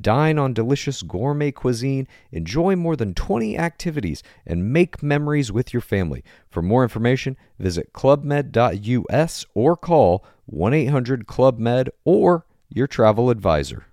Dine 0.00 0.38
on 0.38 0.52
delicious 0.52 1.02
gourmet 1.02 1.52
cuisine, 1.52 2.08
enjoy 2.32 2.76
more 2.76 2.96
than 2.96 3.14
20 3.14 3.56
activities, 3.56 4.22
and 4.46 4.72
make 4.72 5.02
memories 5.02 5.52
with 5.52 5.72
your 5.72 5.80
family. 5.80 6.24
For 6.50 6.62
more 6.62 6.82
information, 6.82 7.36
visit 7.58 7.92
clubmed.us 7.92 9.46
or 9.54 9.76
call 9.76 10.24
1 10.46 10.74
800 10.74 11.26
Club 11.26 11.58
Med 11.58 11.90
or 12.04 12.46
your 12.68 12.86
travel 12.86 13.30
advisor. 13.30 13.86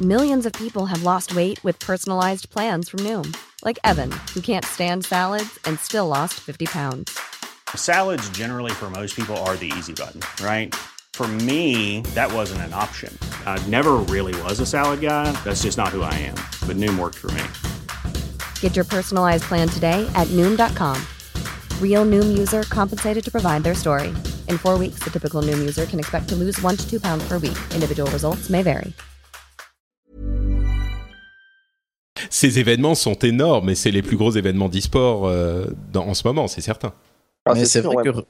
Millions 0.00 0.46
of 0.46 0.52
people 0.52 0.86
have 0.86 1.02
lost 1.02 1.34
weight 1.34 1.62
with 1.64 1.78
personalized 1.80 2.50
plans 2.50 2.88
from 2.88 3.00
Noom, 3.00 3.36
like 3.64 3.78
Evan, 3.82 4.12
who 4.32 4.40
can't 4.40 4.64
stand 4.64 5.04
salads 5.04 5.58
and 5.64 5.78
still 5.80 6.06
lost 6.06 6.34
50 6.34 6.66
pounds. 6.66 7.18
Salads, 7.74 8.28
generally, 8.30 8.70
for 8.70 8.90
most 8.90 9.16
people, 9.16 9.36
are 9.38 9.56
the 9.56 9.72
easy 9.76 9.92
button, 9.92 10.20
right? 10.44 10.74
For 11.18 11.26
me, 11.26 12.02
that 12.14 12.32
wasn't 12.32 12.62
an 12.62 12.72
option. 12.72 13.12
I 13.44 13.58
never 13.66 13.94
really 14.06 14.40
was 14.42 14.60
a 14.60 14.64
salad 14.64 15.00
guy. 15.00 15.32
That's 15.42 15.64
just 15.64 15.76
not 15.76 15.88
who 15.88 16.02
I 16.02 16.14
am. 16.14 16.36
But 16.64 16.76
Noom 16.76 16.96
worked 16.96 17.16
for 17.16 17.26
me. 17.32 17.42
Get 18.60 18.76
your 18.76 18.84
personalized 18.84 19.42
plan 19.42 19.66
today 19.66 20.06
at 20.14 20.28
Noom.com. 20.28 20.96
Real 21.82 22.04
Noom 22.04 22.38
user 22.38 22.62
compensated 22.70 23.24
to 23.24 23.32
provide 23.32 23.64
their 23.64 23.74
story. 23.74 24.14
In 24.46 24.58
four 24.58 24.78
weeks, 24.78 25.00
the 25.02 25.10
typical 25.10 25.42
Noom 25.42 25.58
user 25.58 25.86
can 25.86 25.98
expect 25.98 26.28
to 26.28 26.36
lose 26.36 26.62
one 26.62 26.76
to 26.76 26.88
two 26.88 27.00
pounds 27.00 27.26
per 27.26 27.38
week. 27.38 27.58
Individual 27.74 28.08
results 28.12 28.48
may 28.48 28.62
vary. 28.62 28.92
Ces 32.30 32.60
événements 32.60 32.94
sont 32.94 33.18
énormes 33.24 33.70
et 33.70 33.74
c'est 33.74 33.90
les 33.90 34.02
plus 34.02 34.16
gros 34.16 34.30
événements 34.30 34.68
d'e-sport 34.68 35.26
euh, 35.26 35.66
en 35.96 36.14
ce 36.14 36.24
moment, 36.28 36.46
c'est 36.46 36.60
certain. 36.60 36.92
Ah, 37.44 37.56
c'est 37.64 37.80
vrai 37.80 37.96
ouais. 37.96 38.04
que. 38.04 38.24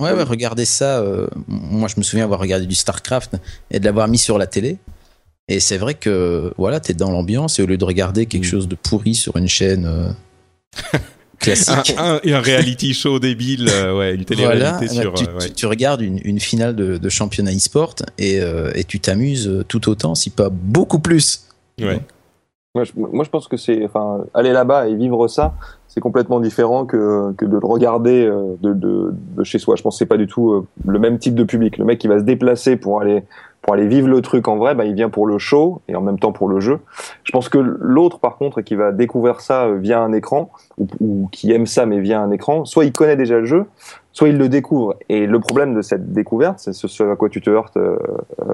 Ouais, 0.00 0.12
ouais, 0.12 0.22
regardez 0.22 0.64
ça. 0.64 0.98
euh, 1.00 1.26
moi, 1.46 1.88
je 1.88 1.94
me 1.98 2.02
souviens 2.02 2.24
avoir 2.24 2.40
regardé 2.40 2.66
du 2.66 2.74
StarCraft 2.74 3.36
et 3.70 3.78
de 3.78 3.84
l'avoir 3.84 4.08
mis 4.08 4.18
sur 4.18 4.38
la 4.38 4.46
télé. 4.46 4.78
Et 5.48 5.60
c'est 5.60 5.78
vrai 5.78 5.94
que, 5.94 6.52
voilà, 6.58 6.80
t'es 6.80 6.94
dans 6.94 7.10
l'ambiance 7.10 7.58
et 7.58 7.62
au 7.62 7.66
lieu 7.66 7.76
de 7.76 7.84
regarder 7.84 8.26
quelque 8.26 8.44
Mm. 8.46 8.50
chose 8.50 8.68
de 8.68 8.76
pourri 8.76 9.14
sur 9.14 9.36
une 9.36 9.48
chaîne 9.48 9.84
euh, 9.84 10.10
classique. 11.38 11.94
Un, 11.98 12.14
un- 12.16 12.20
et 12.22 12.32
un 12.34 12.40
reality 12.40 12.94
show 12.94 13.18
débile, 13.18 13.68
euh, 13.70 13.96
ouais, 13.98 14.14
une 14.14 14.24
Voilà, 14.28 14.80
télé-réalité 14.80 14.86
bah, 14.96 15.02
sur. 15.02 15.14
tu, 15.14 15.24
euh, 15.26 15.32
ouais. 15.38 15.46
tu- 15.48 15.52
tu 15.54 15.66
regardes 15.66 16.00
une, 16.02 16.20
une 16.24 16.38
finale 16.40 16.76
de, 16.76 16.98
de 16.98 17.08
championnat 17.08 17.52
e-sport 17.52 17.94
et, 18.18 18.40
euh, 18.40 18.70
et 18.74 18.84
tu 18.84 19.00
t'amuses 19.00 19.64
tout 19.68 19.88
autant, 19.88 20.14
si 20.14 20.30
pas 20.30 20.48
beaucoup 20.50 20.98
plus. 21.00 21.46
Ouais. 21.80 22.00
Moi 22.74 22.84
je, 22.84 22.92
moi, 22.94 23.24
je 23.24 23.30
pense 23.30 23.48
que 23.48 23.56
c'est, 23.56 23.84
enfin, 23.84 24.24
aller 24.34 24.52
là-bas 24.52 24.86
et 24.88 24.94
vivre 24.94 25.26
ça, 25.28 25.54
c'est 25.92 26.00
complètement 26.00 26.38
différent 26.38 26.86
que, 26.86 27.32
que 27.32 27.44
de 27.44 27.58
le 27.58 27.66
regarder 27.66 28.24
euh, 28.24 28.54
de, 28.62 28.72
de, 28.72 29.12
de 29.36 29.44
chez 29.44 29.58
soi. 29.58 29.74
Je 29.74 29.82
pense 29.82 29.96
que 29.96 29.98
c'est 29.98 30.06
pas 30.06 30.16
du 30.16 30.28
tout 30.28 30.52
euh, 30.52 30.66
le 30.86 31.00
même 31.00 31.18
type 31.18 31.34
de 31.34 31.42
public. 31.42 31.78
Le 31.78 31.84
mec 31.84 31.98
qui 31.98 32.06
va 32.06 32.20
se 32.20 32.24
déplacer 32.24 32.76
pour 32.76 33.00
aller 33.00 33.24
pour 33.60 33.74
aller 33.74 33.88
vivre 33.88 34.08
le 34.08 34.22
truc 34.22 34.48
en 34.48 34.56
vrai, 34.56 34.74
bah, 34.74 34.86
il 34.86 34.94
vient 34.94 35.10
pour 35.10 35.26
le 35.26 35.36
show 35.36 35.82
et 35.86 35.94
en 35.94 36.00
même 36.00 36.18
temps 36.18 36.32
pour 36.32 36.48
le 36.48 36.60
jeu. 36.60 36.78
Je 37.24 37.32
pense 37.32 37.50
que 37.50 37.58
l'autre, 37.58 38.18
par 38.18 38.38
contre, 38.38 38.62
qui 38.62 38.74
va 38.74 38.90
découvrir 38.90 39.40
ça 39.40 39.66
euh, 39.66 39.76
via 39.76 40.00
un 40.00 40.12
écran 40.12 40.50
ou, 40.78 40.86
ou 41.00 41.28
qui 41.30 41.52
aime 41.52 41.66
ça 41.66 41.84
mais 41.84 42.00
via 42.00 42.22
un 42.22 42.30
écran, 42.30 42.64
soit 42.64 42.84
il 42.84 42.92
connaît 42.92 43.16
déjà 43.16 43.38
le 43.38 43.44
jeu, 43.44 43.66
soit 44.12 44.28
il 44.28 44.38
le 44.38 44.48
découvre. 44.48 44.94
Et 45.08 45.26
le 45.26 45.40
problème 45.40 45.74
de 45.74 45.82
cette 45.82 46.12
découverte, 46.12 46.58
c'est 46.58 46.72
ce, 46.72 47.02
à 47.02 47.16
quoi 47.16 47.28
tu 47.28 47.42
te 47.42 47.50
heurtes, 47.50 47.76
euh, 47.76 47.98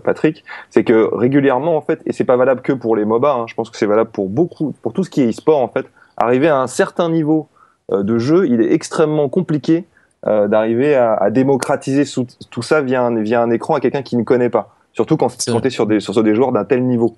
Patrick, 0.03 0.43
c'est 0.71 0.85
que 0.85 1.15
régulièrement, 1.15 1.77
en 1.77 1.83
fait, 1.83 2.01
et 2.07 2.13
c'est 2.13 2.25
pas 2.25 2.37
valable 2.37 2.63
que 2.63 2.73
pour 2.73 2.97
les 2.97 3.05
MOBA, 3.05 3.33
hein, 3.33 3.45
je 3.47 3.55
pense 3.55 3.71
que 3.71 3.77
c'est 3.77 3.87
valable 3.87 4.11
pour 4.11 4.29
beaucoup, 4.29 4.75
pour 4.83 4.93
tout 4.93 5.05
ce 5.05 5.11
qui 5.11 5.21
est 5.21 5.29
e-sport, 5.29 5.61
en 5.61 5.69
fait, 5.69 5.87
arriver 6.17 6.49
à 6.49 6.59
un 6.59 6.67
certain 6.67 7.11
niveau 7.11 7.49
euh, 7.93 8.03
de 8.03 8.19
jeu, 8.19 8.47
il 8.49 8.61
est 8.61 8.73
extrêmement 8.73 9.29
compliqué 9.29 9.85
euh, 10.27 10.49
d'arriver 10.49 10.95
à, 10.95 11.15
à 11.15 11.31
démocratiser 11.31 12.05
sous- 12.05 12.27
tout 12.51 12.63
ça 12.63 12.81
via 12.83 13.03
un, 13.03 13.21
via 13.23 13.43
un 13.43 13.51
écran 13.51 13.75
à 13.75 13.81
quelqu'un 13.81 14.03
qui 14.03 14.17
ne 14.17 14.23
connaît 14.25 14.51
pas. 14.51 14.75
Surtout 14.93 15.17
quand, 15.17 15.29
C'est 15.29 15.53
tu 15.61 15.67
es 15.67 15.71
sur 15.71 15.87
des, 15.87 16.01
sur 16.01 16.23
des 16.23 16.35
joueurs 16.35 16.53
d'un 16.53 16.65
tel 16.65 16.85
niveau. 16.85 17.17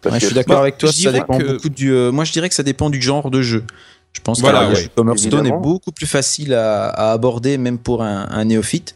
Parce 0.00 0.14
Ouais, 0.14 0.20
je 0.20 0.24
que- 0.24 0.26
suis 0.28 0.34
d'accord 0.36 0.56
Bah, 0.56 0.62
avec 0.62 0.78
toi, 0.78 0.92
ça 0.92 1.10
dépend 1.12 1.36
que- 1.38 1.52
beaucoup 1.54 1.68
du. 1.68 1.90
euh, 1.92 2.12
moi, 2.12 2.24
je 2.24 2.32
dirais 2.32 2.48
que 2.48 2.54
ça 2.54 2.62
dépend 2.62 2.88
du 2.90 3.02
genre 3.02 3.30
de 3.30 3.42
jeu. 3.42 3.64
Je 4.12 4.20
pense 4.20 4.40
Voilà, 4.40 4.60
qu'un 4.60 4.68
ouais. 4.70 4.74
jeu 4.76 4.88
comme 4.94 5.08
Hearthstone 5.08 5.40
Évidemment. 5.40 5.60
est 5.60 5.62
beaucoup 5.62 5.90
plus 5.92 6.06
facile 6.06 6.54
à, 6.54 6.88
à 6.88 7.12
aborder, 7.12 7.58
même 7.58 7.78
pour 7.78 8.02
un, 8.02 8.26
un 8.30 8.44
néophyte, 8.44 8.94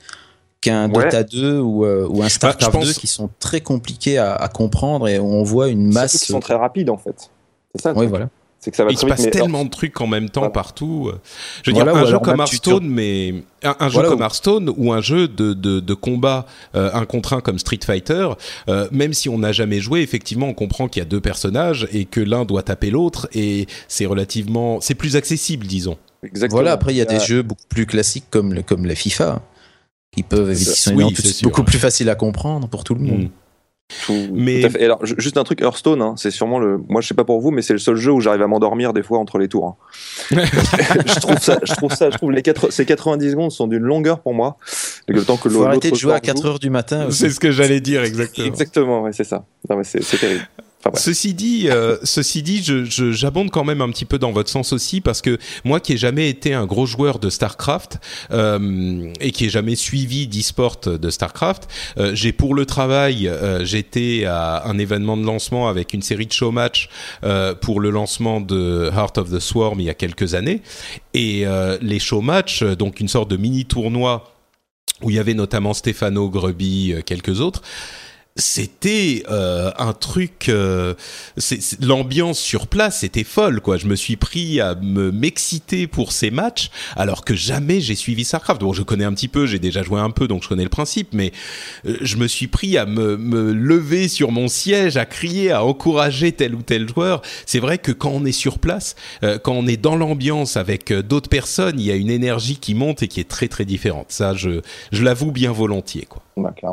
qu'un 0.61 0.88
Ouais. 0.90 1.05
Dota 1.05 1.24
2 1.24 1.59
ou, 1.59 1.84
euh, 1.84 2.07
ou 2.09 2.22
un 2.22 2.28
StarCraft 2.28 2.72
pense- 2.72 2.86
2 2.86 2.93
qui 2.95 3.09
sont 3.09 3.28
très 3.40 3.61
compliqués 3.61 4.16
à, 4.18 4.34
à 4.34 4.49
comprendre 4.49 5.09
et 5.09 5.18
où 5.18 5.26
on 5.26 5.43
voit 5.43 5.68
une 5.68 5.93
masse. 5.93 6.12
qu'ils 6.12 6.32
sont 6.32 6.40
très 6.40 6.55
rapides, 6.55 6.88
en 6.88 6.97
fait. 6.97 7.28
C'est 7.74 7.82
ça. 7.82 7.90
Oui, 7.90 7.97
truc. 7.97 8.09
voilà. 8.11 8.28
C'est 8.64 8.70
que 8.70 8.76
ça 8.76 8.84
va 8.84 8.92
Il 8.92 8.96
se 8.96 9.04
vite, 9.04 9.08
passe 9.16 9.24
mais- 9.24 9.30
tellement 9.32 9.64
de 9.64 9.70
trucs 9.70 10.00
en 10.00 10.06
même 10.06 10.30
temps 10.30 10.42
Voilà. 10.42 10.52
partout. 10.52 11.10
Je 11.64 11.72
veux 11.72 11.74
Voilà, 11.74 11.92
dire, 11.94 12.02
un 12.02 12.06
jeu 12.06 12.18
comme 12.20 12.38
Hearthstone, 12.40 12.86
mais 12.86 13.42
un, 13.64 13.74
un 13.80 13.88
jeu 13.88 13.94
Voilà, 13.94 14.08
comme 14.08 14.20
ou- 14.20 14.22
Hearthstone 14.22 14.72
ou 14.76 14.92
un 14.92 15.00
jeu 15.00 15.26
de, 15.26 15.52
de, 15.52 15.80
de 15.80 15.94
combat 15.94 16.46
euh, 16.76 16.88
un 16.94 17.04
contre 17.04 17.32
un 17.32 17.40
comme 17.40 17.58
Street 17.58 17.80
Fighter, 17.84 18.28
euh, 18.68 18.86
même 18.92 19.14
si 19.14 19.28
on 19.28 19.38
n'a 19.38 19.50
jamais 19.50 19.80
joué, 19.80 20.00
effectivement, 20.02 20.46
on 20.46 20.54
comprend 20.54 20.86
qu'il 20.86 21.00
y 21.00 21.04
a 21.04 21.08
deux 21.08 21.20
personnages 21.20 21.88
et 21.92 22.04
que 22.04 22.20
l'un 22.20 22.44
doit 22.44 22.62
taper 22.62 22.90
l'autre 22.90 23.28
et 23.32 23.66
c'est 23.88 24.06
relativement, 24.06 24.80
c'est 24.80 24.94
plus 24.94 25.16
accessible, 25.16 25.66
disons. 25.66 25.98
Exactement. 26.22 26.58
Voilà, 26.58 26.70
après, 26.72 26.94
il 26.94 26.98
y 26.98 27.00
a 27.00 27.04
des 27.04 27.16
Euh, 27.16 27.20
jeux 27.26 27.42
beaucoup 27.42 27.66
plus 27.68 27.86
classiques 27.86 28.26
comme, 28.30 28.54
le, 28.54 28.62
comme 28.62 28.86
la 28.86 28.94
FIFA, 28.94 29.42
qui 30.14 30.22
peuvent, 30.22 30.54
qui 30.56 30.64
sont 30.64 30.94
Oui, 30.94 31.12
sûr, 31.16 31.48
beaucoup 31.48 31.64
plus 31.64 31.78
faciles 31.78 32.08
à 32.10 32.14
comprendre 32.14 32.68
pour 32.68 32.84
tout 32.84 32.94
le 32.94 33.00
monde. 33.00 33.22
Mm. 33.24 33.28
Tout, 34.07 34.28
Mais- 34.32 34.61
tout 34.61 34.66
à 34.66 34.70
fait. 34.70 34.82
Et 34.82 34.84
alors, 34.84 35.05
ju- 35.05 35.14
juste 35.18 35.36
un 35.36 35.45
truc, 35.45 35.61
Hearthstone, 35.61 36.03
hein, 36.03 36.14
c'est 36.16 36.30
sûrement 36.30 36.59
le. 36.59 36.80
Moi, 36.88 37.01
je 37.01 37.09
sais 37.09 37.14
pas 37.14 37.24
pour 37.24 37.40
vous, 37.40 37.51
mais 37.51 37.62
c'est 37.62 37.72
le 37.72 37.78
seul 37.78 37.97
jeu 37.97 38.11
où 38.12 38.20
j'arrive 38.20 38.43
à 38.43 38.47
m'endormir 38.47 38.93
des 38.93 39.03
fois 39.03 39.18
entre 39.18 39.38
les 39.38 39.49
tours. 39.49 39.66
hein. 39.66 39.76
je 41.07 41.20
trouve 41.20 41.38
ça, 41.38 41.59
je 41.62 41.72
trouve 41.74 41.93
ça, 41.95 42.11
je 42.11 42.16
trouve 42.16 42.32
les 42.32 42.43
quatre, 42.43 42.70
ces 42.70 42.84
90 42.84 43.30
secondes 43.30 43.51
sont 43.53 43.66
d'une 43.66 43.82
longueur 43.82 44.20
pour 44.20 44.34
moi. 44.34 44.57
Le 45.09 45.24
temps 45.24 45.36
que 45.36 45.49
Faut 45.49 45.64
arrêter 45.64 45.90
de 45.90 45.97
jouer 45.97 46.12
à 46.12 46.16
joueur 46.16 46.20
4 46.22 46.43
joue. 46.43 46.49
heures 46.49 46.59
du 46.59 46.70
matin. 46.70 47.07
aussi. 47.07 47.18
C'est 47.18 47.30
ce 47.30 47.40
que 47.40 47.51
j'allais 47.51 47.80
dire 47.80 48.03
exactement. 48.05 48.47
Exactement, 48.47 49.03
ouais, 49.03 49.12
c'est 49.12 49.24
ça. 49.24 49.45
Non, 49.68 49.76
mais 49.76 49.84
c'est 49.84 50.03
c'est 50.03 50.18
terrible. 50.18 50.47
Ceci 50.95 51.35
dit, 51.35 51.68
euh, 51.68 51.97
ceci 52.03 52.43
dit, 52.43 52.62
j'abonde 53.12 53.51
quand 53.51 53.64
même 53.64 53.80
un 53.80 53.91
petit 53.91 54.05
peu 54.05 54.18
dans 54.18 54.33
votre 54.33 54.51
sens 54.51 54.72
aussi 54.72 55.01
parce 55.01 55.22
que 55.22 55.39
moi 55.64 55.78
qui 55.78 55.93
ai 55.93 55.97
jamais 55.97 56.28
été 56.28 56.55
un 56.55 56.66
gros 56.66 56.87
joueur 56.87 57.18
de 57.18 57.30
Starcraft 57.30 58.01
euh, 58.33 59.12
et 59.20 59.30
qui 59.30 59.47
ai 59.47 59.49
jamais 59.49 59.76
suivi 59.76 60.26
d'e-sport 60.26 60.80
de 60.85 61.11
Starcraft, 61.11 61.68
euh, 61.99 62.14
j'ai 62.14 62.33
pour 62.33 62.55
le 62.55 62.66
travail, 62.66 63.28
euh, 63.28 63.64
j'étais 63.64 64.24
à 64.26 64.66
un 64.66 64.76
événement 64.78 65.16
de 65.16 65.24
lancement 65.24 65.68
avec 65.68 65.95
une 65.95 66.03
série 66.03 66.26
de 66.26 66.33
show 66.33 66.51
match 66.51 66.89
euh, 67.22 67.55
pour 67.55 67.78
le 67.78 67.91
lancement 67.91 68.41
de 68.41 68.91
Heart 68.93 69.18
of 69.18 69.30
the 69.30 69.39
Swarm 69.39 69.78
il 69.80 69.87
y 69.87 69.91
a 69.91 69.95
quelques 69.95 70.35
années. 70.35 70.62
Et 71.14 71.45
les 71.80 71.99
show 71.99 72.22
match, 72.22 72.62
donc 72.62 73.01
une 73.01 73.09
sorte 73.09 73.30
de 73.30 73.37
mini 73.37 73.66
tournoi 73.66 74.33
où 75.03 75.11
il 75.11 75.16
y 75.16 75.18
avait 75.18 75.35
notamment 75.35 75.74
Stefano 75.74 76.30
Greby, 76.30 76.95
quelques 77.05 77.41
autres 77.41 77.62
c'était 78.37 79.24
euh, 79.30 79.70
un 79.78 79.93
truc 79.93 80.49
euh, 80.49 80.95
l'ambiance 81.80 82.39
sur 82.39 82.66
place 82.66 83.01
c'était 83.01 83.24
folle 83.24 83.61
quoi. 83.61 83.76
Je 83.76 83.87
me 83.87 83.95
suis 83.95 84.16
pris 84.16 84.61
à 84.61 84.74
me 84.74 85.12
m'exciter 85.12 85.87
pour 85.87 86.12
ces 86.12 86.30
matchs 86.30 86.70
alors 86.97 87.24
que 87.24 87.35
jamais 87.35 87.80
j'ai 87.80 87.95
suivi 87.95 88.24
Starcraft. 88.24 88.62
Bon 88.62 88.72
je 88.72 88.83
connais 88.83 89.05
un 89.05 89.12
petit 89.12 89.28
peu 89.28 89.47
j'ai 89.47 89.59
déjà 89.59 89.83
joué 89.83 90.01
un 90.01 90.11
peu 90.11 90.28
donc 90.28 90.43
je 90.43 90.49
connais 90.49 90.62
le 90.62 90.70
principe 90.70 91.11
mais 91.12 91.33
euh, 91.85 91.99
je 92.01 92.16
me 92.16 92.26
suis 92.26 92.47
pris 92.47 92.78
à 92.78 92.87
me, 92.87 93.18
me 93.18 93.53
lever 93.53 94.09
sur 94.09 94.33
mon 94.33 94.49
siège 94.49 94.97
à 94.97 95.05
crier 95.05 95.53
à 95.53 95.64
encourager 95.64 96.33
tel 96.33 96.55
ou 96.55 96.62
tel 96.62 96.89
joueur. 96.89 97.20
C'est 97.45 97.61
vrai 97.61 97.76
que 97.76 97.93
quand 97.93 98.11
on 98.11 98.24
est 98.24 98.33
sur 98.33 98.59
place 98.59 98.97
euh, 99.24 99.39
quand 99.39 99.53
on 99.53 99.66
est 99.66 99.76
dans 99.76 99.97
l'ambiance 99.97 100.57
avec 100.57 100.91
euh, 100.91 101.03
d'autres 101.03 101.28
personnes 101.28 101.78
il 101.78 101.85
y 101.85 101.93
a 101.93 101.97
une 101.97 102.11
énergie 102.11 102.57
qui 102.57 102.74
monte 102.74 103.03
et 103.03 103.09
qui 103.09 103.20
est 103.20 103.28
très 103.28 103.49
très 103.49 103.66
différente. 103.66 104.07
Ça 104.09 104.33
je 104.33 104.62
je 104.91 105.03
l'avoue 105.03 105.33
bien 105.33 105.53
volontiers 105.53 106.07
quoi. 106.09 106.22
Clairement. 106.35 106.72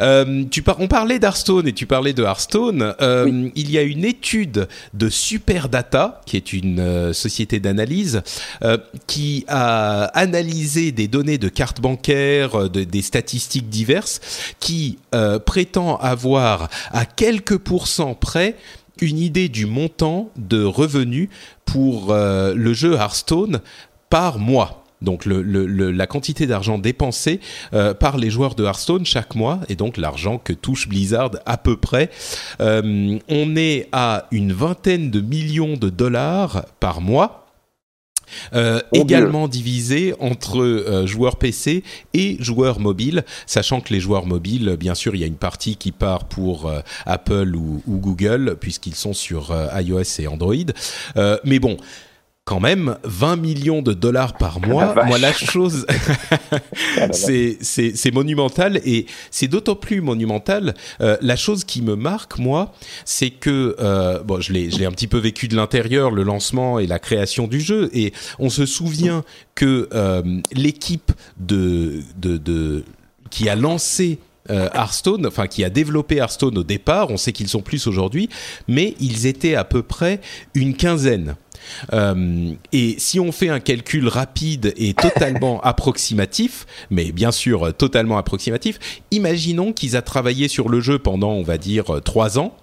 Euh, 0.00 0.44
tu 0.50 0.62
par- 0.62 0.80
on 0.80 0.88
parlait 0.88 1.18
d'Hearthstone 1.18 1.66
et 1.68 1.72
tu 1.72 1.86
parlais 1.86 2.12
de 2.12 2.22
Hearthstone. 2.22 2.94
Euh, 3.00 3.50
Il 3.54 3.70
y 3.70 3.78
a 3.78 3.82
une 3.82 4.04
étude 4.04 4.68
de 4.94 5.08
Superdata, 5.08 6.20
qui 6.26 6.36
est 6.36 6.52
une 6.52 6.80
euh, 6.80 7.12
société 7.12 7.60
d'analyse, 7.60 8.22
euh, 8.62 8.78
qui 9.06 9.44
a 9.48 10.04
analysé 10.14 10.92
des 10.92 11.08
données 11.08 11.38
de 11.38 11.48
cartes 11.48 11.80
bancaires, 11.80 12.68
de- 12.70 12.84
des 12.84 13.02
statistiques 13.02 13.68
diverses, 13.68 14.20
qui 14.60 14.98
euh, 15.14 15.38
prétend 15.38 15.96
avoir 15.96 16.68
à 16.92 17.04
quelques 17.04 17.58
pourcents 17.58 18.14
près 18.14 18.56
une 19.00 19.18
idée 19.18 19.48
du 19.48 19.66
montant 19.66 20.30
de 20.36 20.62
revenus 20.62 21.28
pour 21.64 22.14
le 22.14 22.72
jeu 22.74 22.92
Hearthstone 22.94 23.60
par 24.10 24.38
mois. 24.38 24.81
Donc 25.02 25.26
le, 25.26 25.42
le- 25.42 25.66
le- 25.66 25.90
la 25.90 26.06
quantité 26.06 26.46
d'argent 26.46 26.78
dépensé 26.78 27.40
euh, 27.74 27.94
par 27.94 28.16
les 28.16 28.30
joueurs 28.30 28.54
de 28.54 28.64
Hearthstone 28.64 29.04
chaque 29.04 29.34
mois, 29.34 29.60
et 29.68 29.74
donc 29.76 29.96
l'argent 29.96 30.38
que 30.38 30.52
touche 30.52 30.88
Blizzard 30.88 31.32
à 31.46 31.56
peu 31.58 31.76
près. 31.76 32.10
Euh, 32.60 33.18
on 33.28 33.56
est 33.56 33.88
à 33.92 34.26
une 34.30 34.52
vingtaine 34.52 35.10
de 35.10 35.20
millions 35.20 35.76
de 35.76 35.90
dollars 35.90 36.64
par 36.80 37.00
mois. 37.00 37.38
Euh, 38.54 38.80
également 38.94 39.46
divisé 39.46 40.14
entre 40.18 40.58
euh, 40.62 41.06
joueurs 41.06 41.36
PC 41.36 41.84
et 42.14 42.38
joueurs 42.40 42.80
mobiles, 42.80 43.24
sachant 43.46 43.82
que 43.82 43.92
les 43.92 44.00
joueurs 44.00 44.24
mobiles, 44.24 44.76
bien 44.80 44.94
sûr, 44.94 45.14
il 45.14 45.20
y 45.20 45.24
a 45.24 45.26
une 45.26 45.34
partie 45.34 45.76
qui 45.76 45.92
part 45.92 46.24
pour 46.24 46.66
euh, 46.66 46.80
Apple 47.04 47.54
ou, 47.54 47.82
ou 47.86 47.98
Google, 47.98 48.56
puisqu'ils 48.58 48.94
sont 48.94 49.12
sur 49.12 49.54
iOS 49.78 50.20
et 50.20 50.28
Android. 50.28 50.54
Euh, 51.18 51.36
mais 51.44 51.58
bon, 51.58 51.76
quand 52.44 52.58
même, 52.58 52.96
20 53.04 53.36
millions 53.36 53.82
de 53.82 53.92
dollars 53.92 54.36
par 54.36 54.60
mois, 54.60 54.92
vache. 54.94 55.06
moi 55.06 55.18
la 55.18 55.32
chose, 55.32 55.86
c'est 57.12 57.58
c'est 57.60 58.10
monumental 58.12 58.80
et 58.84 59.06
c'est 59.30 59.46
d'autant 59.46 59.76
plus 59.76 60.00
monumental. 60.00 60.74
euh, 61.00 61.16
la 61.20 61.36
chose 61.36 61.62
qui 61.62 61.82
me 61.82 61.94
marque 61.94 62.38
moi, 62.38 62.72
c'est 63.04 63.30
que 63.30 63.76
euh, 63.78 64.22
bon, 64.24 64.40
je 64.40 64.52
l'ai 64.52 64.70
je 64.70 64.78
l'ai 64.78 64.86
un 64.86 64.90
petit 64.90 65.06
peu 65.06 65.18
vécu 65.18 65.46
de 65.46 65.54
l'intérieur, 65.54 66.10
le 66.10 66.24
lancement 66.24 66.80
et 66.80 66.86
la 66.88 66.98
création 66.98 67.46
du 67.46 67.60
jeu, 67.60 67.90
et 67.92 68.12
on 68.40 68.50
se 68.50 68.66
souvient 68.66 69.22
que 69.54 69.88
euh, 69.94 70.22
l'équipe 70.52 71.12
de 71.38 72.02
de 72.16 72.38
de 72.38 72.84
qui 73.30 73.48
a 73.48 73.54
lancé 73.54 74.18
euh, 74.50 74.68
Hearthstone, 74.74 75.26
enfin 75.26 75.46
qui 75.46 75.62
a 75.62 75.70
développé 75.70 76.16
Hearthstone 76.16 76.58
au 76.58 76.64
départ, 76.64 77.10
on 77.10 77.16
sait 77.16 77.32
qu'ils 77.32 77.48
sont 77.48 77.62
plus 77.62 77.86
aujourd'hui, 77.86 78.28
mais 78.66 78.94
ils 78.98 79.26
étaient 79.26 79.54
à 79.54 79.62
peu 79.62 79.82
près 79.82 80.20
une 80.54 80.74
quinzaine. 80.74 81.36
Euh, 81.92 82.52
et 82.72 82.96
si 82.98 83.20
on 83.20 83.32
fait 83.32 83.48
un 83.48 83.60
calcul 83.60 84.08
rapide 84.08 84.72
et 84.76 84.94
totalement 84.94 85.60
approximatif, 85.64 86.66
mais 86.90 87.12
bien 87.12 87.32
sûr 87.32 87.68
euh, 87.68 87.72
totalement 87.72 88.18
approximatif, 88.18 88.78
imaginons 89.10 89.72
qu'ils 89.72 89.94
aient 89.96 90.02
travaillé 90.02 90.48
sur 90.48 90.68
le 90.68 90.80
jeu 90.80 90.98
pendant, 90.98 91.32
on 91.32 91.42
va 91.42 91.58
dire, 91.58 91.94
euh, 91.94 92.00
trois 92.00 92.38
ans. 92.38 92.56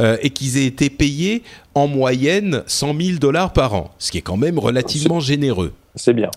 euh, 0.00 0.16
et 0.22 0.30
qu'ils 0.30 0.56
aient 0.56 0.66
été 0.66 0.90
payés 0.90 1.42
en 1.74 1.86
moyenne 1.86 2.62
100 2.66 3.00
000 3.00 3.18
dollars 3.18 3.52
par 3.52 3.74
an, 3.74 3.90
ce 3.98 4.10
qui 4.10 4.18
est 4.18 4.22
quand 4.22 4.36
même 4.36 4.58
relativement 4.58 5.20
généreux. 5.20 5.72
C'est 5.94 6.14
bien. 6.14 6.30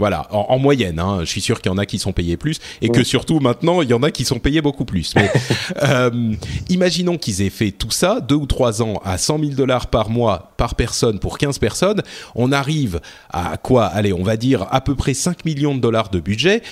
Voilà, 0.00 0.26
en, 0.30 0.46
en 0.48 0.58
moyenne. 0.58 0.98
Hein, 0.98 1.18
je 1.20 1.26
suis 1.26 1.42
sûr 1.42 1.60
qu'il 1.60 1.70
y 1.70 1.74
en 1.74 1.76
a 1.76 1.84
qui 1.84 1.98
sont 1.98 2.14
payés 2.14 2.38
plus 2.38 2.58
et 2.80 2.88
que 2.88 3.04
surtout 3.04 3.38
maintenant, 3.38 3.82
il 3.82 3.90
y 3.90 3.92
en 3.92 4.02
a 4.02 4.10
qui 4.10 4.24
sont 4.24 4.38
payés 4.38 4.62
beaucoup 4.62 4.86
plus. 4.86 5.14
Mais 5.14 5.30
euh, 5.82 6.32
imaginons 6.70 7.18
qu'ils 7.18 7.42
aient 7.42 7.50
fait 7.50 7.70
tout 7.70 7.90
ça, 7.90 8.22
deux 8.22 8.34
ou 8.34 8.46
trois 8.46 8.80
ans, 8.80 9.02
à 9.04 9.18
100 9.18 9.40
000 9.40 9.50
dollars 9.52 9.88
par 9.88 10.08
mois 10.08 10.52
par 10.56 10.74
personne 10.74 11.18
pour 11.18 11.36
15 11.36 11.58
personnes. 11.58 12.02
On 12.34 12.50
arrive 12.50 13.02
à 13.28 13.58
quoi 13.58 13.84
Allez, 13.84 14.14
on 14.14 14.22
va 14.22 14.38
dire 14.38 14.66
à 14.70 14.80
peu 14.80 14.94
près 14.94 15.12
5 15.12 15.44
millions 15.44 15.74
de 15.74 15.80
dollars 15.80 16.08
de 16.08 16.18
budget. 16.18 16.62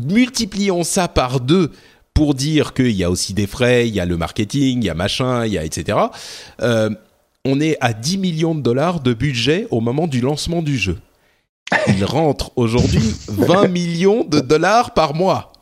Multiplions 0.00 0.84
ça 0.84 1.08
par 1.08 1.40
deux 1.40 1.72
pour 2.14 2.34
dire 2.34 2.74
qu'il 2.74 2.92
y 2.92 3.02
a 3.02 3.10
aussi 3.10 3.34
des 3.34 3.48
frais, 3.48 3.88
il 3.88 3.94
y 3.96 3.98
a 3.98 4.06
le 4.06 4.16
marketing, 4.16 4.82
il 4.82 4.86
y 4.86 4.90
a 4.90 4.94
machin, 4.94 5.46
il 5.46 5.52
y 5.52 5.58
a 5.58 5.64
etc. 5.64 5.98
Euh, 6.62 6.90
on 7.44 7.60
est 7.60 7.76
à 7.80 7.92
10 7.92 8.18
millions 8.18 8.54
de 8.54 8.60
dollars 8.60 9.00
de 9.00 9.14
budget 9.14 9.66
au 9.72 9.80
moment 9.80 10.06
du 10.06 10.20
lancement 10.20 10.62
du 10.62 10.78
jeu. 10.78 10.98
Il 11.88 12.04
rentre 12.04 12.52
aujourd'hui 12.56 13.14
20 13.28 13.68
millions 13.68 14.24
de 14.24 14.40
dollars 14.40 14.94
par 14.94 15.14
mois. 15.14 15.52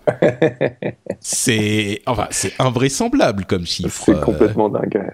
C'est 1.20 2.02
enfin, 2.07 2.28
c'est 2.30 2.52
invraisemblable 2.61 3.44
comme 3.44 3.66
chiffre. 3.66 4.04
C'est 4.04 4.20
complètement 4.20 4.68
dingue. 4.68 5.12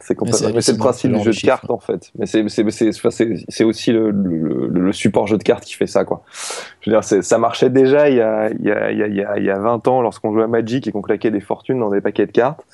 C'est 0.00 0.20
Mais 0.20 0.30
le 0.72 0.78
principe 0.78 1.12
du 1.12 1.22
jeu 1.22 1.30
de 1.30 1.36
cartes 1.46 1.70
en 1.70 1.78
fait. 1.78 2.10
Mais 2.18 2.26
c'est 2.26 3.64
aussi 3.64 3.92
le, 3.92 4.10
le, 4.10 4.68
le 4.68 4.92
support 4.92 5.26
jeu 5.26 5.38
de 5.38 5.42
cartes 5.42 5.64
qui 5.64 5.74
fait 5.74 5.86
ça 5.86 6.04
quoi. 6.04 6.22
Je 6.80 6.90
veux 6.90 6.96
dire, 7.00 7.04
ça 7.22 7.38
marchait 7.38 7.70
déjà 7.70 8.08
il 8.10 8.16
y 8.16 8.20
a 8.20 8.50
il 8.50 8.64
y 8.64 8.70
a 8.70 8.90
il 8.90 8.98
y 8.98 9.02
a 9.02 9.06
il 9.06 9.14
y 9.16 9.22
a, 9.22 9.38
il 9.38 9.44
y 9.44 9.50
a 9.50 9.58
20 9.58 9.86
ans 9.88 10.02
lorsqu'on 10.02 10.32
jouait 10.32 10.42
à 10.42 10.48
Magic 10.48 10.86
et 10.88 10.92
qu'on 10.92 11.00
claquait 11.02 11.30
des 11.30 11.40
fortunes 11.40 11.78
dans 11.78 11.90
des 11.90 12.00
paquets 12.00 12.26
de 12.26 12.32
cartes. 12.32 12.64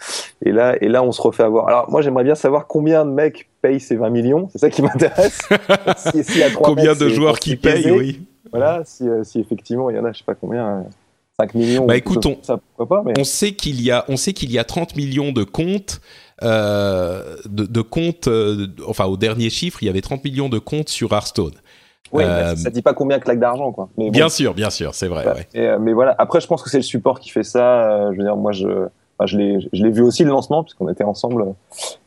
Et 0.45 0.53
là 0.53 0.77
et 0.81 0.89
là 0.89 1.03
on 1.03 1.13
se 1.13 1.21
refait 1.21 1.43
avoir. 1.43 1.69
Alors 1.69 1.91
moi 1.91 2.01
j'aimerais 2.03 2.25
bien 2.25 2.35
savoir 2.35 2.67
combien 2.67 3.05
de 3.05 3.11
mecs 3.11 3.49
payent 3.61 3.81
ces 3.81 3.97
20 3.97 4.11
millions. 4.11 4.49
C'est 4.53 4.59
ça 4.59 4.71
qui 4.71 4.83
m'intéresse. 4.83 5.41
Si- 5.97 6.41
Combien 6.55 6.93
mecs, 6.93 6.99
de 7.01 7.09
joueurs 7.11 7.39
qui 7.39 7.57
payent, 7.57 7.91
oui. 7.91 8.23
Voilà, 8.51 8.83
si, 8.85 9.07
euh, 9.09 9.23
si 9.25 9.39
effectivement 9.41 9.91
il 9.91 9.97
y 9.97 9.99
en 9.99 10.05
a, 10.05 10.13
je 10.13 10.19
sais 10.19 10.25
pas 10.25 10.35
combien, 10.35 10.67
euh, 10.67 10.81
5 11.39 11.55
millions. 11.55 11.87
Bah, 11.87 11.97
écoute, 11.97 12.23
chose 12.23 12.33
on- 12.33 12.35
comme 12.35 12.45
ça, 12.45 12.61
pourquoi 12.77 12.99
pas, 12.99 13.03
mais 13.07 13.13
On 13.19 13.25
sait 13.25 13.53
qu'il 13.53 13.81
y 13.81 13.91
a, 13.91 14.05
on 14.09 14.17
sait 14.17 14.33
qu'il 14.33 14.51
y 14.51 14.59
a 14.59 14.65
30 14.65 14.97
millions 14.97 15.33
de 15.33 15.45
comptes, 15.45 16.01
euh, 16.43 17.37
de, 17.49 17.65
de 17.65 17.81
comptes. 17.81 18.29
euh, 18.29 18.67
enfin, 18.87 19.07
au 19.07 19.17
dernier 19.17 19.51
chiffre, 19.51 19.83
il 19.83 19.87
y 19.87 19.89
avait 19.89 20.01
30 20.01 20.25
millions 20.25 20.49
de 20.49 20.59
comptes 20.59 20.89
sur 20.89 21.13
Hearthstone. 21.13 21.55
ouais, 22.13 22.25
euh, 22.25 22.57
ça 22.57 22.71
dit 22.71 22.83
pas 22.83 22.95
combien 22.95 23.19
claque 23.19 23.39
d'argent, 23.41 23.73
quoi. 23.73 23.89
Mais 23.99 24.07
bon, 24.07 24.11
Bien 24.11 24.29
sûr, 24.29 24.55
bien 24.55 24.71
sûr, 24.71 24.95
c'est 24.95 25.09
vrai. 25.09 25.27
Ouais. 25.27 25.33
ouais. 25.35 25.49
Et, 25.55 25.67
euh, 25.67 25.79
mais 25.81 25.93
voilà. 25.93 26.15
Après, 26.19 26.41
je 26.41 26.47
pense 26.47 26.63
que 26.63 26.71
c'est 26.71 26.79
le 26.79 26.83
support 26.83 27.21
qui 27.21 27.31
fait 27.31 27.43
ça. 27.45 28.11
Je 28.13 28.17
veux 28.17 28.25
dire, 28.25 28.37
moi, 28.37 28.53
je, 28.53 28.67
enfin, 28.67 29.27
je 29.27 29.37
l'ai, 29.37 29.91
vu 29.91 30.03
aussi 30.03 30.25
le 30.25 30.31
lancement 30.31 30.65
puisqu'on 30.65 30.89
était 30.89 31.05
ensemble 31.05 31.45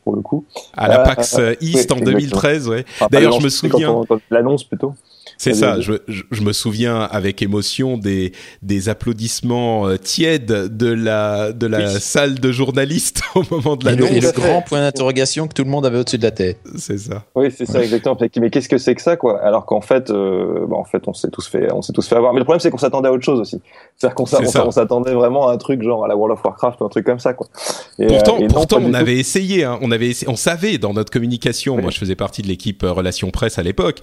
pour 0.02 0.14
le 0.14 0.22
coup. 0.22 0.44
À 0.76 0.88
la 0.88 1.00
PAX 1.00 1.38
East 1.60 1.92
oui, 1.92 2.00
en 2.00 2.04
2013, 2.04 2.68
ouais. 2.68 2.84
Enfin, 2.94 3.06
D'ailleurs, 3.10 3.32
je 3.32 3.44
me 3.44 3.48
souviens. 3.48 4.02
L'annonce 4.30 4.64
plutôt. 4.64 4.94
C'est 5.38 5.54
ça, 5.54 5.80
je, 5.80 5.94
je, 6.08 6.22
je 6.30 6.42
me 6.42 6.52
souviens 6.52 7.00
avec 7.02 7.42
émotion 7.42 7.98
des, 7.98 8.32
des 8.62 8.88
applaudissements 8.88 9.86
euh, 9.88 9.96
tièdes 9.96 10.46
de 10.76 10.86
la, 10.92 11.52
de 11.52 11.66
la 11.66 11.78
Oui. 11.92 12.00
salle 12.00 12.34
de 12.40 12.52
journalistes 12.52 13.20
au 13.34 13.42
moment 13.50 13.76
de 13.76 13.88
Et 13.88 13.96
le, 13.96 14.04
et 14.04 14.06
l'annonce. 14.08 14.22
le 14.22 14.32
fait. 14.32 14.40
grand 14.40 14.62
point 14.62 14.80
d'interrogation 14.80 15.46
que 15.48 15.54
tout 15.54 15.64
le 15.64 15.70
monde 15.70 15.86
avait 15.86 15.98
au-dessus 15.98 16.18
de 16.18 16.22
la 16.22 16.30
tête. 16.30 16.58
C'est 16.76 16.98
ça. 16.98 17.24
Oui, 17.34 17.48
c'est 17.56 17.66
ça 17.66 17.82
exactement. 17.82 18.16
Mais 18.40 18.50
qu'est-ce 18.50 18.68
que 18.68 18.78
c'est 18.78 18.94
que 18.94 19.02
ça, 19.02 19.16
quoi? 19.16 19.40
Alors 19.42 19.66
qu'en 19.66 19.80
fait, 19.80 20.10
euh, 20.10 20.66
bah, 20.68 20.76
en 20.76 20.84
fait, 20.84 21.02
on 21.06 21.12
s'est 21.14 21.30
tous 21.30 21.46
fait, 21.48 21.72
on 21.72 21.82
s'est 21.82 21.92
tous 21.92 22.06
fait 22.06 22.16
avoir. 22.16 22.32
Mais 22.32 22.38
le 22.38 22.44
problème, 22.44 22.60
c'est 22.60 22.70
qu'on 22.70 22.78
s'attendait 22.78 23.08
à 23.08 23.12
autre 23.12 23.24
chose 23.24 23.40
aussi. 23.40 23.60
C'est-à-dire 23.96 24.14
qu'on 24.14 24.26
s'attendait 24.70 25.12
vraiment 25.14 25.48
à 25.48 25.52
un 25.54 25.56
truc 25.58 25.82
genre 25.82 26.04
à 26.04 26.08
la 26.08 26.16
World 26.16 26.38
of 26.38 26.44
Warcraft 26.44 26.80
ou 26.80 26.84
un 26.84 26.88
truc 26.88 27.04
comme 27.06 27.18
ça, 27.18 27.34
quoi. 27.34 27.48
Et, 27.98 28.06
Pourtant, 28.06 28.36
euh, 28.36 28.40
non, 28.42 28.46
pourtant 28.48 28.78
du 28.78 28.86
on 28.86 28.90
tout. 28.90 28.96
avait 28.96 29.16
essayé, 29.18 29.64
hein, 29.64 29.78
on 29.82 29.90
avait, 29.90 30.08
essayé- 30.08 30.30
on 30.30 30.36
savait 30.36 30.78
dans 30.78 30.92
notre 30.94 31.10
communication. 31.12 31.76
Oui. 31.76 31.82
Moi, 31.82 31.90
je 31.90 31.98
faisais 31.98 32.14
partie 32.16 32.42
de 32.42 32.48
l'équipe 32.48 32.82
relations 32.82 33.30
presse 33.30 33.58
à 33.58 33.62
l'époque, 33.62 33.98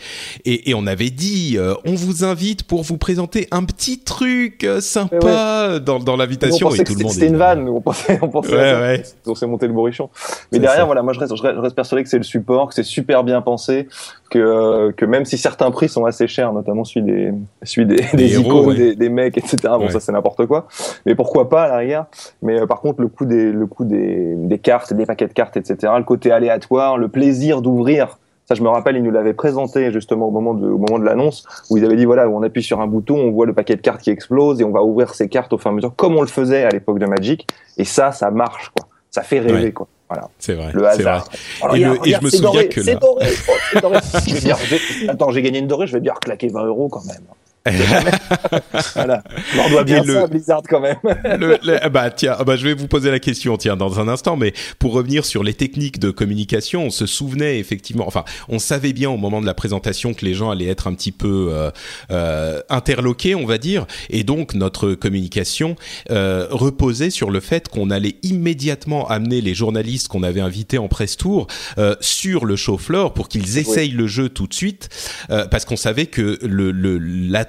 et, 0.45 0.69
et 0.69 0.73
on 0.73 0.85
avait 0.87 1.09
dit, 1.09 1.20
euh, 1.57 1.73
on 1.85 1.93
vous 1.93 2.23
invite 2.23 2.63
pour 2.63 2.83
vous 2.83 2.97
présenter 2.97 3.47
un 3.51 3.63
petit 3.63 3.99
truc 3.99 4.63
euh, 4.63 4.81
sympa 4.81 5.79
dans, 5.79 5.99
dans 5.99 6.13
On 6.13 6.17
l'invitation, 6.17 6.67
pensait 6.69 6.81
et 6.81 6.83
que 6.83 6.91
tout 6.91 6.93
le 6.93 6.97
c'était 6.99 7.03
monde. 7.03 7.13
c'était 7.13 7.27
une 7.27 7.37
vanne, 7.37 7.69
on 7.69 7.81
pensait, 7.81 8.19
on 8.21 8.29
pensait 8.29 8.55
Ouais, 8.55 9.03
on 9.25 9.35
s'est 9.35 9.47
monté 9.47 9.67
le 9.67 9.73
bourrichon. 9.73 10.09
Mais 10.51 10.59
derrière, 10.59 10.81
ça. 10.81 10.85
voilà, 10.85 11.03
moi 11.03 11.13
je 11.13 11.19
reste, 11.19 11.35
je 11.35 11.69
persuadé 11.69 12.03
que 12.03 12.09
c'est 12.09 12.17
le 12.17 12.23
support, 12.23 12.69
que 12.69 12.73
c'est 12.75 12.83
super 12.83 13.23
bien 13.23 13.41
pensé, 13.41 13.87
que, 14.29 14.91
que 14.91 15.05
même 15.05 15.25
si 15.25 15.37
certains 15.37 15.71
prix 15.71 15.89
sont 15.89 16.05
assez 16.05 16.27
chers, 16.27 16.53
notamment 16.53 16.83
celui 16.83 17.05
des, 17.05 17.33
celui 17.63 17.87
des, 17.87 18.03
des 18.13 18.33
héros, 18.33 18.43
icônes, 18.43 18.67
ouais. 18.67 18.75
des, 18.75 18.95
des 18.95 19.09
mecs, 19.09 19.37
etc. 19.37 19.57
Bon, 19.63 19.89
ça 19.89 19.99
c'est 19.99 20.11
n'importe 20.11 20.45
quoi. 20.45 20.67
Mais 21.05 21.15
pourquoi 21.15 21.49
pas 21.49 21.63
à 21.63 21.67
la 21.67 21.77
rigueur 21.77 22.05
Mais 22.41 22.61
euh, 22.61 22.65
par 22.65 22.81
contre, 22.81 23.01
le 23.01 23.07
coût 23.07 23.25
des, 23.25 23.51
le 23.51 23.65
coût 23.67 23.85
des, 23.85 24.35
des 24.35 24.59
cartes, 24.59 24.93
des 24.93 25.05
paquets 25.05 25.27
de 25.27 25.33
cartes, 25.33 25.57
etc. 25.57 25.93
Le 25.97 26.03
côté 26.03 26.31
aléatoire, 26.31 26.97
le 26.97 27.07
plaisir 27.07 27.61
d'ouvrir. 27.61 28.17
Ça, 28.51 28.55
je 28.55 28.63
me 28.63 28.67
rappelle, 28.67 28.97
ils 28.97 29.01
nous 29.03 29.11
l'avaient 29.11 29.33
présenté 29.33 29.93
justement 29.93 30.27
au 30.27 30.29
moment 30.29 30.53
de, 30.53 30.67
au 30.67 30.77
moment 30.77 30.99
de 30.99 31.05
l'annonce, 31.05 31.45
où 31.69 31.77
ils 31.77 31.85
avaient 31.85 31.95
dit 31.95 32.03
voilà, 32.03 32.27
on 32.27 32.43
appuie 32.43 32.61
sur 32.63 32.81
un 32.81 32.87
bouton, 32.87 33.15
on 33.15 33.31
voit 33.31 33.45
le 33.45 33.53
paquet 33.53 33.77
de 33.77 33.81
cartes 33.81 34.01
qui 34.01 34.09
explose 34.09 34.59
et 34.59 34.65
on 34.65 34.71
va 34.71 34.83
ouvrir 34.83 35.13
ces 35.15 35.29
cartes 35.29 35.53
au 35.53 35.57
fur 35.57 35.67
et 35.67 35.71
à 35.71 35.75
mesure, 35.77 35.95
comme 35.95 36.17
on 36.17 36.21
le 36.21 36.27
faisait 36.27 36.65
à 36.65 36.69
l'époque 36.69 36.99
de 36.99 37.05
Magic. 37.05 37.47
Et 37.77 37.85
ça, 37.85 38.11
ça 38.11 38.29
marche, 38.29 38.69
quoi. 38.75 38.89
Ça 39.09 39.21
fait 39.21 39.39
rêver, 39.39 39.63
Ouais. 39.67 39.71
quoi. 39.71 39.87
Voilà. 40.09 40.27
C'est 40.37 40.55
vrai. 40.55 40.71
Le 40.73 40.81
vrai. 40.81 40.89
hasard. 40.89 41.29
Et 41.29 41.63
le- 41.79 41.91
regarde, 41.91 42.07
et 42.07 42.11
je 42.11 42.21
me 42.25 42.29
souviens 42.29 42.51
doré, 42.51 42.67
que 42.67 42.83
c'est 42.83 42.95
doré, 42.99 43.25
oh, 43.47 43.51
c'est 43.71 43.81
doré. 43.81 43.97
Je 44.27 44.33
vais 44.33 44.39
dire, 44.41 44.57
je 44.57 44.75
vais- 45.05 45.09
Attends, 45.09 45.31
j'ai 45.31 45.41
gagné 45.41 45.59
une 45.59 45.67
dorée, 45.67 45.87
je 45.87 45.93
vais 45.93 46.01
bien 46.01 46.11
reclaquer 46.13 46.49
20 46.49 46.65
euros 46.65 46.89
quand 46.89 47.05
même. 47.05 47.21
voilà. 48.95 49.23
On 49.59 49.69
doit 49.69 49.83
bien 49.83 50.03
le- 50.03 50.13
ça, 50.13 50.27
Blizzard 50.27 50.61
quand 50.67 50.79
même. 50.79 50.97
Le- 51.39 51.57
le- 51.63 51.77
ah 51.83 51.89
bah 51.89 52.09
tiens, 52.09 52.35
ah 52.39 52.43
bah 52.43 52.55
je 52.55 52.63
vais 52.67 52.73
vous 52.73 52.87
poser 52.87 53.11
la 53.11 53.19
question 53.19 53.55
tiens 53.57 53.77
dans 53.77 53.99
un 53.99 54.07
instant, 54.07 54.35
mais 54.35 54.53
pour 54.79 54.93
revenir 54.93 55.25
sur 55.25 55.43
les 55.43 55.53
techniques 55.53 55.99
de 55.99 56.09
communication, 56.11 56.85
on 56.85 56.89
se 56.89 57.05
souvenait 57.05 57.59
effectivement, 57.59 58.07
enfin 58.07 58.23
on 58.49 58.59
savait 58.59 58.93
bien 58.93 59.09
au 59.09 59.17
moment 59.17 59.41
de 59.41 59.45
la 59.45 59.53
présentation 59.53 60.13
que 60.13 60.25
les 60.25 60.33
gens 60.33 60.49
allaient 60.49 60.67
être 60.67 60.87
un 60.87 60.93
petit 60.93 61.11
peu 61.11 61.49
euh, 61.51 61.69
euh, 62.11 62.61
interloqués, 62.69 63.35
on 63.35 63.45
va 63.45 63.57
dire, 63.57 63.85
et 64.09 64.23
donc 64.23 64.53
notre 64.55 64.93
communication 64.93 65.75
euh, 66.09 66.47
reposait 66.49 67.09
sur 67.11 67.29
le 67.29 67.39
fait 67.39 67.67
qu'on 67.69 67.89
allait 67.91 68.15
immédiatement 68.23 69.07
amener 69.07 69.41
les 69.41 69.53
journalistes 69.53 70.07
qu'on 70.07 70.23
avait 70.23 70.41
invités 70.41 70.77
en 70.77 70.87
press 70.87 71.15
tour 71.17 71.47
euh, 71.77 71.95
sur 72.01 72.45
le 72.45 72.55
show 72.55 72.77
floor 72.77 73.13
pour 73.13 73.29
qu'ils 73.29 73.57
essayent 73.57 73.91
le 73.91 74.07
jeu 74.07 74.29
tout 74.29 74.47
de 74.47 74.53
suite, 74.53 74.89
euh, 75.29 75.45
parce 75.47 75.65
qu'on 75.65 75.77
savait 75.77 76.07
que 76.07 76.39
le 76.41 76.71
le- 76.71 76.97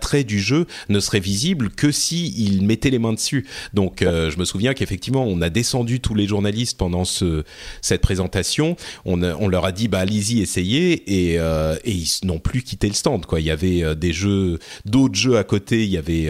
l'attrait 0.03 0.25
du 0.25 0.41
jeu 0.41 0.67
ne 0.89 0.99
serait 0.99 1.21
visible 1.21 1.71
que 1.71 1.93
si 1.93 2.35
ils 2.37 2.67
mettaient 2.67 2.91
les 2.91 2.99
mains 2.99 3.13
dessus. 3.13 3.47
Donc 3.73 4.03
euh, 4.03 4.33
je 4.33 4.39
me 4.39 4.45
souviens 4.45 4.75
qu'effectivement 4.75 5.25
on 5.25 5.41
a 5.41 5.49
descendu 5.49 6.01
tous 6.01 6.17
les 6.17 6.27
journalistes 6.27 6.77
pendant 6.77 7.05
ce 7.05 7.45
cette 7.83 8.01
présentation. 8.01 8.77
On, 9.05 9.17
leur 9.49 9.65
a 9.65 9.71
dit 9.71 9.87
bah 9.87 10.01
allez-y 10.01 10.41
essayez 10.41 11.31
et 11.31 11.39
euh, 11.39 11.77
ils 11.85 12.09
n'ont 12.25 12.41
plus 12.41 12.63
quitté 12.63 12.89
le 12.89 12.95
stand. 12.95 13.25
Il 13.39 13.45
y 13.45 13.51
avait 13.51 13.85
euh, 13.85 13.95
des 13.95 14.13
jeux, 14.13 14.59
d'autres 14.85 15.15
jeux 15.15 15.39
à 15.39 15.45
côté. 15.45 15.85
Il 15.85 15.91
y 15.91 15.99
avait 15.99 16.29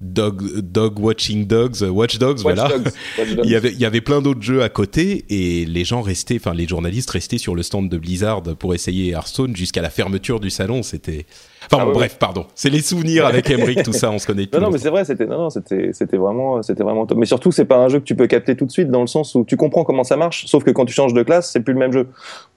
Dog, 0.00 0.42
Dog 0.60 0.98
Watching 1.00 1.46
Dogs, 1.46 1.82
euh, 1.82 1.88
Watch 1.88 2.18
Dogs, 2.18 2.44
Watch 2.44 2.56
voilà. 2.56 2.68
Dogs, 2.68 2.86
Watch 3.18 3.28
Dogs. 3.36 3.44
il 3.44 3.50
y 3.50 3.56
avait, 3.56 3.72
il 3.72 3.80
y 3.80 3.84
avait 3.84 4.00
plein 4.00 4.22
d'autres 4.22 4.42
jeux 4.42 4.62
à 4.62 4.68
côté 4.68 5.24
et 5.28 5.64
les 5.64 5.84
gens 5.84 6.02
restaient, 6.02 6.36
enfin 6.36 6.54
les 6.54 6.68
journalistes 6.68 7.10
restaient 7.10 7.38
sur 7.38 7.56
le 7.56 7.64
stand 7.64 7.88
de 7.88 7.98
Blizzard 7.98 8.42
pour 8.42 8.74
essayer 8.74 9.10
Hearthstone 9.10 9.56
jusqu'à 9.56 9.82
la 9.82 9.90
fermeture 9.90 10.38
du 10.38 10.50
salon. 10.50 10.84
C'était, 10.84 11.26
enfin 11.66 11.78
Ah 11.82 11.84
bon, 11.86 11.92
bref, 11.92 12.16
pardon. 12.18 12.46
C'est 12.54 12.70
les 12.70 12.80
souvenirs 12.80 13.26
avec 13.26 13.50
Emmerich, 13.50 13.82
tout 13.82 13.92
ça, 13.92 14.10
on 14.12 14.18
se 14.18 14.26
connaît. 14.28 14.46
Non, 14.52 14.60
non, 14.60 14.70
mais 14.70 14.78
c'est 14.78 14.90
vrai, 14.90 15.04
c'était 15.04 15.26
non, 15.26 15.38
non, 15.38 15.50
c'était 15.50 15.90
c'était 15.92 16.16
vraiment, 16.16 16.62
c'était 16.62 16.84
vraiment 16.84 17.04
top. 17.04 17.18
Mais 17.18 17.26
surtout, 17.26 17.50
c'est 17.50 17.64
pas 17.64 17.78
un 17.78 17.88
jeu 17.88 17.98
que 17.98 18.04
tu 18.04 18.14
peux 18.14 18.28
capter 18.28 18.54
tout 18.54 18.66
de 18.66 18.70
suite 18.70 18.90
dans 18.90 19.00
le 19.00 19.08
sens 19.08 19.34
où 19.34 19.44
tu 19.44 19.56
comprends 19.56 19.82
comment 19.82 20.04
ça 20.04 20.16
marche, 20.16 20.46
sauf 20.46 20.62
que 20.62 20.70
quand 20.70 20.84
tu 20.84 20.94
changes 20.94 21.12
de 21.14 21.24
classe, 21.24 21.50
c'est 21.50 21.60
plus 21.60 21.72
le 21.74 21.80
même 21.80 21.92
jeu. 21.92 22.06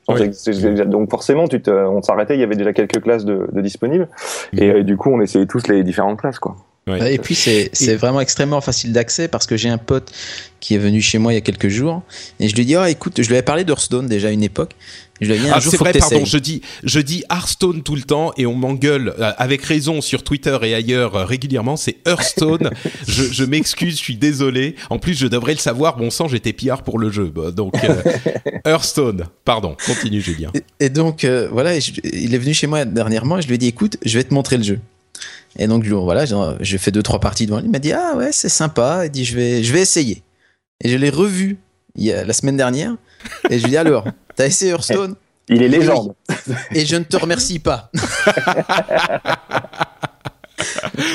Oui. 0.09 0.29
Donc 0.87 1.09
forcément, 1.09 1.47
tu 1.47 1.61
te, 1.61 1.71
on 1.71 2.01
s'arrêtait, 2.03 2.35
il 2.35 2.39
y 2.39 2.43
avait 2.43 2.55
déjà 2.55 2.73
quelques 2.73 3.01
classes 3.01 3.25
de, 3.25 3.47
de 3.51 3.61
disponibles, 3.61 4.09
Mhm. 4.53 4.59
et 4.59 4.69
euh, 4.69 4.83
du 4.83 4.97
coup, 4.97 5.09
on 5.11 5.21
essayait 5.21 5.45
tous 5.47 5.67
les 5.67 5.83
différentes 5.83 6.19
classes, 6.19 6.39
quoi. 6.39 6.55
Ouais. 6.87 7.13
Et 7.13 7.19
puis 7.19 7.35
c'est 7.35 7.69
vraiment 7.95 8.21
extrêmement 8.21 8.59
facile 8.59 8.91
d'accès 8.91 9.27
parce 9.27 9.45
que 9.45 9.55
j'ai 9.55 9.69
un 9.69 9.77
pote 9.77 10.11
qui 10.59 10.73
est 10.73 10.79
venu 10.79 10.99
chez 11.01 11.19
moi 11.19 11.31
il 11.31 11.35
y 11.35 11.37
a 11.37 11.41
quelques 11.41 11.67
jours 11.69 12.01
et 12.39 12.49
je 12.49 12.55
lui 12.55 12.63
ai 12.63 12.65
dit 12.65 12.75
oh 12.75 12.85
écoute 12.85 13.21
je 13.21 13.27
lui 13.27 13.35
avais 13.35 13.43
parlé 13.43 13.63
d'Hearthstone 13.63 14.07
déjà 14.07 14.29
à 14.29 14.31
une 14.31 14.41
époque 14.43 14.71
je 15.19 15.27
lui 15.27 15.35
ai 15.35 15.39
dit 15.39 15.47
un 15.47 15.53
Ah, 15.53 15.59
jour 15.59 15.69
c'est 15.71 15.77
faut 15.77 15.83
vrai, 15.83 15.93
que 15.93 15.99
pardon, 15.99 16.25
je 16.25 16.37
dis, 16.39 16.63
je 16.83 16.99
dis 16.99 17.23
Hearthstone 17.29 17.83
tout 17.83 17.95
le 17.95 18.01
temps 18.01 18.33
et 18.37 18.47
on 18.47 18.55
m'engueule 18.55 19.13
euh, 19.19 19.31
avec 19.37 19.61
raison 19.61 20.01
sur 20.01 20.23
Twitter 20.23 20.57
et 20.63 20.73
ailleurs 20.73 21.15
euh, 21.15 21.25
régulièrement. 21.25 21.77
C'est 21.77 21.97
Hearthstone. 22.07 22.71
je 23.07 23.25
je 23.31 23.43
m'excuse, 23.43 23.97
je 23.97 24.01
suis 24.03 24.15
désolé. 24.15 24.75
En 24.89 24.97
plus, 24.97 25.13
je 25.13 25.27
devrais 25.27 25.53
le 25.53 25.59
savoir. 25.59 25.97
Bon 25.97 26.09
sang, 26.09 26.27
j'étais 26.27 26.53
pillard 26.53 26.81
pour 26.81 26.97
le 26.97 27.11
jeu. 27.11 27.31
Donc, 27.55 27.75
euh, 27.83 28.01
Hearthstone. 28.65 29.25
Pardon, 29.45 29.77
continue, 29.85 30.21
Julien. 30.21 30.49
Et, 30.55 30.85
et 30.85 30.89
donc 30.89 31.23
euh, 31.23 31.47
voilà, 31.51 31.79
je- 31.79 31.91
il 32.03 32.33
est 32.33 32.39
venu 32.39 32.55
chez 32.55 32.65
moi 32.65 32.83
dernièrement 32.85 33.37
et 33.37 33.43
je 33.43 33.47
lui 33.47 33.53
ai 33.55 33.59
dit 33.59 33.67
écoute, 33.67 33.97
je 34.03 34.17
vais 34.17 34.23
te 34.23 34.33
montrer 34.33 34.57
le 34.57 34.63
jeu. 34.63 34.79
Et 35.57 35.67
donc 35.67 35.85
voilà, 35.85 36.25
j'ai 36.61 36.77
fait 36.77 36.91
deux 36.91 37.03
trois 37.03 37.19
parties 37.19 37.45
devant 37.45 37.59
lui. 37.59 37.65
Il 37.65 37.71
m'a 37.71 37.79
dit 37.79 37.91
ah 37.91 38.15
ouais 38.15 38.31
c'est 38.31 38.49
sympa. 38.49 39.05
Il 39.05 39.11
dit 39.11 39.25
je 39.25 39.35
vais 39.35 39.63
je 39.63 39.73
vais 39.73 39.81
essayer. 39.81 40.23
Et 40.83 40.89
je 40.89 40.97
l'ai 40.97 41.09
revu 41.09 41.57
il 41.95 42.05
y 42.05 42.11
a, 42.13 42.23
la 42.23 42.33
semaine 42.33 42.57
dernière 42.57 42.95
et 43.49 43.59
je 43.59 43.63
lui 43.65 43.67
ai 43.67 43.71
dit 43.71 43.77
alors 43.77 44.05
t'as 44.35 44.47
essayé 44.47 44.71
Hearthstone? 44.71 45.15
Il 45.49 45.61
est 45.61 45.67
légende. 45.67 46.13
et 46.73 46.85
je 46.85 46.95
ne 46.95 47.03
te 47.03 47.17
remercie 47.17 47.59
pas. 47.59 47.91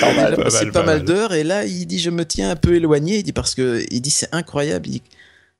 Pas 0.01 0.13
Il 0.13 0.19
a 0.19 0.23
mal. 0.31 0.37
passé 0.37 0.65
mal, 0.65 0.73
pas 0.73 0.83
mal. 0.83 1.05
d'heures 1.05 1.33
et 1.33 1.45
là 1.45 1.65
il 1.65 1.87
dit 1.87 1.99
je 2.01 2.11
me 2.11 2.25
tiens 2.25 2.51
un 2.51 2.57
peu 2.57 2.75
éloigné. 2.75 3.19
Il 3.19 3.23
dit 3.23 3.33
parce 3.33 3.55
que 3.55 3.85
il 3.91 4.01
dit 4.01 4.11
c'est 4.11 4.29
incroyable. 4.33 4.87
Il 4.89 4.93
dit, 4.93 5.03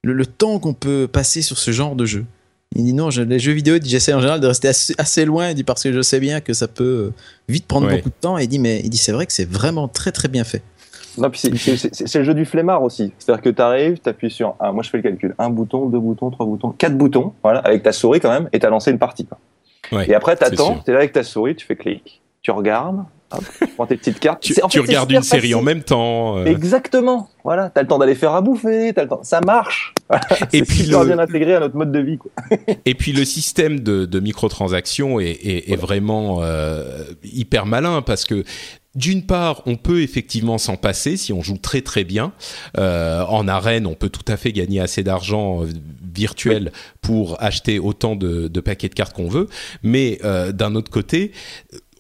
le, 0.03 0.13
le 0.13 0.27
temps 0.27 0.59
qu'on 0.59 0.75
peut 0.75 1.09
passer 1.11 1.43
sur 1.43 1.57
ce 1.59 1.71
genre 1.71 1.95
de 1.97 2.05
jeu. 2.05 2.25
Il 2.79 2.85
dit 2.85 2.93
non, 2.93 3.11
je- 3.11 3.23
les 3.23 3.39
jeux 3.39 3.53
vidéo, 3.53 3.77
il 3.77 3.81
dit, 3.81 3.89
j'essaie 3.89 4.13
en 4.13 4.21
général 4.21 4.41
de 4.41 4.47
rester 4.47 4.69
assez, 4.69 4.95
assez 4.99 5.25
loin. 5.25 5.49
Il 5.51 5.55
dit 5.55 5.65
parce 5.65 5.83
que 5.83 5.93
je 5.93 6.03
sais 6.03 6.21
bien 6.21 6.41
que 6.41 6.53
ça 6.53 6.69
peut 6.69 6.85
euh, 6.85 7.13
vite 7.49 7.67
prendre 7.67 7.87
Ouais. 7.87 7.97
beaucoup 7.97 8.11
de 8.11 8.15
temps. 8.21 8.39
Et 8.39 8.45
il 8.45 8.49
dit 8.49 8.59
mais 8.59 8.81
il 8.85 8.91
dit 8.91 8.99
c'est 8.99 9.13
vrai 9.13 9.27
que 9.27 9.33
c'est 9.33 9.49
vraiment 9.49 9.89
très 9.89 10.13
très 10.13 10.29
bien 10.29 10.45
fait. 10.45 10.63
Non, 11.19 11.31
puis 11.31 11.41
c'est- 11.41 12.19
le 12.19 12.25
jeu 12.25 12.35
du 12.35 12.45
flemmard 12.45 12.83
aussi. 12.83 13.13
C'est-à-dire 13.19 13.43
que 13.43 13.49
tu 13.49 13.63
arrives, 13.63 13.99
tu 13.99 14.09
appuies 14.09 14.31
sur 14.31 14.55
un, 14.61 14.73
moi 14.73 14.83
je 14.83 14.91
fais 14.91 14.99
le 14.99 15.03
calcul, 15.03 15.35
un 15.39 15.49
bouton, 15.49 15.87
deux 15.89 15.99
boutons, 15.99 16.31
trois 16.31 16.45
boutons, 16.45 16.71
quatre 16.73 16.97
boutons, 16.99 17.33
voilà, 17.43 17.61
avec 17.61 17.83
ta 17.83 17.93
souris 17.93 18.21
quand 18.21 18.31
même, 18.31 18.51
et 18.53 18.59
tu 18.61 18.67
as 18.67 18.69
lancé 18.71 18.91
une 18.91 18.99
partie. 18.99 19.25
Quoi. 19.25 19.39
Ouais, 19.93 20.11
Et 20.11 20.15
après, 20.15 20.33
c'est 20.33 20.51
t'attends, 20.51 20.75
sûr. 20.75 20.85
tu 20.85 20.91
es 20.91 20.93
là 20.93 20.99
avec 21.01 21.13
ta 21.13 21.23
souris, 21.25 21.57
tu 21.57 21.65
fais 21.65 21.77
clic, 21.77 22.21
tu 22.43 22.51
regardes, 22.51 23.03
hop, 23.33 23.45
tu 23.59 23.67
prends 23.75 23.87
tes 23.87 23.97
petites 23.97 24.21
cartes. 24.21 24.41
Tu, 24.43 24.55
en 24.63 24.69
fait, 24.69 24.81
regardes 24.81 25.11
une 25.13 25.23
série 25.23 25.55
en 25.55 25.63
même 25.63 25.83
temps. 25.83 26.39
euh, 26.39 26.45
Exactement. 26.47 27.29
Voilà, 27.45 27.71
t'as 27.71 27.83
le 27.83 27.89
temps 27.89 27.99
d'aller 27.99 28.15
faire 28.17 28.33
à 28.35 28.41
bouffer, 28.41 28.93
t'as 28.95 29.03
le 29.03 29.09
temps. 29.09 29.21
Ça 29.23 29.41
marche. 29.41 29.95
Voilà, 30.09 30.25
Et 30.53 30.63
puis 30.63 30.79
super 30.85 31.01
le- 31.01 31.07
bien 31.07 31.19
intégré 31.19 31.55
à 31.55 31.61
notre 31.61 31.77
mode 31.77 31.93
de 31.93 31.99
vie. 32.01 32.19
Quoi. 32.19 32.31
Et 32.85 32.95
puis 32.95 33.13
le 33.13 33.25
système 33.25 33.81
de, 33.81 34.05
de 34.05 34.21
microtransactions 34.21 35.21
est, 35.21 35.31
est, 35.31 35.71
est 35.73 35.77
vraiment 35.77 36.39
euh, 36.43 37.05
hyper 37.25 37.67
malin 37.67 38.03
parce 38.03 38.25
que 38.25 38.45
d'une 38.95 39.27
part, 39.27 39.63
on 39.67 39.77
peut 39.77 40.01
effectivement 40.01 40.57
s'en 40.59 40.77
passer 40.77 41.17
si 41.19 41.33
on 41.33 41.43
joue 41.43 41.59
très 41.59 41.83
très 41.83 42.03
bien. 42.05 42.33
Euh, 42.79 43.23
en 43.25 43.47
arène, 43.47 43.87
on 43.87 43.95
peut 43.95 44.09
tout 44.09 44.25
à 44.27 44.37
fait 44.39 44.53
gagner 44.53 44.81
assez 44.81 45.03
d'argent 45.03 45.65
virtuel 46.15 46.73
pour 47.03 47.37
acheter 47.43 47.79
autant 47.79 48.17
de, 48.17 48.49
de 48.49 48.61
paquets 48.61 48.89
de 48.89 48.95
cartes 48.95 49.15
qu'on 49.15 49.29
veut. 49.29 49.49
Mais 49.83 50.19
euh, 50.25 50.51
d'un 50.53 50.75
autre 50.75 50.91
côté, 50.91 51.33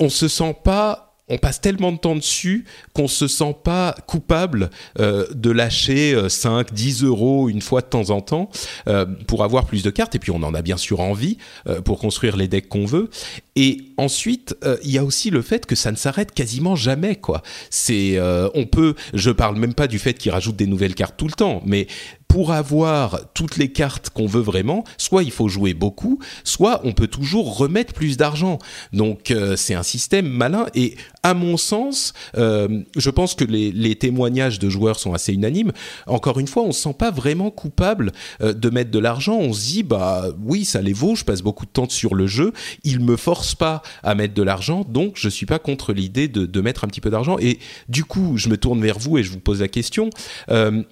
on 0.00 0.08
se 0.08 0.26
sent 0.26 0.56
pas 0.64 1.05
on 1.28 1.38
passe 1.38 1.60
tellement 1.60 1.92
de 1.92 1.98
temps 1.98 2.14
dessus 2.14 2.64
qu'on 2.92 3.08
se 3.08 3.26
sent 3.26 3.56
pas 3.64 3.94
coupable 4.06 4.70
euh, 5.00 5.26
de 5.34 5.50
lâcher 5.50 6.14
euh, 6.14 6.28
5, 6.28 6.72
10 6.72 7.02
euros 7.02 7.48
une 7.48 7.60
fois 7.62 7.80
de 7.80 7.86
temps 7.86 8.10
en 8.10 8.20
temps 8.20 8.48
euh, 8.86 9.06
pour 9.26 9.42
avoir 9.42 9.66
plus 9.66 9.82
de 9.82 9.90
cartes. 9.90 10.14
Et 10.14 10.18
puis 10.18 10.30
on 10.30 10.42
en 10.42 10.54
a 10.54 10.62
bien 10.62 10.76
sûr 10.76 11.00
envie 11.00 11.38
euh, 11.66 11.80
pour 11.80 11.98
construire 11.98 12.36
les 12.36 12.48
decks 12.48 12.68
qu'on 12.68 12.86
veut. 12.86 13.10
Et 13.56 13.78
ensuite, 13.96 14.54
euh, 14.64 14.76
il 14.84 14.90
y 14.90 14.98
a 14.98 15.04
aussi 15.04 15.30
le 15.30 15.42
fait 15.42 15.66
que 15.66 15.74
ça 15.74 15.90
ne 15.90 15.96
s'arrête 15.96 16.32
quasiment 16.32 16.76
jamais. 16.76 17.16
quoi. 17.16 17.42
C'est, 17.70 18.18
euh, 18.18 18.48
on 18.54 18.66
peut, 18.66 18.94
je 19.14 19.30
parle 19.30 19.56
même 19.56 19.74
pas 19.74 19.88
du 19.88 19.98
fait 19.98 20.14
qu'ils 20.14 20.30
rajoutent 20.30 20.56
des 20.56 20.66
nouvelles 20.66 20.94
cartes 20.94 21.16
tout 21.16 21.26
le 21.26 21.32
temps, 21.32 21.62
mais 21.64 21.86
pour 22.28 22.52
avoir 22.52 23.20
toutes 23.34 23.56
les 23.56 23.72
cartes 23.72 24.10
qu'on 24.10 24.26
veut 24.26 24.40
vraiment, 24.40 24.84
soit 24.98 25.22
il 25.22 25.30
faut 25.30 25.48
jouer 25.48 25.74
beaucoup, 25.74 26.18
soit 26.44 26.80
on 26.84 26.92
peut 26.92 27.06
toujours 27.06 27.56
remettre 27.56 27.92
plus 27.92 28.16
d'argent. 28.16 28.58
Donc 28.92 29.30
euh, 29.30 29.56
c'est 29.56 29.74
un 29.74 29.82
système 29.82 30.26
malin 30.26 30.66
et 30.74 30.96
à 31.22 31.34
mon 31.34 31.56
sens, 31.56 32.12
euh, 32.36 32.82
je 32.96 33.10
pense 33.10 33.34
que 33.34 33.44
les, 33.44 33.96
témoignages 33.96 34.58
de 34.58 34.68
joueurs 34.68 34.98
sont 34.98 35.14
assez 35.14 35.32
unanimes. 35.32 35.72
Encore 36.06 36.38
une 36.38 36.46
fois, 36.46 36.62
on 36.64 36.72
se 36.72 36.82
sent 36.82 36.94
pas 36.98 37.10
vraiment 37.10 37.50
coupable 37.50 38.12
euh, 38.42 38.52
de 38.52 38.70
mettre 38.70 38.90
de 38.90 38.98
l'argent. 38.98 39.36
On 39.36 39.52
se 39.52 39.66
dit 39.66 39.82
bah 39.82 40.26
oui, 40.44 40.64
ça 40.64 40.82
les 40.82 40.92
vaut. 40.92 41.14
Je 41.14 41.24
passe 41.24 41.42
beaucoup 41.42 41.64
de 41.64 41.70
temps 41.70 41.88
sur 41.88 42.14
le 42.14 42.26
jeu. 42.26 42.52
Il 42.84 43.00
me 43.00 43.16
force 43.16 43.54
pas 43.54 43.82
à 44.02 44.14
mettre 44.14 44.34
de 44.34 44.42
l'argent, 44.42 44.84
donc 44.88 45.14
je 45.16 45.28
suis 45.28 45.46
pas 45.46 45.58
contre 45.58 45.92
l'idée 45.92 46.28
de, 46.28 46.44
de 46.44 46.60
mettre 46.60 46.84
un 46.84 46.88
petit 46.88 47.00
peu 47.00 47.10
d'argent. 47.10 47.38
Et 47.40 47.58
du 47.88 48.04
coup, 48.04 48.36
je 48.36 48.48
me 48.48 48.56
tourne 48.56 48.80
vers 48.82 48.98
vous 48.98 49.18
et 49.18 49.22
je 49.22 49.30
vous 49.30 49.40
pose 49.40 49.60
la 49.60 49.68
question 49.68 50.10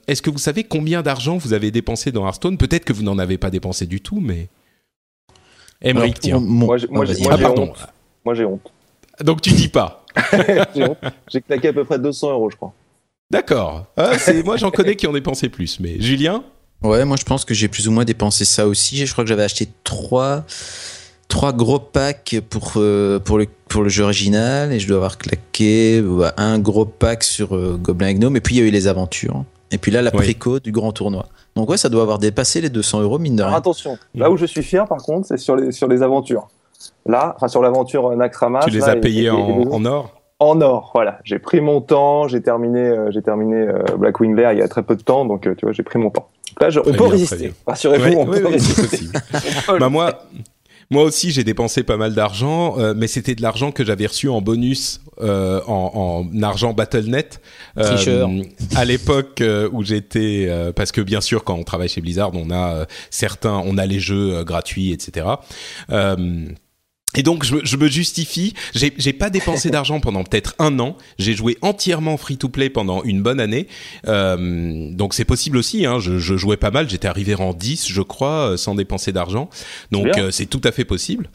est-ce 0.06 0.22
que 0.22 0.30
vous 0.30 0.38
savez 0.38 0.64
combien 0.64 1.02
d'argent 1.02 1.23
vous 1.36 1.52
avez 1.52 1.70
dépensé 1.70 2.12
dans 2.12 2.24
Hearthstone 2.26 2.56
Peut-être 2.58 2.84
que 2.84 2.92
vous 2.92 3.02
n'en 3.02 3.18
avez 3.18 3.38
pas 3.38 3.50
dépensé 3.50 3.86
du 3.86 4.00
tout, 4.00 4.20
mais. 4.20 4.48
Emmerich, 5.82 6.18
tiens. 6.20 6.38
mon- 6.40 6.66
Moi, 6.66 6.76
Ah, 6.82 6.86
moi, 6.90 7.04
Ah, 7.30 7.38
pardon. 7.38 7.62
honte. 7.64 7.86
Moi, 8.24 8.34
j'ai 8.34 8.44
honte. 8.44 8.72
Donc 9.22 9.40
tu 9.42 9.50
dis 9.52 9.68
pas. 9.68 10.04
J'ai 11.32 11.40
claqué 11.40 11.68
à 11.68 11.72
peu 11.72 11.84
près 11.84 11.98
200 11.98 12.30
euros, 12.32 12.50
je 12.50 12.56
crois. 12.56 12.72
D'accord. 13.30 13.86
Ah, 13.96 14.18
c'est- 14.18 14.42
moi, 14.44 14.56
j'en 14.56 14.70
connais 14.70 14.96
qui 14.96 15.06
ont 15.06 15.12
dépensé 15.12 15.48
plus, 15.48 15.78
mais 15.80 16.00
Julien? 16.00 16.44
Ouais, 16.82 17.04
moi 17.04 17.16
je 17.18 17.24
pense 17.24 17.44
que 17.44 17.54
j'ai 17.54 17.68
plus 17.68 17.88
ou 17.88 17.92
moins 17.92 18.04
dépensé 18.04 18.44
ça 18.44 18.66
aussi. 18.66 19.06
Je 19.06 19.12
crois 19.12 19.24
que 19.24 19.28
j'avais 19.28 19.42
acheté 19.44 19.68
trois, 19.84 20.44
trois 21.28 21.52
gros 21.52 21.78
packs 21.78 22.36
pour, 22.50 22.72
euh, 22.76 23.18
pour, 23.20 23.38
le, 23.38 23.46
pour 23.68 23.82
le 23.82 23.88
jeu 23.88 24.04
original 24.04 24.70
et 24.72 24.78
je 24.80 24.86
dois 24.88 24.96
avoir 24.98 25.16
claqué 25.18 26.00
euh, 26.04 26.30
un 26.36 26.58
gros 26.58 26.84
pack 26.84 27.24
sur 27.24 27.54
euh, 27.56 27.78
Goblin 27.80 28.08
et 28.08 28.14
Gnome. 28.14 28.36
Et 28.36 28.40
puis 28.40 28.56
il 28.56 28.58
y 28.58 28.62
a 28.62 28.66
eu 28.66 28.70
les 28.70 28.86
aventures. 28.86 29.44
Et 29.70 29.78
puis 29.78 29.90
là, 29.90 30.02
la 30.02 30.10
Oui. 30.10 30.16
préco 30.18 30.60
du 30.60 30.72
grand 30.72 30.92
tournoi. 30.92 31.26
Donc 31.56 31.68
ouais, 31.70 31.76
ça 31.76 31.88
doit 31.88 32.02
avoir 32.02 32.18
dépassé 32.18 32.60
les 32.60 32.68
200 32.70 33.00
euros, 33.02 33.18
mine 33.18 33.36
de 33.36 33.42
Alors 33.42 33.50
rien. 33.52 33.58
attention, 33.58 33.96
là 34.14 34.30
où 34.30 34.36
je 34.36 34.46
suis 34.46 34.62
fier 34.62 34.86
par 34.86 34.98
contre, 34.98 35.26
c'est 35.26 35.36
sur 35.38 35.56
les, 35.56 35.72
sur 35.72 35.88
les 35.88 36.02
aventures. 36.02 36.48
Là, 37.06 37.32
enfin 37.36 37.48
sur 37.48 37.62
l'aventure 37.62 38.08
euh, 38.12 38.16
Naxxramas. 38.16 38.60
Tu 38.60 38.70
les 38.70 38.80
là, 38.80 38.88
as 38.88 38.96
payés 38.96 39.24
et 39.24 39.30
en, 39.30 39.58
les 39.58 39.66
en 39.70 39.84
or? 39.84 40.10
En 40.40 40.60
or, 40.60 40.90
voilà. 40.94 41.18
J'ai 41.24 41.38
pris 41.38 41.60
mon 41.60 41.80
temps, 41.80 42.28
j'ai 42.28 42.42
terminé, 42.42 42.80
euh, 42.80 43.10
j'ai 43.10 43.22
terminé 43.22 43.56
euh, 43.56 43.82
Blackwing 43.96 44.34
Lair 44.34 44.52
il 44.52 44.58
y 44.58 44.62
a 44.62 44.68
très 44.68 44.82
peu 44.82 44.96
de 44.96 45.02
temps, 45.02 45.24
donc 45.24 45.46
euh, 45.46 45.54
tu 45.54 45.64
vois, 45.64 45.72
j'ai 45.72 45.82
pris 45.84 45.98
mon 45.98 46.10
temps. 46.10 46.26
Là, 46.60 46.70
je- 46.70 46.80
on 46.80 46.84
peut 46.84 46.92
bien, 46.92 47.08
résister. 47.08 47.54
Rassurez-vous, 47.66 48.04
Ouais, 48.04 48.16
on 48.16 48.28
ouais, 48.28 48.40
peut 48.40 48.46
ouais, 48.46 48.52
résister. 48.52 49.06
bah 49.80 49.88
moi, 49.88 50.24
moi 50.90 51.02
aussi, 51.02 51.30
j'ai 51.30 51.44
dépensé 51.44 51.82
pas 51.82 51.96
mal 51.96 52.14
d'argent, 52.14 52.78
euh, 52.78 52.94
mais 52.96 53.06
c'était 53.06 53.34
de 53.34 53.42
l'argent 53.42 53.72
que 53.72 53.84
j'avais 53.84 54.06
reçu 54.06 54.28
en 54.28 54.40
bonus 54.40 55.00
euh, 55.20 55.60
en, 55.66 56.24
en 56.32 56.42
argent 56.42 56.72
Battle.net. 56.72 57.40
Euh, 57.78 58.42
à 58.76 58.84
l'époque 58.84 59.40
euh, 59.40 59.68
où 59.72 59.84
j'étais, 59.84 60.46
euh, 60.48 60.72
parce 60.72 60.92
que 60.92 61.00
bien 61.00 61.20
sûr, 61.20 61.44
quand 61.44 61.54
on 61.54 61.64
travaille 61.64 61.88
chez 61.88 62.00
Blizzard, 62.00 62.30
on 62.34 62.50
a 62.50 62.74
euh, 62.74 62.84
certains, 63.10 63.62
on 63.64 63.78
a 63.78 63.86
les 63.86 64.00
jeux 64.00 64.44
gratuits, 64.44 64.92
etc. 64.92 65.26
Et 67.16 67.22
donc 67.22 67.44
je, 67.44 67.54
me- 67.56 67.64
je 67.64 67.76
me 67.76 67.88
justifie. 67.88 68.54
J'ai 68.74 68.92
j'ai 68.96 69.12
pas 69.12 69.30
dépensé 69.30 69.70
d'argent 69.70 70.00
pendant 70.00 70.24
peut-être 70.24 70.54
un 70.58 70.78
an. 70.80 70.96
J'ai 71.18 71.34
joué 71.34 71.56
entièrement 71.62 72.16
free 72.16 72.36
to 72.36 72.48
play 72.48 72.70
pendant 72.70 73.02
une 73.04 73.22
bonne 73.22 73.40
année. 73.40 73.66
Euh, 74.08 74.90
donc 74.92 75.14
c'est 75.14 75.24
possible 75.24 75.56
aussi. 75.56 75.86
Hein. 75.86 75.98
Je, 76.00 76.18
je 76.18 76.36
jouais 76.36 76.56
pas 76.56 76.70
mal. 76.70 76.88
J'étais 76.88 77.08
arrivé 77.08 77.34
en 77.34 77.52
10, 77.54 77.88
je 77.88 78.02
crois, 78.02 78.50
euh, 78.52 78.56
sans 78.56 78.74
dépenser 78.74 79.12
d'argent. 79.12 79.48
Donc 79.90 80.06
euh, 80.18 80.30
c'est 80.30 80.46
tout 80.46 80.60
à 80.64 80.72
fait 80.72 80.84
possible. 80.84 81.28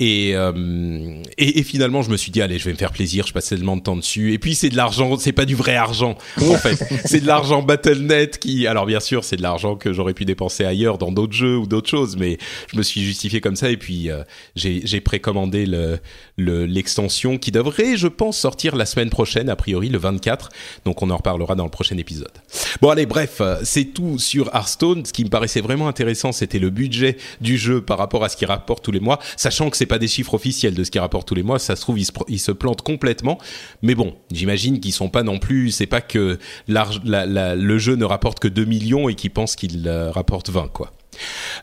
Et, 0.00 0.32
euh, 0.34 1.22
et 1.38 1.58
et 1.58 1.62
finalement 1.62 2.02
je 2.02 2.10
me 2.10 2.16
suis 2.16 2.30
dit 2.32 2.42
allez 2.42 2.58
je 2.58 2.64
vais 2.64 2.72
me 2.72 2.76
faire 2.78 2.92
plaisir. 2.92 3.26
Je 3.26 3.32
passe 3.32 3.46
tellement 3.48 3.76
de 3.76 3.82
temps 3.82 3.96
dessus. 3.96 4.32
Et 4.32 4.38
puis 4.38 4.54
c'est 4.54 4.68
de 4.68 4.76
l'argent. 4.76 5.16
C'est 5.18 5.32
pas 5.32 5.44
du 5.44 5.54
vrai 5.54 5.76
argent 5.76 6.16
en 6.40 6.54
fait. 6.56 6.76
c'est 7.04 7.20
de 7.20 7.26
l'argent 7.26 7.62
Battle.net 7.62 8.38
qui. 8.38 8.66
Alors 8.66 8.86
bien 8.86 9.00
sûr 9.00 9.24
c'est 9.24 9.36
de 9.36 9.42
l'argent 9.42 9.76
que 9.76 9.92
j'aurais 9.92 10.14
pu 10.14 10.24
dépenser 10.24 10.64
ailleurs 10.64 10.98
dans 10.98 11.12
d'autres 11.12 11.32
jeux 11.34 11.56
ou 11.56 11.66
d'autres 11.66 11.88
choses. 11.90 12.16
Mais 12.16 12.38
je 12.72 12.76
me 12.76 12.82
suis 12.82 13.02
justifié 13.02 13.40
comme 13.40 13.56
ça. 13.56 13.70
Et 13.70 13.76
puis 13.76 14.10
euh, 14.10 14.22
j'ai 14.56 15.00
le- 16.36 16.66
l'extension 16.66 17.38
qui 17.38 17.50
devrait, 17.50 17.96
je 17.96 18.08
pense, 18.08 18.38
sortir 18.38 18.76
la 18.76 18.86
semaine 18.86 19.10
prochaine, 19.10 19.48
a 19.48 19.56
priori 19.56 19.88
le 19.88 19.98
24. 19.98 20.48
Donc 20.84 21.02
on 21.02 21.10
en 21.10 21.16
reparlera 21.16 21.54
dans 21.54 21.64
le 21.64 21.70
prochain 21.70 21.96
épisode. 21.98 22.32
Bon 22.80 22.90
allez, 22.90 23.06
bref, 23.06 23.38
euh, 23.40 23.56
c'est 23.62 23.84
tout 23.84 24.18
sur 24.18 24.48
Hearthstone. 24.54 25.04
Ce 25.04 25.12
qui 25.12 25.24
me 25.24 25.30
paraissait 25.30 25.60
vraiment 25.60 25.88
intéressant, 25.88 26.32
c'était 26.32 26.58
le 26.58 26.70
budget 26.70 27.16
du 27.40 27.56
jeu 27.58 27.80
par 27.80 27.98
rapport 27.98 28.24
à 28.24 28.28
ce 28.28 28.36
qu'il 28.36 28.48
rapporte 28.48 28.84
tous 28.84 28.92
les 28.92 29.00
mois, 29.00 29.18
sachant 29.36 29.70
que 29.70 29.76
c'est 29.76 29.86
pas 29.86 29.98
des 29.98 30.08
chiffres 30.08 30.34
officiels 30.34 30.74
de 30.74 30.84
ce 30.84 30.90
qu'il 30.90 31.00
rapporte 31.00 31.28
tous 31.28 31.34
les 31.34 31.42
mois. 31.42 31.58
Ça 31.58 31.76
se 31.76 31.80
trouve, 31.82 31.98
il 31.98 32.04
se, 32.04 32.12
il 32.28 32.54
plante 32.54 32.82
complètement. 32.82 33.38
Mais 33.82 33.94
bon, 33.94 34.14
j'imagine 34.32 34.80
qu'ils 34.80 34.92
sont 34.92 35.08
pas 35.08 35.22
non 35.22 35.38
plus. 35.38 35.70
C'est 35.70 35.86
pas 35.86 36.00
que 36.00 36.38
le 36.68 37.78
jeu 37.78 37.96
ne 37.96 38.04
rapporte 38.04 38.38
que 38.40 38.48
2 38.48 38.64
millions 38.64 39.08
et 39.08 39.14
qu'ils 39.14 39.30
pensent 39.30 39.56
qu'il 39.56 39.86
euh, 39.88 40.10
rapporte 40.10 40.50
20 40.50 40.68
quoi. 40.72 40.92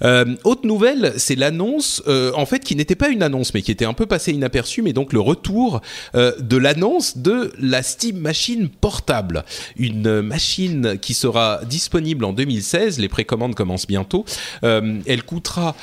Euh, 0.04 0.36
autre 0.44 0.66
nouvelle, 0.66 1.14
c'est 1.18 1.36
l'annonce, 1.36 2.02
euh, 2.08 2.32
en 2.36 2.46
fait, 2.46 2.60
qui 2.60 2.76
n'était 2.76 2.96
pas 2.96 3.10
une 3.10 3.24
annonce, 3.24 3.54
mais 3.54 3.62
qui 3.62 3.72
était 3.72 3.86
un 3.86 3.94
peu 3.94 4.06
passée 4.06 4.32
inaperçue, 4.32 4.82
mais 4.82 4.94
donc 4.94 5.14
le 5.14 5.20
retour 5.20 5.82
euh, 6.16 6.34
de 6.40 6.58
l'annonce 6.58 7.18
de 7.18 7.52
la 7.60 7.84
Steam 7.84 8.18
Machine 8.18 8.70
portable, 8.70 9.46
une 9.78 10.22
machine 10.22 10.98
qui 11.00 11.14
sera 11.14 11.62
disponible 11.66 12.26
en 12.26 12.34
2016. 12.34 13.00
Les 13.00 13.10
précommandes 13.10 13.56
commencent 13.56 13.88
bientôt. 13.88 14.26
Elle 14.62 15.24
coûtera 15.24 15.76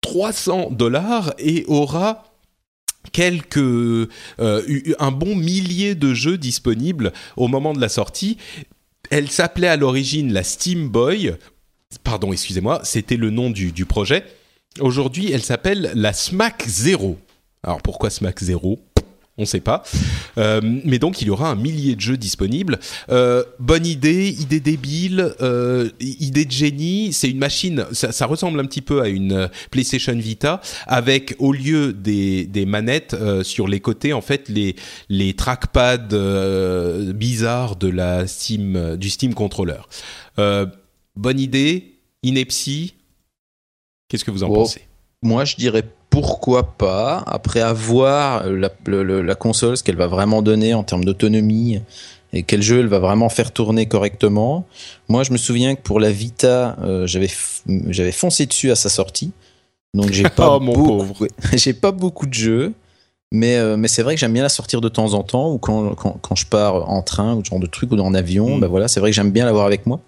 300 0.00 0.70
dollars 0.72 1.34
et 1.38 1.64
aura 1.68 2.24
quelques 3.12 3.58
un 4.38 5.10
bon 5.10 5.36
millier 5.36 5.94
de 5.94 6.14
jeux 6.14 6.38
disponibles 6.38 7.12
au 7.36 7.48
moment 7.48 7.72
de 7.72 7.80
la 7.80 7.88
sortie. 7.88 8.38
Elle 9.10 9.30
s'appelait 9.30 9.68
à 9.68 9.76
l'origine 9.76 10.32
la 10.32 10.42
Steam 10.42 10.88
Boy. 10.88 11.34
Pardon, 12.04 12.32
excusez-moi, 12.32 12.80
c'était 12.84 13.16
le 13.16 13.30
nom 13.30 13.50
du, 13.50 13.72
du 13.72 13.86
projet. 13.86 14.24
Aujourd'hui, 14.80 15.30
elle 15.32 15.42
s'appelle 15.42 15.92
la 15.94 16.12
Smack 16.12 16.64
Zero. 16.66 17.18
Alors 17.62 17.82
pourquoi 17.82 18.10
Smack 18.10 18.42
Zero? 18.42 18.80
On 19.38 19.42
ne 19.42 19.46
sait 19.46 19.60
pas. 19.60 19.82
Euh, 20.36 20.60
mais 20.62 20.98
donc, 20.98 21.22
il 21.22 21.28
y 21.28 21.30
aura 21.30 21.48
un 21.48 21.54
millier 21.54 21.96
de 21.96 22.00
jeux 22.02 22.18
disponibles. 22.18 22.78
Euh, 23.08 23.42
bonne 23.58 23.86
idée, 23.86 24.28
idée 24.28 24.60
débile, 24.60 25.34
euh, 25.40 25.88
idée 26.00 26.44
de 26.44 26.50
génie. 26.50 27.14
C'est 27.14 27.30
une 27.30 27.38
machine, 27.38 27.86
ça, 27.92 28.12
ça 28.12 28.26
ressemble 28.26 28.60
un 28.60 28.66
petit 28.66 28.82
peu 28.82 29.00
à 29.00 29.08
une 29.08 29.48
PlayStation 29.70 30.14
Vita, 30.14 30.60
avec 30.86 31.34
au 31.38 31.54
lieu 31.54 31.94
des, 31.94 32.44
des 32.44 32.66
manettes 32.66 33.16
sur 33.42 33.68
les 33.68 33.80
côtés, 33.80 34.12
en 34.12 34.20
fait, 34.20 34.50
les, 34.50 34.76
les 35.08 35.32
trackpads 35.32 36.14
bizarres 37.14 37.76
de 37.76 37.88
la 37.88 38.26
Steam, 38.26 38.96
du 38.96 39.08
Steam 39.08 39.32
Controller. 39.32 39.80
Bonne 41.16 41.40
idée, 41.40 41.94
ineptie. 42.22 42.94
Qu'est-ce 44.08 44.24
que 44.24 44.30
vous 44.30 44.42
en 44.44 44.48
Oh. 44.50 44.54
pensez? 44.54 44.82
Moi, 45.22 45.44
je 45.44 45.56
dirais 45.56 45.84
pourquoi 46.10 46.64
pas, 46.76 47.22
après 47.26 47.60
avoir 47.60 48.46
la, 48.50 48.70
le- 48.86 49.02
le- 49.02 49.22
la 49.22 49.34
console, 49.34 49.76
ce 49.76 49.82
qu'elle 49.82 49.96
va 49.96 50.08
vraiment 50.08 50.42
donner 50.42 50.74
en 50.74 50.82
termes 50.82 51.04
d'autonomie 51.04 51.80
et 52.34 52.42
quel 52.42 52.60
jeu 52.62 52.80
elle 52.80 52.86
va 52.88 52.98
vraiment 52.98 53.28
faire 53.28 53.52
tourner 53.52 53.86
correctement. 53.86 54.66
Moi, 55.08 55.22
je 55.22 55.32
me 55.32 55.38
souviens 55.38 55.74
que 55.74 55.80
pour 55.82 56.00
la 56.00 56.10
Vita, 56.10 56.76
euh, 56.82 57.06
j'avais 57.06 58.12
foncé 58.12 58.46
dessus 58.46 58.70
à 58.70 58.74
sa 58.76 58.88
sortie. 58.88 59.32
Donc 59.94 60.10
j'ai 60.10 60.22
pas 60.36 60.56
Oh, 60.56 60.60
beaucoup, 60.60 61.06
j'ai 61.54 61.72
pas 61.74 61.92
beaucoup 61.92 62.26
de 62.26 62.34
jeux, 62.34 62.72
mais 63.30 63.56
euh, 63.56 63.76
mais 63.76 63.88
c'est 63.88 64.02
vrai 64.02 64.14
que 64.14 64.20
j'aime 64.20 64.32
bien 64.32 64.42
la 64.42 64.48
sortir 64.48 64.80
de 64.80 64.88
temps 64.88 65.14
en 65.14 65.22
temps 65.22 65.50
ou 65.52 65.58
quand, 65.58 65.94
quand 65.94 66.18
quand 66.20 66.34
je 66.34 66.46
pars 66.46 66.90
en 66.90 67.02
train 67.02 67.34
ou 67.36 67.44
ce 67.44 67.50
genre 67.50 67.60
de 67.60 67.66
truc 67.66 67.92
ou 67.92 67.98
en 67.98 68.12
avion. 68.14 68.56
Mm. 68.56 68.60
Bah 68.60 68.68
voilà, 68.68 68.88
c'est 68.88 69.00
vrai 69.00 69.10
que 69.10 69.14
j'aime 69.16 69.30
bien 69.30 69.44
l'avoir 69.44 69.66
avec 69.66 69.86
moi. 69.86 70.00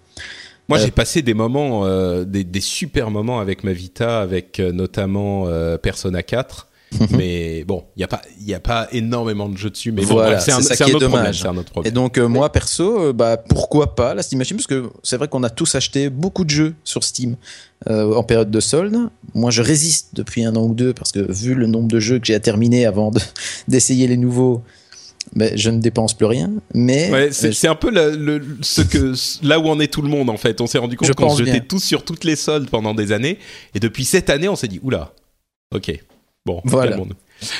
Moi, 0.67 0.79
Euh, 0.79 0.81
j'ai 0.85 0.91
passé 0.91 1.21
des 1.21 1.33
moments, 1.33 1.85
euh, 1.85 2.25
des, 2.25 2.43
des 2.43 2.61
super 2.61 3.11
moments 3.11 3.39
avec 3.39 3.63
ma 3.63 3.73
Vita, 3.73 4.21
avec 4.21 4.59
euh, 4.59 4.71
notamment 4.71 5.47
Persona 5.81 6.23
4. 6.23 6.67
mais 7.09 7.63
bon, 7.65 7.83
il 7.95 7.99
n'y 7.99 8.03
a, 8.03 8.07
pas- 8.07 8.21
y 8.39 8.53
a 8.53 8.59
pas 8.59 8.87
énormément 8.91 9.49
de 9.49 9.57
jeux 9.57 9.69
dessus. 9.71 9.91
Mais 9.91 10.03
Voilà, 10.03 10.39
c'est 10.39 10.51
un, 10.51 10.61
ça 10.61 10.75
un 10.75 10.87
est 10.87 10.93
autre 10.93 10.99
problème. 11.07 11.11
dommage. 11.11 11.45
Un 11.45 11.57
autre 11.57 11.69
Et 11.69 11.71
problème. 11.71 11.93
donc 11.93 12.17
euh, 12.17 12.27
moi 12.27 12.51
perso, 12.51 13.07
euh, 13.07 13.11
bah 13.13 13.37
pourquoi 13.37 13.95
pas 13.95 14.13
la 14.13 14.21
Steam 14.23 14.37
Machine? 14.39 14.55
Parce 14.55 14.67
que 14.67 14.89
c'est 15.03 15.17
vrai 15.17 15.27
qu'on 15.27 15.43
a 15.43 15.49
tous 15.49 15.75
acheté 15.75 16.09
beaucoup 16.09 16.45
de 16.45 16.51
jeux 16.51 16.73
sur 16.83 17.03
Steam 17.03 17.35
euh, 17.89 18.13
en 18.13 18.23
période 18.23 18.49
de 18.51 18.59
solde. 18.59 18.95
Moi 19.33 19.51
je 19.51 19.61
résiste 19.61 20.09
depuis 20.13 20.45
un 20.45 20.55
an 20.55 20.63
ou 20.63 20.73
deux 20.73 20.93
parce 20.93 21.11
que 21.11 21.19
vu 21.31 21.53
le 21.55 21.67
nombre 21.67 21.87
de 21.89 21.99
jeux 21.99 22.19
que 22.19 22.27
j'ai 22.27 22.35
à 22.35 22.39
terminer 22.39 22.85
avant 22.85 23.11
de- 23.11 23.19
d'essayer 23.67 24.07
les 24.07 24.17
nouveaux, 24.17 24.61
ben, 25.35 25.51
je 25.57 25.69
ne 25.69 25.79
dépense 25.79 26.13
plus 26.13 26.25
rien. 26.25 26.51
Mais 26.73 27.11
Ouais, 27.11 27.29
c'est 27.31 27.47
euh, 27.49 27.51
c'est 27.51 27.67
un 27.67 27.75
peu 27.75 27.91
le, 27.91 28.15
le- 28.15 28.57
ce 28.61 28.81
que, 28.81 29.13
là 29.45 29.59
où 29.59 29.67
en 29.67 29.79
est 29.79 29.91
tout 29.91 30.01
le 30.01 30.07
monde 30.09 30.29
en 30.29 30.37
fait. 30.37 30.61
On 30.61 30.67
s'est 30.67 30.77
rendu 30.77 30.95
compte 30.97 31.13
qu'on 31.13 31.29
se 31.29 31.39
jetait 31.43 31.51
bien. 31.59 31.65
tous 31.67 31.83
sur 31.83 32.03
toutes 32.05 32.23
les 32.23 32.35
soldes 32.35 32.69
pendant 32.69 32.93
des 32.93 33.11
années. 33.11 33.37
Et 33.73 33.79
depuis 33.79 34.05
cette 34.05 34.29
année, 34.29 34.47
on 34.47 34.55
s'est 34.55 34.67
dit, 34.67 34.79
oula, 34.83 35.13
ok, 35.73 35.99
bon, 36.45 36.61
Voilà. 36.63 36.97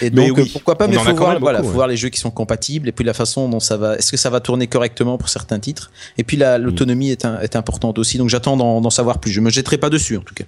Et 0.02 0.10
Mais 0.10 0.27
donc, 0.30 0.38
oui, 0.38 0.49
pourquoi 0.53 0.77
pas, 0.77 0.85
on 0.85 0.88
mais 0.89 0.95
faut 0.95 1.14
voir, 1.14 1.34
même 1.34 1.41
voilà, 1.41 1.57
beaucoup, 1.60 1.68
faut 1.68 1.72
ouais. 1.72 1.76
voir 1.76 1.88
les 1.89 1.97
jeux 1.97 2.07
qui 2.07 2.18
sont 2.19 2.31
compatibles 2.31 2.88
et 2.88 2.93
puis 2.93 3.03
la 3.03 3.14
façon 3.14 3.49
dont 3.49 3.60
ça 3.60 3.76
va. 3.76 3.97
Est-ce 3.97 4.10
que 4.10 4.15
ça 4.18 4.30
va 4.30 4.39
tourner 4.39 4.68
correctement 4.68 5.18
pour 5.18 5.27
certains 5.27 5.60
titres 5.60 5.91
Et 6.18 6.23
puis 6.23 6.38
la- 6.38 6.57
l'autonomie 6.57 7.10
est, 7.10 7.26
est 7.41 7.56
importante 7.57 7.99
aussi. 7.99 8.18
Donc 8.18 8.30
j'attends 8.30 8.56
d'en 8.56 8.89
savoir 8.89 9.19
plus. 9.19 9.31
Je 9.31 9.41
me 9.41 9.49
jetterai 9.49 9.77
pas 9.77 9.89
dessus 9.89 10.15
en 10.15 10.22
tout 10.22 10.34
cas. 10.34 10.45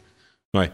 Emmerich 0.54 0.72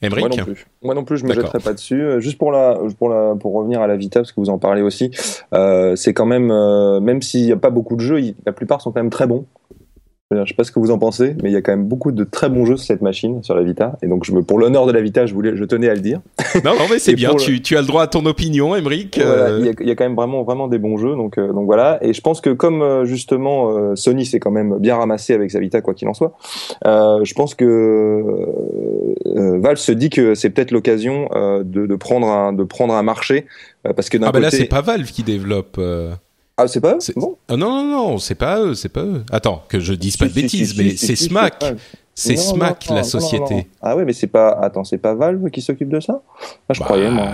Moi 0.00 0.28
non 0.28 0.36
plus. 0.44 0.66
Moi 0.82 0.94
non 0.94 1.04
plus, 1.04 1.18
je 1.18 1.24
me 1.24 1.34
jetterai 1.34 1.58
pas 1.58 1.72
dessus. 1.72 2.00
Euh, 2.00 2.20
Juste 2.20 2.38
pour 2.38 2.52
la, 2.52 2.78
pour 2.98 3.08
la, 3.08 3.34
pour 3.34 3.54
revenir 3.54 3.80
à 3.82 3.86
la 3.86 3.96
Vita, 3.96 4.20
parce 4.20 4.30
que 4.30 4.40
vous 4.40 4.50
en 4.50 4.58
parlez 4.58 4.82
aussi, 4.82 5.10
euh, 5.54 5.96
c'est 5.96 6.14
quand 6.14 6.26
même, 6.26 6.50
euh, 6.50 7.00
même 7.00 7.20
s'il 7.20 7.44
n'y 7.44 7.52
a 7.52 7.56
pas 7.56 7.70
beaucoup 7.70 7.96
de 7.96 8.00
jeux, 8.00 8.20
la 8.46 8.52
plupart 8.52 8.80
sont 8.80 8.92
quand 8.92 9.00
même 9.00 9.10
très 9.10 9.26
bons. 9.26 9.44
Je 10.30 10.36
je 10.44 10.48
sais 10.48 10.54
pas 10.54 10.64
ce 10.64 10.72
que 10.72 10.78
vous 10.78 10.90
en 10.90 10.98
pensez, 10.98 11.34
mais 11.42 11.48
il 11.48 11.54
y 11.54 11.56
a 11.56 11.62
quand 11.62 11.72
même 11.72 11.86
beaucoup 11.86 12.12
de 12.12 12.22
très 12.22 12.50
bons 12.50 12.66
jeux 12.66 12.76
sur 12.76 12.84
cette 12.86 13.00
machine, 13.00 13.42
sur 13.42 13.54
la 13.54 13.62
Vita. 13.62 13.96
Et 14.02 14.06
donc, 14.08 14.24
je 14.24 14.32
me, 14.32 14.42
pour 14.42 14.58
l'honneur 14.58 14.84
de 14.84 14.92
la 14.92 15.00
Vita, 15.00 15.24
je 15.24 15.32
voulais, 15.32 15.56
je 15.56 15.64
tenais 15.64 15.88
à 15.88 15.94
le 15.94 16.00
dire. 16.00 16.20
Non, 16.64 16.72
non, 16.74 16.84
mais 16.90 16.98
c'est 16.98 17.14
bien. 17.14 17.30
le- 17.32 17.36
Tu, 17.38 17.62
tu 17.62 17.78
as 17.78 17.80
le 17.80 17.86
droit 17.86 18.02
à 18.02 18.08
ton 18.08 18.26
opinion, 18.26 18.74
Emmerich. 18.76 19.18
Voilà, 19.22 19.44
Euh, 19.44 19.58
il, 19.60 19.66
y 19.66 19.68
a, 19.70 19.72
il 19.80 19.88
y 19.88 19.90
a 19.90 19.94
quand 19.94 20.04
même 20.04 20.16
vraiment, 20.16 20.42
vraiment 20.42 20.68
des 20.68 20.78
bons 20.78 20.98
jeux, 20.98 21.14
donc, 21.14 21.38
euh, 21.38 21.52
donc 21.54 21.64
voilà. 21.64 21.98
Et 22.02 22.12
je 22.12 22.20
pense 22.20 22.42
que 22.42 22.50
comme 22.50 22.82
euh, 22.82 23.06
justement 23.06 23.70
euh, 23.70 23.96
Sony 23.96 24.26
s'est 24.26 24.38
quand 24.38 24.50
même 24.50 24.76
bien 24.78 24.96
ramassé 24.96 25.32
avec 25.32 25.50
sa 25.50 25.60
Vita, 25.60 25.80
quoi 25.80 25.94
qu'il 25.94 26.08
en 26.08 26.14
soit, 26.14 26.34
euh, 26.86 27.24
je 27.24 27.32
pense 27.32 27.54
que 27.54 27.64
euh, 27.64 29.58
Valve 29.60 29.78
se 29.78 29.92
dit 29.92 30.10
que 30.10 30.34
c'est 30.34 30.50
peut-être 30.50 30.72
l'occasion 30.72 31.28
euh, 31.34 31.62
de, 31.64 31.86
de 31.86 31.96
prendre 31.96 32.26
un, 32.28 32.52
de 32.52 32.64
prendre 32.64 32.92
un 32.94 33.02
marché, 33.02 33.46
parce 33.82 34.10
que 34.10 34.18
d'un 34.18 34.26
Ah 34.28 34.32
bah 34.32 34.40
là, 34.40 34.48
côté, 34.50 34.58
c'est 34.64 34.68
pas 34.68 34.82
Valve 34.82 35.06
qui 35.10 35.22
développe. 35.22 35.80
Ah 36.58 36.68
c'est 36.68 36.80
pas 36.80 36.94
eux 36.94 36.98
bon. 37.16 37.36
Ah 37.48 37.56
non, 37.56 37.70
non, 37.70 37.84
non, 37.84 38.18
c'est 38.18 38.34
pas 38.34 38.60
eux, 38.60 38.74
c'est 38.74 38.88
pas 38.90 39.02
eux. 39.04 39.22
Attends, 39.30 39.62
que 39.68 39.80
je 39.80 39.94
dise 39.94 40.16
pas 40.16 40.26
de 40.26 40.30
Si, 40.32 40.42
bêtises, 40.42 40.74
si, 40.74 40.82
mais 40.82 40.90
c'est 40.96 41.16
Smack. 41.16 41.54
c'est. 41.60 41.76
C'est 42.20 42.34
Non, 42.34 42.56
la 42.58 42.74
non, 42.96 43.02
société. 43.04 43.54
non. 43.54 43.62
Ah 43.80 43.94
ouais, 43.96 44.04
mais 44.04 44.12
c'est 44.12 44.26
pas. 44.26 44.48
Attends, 44.50 44.82
c'est 44.82 44.98
pas 44.98 45.14
Valve 45.14 45.50
qui 45.50 45.62
s'occupe 45.62 45.88
de 45.88 46.00
ça 46.00 46.20
ah, 46.68 46.72
Je 46.74 46.80
Bah, 46.80 46.86
croyais 46.86 47.12
moi. 47.12 47.28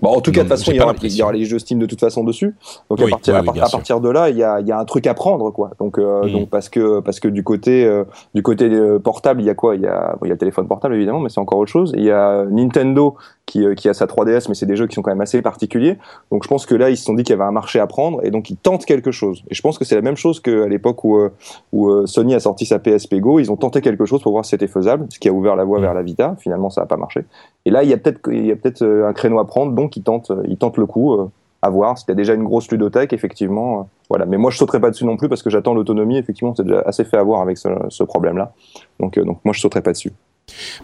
Bon, 0.00 0.10
en 0.10 0.20
tout 0.20 0.30
cas, 0.30 0.44
de 0.44 0.48
toute 0.48 0.56
façon, 0.56 0.70
il 0.70 0.76
y, 0.76 0.80
aura, 0.80 0.92
l'impression. 0.92 1.16
il 1.16 1.18
y 1.18 1.22
aura 1.24 1.32
les 1.32 1.44
jeux 1.44 1.58
Steam 1.58 1.80
de 1.80 1.86
toute 1.86 1.98
façon 1.98 2.22
dessus. 2.22 2.54
Donc 2.88 3.00
Oui, 3.00 3.06
à, 3.06 3.08
partir, 3.10 3.34
oui, 3.34 3.48
à, 3.48 3.52
oui, 3.52 3.60
partir 3.72 4.00
de 4.00 4.08
là, 4.08 4.30
il 4.30 4.36
y 4.36 4.44
a, 4.44 4.60
il 4.60 4.68
y 4.68 4.70
a 4.70 4.78
un 4.78 4.84
truc 4.84 5.08
à 5.08 5.14
prendre, 5.14 5.50
quoi. 5.50 5.72
Donc, 5.80 5.98
euh, 5.98 6.24
Mm. 6.26 6.30
donc 6.30 6.50
parce 6.50 6.68
que 6.68 7.00
parce 7.00 7.18
que 7.18 7.26
du 7.26 7.42
côté 7.42 7.84
euh, 7.84 8.04
du 8.32 8.44
côté 8.44 8.66
euh, 8.66 9.00
portable, 9.00 9.40
il 9.42 9.46
y 9.46 9.50
a 9.50 9.54
quoi? 9.56 9.74
Il 9.74 9.82
y 9.82 9.86
a 9.88 10.12
bon, 10.20 10.26
il 10.26 10.28
y 10.28 10.30
a 10.30 10.34
le 10.34 10.38
téléphone 10.38 10.68
portable 10.68 10.94
évidemment, 10.94 11.18
mais 11.18 11.30
c'est 11.30 11.40
encore 11.40 11.58
autre 11.58 11.72
chose. 11.72 11.92
Il 11.96 12.04
y 12.04 12.12
a 12.12 12.44
Nintendo 12.44 13.16
qui 13.48 13.64
euh, 13.64 13.74
qui 13.74 13.88
a 13.88 13.94
sa 13.94 14.06
3DS, 14.06 14.46
mais 14.48 14.54
c'est 14.54 14.66
des 14.66 14.76
jeux 14.76 14.86
qui 14.86 14.94
sont 14.94 15.02
quand 15.02 15.10
même 15.10 15.22
assez 15.22 15.42
particuliers. 15.42 15.96
Donc 16.30 16.44
je 16.44 16.48
pense 16.48 16.66
que 16.66 16.74
là, 16.74 16.90
ils 16.90 16.96
se 16.96 17.04
sont 17.04 17.14
dit 17.14 17.24
qu'il 17.24 17.32
y 17.32 17.38
avait 17.38 17.48
un 17.48 17.52
marché 17.52 17.80
à 17.80 17.86
prendre 17.86 18.24
et 18.24 18.30
donc 18.30 18.50
ils 18.50 18.56
tentent 18.56 18.84
quelque 18.84 19.10
chose. 19.10 19.42
Et 19.50 19.54
je 19.54 19.62
pense 19.62 19.78
que 19.78 19.84
c'est 19.84 19.96
la 19.96 20.02
même 20.02 20.16
chose 20.16 20.38
qu'à 20.38 20.68
l'époque 20.68 21.02
où 21.02 21.16
euh, 21.16 21.30
où 21.72 21.88
euh, 21.88 22.06
Sony 22.06 22.34
a 22.34 22.40
sorti 22.40 22.66
sa 22.66 22.78
PSP 22.78 23.16
Go, 23.16 23.40
ils 23.40 23.50
ont 23.50 23.56
tenté 23.56 23.80
quelque 23.80 24.04
chose 24.04 24.22
pour 24.22 24.32
voir 24.32 24.44
si 24.44 24.50
c'était 24.50 24.68
faisable, 24.68 25.06
ce 25.10 25.18
qui 25.18 25.28
a 25.28 25.32
ouvert 25.32 25.56
la 25.56 25.64
voie 25.64 25.80
vers 25.80 25.94
la 25.94 26.02
Vita. 26.02 26.36
Finalement, 26.38 26.70
ça 26.70 26.82
n'a 26.82 26.86
pas 26.86 26.98
marché. 26.98 27.24
Et 27.64 27.70
là, 27.70 27.82
il 27.82 27.88
y 27.88 27.94
a 27.94 27.96
peut-être 27.96 28.82
euh, 28.82 29.08
un 29.08 29.12
créneau 29.14 29.38
à 29.38 29.46
prendre, 29.46 29.72
donc 29.72 29.96
ils 29.96 30.02
tentent 30.02 30.30
ils 30.46 30.58
tentent 30.58 30.78
le 30.78 30.86
coup. 30.86 31.16
à 31.60 31.70
voir. 31.70 31.98
C'était 31.98 32.14
déjà 32.14 32.34
une 32.34 32.44
grosse 32.44 32.70
ludothèque, 32.70 33.12
effectivement. 33.12 33.88
voilà. 34.08 34.26
Mais 34.26 34.36
moi, 34.36 34.50
je 34.52 34.58
sauterai 34.58 34.80
pas 34.80 34.90
dessus 34.90 35.04
non 35.04 35.16
plus 35.16 35.28
parce 35.28 35.42
que 35.42 35.50
j'attends 35.50 35.74
l'autonomie. 35.74 36.16
Effectivement, 36.18 36.54
c'est 36.54 36.62
déjà 36.62 36.82
assez 36.86 37.04
fait 37.04 37.16
avoir 37.16 37.40
avec 37.40 37.58
ce, 37.58 37.68
ce 37.88 38.04
problème-là. 38.04 38.52
Donc, 39.00 39.18
euh, 39.18 39.24
donc 39.24 39.38
moi, 39.44 39.52
je 39.52 39.60
sauterai 39.60 39.82
pas 39.82 39.92
dessus. 39.92 40.12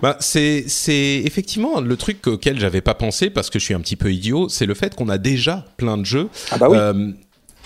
Bah, 0.02 0.16
c'est 0.20 0.64
effectivement 1.24 1.80
le 1.80 1.96
truc 1.96 2.26
auquel 2.26 2.58
j'avais 2.60 2.80
pas 2.80 2.94
pensé 2.94 3.30
parce 3.30 3.50
que 3.50 3.58
je 3.58 3.64
suis 3.64 3.74
un 3.74 3.80
petit 3.80 3.96
peu 3.96 4.12
idiot, 4.12 4.48
c'est 4.48 4.66
le 4.66 4.74
fait 4.74 4.94
qu'on 4.94 5.08
a 5.08 5.18
déjà 5.18 5.64
plein 5.76 5.96
de 5.98 6.04
jeux. 6.04 6.28
Ah 6.50 6.58
bah 6.58 6.68
oui, 6.70 6.76
Euh, 6.78 7.12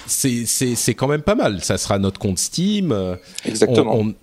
c'est 0.06 0.94
quand 0.94 1.08
même 1.08 1.22
pas 1.22 1.34
mal. 1.34 1.62
Ça 1.62 1.76
sera 1.78 1.98
notre 1.98 2.18
compte 2.18 2.38
Steam. 2.38 2.92
euh, 2.92 3.16
exactement. 3.44 3.94
on- 3.96 4.08
on- 4.08 4.14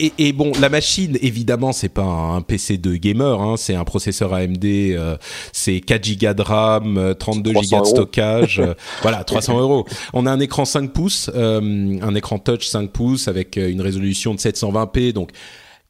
et, 0.00 0.12
et 0.18 0.32
bon, 0.32 0.50
la 0.60 0.68
machine, 0.70 1.16
évidemment, 1.22 1.70
c'est 1.72 1.88
pas 1.88 2.02
un 2.02 2.40
PC 2.42 2.78
de 2.78 2.96
gamer, 2.96 3.40
hein, 3.40 3.54
c'est 3.56 3.76
un 3.76 3.84
processeur 3.84 4.34
AMD, 4.34 4.64
euh, 4.64 5.16
c'est 5.52 5.80
4 5.80 6.18
Go 6.18 6.34
de 6.34 6.42
RAM, 6.42 6.98
euh, 6.98 7.14
32 7.14 7.52
Go 7.52 7.60
300 7.60 7.76
de 7.76 7.80
euros. 7.86 7.94
stockage, 7.94 8.58
euh, 8.58 8.74
voilà, 9.02 9.22
300 9.22 9.60
euros. 9.60 9.86
On 10.12 10.26
a 10.26 10.32
un 10.32 10.40
écran 10.40 10.64
5 10.64 10.92
pouces, 10.92 11.30
euh, 11.36 11.60
un 12.02 12.14
écran 12.16 12.40
touch 12.40 12.66
5 12.66 12.90
pouces 12.90 13.28
avec 13.28 13.54
une 13.54 13.80
résolution 13.80 14.34
de 14.34 14.40
720p, 14.40 15.12
donc 15.12 15.30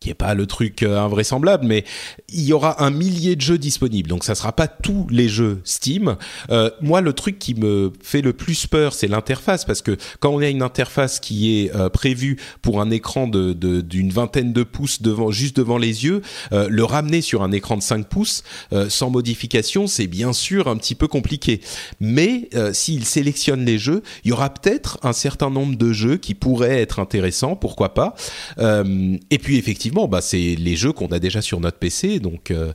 qui 0.04 0.10
est 0.10 0.14
pas 0.14 0.34
le 0.34 0.46
truc 0.46 0.82
euh, 0.82 1.00
invraisemblable, 1.00 1.64
mais 1.66 1.82
il 2.28 2.42
y 2.42 2.52
aura 2.52 2.84
un 2.84 2.90
millier 2.90 3.36
de 3.36 3.40
jeux 3.40 3.56
disponibles, 3.56 4.10
donc 4.10 4.22
ça 4.22 4.34
sera 4.34 4.52
pas 4.52 4.68
tous 4.68 5.06
les 5.08 5.30
jeux 5.30 5.62
Steam. 5.64 6.16
Euh, 6.50 6.70
moi, 6.82 7.00
le 7.00 7.14
truc 7.14 7.38
qui 7.38 7.54
me 7.54 7.90
fait 8.02 8.20
le 8.20 8.34
plus 8.34 8.66
peur, 8.66 8.92
c'est 8.92 9.06
l'interface, 9.06 9.64
parce 9.64 9.80
que 9.80 9.96
quand 10.20 10.28
on 10.28 10.40
a 10.40 10.48
une 10.48 10.60
interface 10.60 11.20
qui 11.20 11.58
est 11.58 11.74
euh, 11.74 11.88
prévue 11.88 12.36
pour 12.60 12.82
un 12.82 12.90
écran 12.90 13.26
de 13.26 13.54
d'une 13.54 14.10
vingtaine 14.10 14.52
de 14.52 14.62
pouces 14.62 15.00
devant, 15.00 15.30
juste 15.30 15.56
devant 15.56 15.78
les 15.78 16.04
yeux, 16.04 16.20
le 16.52 16.84
ramener 16.84 17.22
sur 17.22 17.42
un 17.42 17.52
écran 17.52 17.76
de 17.76 17.82
5 17.82 18.06
pouces 18.06 18.42
sans 18.88 19.10
modification, 19.10 19.86
c'est 19.86 20.06
bien 20.06 20.32
sûr 20.32 20.68
un 20.68 20.76
petit 20.76 20.94
peu 20.94 21.06
compliqué. 21.06 21.60
Mais 22.00 22.48
s'il 22.72 23.04
sélectionne 23.04 23.64
les 23.64 23.78
jeux, 23.78 24.02
il 24.24 24.30
y 24.30 24.32
aura 24.32 24.52
peut-être 24.52 24.98
un 25.02 25.12
certain 25.12 25.50
nombre 25.50 25.76
de 25.76 25.92
jeux 25.92 26.16
qui 26.16 26.34
pourraient 26.34 26.80
être 26.80 26.98
intéressants, 26.98 27.56
pourquoi 27.56 27.94
pas. 27.94 28.14
et 28.58 29.38
puis 29.38 29.56
effectivement 29.56 29.93
bah, 30.08 30.20
c'est 30.20 30.56
les 30.58 30.76
jeux 30.76 30.92
qu'on 30.92 31.06
a 31.08 31.18
déjà 31.18 31.40
sur 31.42 31.60
notre 31.60 31.78
PC, 31.78 32.20
donc. 32.20 32.50
Euh, 32.50 32.72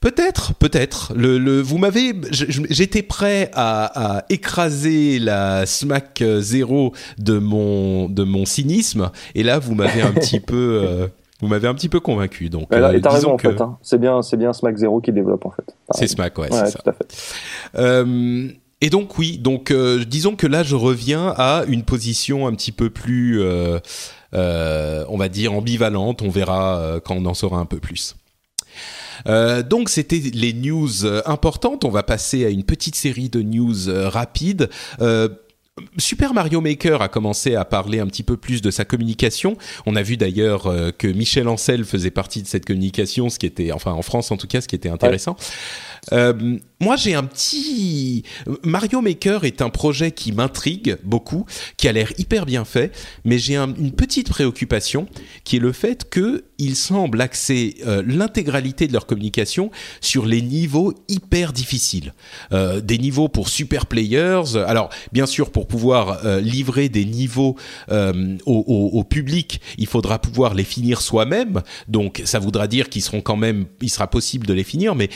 peut-être, 0.00 0.54
peut-être. 0.54 1.12
Le, 1.14 1.60
vous 1.60 1.78
m'avez, 1.78 2.14
j'étais 2.30 3.02
prêt 3.02 3.50
à, 3.54 4.24
écraser 4.28 5.18
la 5.18 5.66
Smack 5.66 6.22
0 6.22 6.92
de 7.18 7.38
mon 7.38 8.08
de 8.08 8.24
mon 8.24 8.44
cynisme, 8.44 9.10
et 9.34 9.42
là 9.42 9.58
vous 9.58 9.74
m'avez 9.74 10.02
un 10.02 10.12
petit 10.12 10.40
peu, 10.40 10.80
euh, 10.84 11.06
vous 11.40 11.48
m'avez 11.48 11.68
un 11.68 11.74
petit 11.74 11.88
peu 11.88 12.00
convaincu. 12.00 12.48
Donc, 12.48 12.72
euh, 12.72 13.00
t'as 13.00 13.10
raison 13.10 13.32
en 13.32 13.38
fait. 13.38 13.60
Hein. 13.60 13.78
C'est 13.82 13.98
bien, 13.98 14.22
c'est 14.22 14.36
bien 14.36 14.52
Smack 14.52 14.76
0 14.76 15.00
qui 15.00 15.12
développe 15.12 15.46
en 15.46 15.50
fait. 15.50 15.76
C'est 15.92 16.06
Smack, 16.06 16.38
ouais, 16.38 16.48
c'est 16.50 16.66
ça. 16.66 16.78
Tout 16.78 16.90
à 16.90 16.92
fait. 16.92 18.56
Et 18.80 18.90
donc 18.90 19.18
oui, 19.18 19.38
donc 19.38 19.72
disons 19.72 20.36
que 20.36 20.46
là 20.46 20.62
je 20.62 20.76
reviens 20.76 21.34
à 21.36 21.64
une 21.66 21.82
position 21.82 22.46
un 22.46 22.54
petit 22.54 22.72
peu 22.72 22.90
plus 22.90 23.42
euh, 24.36 25.04
on 25.08 25.16
va 25.16 25.28
dire, 25.28 25.52
ambivalente. 25.52 26.22
On 26.22 26.28
verra 26.28 26.78
euh, 26.78 27.00
quand 27.00 27.16
on 27.16 27.24
en 27.26 27.34
saura 27.34 27.58
un 27.58 27.66
peu 27.66 27.78
plus. 27.78 28.16
Euh, 29.26 29.62
donc 29.62 29.88
c'était 29.88 30.18
les 30.18 30.52
news 30.52 31.06
importantes. 31.24 31.84
On 31.84 31.90
va 31.90 32.02
passer 32.02 32.44
à 32.44 32.50
une 32.50 32.64
petite 32.64 32.96
série 32.96 33.28
de 33.28 33.42
news 33.42 33.88
rapides. 33.88 34.68
Super 35.98 36.32
Mario 36.32 36.62
Maker 36.62 37.02
a 37.02 37.08
commencé 37.08 37.54
à 37.54 37.66
parler 37.66 38.00
un 38.00 38.06
petit 38.06 38.22
peu 38.22 38.38
plus 38.38 38.62
de 38.62 38.70
sa 38.70 38.86
communication. 38.86 39.58
On 39.84 39.94
a 39.94 40.02
vu 40.02 40.16
d'ailleurs 40.16 40.72
que 40.96 41.06
Michel 41.06 41.48
Ancel 41.48 41.84
faisait 41.84 42.10
partie 42.10 42.42
de 42.42 42.46
cette 42.46 42.64
communication, 42.64 43.28
ce 43.28 43.38
qui 43.38 43.44
était, 43.44 43.72
enfin 43.72 43.92
en 43.92 44.00
France 44.00 44.30
en 44.30 44.38
tout 44.38 44.46
cas, 44.46 44.62
ce 44.62 44.68
qui 44.68 44.74
était 44.74 44.88
intéressant. 44.88 45.36
Euh, 46.12 46.58
moi, 46.78 46.96
j'ai 46.96 47.14
un 47.14 47.24
petit 47.24 48.22
Mario 48.62 49.00
Maker 49.00 49.44
est 49.44 49.62
un 49.62 49.70
projet 49.70 50.10
qui 50.10 50.32
m'intrigue 50.32 50.98
beaucoup, 51.04 51.46
qui 51.78 51.88
a 51.88 51.92
l'air 51.92 52.12
hyper 52.18 52.44
bien 52.44 52.64
fait, 52.64 52.94
mais 53.24 53.38
j'ai 53.38 53.56
une 53.56 53.92
petite 53.92 54.28
préoccupation 54.28 55.06
qui 55.44 55.56
est 55.56 55.60
le 55.60 55.72
fait 55.72 56.08
que 56.10 56.44
ils 56.58 56.76
semblent 56.76 57.20
axer 57.20 57.76
euh, 57.86 58.02
l'intégralité 58.06 58.88
de 58.88 58.92
leur 58.92 59.06
communication 59.06 59.70
sur 60.00 60.26
les 60.26 60.42
niveaux 60.42 60.92
hyper 61.08 61.52
difficiles, 61.52 62.12
euh, 62.52 62.80
des 62.80 62.98
niveaux 62.98 63.28
pour 63.28 63.48
super 63.48 63.86
players. 63.86 64.56
Alors, 64.66 64.90
bien 65.12 65.26
sûr, 65.26 65.50
pour 65.50 65.66
pouvoir 65.66 66.20
livrer 66.40 66.88
des 66.88 67.04
niveaux 67.04 67.56
au, 67.90 68.36
au, 68.46 68.90
au, 68.92 69.04
public, 69.04 69.60
il 69.78 69.86
faudra 69.86 70.18
pouvoir 70.18 70.54
les 70.54 70.64
finir 70.64 71.00
soi-même. 71.00 71.62
Donc, 71.88 72.22
ça 72.24 72.38
voudra 72.38 72.66
dire 72.66 72.88
qu'ils 72.88 73.02
seront 73.02 73.20
quand 73.20 73.36
même, 73.36 73.66
il 73.80 73.90
sera 73.90 74.08
possible 74.08 74.46
de 74.46 74.52
les 74.52 74.64
finir, 74.64 74.94
mais 74.94 75.08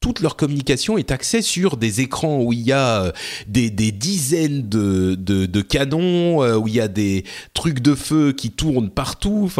toute 0.00 0.20
leur 0.20 0.36
communication 0.36 0.96
est 0.96 1.10
axée 1.10 1.42
sur 1.42 1.76
des 1.76 2.00
écrans 2.00 2.40
où 2.42 2.52
il 2.52 2.60
y 2.60 2.72
a 2.72 3.04
euh, 3.04 3.12
des, 3.46 3.70
dizaines 3.70 4.68
de, 4.68 5.60
canons, 5.60 6.42
euh, 6.42 6.56
où 6.56 6.68
il 6.68 6.74
y 6.74 6.80
a 6.80 6.88
des 6.88 7.24
trucs 7.54 7.80
de 7.80 7.94
feu 7.94 8.32
qui 8.32 8.50
tournent 8.50 8.90
partout. 8.90 9.50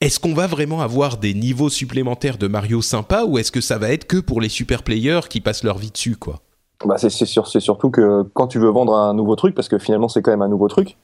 Est-ce 0.00 0.20
qu'on 0.20 0.34
va 0.34 0.46
vraiment 0.46 0.80
avoir 0.80 1.16
des 1.16 1.34
niveaux 1.34 1.68
supplémentaires 1.68 2.38
de 2.38 2.46
Mario 2.46 2.82
sympa 2.82 3.24
ou 3.24 3.38
est-ce 3.38 3.50
que 3.50 3.60
ça 3.60 3.78
va 3.78 3.90
être 3.90 4.06
que 4.06 4.18
pour 4.18 4.40
les 4.40 4.48
super 4.48 4.82
players 4.82 5.22
qui 5.28 5.40
passent 5.40 5.64
leur 5.64 5.78
vie 5.78 5.90
dessus, 5.90 6.16
quoi? 6.16 6.40
Bah 6.84 6.96
c'est 6.98 7.08
surtout 7.08 7.90
que 7.90 8.22
quand 8.34 8.46
tu 8.46 8.58
veux 8.58 8.68
vendre 8.68 8.94
un 8.94 9.14
nouveau 9.14 9.36
truc, 9.36 9.54
parce 9.54 9.68
que 9.68 9.78
finalement 9.78 10.08
c'est 10.08 10.20
quand 10.20 10.32
même 10.32 10.42
un 10.42 10.48
nouveau 10.48 10.68
truc, 10.68 10.98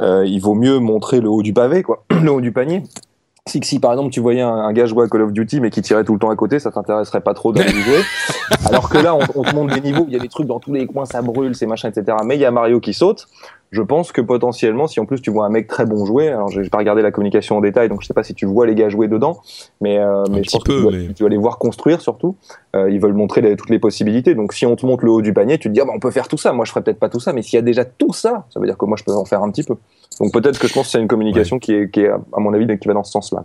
euh, 0.00 0.24
il 0.26 0.38
vaut 0.38 0.54
mieux 0.54 0.78
montrer 0.78 1.20
le 1.20 1.28
haut 1.28 1.42
du 1.42 1.52
pavé, 1.52 1.82
quoi, 1.82 2.04
le 2.10 2.30
haut 2.30 2.40
du 2.40 2.52
panier 2.52 2.82
si, 3.46 3.60
si 3.62 3.78
par 3.78 3.92
exemple 3.92 4.10
tu 4.10 4.20
voyais 4.20 4.40
un, 4.40 4.72
gars 4.72 4.86
jouer 4.86 5.04
à 5.04 5.08
Call 5.08 5.22
of 5.22 5.32
Duty 5.32 5.60
mais 5.60 5.70
qui 5.70 5.82
tirait 5.82 6.04
tout 6.04 6.14
le 6.14 6.18
temps 6.18 6.30
à 6.30 6.36
côté, 6.36 6.58
ça 6.58 6.70
t'intéresserait 6.70 7.20
pas 7.20 7.34
trop 7.34 7.52
d'aller 7.52 7.70
jouer. 7.70 8.00
Alors 8.68 8.88
que 8.88 8.98
là, 8.98 9.14
on, 9.14 9.20
on, 9.34 9.42
te 9.42 9.54
montre 9.54 9.74
des 9.74 9.80
niveaux, 9.80 10.04
il 10.06 10.12
y 10.12 10.16
a 10.16 10.18
des 10.18 10.28
trucs 10.28 10.46
dans 10.46 10.60
tous 10.60 10.72
les 10.72 10.86
coins, 10.86 11.04
ça 11.04 11.20
brûle, 11.22 11.54
c'est 11.54 11.66
machin, 11.66 11.90
etc. 11.90 12.16
Mais 12.24 12.36
il 12.36 12.40
y 12.40 12.44
a 12.44 12.50
Mario 12.50 12.80
qui 12.80 12.94
saute 12.94 13.28
je 13.74 13.82
pense 13.82 14.12
que 14.12 14.20
potentiellement, 14.20 14.86
si 14.86 15.00
en 15.00 15.04
plus 15.04 15.20
tu 15.20 15.30
vois 15.30 15.46
un 15.46 15.48
mec 15.48 15.66
très 15.66 15.84
bon 15.84 16.06
jouer, 16.06 16.28
alors 16.28 16.48
j'ai 16.48 16.62
pas 16.70 16.78
regardé 16.78 17.02
la 17.02 17.10
communication 17.10 17.56
en 17.56 17.60
détail, 17.60 17.88
donc 17.88 18.02
je 18.02 18.06
sais 18.06 18.14
pas 18.14 18.22
si 18.22 18.32
tu 18.32 18.46
vois 18.46 18.66
les 18.66 18.74
gars 18.76 18.88
jouer 18.88 19.08
dedans, 19.08 19.40
mais, 19.80 19.98
euh, 19.98 20.22
mais 20.30 20.44
je 20.44 20.50
pense 20.50 20.62
que 20.62 21.12
tu, 21.12 21.22
vas, 21.24 21.28
les 21.28 21.36
voir 21.36 21.58
construire 21.58 22.00
surtout. 22.00 22.36
Euh, 22.76 22.88
ils 22.88 23.00
veulent 23.00 23.14
montrer 23.14 23.56
toutes 23.56 23.70
les 23.70 23.80
possibilités. 23.80 24.36
Donc 24.36 24.52
si 24.52 24.64
on 24.64 24.76
te 24.76 24.86
montre 24.86 25.04
le 25.04 25.10
haut 25.10 25.22
du 25.22 25.32
panier, 25.32 25.58
tu 25.58 25.68
te 25.68 25.74
dis 25.74 25.80
ah, 25.80 25.86
bah, 25.86 25.92
on 25.92 25.98
peut 25.98 26.12
faire 26.12 26.28
tout 26.28 26.36
ça. 26.36 26.52
Moi 26.52 26.64
je 26.64 26.70
ferais 26.70 26.82
peut-être 26.82 27.00
pas 27.00 27.08
tout 27.08 27.18
ça, 27.18 27.32
mais 27.32 27.42
s'il 27.42 27.56
y 27.56 27.58
a 27.58 27.62
déjà 27.62 27.84
tout 27.84 28.12
ça, 28.12 28.46
ça 28.50 28.60
veut 28.60 28.66
dire 28.66 28.78
que 28.78 28.84
moi 28.84 28.96
je 28.96 29.02
peux 29.02 29.12
en 29.12 29.24
faire 29.24 29.42
un 29.42 29.50
petit 29.50 29.64
peu. 29.64 29.74
Donc 30.20 30.32
peut-être 30.32 30.58
que 30.58 30.68
je 30.68 30.72
pense 30.72 30.86
que 30.86 30.92
c'est 30.92 31.00
une 31.00 31.08
communication 31.08 31.58
qui, 31.58 31.72
est, 31.72 31.90
qui 31.90 32.00
est, 32.00 32.08
à 32.08 32.40
mon 32.40 32.52
avis, 32.54 32.66
qui 32.78 32.88
va 32.88 32.94
dans 32.94 33.04
ce 33.04 33.12
sens-là. 33.12 33.44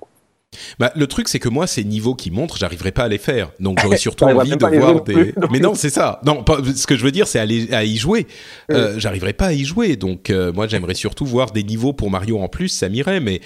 Bah, 0.79 0.91
le 0.95 1.07
truc, 1.07 1.27
c'est 1.27 1.39
que 1.39 1.49
moi, 1.49 1.67
ces 1.67 1.83
niveaux 1.83 2.15
qui 2.15 2.31
montrent, 2.31 2.57
j'arriverai 2.57 2.91
pas 2.91 3.03
à 3.03 3.07
les 3.07 3.17
faire. 3.17 3.51
Donc, 3.59 3.79
j'aurais 3.81 3.97
surtout 4.07 4.25
envie 4.25 4.55
de 4.55 4.77
voir 4.77 5.03
des. 5.03 5.33
Mais 5.51 5.59
non, 5.59 5.75
c'est 5.75 5.89
ça. 5.89 6.19
Non, 6.25 6.43
ce 6.75 6.87
que 6.87 6.95
je 6.95 7.03
veux 7.03 7.11
dire, 7.11 7.27
c'est 7.27 7.39
aller 7.39 7.71
à 7.73 7.83
y 7.83 7.97
jouer. 7.97 8.27
Euh, 8.71 8.95
j'arriverai 8.97 9.33
pas 9.33 9.47
à 9.47 9.53
y 9.53 9.63
jouer. 9.63 9.95
Donc, 9.95 10.29
euh, 10.29 10.51
moi, 10.51 10.67
j'aimerais 10.67 10.95
surtout 10.95 11.25
voir 11.25 11.51
des 11.51 11.63
niveaux 11.63 11.93
pour 11.93 12.09
Mario 12.09 12.39
en 12.39 12.47
plus. 12.47 12.69
Ça 12.69 12.89
m'irait, 12.89 13.19
mais 13.19 13.41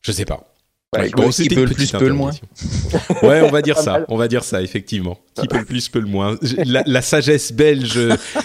je 0.00 0.12
sais 0.12 0.24
pas. 0.24 0.44
Ouais, 0.96 1.10
bon, 1.10 1.28
qui 1.30 1.48
peut 1.48 1.64
le 1.64 1.74
plus 1.74 1.90
peut 1.90 2.06
le 2.06 2.14
moins. 2.14 2.30
ouais, 3.22 3.40
on 3.40 3.50
va 3.50 3.62
dire 3.62 3.78
ça. 3.78 4.04
On 4.08 4.16
va 4.16 4.28
dire 4.28 4.44
ça, 4.44 4.62
effectivement. 4.62 5.18
Qui 5.34 5.48
peut 5.48 5.58
le 5.58 5.64
plus 5.64 5.88
peut 5.88 5.98
le 5.98 6.06
moins. 6.06 6.36
La, 6.64 7.02
sagesse 7.02 7.52
belge 7.52 7.98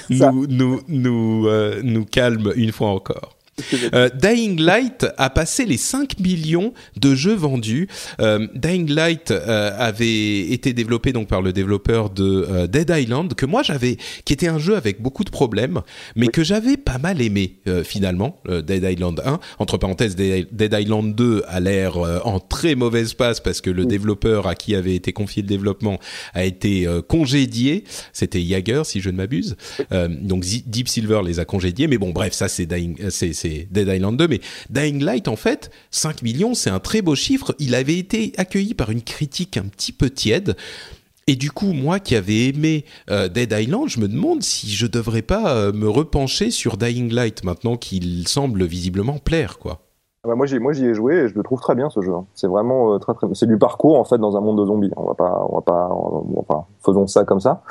nous 0.10 0.47
nous 0.47 0.81
nous, 0.88 1.47
euh, 1.47 1.81
nous 1.84 2.06
calme 2.06 2.51
une 2.56 2.72
fois 2.72 2.89
encore. 2.89 3.38
Euh, 3.94 4.10
Dying 4.14 4.60
Light 4.60 5.07
a 5.18 5.30
passé 5.30 5.65
les 5.65 5.77
5 5.77 6.19
millions 6.19 6.73
de 6.95 7.15
jeux 7.15 7.34
vendus. 7.34 7.88
Euh, 8.22 8.48
Dying 8.53 8.90
Light 8.90 9.31
euh, 9.31 9.72
avait 9.77 10.40
été 10.40 10.73
développé 10.73 11.11
donc 11.11 11.27
par 11.27 11.41
le 11.41 11.53
développeur 11.53 12.10
de 12.10 12.68
Dead 12.68 12.91
Island 12.95 13.34
que 13.34 13.45
moi 13.45 13.64
j'avais, 13.64 13.98
qui 14.26 14.34
était 14.34 14.48
un 14.48 14.60
jeu 14.60 14.76
avec 14.76 15.02
beaucoup 15.02 15.23
de 15.23 15.30
problèmes, 15.30 15.81
mais 16.15 16.27
que 16.27 16.44
j'avais 16.44 16.77
pas 16.77 16.98
mal 16.98 17.22
aimé 17.22 17.56
finalement. 17.84 18.41
Dead 18.48 18.84
Island 18.84 19.22
1, 19.26 19.40
entre 19.60 19.77
parenthèses, 19.77 20.15
Dead 20.15 20.76
Island 20.77 21.15
2 21.15 21.44
a 21.48 21.60
l'air 21.60 21.98
en 22.26 22.40
très 22.40 22.76
mauvaise 22.76 23.14
passe 23.14 23.40
parce 23.40 23.61
que 23.61 23.69
le 23.69 23.86
développeur 23.86 24.48
à 24.48 24.56
qui 24.56 24.76
avait 24.76 24.95
été 24.95 25.14
confié 25.14 25.41
le 25.41 25.48
développement 25.48 25.99
a 26.34 26.44
été 26.44 26.88
congédié. 27.07 27.84
C'était 28.14 28.41
Jagger 28.41 28.81
si 28.86 29.02
je 29.02 29.10
ne 29.10 29.18
m'abuse. 29.18 29.56
donc 29.91 30.45
Deep 30.45 30.88
Silver 30.88 31.22
les 31.26 31.40
a 31.40 31.45
congédiés, 31.45 31.88
mais 31.88 31.98
bon 31.98 32.11
bref 32.11 32.34
ça 32.34 32.48
c'est 32.48 32.65
Dying, 32.65 32.98
c'est 33.10 33.34
Dead 33.72 33.88
Island 33.88 34.18
2, 34.18 34.28
mais 34.28 34.42
Dying 34.70 35.04
Light, 35.04 35.28
en 35.28 35.36
fait, 35.36 35.72
5 35.92 36.22
millions, 36.22 36.54
c'est 36.54 36.70
un 36.70 36.80
très 36.80 37.02
beau 37.02 37.16
chiffre. 37.16 37.56
Il 37.60 37.76
avait 37.76 37.98
été 37.98 38.34
accueilli 38.38 38.74
par 38.74 38.90
une 38.92 39.02
critique 39.02 39.58
un 39.58 39.64
petit 39.64 39.92
peu 39.92 40.10
tiède. 40.10 40.56
Et 41.30 41.36
du 41.36 41.52
coup, 41.52 41.74
moi 41.74 42.00
qui 42.00 42.16
avais 42.16 42.48
aimé 42.48 42.86
euh, 43.12 43.28
Dead 43.28 43.52
Island, 43.52 43.88
je 43.88 44.00
me 44.00 44.08
demande 44.08 44.42
si 44.42 44.68
je 44.72 44.88
devrais 44.88 45.22
pas 45.22 45.54
euh, 45.54 45.72
me 45.72 45.88
repencher 45.88 46.50
sur 46.50 46.76
Dying 46.76 47.14
Light 47.14 47.44
maintenant 47.44 47.78
qu'il 47.78 48.28
semble 48.28 48.64
visiblement 48.64 49.20
plaire, 49.20 49.60
quoi. 49.60 49.78
Ah 50.24 50.30
bah, 50.30 50.34
moi, 50.34 50.48
j'y, 50.48 50.58
moi, 50.58 50.74
j'y 50.74 50.88
ai 50.88 50.96
joué 50.96 51.18
et 51.18 51.28
je 51.28 51.36
le 51.36 51.44
trouve 51.44 51.62
très 51.62 51.76
bien 51.76 51.92
ce 51.92 52.02
jeu. 52.02 52.12
Hein. 52.14 52.26
C'est 52.34 52.48
vraiment 52.48 52.96
euh, 52.96 52.98
très, 52.98 53.14
très, 53.14 53.28
c'est 53.34 53.46
du 53.46 53.60
parcours 53.60 54.00
en 54.00 54.06
fait 54.06 54.18
dans 54.18 54.38
un 54.38 54.42
monde 54.42 54.58
de 54.58 54.66
zombies. 54.66 54.90
On 54.98 55.06
va 55.06 55.14
pas, 55.14 55.46
on 55.48 55.58
va 55.58 55.62
pas, 55.62 55.90
enfin, 56.36 56.66
faisons 56.84 57.06
ça 57.06 57.24
comme 57.26 57.40
ça. 57.40 57.62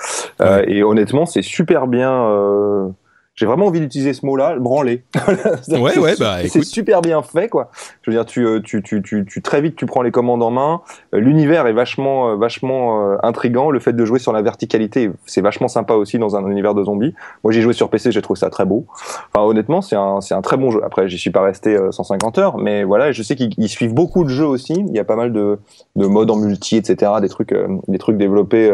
et 0.68 0.84
honnêtement, 0.84 1.26
c'est 1.26 1.42
super 1.42 1.88
bien 1.88 2.94
j'ai 3.38 3.46
vraiment 3.46 3.66
envie 3.66 3.78
d'utiliser 3.78 4.14
ce 4.14 4.26
mot-là, 4.26 4.56
branler. 4.58 5.04
ouais, 5.68 5.96
ouais, 5.96 6.14
bah, 6.18 6.38
c'est 6.48 6.64
super 6.64 7.02
bien 7.02 7.22
fait, 7.22 7.48
quoi. 7.48 7.70
Je 8.02 8.10
veux 8.10 8.16
dire, 8.16 8.26
tu, 8.26 8.44
euh, 8.44 8.60
tu, 8.60 8.82
tu, 8.82 9.00
tu, 9.00 9.24
tu, 9.24 9.42
très 9.42 9.60
vite, 9.60 9.76
tu 9.76 9.86
prends 9.86 10.02
les 10.02 10.10
commandes 10.10 10.42
en 10.42 10.50
main. 10.50 10.80
Euh, 11.14 11.20
l'univers 11.20 11.68
est 11.68 11.72
vachement, 11.72 12.30
euh, 12.30 12.34
vachement 12.34 13.16
intrigant. 13.22 13.70
Le 13.70 13.78
fait 13.78 13.92
de 13.92 14.04
jouer 14.04 14.18
sur 14.18 14.32
la 14.32 14.42
verticalité, 14.42 15.12
c'est 15.24 15.40
vachement 15.40 15.68
sympa 15.68 15.94
aussi 15.94 16.18
dans 16.18 16.34
un 16.34 16.50
univers 16.50 16.74
de 16.74 16.82
zombies. 16.82 17.14
Moi, 17.44 17.52
j'ai 17.52 17.60
joué 17.60 17.74
sur 17.74 17.90
PC, 17.90 18.10
j'ai 18.10 18.22
trouvé 18.22 18.40
ça 18.40 18.50
très 18.50 18.64
beau. 18.64 18.86
Enfin, 19.32 19.46
honnêtement, 19.46 19.82
c'est 19.82 19.94
un, 19.94 20.20
c'est 20.20 20.34
un 20.34 20.42
très 20.42 20.56
bon 20.56 20.72
jeu. 20.72 20.80
Après, 20.84 21.08
j'y 21.08 21.18
suis 21.18 21.30
pas 21.30 21.42
resté 21.42 21.78
150 21.92 22.38
heures, 22.38 22.58
mais 22.58 22.82
voilà, 22.82 23.12
je 23.12 23.22
sais 23.22 23.36
qu'ils 23.36 23.68
suivent 23.68 23.94
beaucoup 23.94 24.24
de 24.24 24.30
jeux 24.30 24.46
aussi. 24.46 24.72
Il 24.74 24.92
y 24.96 24.98
a 24.98 25.04
pas 25.04 25.16
mal 25.16 25.32
de, 25.32 25.60
de 25.94 26.06
modes 26.06 26.32
en 26.32 26.36
multi, 26.36 26.76
etc., 26.76 27.12
des 27.20 27.28
trucs, 27.28 27.54
des 27.86 27.98
trucs 27.98 28.16
développés 28.16 28.68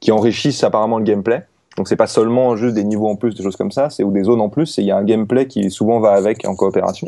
qui 0.00 0.10
enrichissent 0.10 0.64
apparemment 0.64 0.98
le 0.98 1.04
gameplay. 1.04 1.44
Donc 1.78 1.86
c'est 1.86 1.96
pas 1.96 2.08
seulement 2.08 2.56
juste 2.56 2.74
des 2.74 2.82
niveaux 2.82 3.06
en 3.06 3.14
plus, 3.14 3.36
des 3.36 3.42
choses 3.44 3.54
comme 3.54 3.70
ça, 3.70 3.88
c'est 3.88 4.02
ou 4.02 4.10
des 4.10 4.24
zones 4.24 4.40
en 4.40 4.48
plus. 4.48 4.78
Il 4.78 4.84
y 4.84 4.90
a 4.90 4.96
un 4.96 5.04
gameplay 5.04 5.46
qui 5.46 5.70
souvent 5.70 6.00
va 6.00 6.10
avec 6.10 6.44
en 6.44 6.56
coopération. 6.56 7.06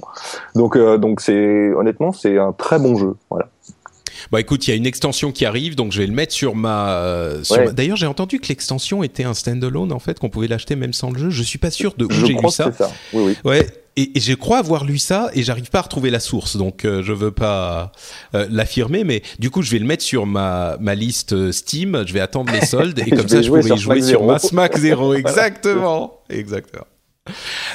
Donc 0.55 0.77
euh, 0.77 0.97
donc 0.97 1.21
c'est 1.21 1.73
honnêtement 1.75 2.13
c'est 2.13 2.39
un 2.39 2.53
très 2.53 2.79
bon 2.79 2.95
jeu. 2.95 3.17
Voilà. 3.31 3.49
Bon, 4.31 4.39
écoute, 4.39 4.67
il 4.67 4.71
y 4.71 4.73
a 4.73 4.77
une 4.77 4.87
extension 4.87 5.33
qui 5.33 5.45
arrive, 5.45 5.75
donc 5.77 5.93
je 5.93 6.01
vais 6.01 6.07
le 6.07 6.13
mettre 6.13 6.33
sur 6.33 6.55
ma. 6.55 6.91
euh, 6.97 7.43
Ouais. 7.51 7.65
ma- 7.67 7.73
D'ailleurs, 7.73 7.97
j'ai 7.97 8.07
entendu 8.07 8.41
que 8.41 8.49
l'extension 8.49 9.03
était 9.03 9.25
un 9.25 9.35
standalone 9.35 9.93
en 9.93 9.99
fait, 9.99 10.19
qu'on 10.19 10.29
pouvait 10.31 10.49
l'acheter 10.49 10.77
même 10.77 10.93
sans 10.93 11.11
le 11.11 11.19
jeu. 11.19 11.31
Je 11.31 11.43
suis 11.43 11.59
pas 11.59 11.71
sûr 11.71 11.95
de 11.97 12.05
où 12.05 12.11
j'ai 12.11 12.29
lu 12.29 12.37
que 12.37 12.49
ça. 12.51 12.71
c'est 12.73 12.85
ça. 12.85 12.93
Oui, 13.13 13.23
oui. 13.27 13.37
Ouais. 13.45 13.67
Et, 13.97 14.17
et 14.17 14.21
je 14.21 14.33
crois 14.35 14.59
avoir 14.59 14.85
lu 14.85 14.99
ça 14.99 15.31
et 15.35 15.43
j'arrive 15.43 15.69
pas 15.69 15.81
à 15.81 15.83
retrouver 15.83 16.11
la 16.11 16.21
source, 16.21 16.57
donc 16.57 16.85
euh, 16.85 17.03
je 17.03 17.13
veux 17.13 17.33
pas 17.33 17.91
euh, 18.37 18.47
l'affirmer, 18.49 19.03
mais 19.03 19.21
du 19.41 19.51
coup 19.51 19.63
je 19.63 19.71
vais 19.73 19.81
le 19.81 19.85
mettre 19.85 20.05
sur 20.05 20.27
ma, 20.27 20.77
ma 20.81 20.95
liste 20.95 21.33
euh, 21.33 21.51
Steam. 21.51 22.05
Je 22.07 22.13
vais 22.15 22.21
attendre 22.21 22.53
les 22.53 22.65
soldes 22.65 22.99
et 23.05 23.11
comme 23.11 23.29
ça 23.29 23.43
je 23.43 23.49
pourrai 23.49 23.69
y 23.69 23.77
jouer 23.77 24.01
sur 24.01 24.23
ma 24.25 24.39
Zero. 24.39 24.49
Smack 24.49 24.79
Zero. 24.79 25.15
Exactement, 25.15 26.21
exactement. 26.31 26.85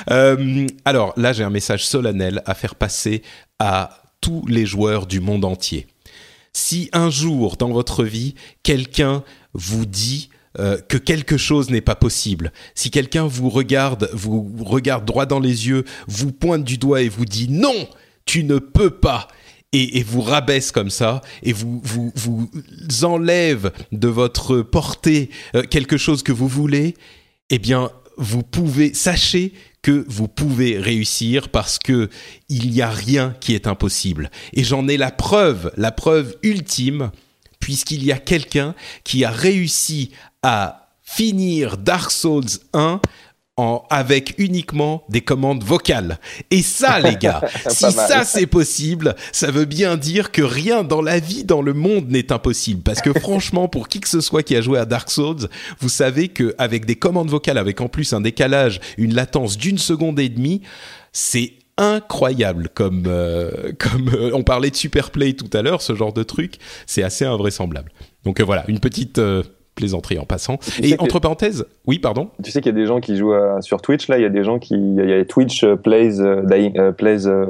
Euh, 0.10 0.68
alors 0.86 1.14
là, 1.18 1.34
j'ai 1.34 1.44
un 1.44 1.50
message 1.50 1.86
solennel 1.86 2.42
à 2.46 2.54
faire 2.54 2.76
passer 2.76 3.22
à 3.60 4.02
tous 4.22 4.46
les 4.48 4.66
joueurs 4.66 5.06
du 5.08 5.20
monde 5.20 5.46
entier. 5.46 5.86
Si 6.56 6.90
un 6.94 7.10
jour 7.10 7.57
dans 7.57 7.68
votre 7.68 8.06
vie, 8.06 8.34
quelqu'un 8.64 9.26
vous 9.52 9.86
dit 9.86 10.30
euh, 10.57 10.77
que 10.77 10.95
quelque 10.95 11.36
chose 11.36 11.69
n'est 11.69 11.82
pas 11.82 11.95
possible, 11.95 12.53
si 12.76 12.91
quelqu'un 12.91 13.27
vous 13.27 13.49
regarde, 13.49 14.10
vous 14.14 14.56
regarde 14.64 15.03
droit 15.03 15.26
dans 15.26 15.41
les 15.41 15.68
yeux, 15.68 15.84
vous 16.07 16.32
pointe 16.32 16.64
du 16.64 16.77
doigt 16.77 17.02
et 17.02 17.10
vous 17.10 17.26
dit 17.26 17.49
non, 17.49 17.90
tu 18.23 18.45
ne 18.45 18.57
peux 18.57 18.90
pas, 18.90 19.27
et, 19.73 20.02
vous 20.02 20.22
rabaisse 20.22 20.72
comme 20.72 20.90
ça, 20.90 21.19
et 21.44 21.52
vous, 21.52 21.82
vous, 21.84 22.14
vous 22.15 22.49
enlève 23.03 23.73
de 23.91 24.07
votre 24.07 24.61
portée 24.61 25.32
euh, 25.56 25.64
quelque 25.64 25.98
chose 25.98 26.23
que 26.23 26.32
vous 26.32 26.48
voulez, 26.48 26.94
eh 27.49 27.60
bien, 27.60 27.91
vous 28.15 28.44
pouvez, 28.44 28.94
sachez 28.94 29.52
que 29.86 30.03
vous 30.07 30.28
pouvez 30.28 30.80
réussir 30.80 31.49
parce 31.49 31.78
que 31.78 32.10
il 32.49 32.72
n'y 32.72 32.82
a 32.82 32.90
rien 32.90 33.36
qui 33.40 33.53
est 33.53 33.68
impossible. 33.68 34.32
Et 34.53 34.64
j'en 34.64 34.88
ai 34.88 34.98
la 34.98 35.12
preuve, 35.12 35.72
la 35.78 35.91
preuve 35.91 36.36
ultime, 36.41 37.12
puisqu'il 37.60 38.03
y 38.03 38.12
a 38.12 38.18
quelqu'un 38.18 38.74
qui 39.03 39.24
a 39.24 39.30
réussi 39.30 40.10
à 40.41 40.90
finir 41.03 41.78
Dark 41.78 42.10
Souls 42.10 42.49
1 42.74 42.99
en, 43.57 43.84
avec 43.90 44.36
uniquement 44.38 45.03
des 45.10 45.22
commandes 45.22 45.64
vocales. 45.64 46.19
Et 46.52 46.61
ça, 46.61 46.99
les 46.99 47.15
gars, 47.22 47.41
si 47.68 47.91
ça 47.91 48.23
c'est 48.23 48.48
possible, 48.48 49.15
ça 49.32 49.52
veut 49.52 49.65
bien 49.65 49.98
dire 49.98 50.32
que 50.32 50.41
rien 50.41 50.84
dans 50.84 51.02
la 51.02 51.19
vie, 51.19 51.44
dans 51.44 51.61
le 51.61 51.73
monde 51.73 52.10
n'est 52.10 52.32
impossible. 52.32 52.82
Parce 52.82 53.02
que 53.02 53.18
franchement, 53.19 53.68
pour 53.68 53.88
qui 53.88 54.02
que 54.02 54.10
ce 54.10 54.22
soit 54.22 54.44
qui 54.44 54.56
a 54.56 54.61
joué 54.61 54.80
à 54.80 54.86
Dark 54.86 55.10
Souls, 55.10 55.48
vous 55.80 55.90
savez 55.90 56.30
qu'avec 56.30 56.86
des 56.86 56.95
commandes 56.95 57.30
vocales, 57.30 57.57
avec 57.57 57.82
en 57.82 57.88
plus 57.88 58.14
un 58.14 58.22
décalage, 58.22 58.80
une 58.98 59.14
latence 59.14 59.57
d'une 59.57 59.77
seconde 59.77 60.19
et 60.19 60.30
demie, 60.30 60.61
c'est 61.14 61.53
incroyable 61.77 62.69
comme 62.73 63.03
euh, 63.07 63.73
comme 63.80 64.10
euh, 64.10 64.32
on 64.34 64.44
parlait 64.44 64.69
de 64.69 64.76
Superplay 64.76 65.34
tout 65.34 65.49
à 65.53 65.61
l'heure, 65.61 65.82
ce 65.82 65.95
genre 65.95 66.14
de 66.14 66.23
truc, 66.23 66.57
c'est 66.86 67.03
assez 67.03 67.26
invraisemblable. 67.26 67.91
Donc 68.23 68.40
euh, 68.40 68.44
voilà, 68.44 68.65
une 68.68 68.80
petite 68.80 69.19
euh, 69.19 69.44
plaisanterie 69.76 70.18
en 70.20 70.26
passant. 70.26 70.58
Tu 70.58 70.86
Et 70.86 70.96
que- 70.98 71.04
entre 71.04 71.20
parenthèses, 71.20 71.66
oui, 71.86 72.00
pardon. 72.00 72.30
Tu 72.44 72.52
sais 72.52 72.62
qu'il 72.62 72.72
y 72.74 72.76
a 72.76 72.80
des 72.80 72.86
gens 72.88 73.00
qui 73.00 73.18
jouent 73.18 73.34
à- 73.34 73.62
sur 73.62 73.82
Twitch, 73.82 74.08
là, 74.08 74.18
il 74.18 74.22
y 74.22 74.26
a 74.26 74.30
des 74.30 74.44
gens 74.44 74.58
qui. 74.60 74.74
Il 74.76 75.10
y 75.10 75.14
a, 75.14 75.24
Twitch 75.26 75.64
euh, 75.64 75.76
plays, 75.76 76.20
euh, 76.22 76.42
Dying- 76.44 76.78
euh, 76.80 76.92
plays 76.92 77.28
euh, 77.28 77.46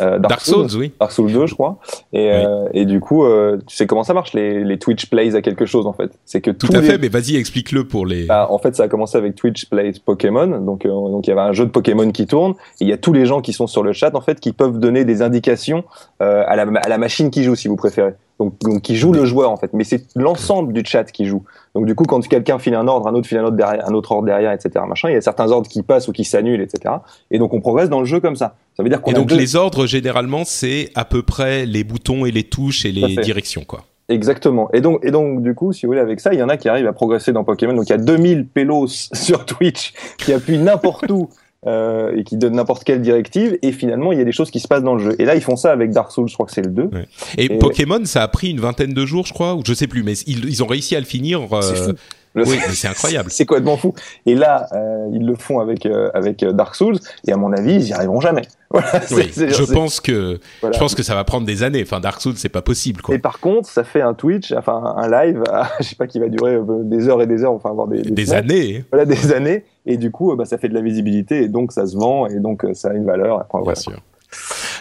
euh, 0.00 0.18
Dark, 0.18 0.20
Dark 0.28 0.40
Souls, 0.40 0.66
oui. 0.78 0.92
Dark 0.98 1.12
Souls 1.12 1.32
2, 1.32 1.46
je 1.46 1.54
crois. 1.54 1.78
Et, 2.12 2.30
euh, 2.32 2.68
et 2.72 2.84
du 2.86 3.00
coup, 3.00 3.24
euh, 3.24 3.58
tu 3.66 3.76
sais 3.76 3.86
comment 3.86 4.04
ça 4.04 4.14
marche, 4.14 4.32
les, 4.32 4.64
les 4.64 4.78
Twitch 4.78 5.06
plays 5.06 5.34
à 5.36 5.42
quelque 5.42 5.66
chose, 5.66 5.86
en 5.86 5.92
fait. 5.92 6.10
C'est 6.24 6.40
que 6.40 6.50
Tout 6.50 6.68
à 6.74 6.80
les- 6.80 6.86
fait, 6.86 6.98
mais 6.98 7.08
vas-y, 7.08 7.36
explique-le 7.36 7.84
pour 7.84 8.06
les. 8.06 8.24
Bah, 8.24 8.46
en 8.50 8.58
fait, 8.58 8.74
ça 8.74 8.84
a 8.84 8.88
commencé 8.88 9.16
avec 9.18 9.34
Twitch 9.34 9.66
Plays 9.68 9.92
Pokémon. 10.04 10.46
Donc, 10.60 10.86
euh, 10.86 10.88
donc 10.88 11.26
il 11.26 11.30
y 11.30 11.32
avait 11.32 11.42
un 11.42 11.52
jeu 11.52 11.64
de 11.66 11.70
Pokémon 11.70 12.10
qui 12.10 12.26
tourne. 12.26 12.52
Et 12.80 12.84
il 12.84 12.88
y 12.88 12.92
a 12.92 12.96
tous 12.98 13.12
les 13.12 13.26
gens 13.26 13.40
qui 13.40 13.52
sont 13.52 13.66
sur 13.66 13.82
le 13.82 13.92
chat, 13.92 14.14
en 14.14 14.20
fait, 14.20 14.40
qui 14.40 14.52
peuvent 14.52 14.78
donner 14.78 15.04
des 15.04 15.22
indications 15.22 15.84
euh, 16.22 16.42
à, 16.46 16.56
la, 16.56 16.62
à 16.80 16.88
la 16.88 16.98
machine 16.98 17.30
qui 17.30 17.44
joue, 17.44 17.54
si 17.54 17.68
vous 17.68 17.76
préférez. 17.76 18.14
Donc, 18.38 18.58
donc 18.60 18.82
qui 18.82 18.96
joue 18.96 19.12
le 19.12 19.24
joueur, 19.24 19.50
en 19.50 19.56
fait. 19.56 19.72
Mais 19.72 19.84
c'est 19.84 20.06
l'ensemble 20.14 20.72
du 20.72 20.82
chat 20.84 21.04
qui 21.04 21.26
joue. 21.26 21.42
Donc, 21.74 21.86
du 21.86 21.94
coup, 21.94 22.04
quand 22.04 22.26
quelqu'un 22.26 22.58
file 22.58 22.74
un 22.74 22.86
ordre, 22.86 23.08
un 23.08 23.14
autre 23.14 23.26
file 23.26 23.38
un 23.38 23.44
autre 23.44 23.56
derrière, 23.56 23.88
un 23.88 23.94
autre 23.94 24.12
ordre 24.12 24.26
derrière, 24.26 24.52
etc. 24.52 24.84
Machin, 24.88 25.08
il 25.08 25.14
y 25.14 25.16
a 25.16 25.20
certains 25.20 25.50
ordres 25.50 25.68
qui 25.68 25.82
passent 25.82 26.06
ou 26.08 26.12
qui 26.12 26.24
s'annulent, 26.24 26.60
etc. 26.60 26.94
Et 27.30 27.38
donc, 27.38 27.52
on 27.52 27.60
progresse 27.60 27.88
dans 27.88 28.00
le 28.00 28.06
jeu 28.06 28.20
comme 28.20 28.36
ça. 28.36 28.54
Ça 28.76 28.82
veut 28.82 28.88
dire 28.88 29.02
qu'on 29.02 29.10
Et 29.10 29.14
donc 29.14 29.26
deux- 29.26 29.36
les 29.36 29.56
ordres, 29.56 29.86
généralement, 29.86 30.44
c'est 30.44 30.90
à 30.94 31.04
peu 31.04 31.22
près 31.22 31.66
les 31.66 31.82
boutons 31.82 32.26
et 32.26 32.30
les 32.30 32.44
touches 32.44 32.84
et 32.84 32.92
les 32.92 33.16
directions, 33.16 33.64
quoi. 33.64 33.80
Exactement. 34.08 34.70
Et 34.72 34.80
donc, 34.80 35.04
et 35.04 35.10
donc, 35.10 35.42
du 35.42 35.54
coup, 35.54 35.72
si 35.72 35.84
vous 35.84 35.90
voulez, 35.90 36.00
avec 36.00 36.20
ça, 36.20 36.32
il 36.32 36.38
y 36.38 36.42
en 36.42 36.48
a 36.48 36.56
qui 36.56 36.68
arrivent 36.68 36.86
à 36.86 36.92
progresser 36.94 37.32
dans 37.32 37.44
Pokémon. 37.44 37.74
Donc, 37.74 37.86
il 37.88 37.90
y 37.90 37.94
a 37.94 37.98
2000 37.98 38.46
pélos 38.46 38.86
sur 39.12 39.44
Twitch 39.44 39.92
qui 40.16 40.32
appuient 40.32 40.58
n'importe 40.58 41.10
où 41.10 41.28
euh, 41.66 42.14
et 42.16 42.24
qui 42.24 42.36
donnent 42.36 42.56
n'importe 42.56 42.84
quelle 42.84 43.00
directive. 43.02 43.58
Et 43.62 43.72
finalement, 43.72 44.12
il 44.12 44.18
y 44.18 44.20
a 44.20 44.24
des 44.24 44.32
choses 44.32 44.50
qui 44.50 44.60
se 44.60 44.68
passent 44.68 44.82
dans 44.84 44.94
le 44.94 45.02
jeu. 45.02 45.16
Et 45.18 45.24
là, 45.24 45.34
ils 45.34 45.40
font 45.42 45.56
ça 45.56 45.72
avec 45.72 45.90
Dark 45.90 46.12
Souls, 46.12 46.28
je 46.28 46.34
crois 46.34 46.46
que 46.46 46.52
c'est 46.52 46.62
le 46.62 46.70
2. 46.70 46.82
Ouais. 46.84 47.06
Et, 47.36 47.44
Et- 47.46 47.58
Pokémon, 47.58 48.04
ça 48.04 48.22
a 48.22 48.28
pris 48.28 48.50
une 48.50 48.60
vingtaine 48.60 48.92
de 48.94 49.06
jours, 49.06 49.26
je 49.26 49.32
crois, 49.32 49.54
ou 49.54 49.62
je 49.66 49.74
sais 49.74 49.86
plus, 49.88 50.02
mais 50.02 50.12
ils, 50.26 50.44
ils 50.44 50.62
ont 50.62 50.66
réussi 50.66 50.94
à 50.94 51.00
le 51.00 51.06
finir. 51.06 51.40
euh, 51.52 51.92
Oui, 52.34 52.58
c'est 52.74 52.88
incroyable. 52.88 53.30
C'est 53.30 53.46
complètement 53.46 53.76
fou. 53.76 53.94
Et 54.26 54.34
là, 54.34 54.66
euh, 54.72 55.08
ils 55.12 55.24
le 55.26 55.34
font 55.34 55.60
avec, 55.60 55.86
euh, 55.86 56.10
avec 56.14 56.42
euh, 56.42 56.52
Dark 56.52 56.74
Souls. 56.74 56.98
Et 57.26 57.32
à 57.32 57.36
mon 57.36 57.52
avis, 57.52 57.74
ils 57.74 57.88
y 57.88 57.92
arriveront 57.92 58.20
jamais. 58.20 58.42
Voilà, 58.70 59.00
Oui, 59.12 59.30
je 59.34 59.72
pense 59.72 59.98
que 59.98 60.38
voilà. 60.60 60.74
je 60.74 60.78
pense 60.78 60.94
que 60.94 61.02
ça 61.02 61.14
va 61.14 61.24
prendre 61.24 61.46
des 61.46 61.62
années. 61.62 61.80
Enfin, 61.82 62.00
Dark 62.00 62.20
Souls, 62.20 62.34
c'est 62.36 62.50
pas 62.50 62.60
possible, 62.60 63.00
quoi. 63.00 63.14
Et 63.14 63.18
par 63.18 63.40
contre, 63.40 63.66
ça 63.66 63.82
fait 63.82 64.02
un 64.02 64.12
Twitch, 64.12 64.52
enfin 64.52 64.94
un 64.98 65.08
live, 65.08 65.42
je 65.80 65.84
sais 65.84 65.96
pas 65.96 66.06
qui 66.06 66.18
va 66.20 66.28
durer 66.28 66.56
euh, 66.56 66.64
des 66.82 67.08
heures 67.08 67.22
et 67.22 67.26
des 67.26 67.44
heures, 67.44 67.52
enfin 67.54 67.70
avoir 67.70 67.88
des, 67.88 68.02
Des 68.02 68.26
semaines. 68.26 68.50
années. 68.50 68.84
voilà 68.92 69.06
des 69.06 69.32
années 69.32 69.64
et 69.86 69.96
du 69.96 70.10
coup 70.10 70.32
euh, 70.32 70.36
bah, 70.36 70.44
ça 70.44 70.58
fait 70.58 70.68
de 70.68 70.74
la 70.74 70.82
visibilité 70.82 71.42
et 71.44 71.48
donc 71.48 71.72
ça 71.72 71.86
se 71.86 71.96
vend 71.96 72.26
et 72.26 72.40
donc 72.40 72.62
euh, 72.66 72.74
ça 72.74 72.90
a 72.90 72.92
une 72.92 73.06
valeur 73.06 73.36
Enfin, 73.36 73.46
Bien 73.54 73.60
voilà. 73.62 73.80
sûr. 73.80 74.02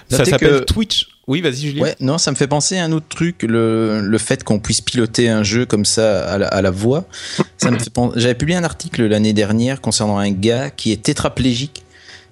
Ça 0.10 0.26
s'appelle 0.26 0.60
que- 0.60 0.66
Twitch. 0.66 1.08
Oui, 1.28 1.42
vas-y, 1.42 1.58
Julien. 1.68 1.84
Ouais, 1.84 1.96
non, 2.00 2.18
ça 2.18 2.32
me 2.32 2.38
fait 2.38 2.48
penser 2.48 2.78
à 2.78 2.86
un 2.86 2.92
autre 2.94 3.08
truc, 3.10 3.44
le, 3.44 4.00
le 4.02 4.18
fait 4.18 4.44
qu'on 4.46 4.60
puisse 4.60 4.80
piloter 4.80 5.28
un 5.28 5.44
jeu 5.44 5.66
comme 5.66 5.84
ça 5.84 6.26
à 6.26 6.38
la, 6.38 6.48
à 6.48 6.62
la 6.62 6.72
voix. 6.72 7.06
Ça 7.58 7.70
me 7.70 7.78
fait 7.80 7.90
pen- 7.90 8.12
J'avais 8.16 8.36
publié 8.36 8.58
un 8.58 8.64
article 8.64 9.06
l'année 9.08 9.34
dernière 9.34 9.82
concernant 9.82 10.18
un 10.20 10.32
gars 10.32 10.70
qui 10.70 10.94
est 10.94 11.02
tétraplégique 11.04 11.84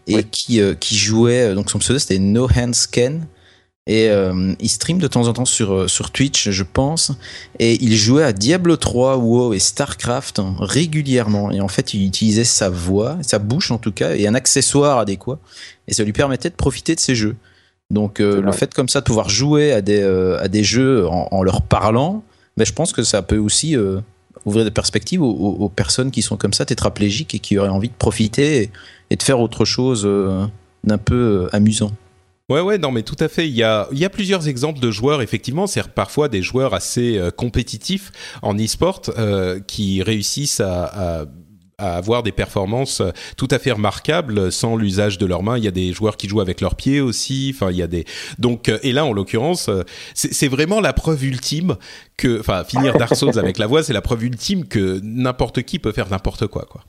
et 0.07 0.15
Oui. 0.17 0.25
qui, 0.31 0.61
euh, 0.61 0.75
qui 0.75 0.95
jouait, 0.95 1.49
euh, 1.49 1.55
donc 1.55 1.69
son 1.71 1.79
pseudo 1.79 1.99
c'était 1.99 2.19
No 2.19 2.47
Hands 2.55 2.71
Ken. 2.91 3.27
Et 3.87 4.09
euh, 4.09 4.53
il 4.59 4.69
stream 4.69 4.97
de 4.97 5.05
temps 5.07 5.27
en 5.27 5.33
temps 5.33 5.45
sur, 5.45 5.87
sur 5.87 6.09
Twitch, 6.09 6.49
je 6.49 6.63
pense. 6.63 7.11
Et 7.59 7.77
il 7.83 7.95
jouait 7.95 8.23
à 8.23 8.33
Diablo 8.33 8.77
3, 8.77 9.17
WoW 9.17 9.53
et 9.53 9.59
StarCraft 9.59 10.39
hein, 10.39 10.55
régulièrement. 10.59 11.51
Et 11.51 11.61
en 11.61 11.67
fait, 11.67 11.93
il 11.93 12.03
utilisait 12.07 12.45
sa 12.45 12.69
voix, 12.69 13.17
sa 13.21 13.37
bouche 13.37 13.69
en 13.69 13.77
tout 13.77 13.91
cas, 13.91 14.15
et 14.15 14.25
un 14.25 14.33
accessoire 14.33 14.97
adéquat. 14.97 15.37
Et 15.87 15.93
ça 15.93 16.03
lui 16.03 16.13
permettait 16.13 16.49
de 16.49 16.55
profiter 16.55 16.95
de 16.95 16.99
ces 16.99 17.13
jeux. 17.13 17.35
Donc 17.91 18.19
euh, 18.19 18.41
le 18.41 18.51
fait 18.51 18.73
comme 18.73 18.89
ça 18.89 18.99
de 19.01 19.05
pouvoir 19.05 19.29
jouer 19.29 19.71
à 19.71 19.81
des, 19.81 20.01
euh, 20.01 20.39
à 20.41 20.47
des 20.47 20.63
jeux 20.63 21.07
en, 21.07 21.27
en 21.31 21.43
leur 21.43 21.61
parlant, 21.61 22.23
ben, 22.57 22.65
je 22.65 22.73
pense 22.73 22.91
que 22.93 23.03
ça 23.03 23.21
peut 23.21 23.37
aussi 23.37 23.77
euh, 23.77 23.99
ouvrir 24.45 24.65
des 24.65 24.71
perspectives 24.71 25.21
aux, 25.21 25.29
aux- 25.31 25.65
aux 25.65 25.69
personnes 25.69 26.09
qui 26.11 26.21
sont 26.21 26.35
comme 26.37 26.53
ça 26.53 26.65
tétraplégiques 26.65 27.35
et 27.35 27.39
qui 27.39 27.57
auraient 27.57 27.69
envie 27.69 27.89
de 27.89 27.93
profiter 27.93 28.63
et, 28.63 28.71
et 29.11 29.15
de 29.15 29.23
faire 29.23 29.39
autre 29.39 29.65
chose 29.65 30.03
euh, 30.05 30.45
d'un 30.83 30.97
peu 30.97 31.45
euh, 31.45 31.55
amusant. 31.55 31.91
Ouais, 32.49 32.61
ouais, 32.61 32.77
non, 32.77 32.91
mais 32.91 33.01
tout 33.01 33.15
à 33.19 33.27
fait. 33.27 33.47
Il 33.47 33.55
y 33.55 33.63
a, 33.63 33.87
il 33.91 33.97
y 33.97 34.05
a 34.05 34.09
plusieurs 34.09 34.47
exemples 34.47 34.79
de 34.79 34.91
joueurs, 34.91 35.21
effectivement, 35.23 35.65
c'est 35.65 35.87
parfois 35.87 36.27
des 36.29 36.43
joueurs 36.43 36.75
assez 36.75 37.17
euh, 37.17 37.31
compétitifs 37.31 38.11
en 38.43 38.55
e-sport 38.55 39.01
euh, 39.17 39.59
qui 39.65 40.03
réussissent 40.03 40.59
à, 40.59 40.83
à, 41.21 41.25
à 41.77 41.97
avoir 41.97 42.23
des 42.23 42.31
performances 42.31 43.01
euh, 43.01 43.11
tout 43.37 43.47
à 43.51 43.59
fait 43.59 43.71
remarquables 43.71 44.51
sans 44.51 44.75
l'usage 44.75 45.17
de 45.17 45.25
leurs 45.25 45.43
mains. 45.43 45.57
Il 45.57 45.63
y 45.63 45.67
a 45.67 45.71
des 45.71 45.93
joueurs 45.93 46.17
qui 46.17 46.27
jouent 46.27 46.41
avec 46.41 46.61
leurs 46.61 46.75
pieds 46.75 47.01
aussi. 47.01 47.51
Enfin, 47.53 47.71
il 47.71 47.77
y 47.77 47.81
a 47.81 47.87
des 47.87 48.05
donc 48.39 48.69
euh, 48.69 48.79
et 48.83 48.91
là, 48.91 49.05
en 49.05 49.13
l'occurrence, 49.13 49.69
euh, 49.69 49.83
c'est 50.13 50.33
c'est 50.33 50.47
vraiment 50.47 50.81
la 50.81 50.93
preuve 50.93 51.23
ultime 51.23 51.75
que, 52.17 52.39
enfin, 52.39 52.63
finir 52.63 52.97
Dark 52.97 53.15
Souls 53.15 53.39
avec 53.39 53.57
la 53.57 53.67
voix, 53.67 53.83
c'est 53.83 53.93
la 53.93 54.01
preuve 54.01 54.25
ultime 54.25 54.67
que 54.67 54.99
n'importe 55.03 55.63
qui 55.63 55.79
peut 55.79 55.91
faire 55.91 56.09
n'importe 56.09 56.47
quoi, 56.47 56.65
quoi. 56.69 56.83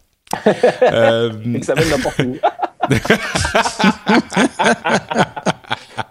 Euh, 0.83 1.33
et 1.55 1.61
que 1.61 1.67
ça 1.67 1.75
mène 1.75 1.89
n'importe 1.89 2.21
où 2.21 2.37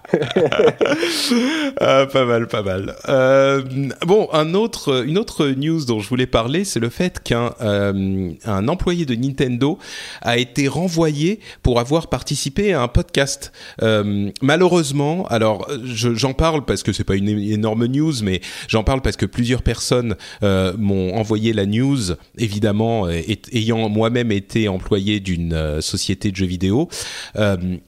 Ah, 1.79 2.05
pas 2.11 2.25
mal, 2.25 2.47
pas 2.47 2.61
mal. 2.63 2.95
Euh, 3.09 3.61
bon, 4.05 4.27
un 4.33 4.53
autre, 4.53 5.03
une 5.05 5.17
autre 5.17 5.47
news 5.47 5.83
dont 5.85 5.99
je 5.99 6.09
voulais 6.09 6.27
parler, 6.27 6.63
c'est 6.63 6.79
le 6.79 6.89
fait 6.89 7.21
qu'un 7.23 7.53
euh, 7.61 8.31
un 8.45 8.67
employé 8.67 9.05
de 9.05 9.15
Nintendo 9.15 9.77
a 10.21 10.37
été 10.37 10.67
renvoyé 10.67 11.39
pour 11.63 11.79
avoir 11.79 12.07
participé 12.07 12.73
à 12.73 12.81
un 12.81 12.87
podcast. 12.87 13.51
Euh, 13.81 14.29
malheureusement, 14.41 15.25
alors 15.27 15.67
je- 15.83 16.13
j'en 16.15 16.33
parle 16.33 16.65
parce 16.65 16.83
que 16.83 16.93
c'est 16.93 17.03
pas 17.03 17.15
une 17.15 17.29
énorme 17.29 17.85
news, 17.85 18.13
mais 18.23 18.41
j'en 18.67 18.83
parle 18.83 19.01
parce 19.01 19.17
que 19.17 19.25
plusieurs 19.25 19.61
personnes 19.63 20.15
m'ont 20.41 21.15
envoyé 21.15 21.53
la 21.53 21.65
news, 21.65 21.99
évidemment, 22.37 23.07
ayant 23.51 23.89
moi-même 23.89 24.31
été 24.31 24.67
employé 24.67 25.19
d'une 25.19 25.81
société 25.81 26.31
de 26.31 26.35
jeux 26.35 26.45
vidéo 26.45 26.87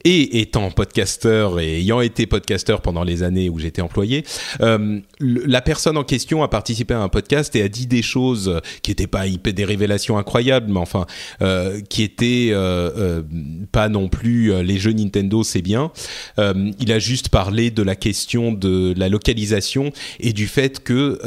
et 0.04 0.40
étant 0.42 0.72
podcasteur 0.72 1.60
et 1.60 1.78
ayant 1.80 2.02
été 2.08 2.26
podcasteur 2.26 2.82
pendant 2.82 3.04
les 3.04 3.24
années 3.24 3.50
où 3.50 3.60
j'étais 3.60 3.82
employé. 3.82 4.26
Euh, 4.62 5.00
la 5.20 5.62
personne 5.62 5.98
en 5.98 6.04
question 6.04 6.44
a 6.44 6.48
participé 6.48 6.94
à 6.94 7.00
un 7.00 7.10
podcast 7.10 7.56
et 7.56 7.62
a 7.62 7.70
dit 7.70 7.88
des 7.88 8.02
choses 8.02 8.62
qui 8.82 8.92
n'étaient 8.92 9.08
pas 9.08 9.26
des 9.28 9.66
révélations 9.66 10.18
incroyables, 10.18 10.72
mais 10.72 10.80
enfin 10.80 11.06
euh, 11.42 11.82
qui 11.82 12.04
étaient 12.04 12.50
euh, 12.52 12.90
euh, 12.98 13.22
pas 13.72 13.90
non 13.90 14.10
plus 14.10 14.64
les 14.64 14.78
jeux 14.78 14.94
Nintendo, 14.94 15.44
c'est 15.44 15.62
bien. 15.62 15.92
Il 16.38 16.92
a 16.92 17.00
juste 17.00 17.30
parlé 17.30 17.72
de 17.72 17.84
la 17.84 17.96
question 17.96 18.52
de 18.52 18.94
la 18.98 19.10
localisation 19.10 19.92
et 20.20 20.34
du 20.34 20.48
fait 20.48 20.84
que 20.84 21.20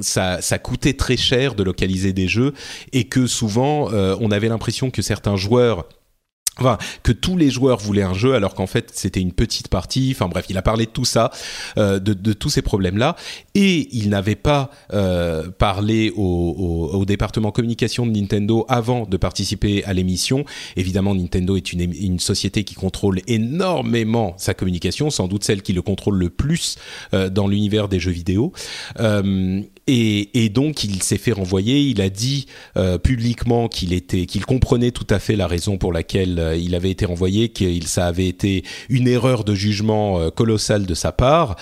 ça, 0.00 0.40
ça 0.40 0.58
coûtait 0.58 0.94
très 0.94 1.16
cher 1.16 1.54
de 1.54 1.62
localiser 1.62 2.12
des 2.12 2.28
jeux 2.28 2.52
et 2.92 3.04
que 3.04 3.26
souvent 3.26 3.88
on 3.92 4.30
avait 4.30 4.48
l'impression 4.48 4.90
que 4.90 5.02
certains 5.02 5.36
joueurs 5.36 5.86
Enfin, 6.58 6.76
que 7.02 7.12
tous 7.12 7.38
les 7.38 7.50
joueurs 7.50 7.78
voulaient 7.78 8.02
un 8.02 8.12
jeu 8.12 8.34
alors 8.34 8.54
qu'en 8.54 8.66
fait 8.66 8.90
c'était 8.92 9.20
une 9.20 9.32
petite 9.32 9.68
partie. 9.68 10.12
Enfin 10.14 10.28
bref, 10.28 10.44
il 10.50 10.58
a 10.58 10.62
parlé 10.62 10.84
de 10.84 10.90
tout 10.90 11.06
ça, 11.06 11.30
euh, 11.78 11.98
de, 11.98 12.32
tous 12.34 12.50
ces 12.50 12.60
problèmes-là, 12.60 13.16
et 13.54 13.88
il 13.92 14.10
n'avait 14.10 14.36
pas 14.36 14.70
euh, 14.92 15.48
parlé 15.50 16.12
au, 16.14 17.04
département 17.06 17.50
communication 17.50 18.06
de 18.06 18.12
Nintendo 18.12 18.64
avant 18.68 19.06
de 19.06 19.16
participer 19.16 19.82
à 19.84 19.92
l'émission. 19.92 20.44
Évidemment, 20.76 21.14
Nintendo 21.14 21.56
est 21.56 21.72
une, 21.72 21.80
une 21.80 22.20
société 22.20 22.64
qui 22.64 22.74
contrôle 22.74 23.20
énormément 23.26 24.34
sa 24.36 24.54
communication, 24.54 25.10
sans 25.10 25.28
doute 25.28 25.44
celle 25.44 25.62
qui 25.62 25.72
le 25.72 25.82
contrôle 25.82 26.18
le 26.18 26.30
plus 26.30 26.76
euh, 27.12 27.28
dans 27.28 27.48
l'univers 27.48 27.88
des 27.88 27.98
jeux 27.98 28.12
vidéo. 28.12 28.52
Et, 29.86 30.44
et 30.44 30.48
donc 30.48 30.84
il 30.84 31.02
s'est 31.02 31.18
fait 31.18 31.32
renvoyer. 31.32 31.80
Il 31.80 32.00
a 32.00 32.08
dit 32.08 32.46
euh, 32.76 32.98
publiquement 32.98 33.68
qu'il 33.68 33.92
était, 33.92 34.26
qu'il 34.26 34.44
comprenait 34.46 34.92
tout 34.92 35.06
à 35.10 35.18
fait 35.18 35.34
la 35.34 35.46
raison 35.46 35.76
pour 35.76 35.92
laquelle 35.92 36.38
euh, 36.38 36.56
il 36.56 36.74
avait 36.74 36.90
été 36.90 37.04
renvoyé, 37.04 37.48
qu'il 37.48 37.88
ça 37.88 38.06
avait 38.06 38.28
été 38.28 38.64
une 38.88 39.08
erreur 39.08 39.44
de 39.44 39.54
jugement 39.54 40.20
euh, 40.20 40.30
colossale 40.30 40.86
de 40.86 40.94
sa 40.94 41.10
part. 41.10 41.56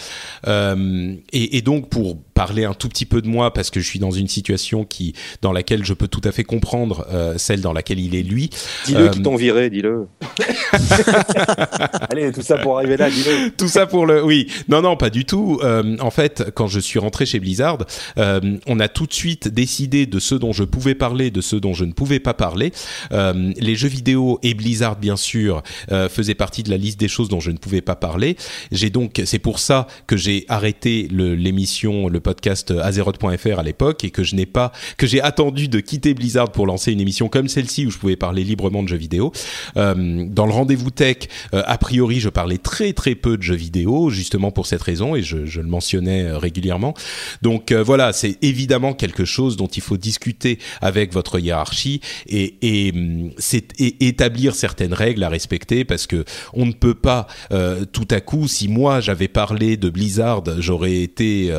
Euh, 0.47 1.14
et, 1.32 1.56
et 1.56 1.62
donc 1.62 1.88
pour 1.88 2.18
parler 2.41 2.65
un 2.65 2.73
tout 2.73 2.89
petit 2.89 3.05
peu 3.05 3.21
de 3.21 3.29
moi, 3.29 3.53
parce 3.53 3.69
que 3.71 3.81
je 3.81 3.87
suis 3.87 3.99
dans 3.99 4.11
une 4.12 4.27
situation 4.29 4.85
qui, 4.87 5.12
dans 5.43 5.53
laquelle 5.53 5.85
je 5.85 5.93
peux 5.93 6.09
tout 6.09 6.23
à 6.25 6.33
fait 6.33 6.45
comprendre 6.45 7.07
euh, 7.12 7.35
celle 7.37 7.61
dans 7.61 7.75
laquelle 7.75 7.99
il 8.01 8.15
est 8.15 8.23
lui. 8.23 8.49
Dis-le 8.87 9.01
Euh, 9.05 9.09
qui 9.11 9.21
t'ont 9.21 9.37
viré, 9.37 9.69
dis-le. 9.69 10.07
Allez, 12.11 12.33
tout 12.33 12.43
ça 12.43 12.57
pour 12.59 12.79
arriver 12.79 12.97
là, 12.97 13.11
dis-le. 13.11 13.51
tout 13.51 13.69
ça 13.69 13.87
pour 13.87 14.07
le 14.07 14.25
oui 14.25 14.47
non 14.69 14.81
non 14.83 14.97
pas 14.97 15.11
du 15.11 15.25
tout 15.25 15.59
Euh, 15.62 15.97
en 16.01 16.11
fait 16.11 16.45
quand 16.55 16.67
je 16.67 16.81
suis 16.81 16.99
rentré 16.99 17.27
chez 17.27 17.41
Blizzard 17.41 17.79
euh, 18.19 18.41
on 18.67 18.81
a 18.81 18.89
tout 18.89 19.07
de 19.07 19.12
suite 19.12 19.49
décidé 19.49 20.07
de 20.07 20.19
ce 20.19 20.35
dont 20.35 20.53
je 20.53 20.65
pouvais 20.65 20.95
parler 20.95 21.31
de 21.31 21.41
ce 21.41 21.57
dont 21.57 21.75
je 21.75 21.85
ne 21.85 21.93
pouvais 21.93 22.21
pas 22.21 22.35
parler 22.35 22.73
Euh, 23.12 23.53
les 23.59 23.75
jeux 23.77 23.89
vidéo 23.89 24.39
et 24.43 24.55
Blizzard 24.55 24.97
bien 24.97 25.17
sûr 25.17 25.62
euh, 25.93 26.09
faisaient 26.09 26.35
partie 26.35 26.62
de 26.62 26.71
la 26.71 26.77
liste 26.77 26.99
des 26.99 27.09
choses 27.09 27.29
dont 27.29 27.41
je 27.41 27.51
ne 27.51 27.59
pouvais 27.59 27.81
pas 27.83 27.97
parler 27.97 28.37
j'ai 28.73 28.91
donc 28.91 29.21
c'est 29.25 29.39
pour 29.39 29.59
ça 29.59 29.87
que 30.07 30.17
j'ai 30.17 30.45
arrêté 30.49 31.09
le- 31.11 31.35
l'émission 31.35 32.09
le 32.09 32.21
podcast 32.31 32.70
Azeroth.fr 32.70 33.59
à 33.59 33.62
l'époque 33.65 34.05
et 34.05 34.11
que 34.11 34.23
je 34.23 34.36
n'ai 34.36 34.47
pas 34.47 34.70
que 34.97 35.07
j'ai 35.09 35.20
attendu 35.20 35.66
de 35.66 35.81
quitter 35.81 36.15
Blizzard 36.15 36.52
pour 36.52 36.65
lancer 36.65 36.93
une 36.93 37.01
émission 37.01 37.28
comme 37.28 37.48
celle-ci 37.48 37.86
où 37.86 37.90
je 37.90 37.98
pouvais 37.98 38.15
parler 38.15 38.44
librement 38.44 38.85
de 38.85 38.89
jeux 38.89 38.97
vidéo 38.97 39.32
euh, 39.77 40.27
dans 40.28 40.47
le 40.47 40.52
rendez-vous 40.52 40.90
tech, 40.90 41.16
euh, 41.55 41.62
a 41.66 41.78
priori, 41.78 42.20
je 42.20 42.28
parlais 42.28 42.59
très 42.59 42.93
très 42.93 43.15
peu 43.15 43.36
de 43.36 43.43
jeux 43.43 43.57
vidéo, 43.57 44.11
justement 44.11 44.51
pour 44.51 44.66
cette 44.66 44.82
raison, 44.82 45.16
et 45.16 45.23
je, 45.23 45.36
le 45.36 45.66
mentionnais 45.66 46.24
euh, 46.24 46.39
régulièrement. 46.39 46.94
Donc 47.43 47.73
euh, 47.73 47.82
voilà, 47.82 48.12
c'est 48.12 48.39
évidemment 48.43 48.94
quelque 48.94 49.24
chose 49.24 49.57
dont 49.57 49.66
il 49.66 49.82
faut 49.82 49.97
discuter 49.97 50.59
avec 50.81 51.12
votre 51.12 51.39
hiérarchie 51.39 52.01
et, 52.28 52.55
et, 52.62 52.93
hum, 52.93 53.31
et 53.78 54.07
établir 54.07 54.55
certaines 54.55 54.94
règles 54.94 55.23
à 55.24 55.28
respecter, 55.28 55.85
parce 55.85 56.07
que 56.07 56.24
on 56.52 56.66
ne 56.66 56.73
peut 56.73 56.94
pas 56.94 57.27
euh, 57.52 57.85
tout 57.85 58.09
à 58.11 58.20
coup, 58.20 58.48
si 58.48 58.69
moi 58.69 59.01
j'avais 59.01 59.28
parlé 59.28 59.77
de 59.77 59.90
Blizzard, 59.90 60.43
j'aurais 60.59 61.02
été 61.02 61.52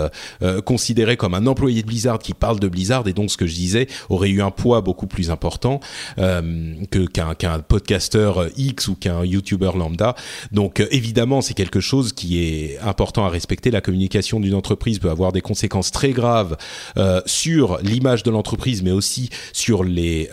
euh, 0.51 0.61
considéré 0.61 1.17
comme 1.17 1.33
un 1.33 1.47
employé 1.47 1.81
de 1.81 1.87
Blizzard 1.87 2.19
qui 2.19 2.33
parle 2.33 2.59
de 2.59 2.67
Blizzard, 2.67 3.07
et 3.07 3.13
donc 3.13 3.31
ce 3.31 3.37
que 3.37 3.47
je 3.47 3.55
disais 3.55 3.87
aurait 4.09 4.29
eu 4.29 4.41
un 4.41 4.51
poids 4.51 4.81
beaucoup 4.81 5.07
plus 5.07 5.29
important 5.31 5.79
euh, 6.17 6.75
que 6.91 7.05
qu'un 7.05 7.33
qu'un 7.35 7.59
podcasteur 7.59 8.47
X 8.57 8.87
ou 8.87 8.95
qu'un 8.95 9.23
YouTuber 9.25 9.71
lambda. 9.75 10.15
Donc 10.51 10.79
euh, 10.79 10.87
évidemment, 10.91 11.41
c'est 11.41 11.53
quelque 11.53 11.79
chose 11.79 12.13
qui 12.13 12.43
est 12.43 12.77
important 12.79 13.25
à 13.25 13.29
respecter. 13.29 13.71
La 13.71 13.81
communication 13.81 14.39
d'une 14.39 14.55
entreprise 14.55 14.99
peut 14.99 15.09
avoir 15.09 15.31
des 15.31 15.41
conséquences 15.41 15.91
très 15.91 16.11
graves 16.11 16.57
euh, 16.97 17.21
sur 17.25 17.79
l'image 17.81 18.23
de 18.23 18.31
l'entreprise, 18.31 18.83
mais 18.83 18.91
aussi 18.91 19.29
sur 19.53 19.83
les 19.83 20.29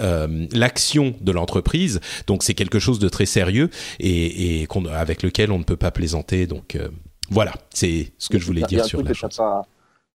l'action 0.53 1.15
de 1.21 1.33
l'entreprise. 1.33 2.01
Donc 2.27 2.43
c'est 2.43 2.55
quelque 2.55 2.79
chose 2.79 2.99
de 2.99 3.09
très 3.09 3.27
sérieux 3.27 3.71
et, 4.01 4.67
avec 4.93 5.23
lequel 5.23 5.53
on 5.53 5.59
ne 5.59 5.65
peut 5.65 5.77
pas 5.77 5.91
plaisanter. 5.91 6.47
Donc 6.47 6.79
voilà, 7.31 7.53
c'est 7.73 8.13
ce 8.19 8.29
que 8.29 8.39
je 8.39 8.47
voulais 8.47 8.63
dire 8.63 8.85
sur 8.85 9.03
la 9.03 9.13
chose. 9.15 9.37
pas- 9.37 9.63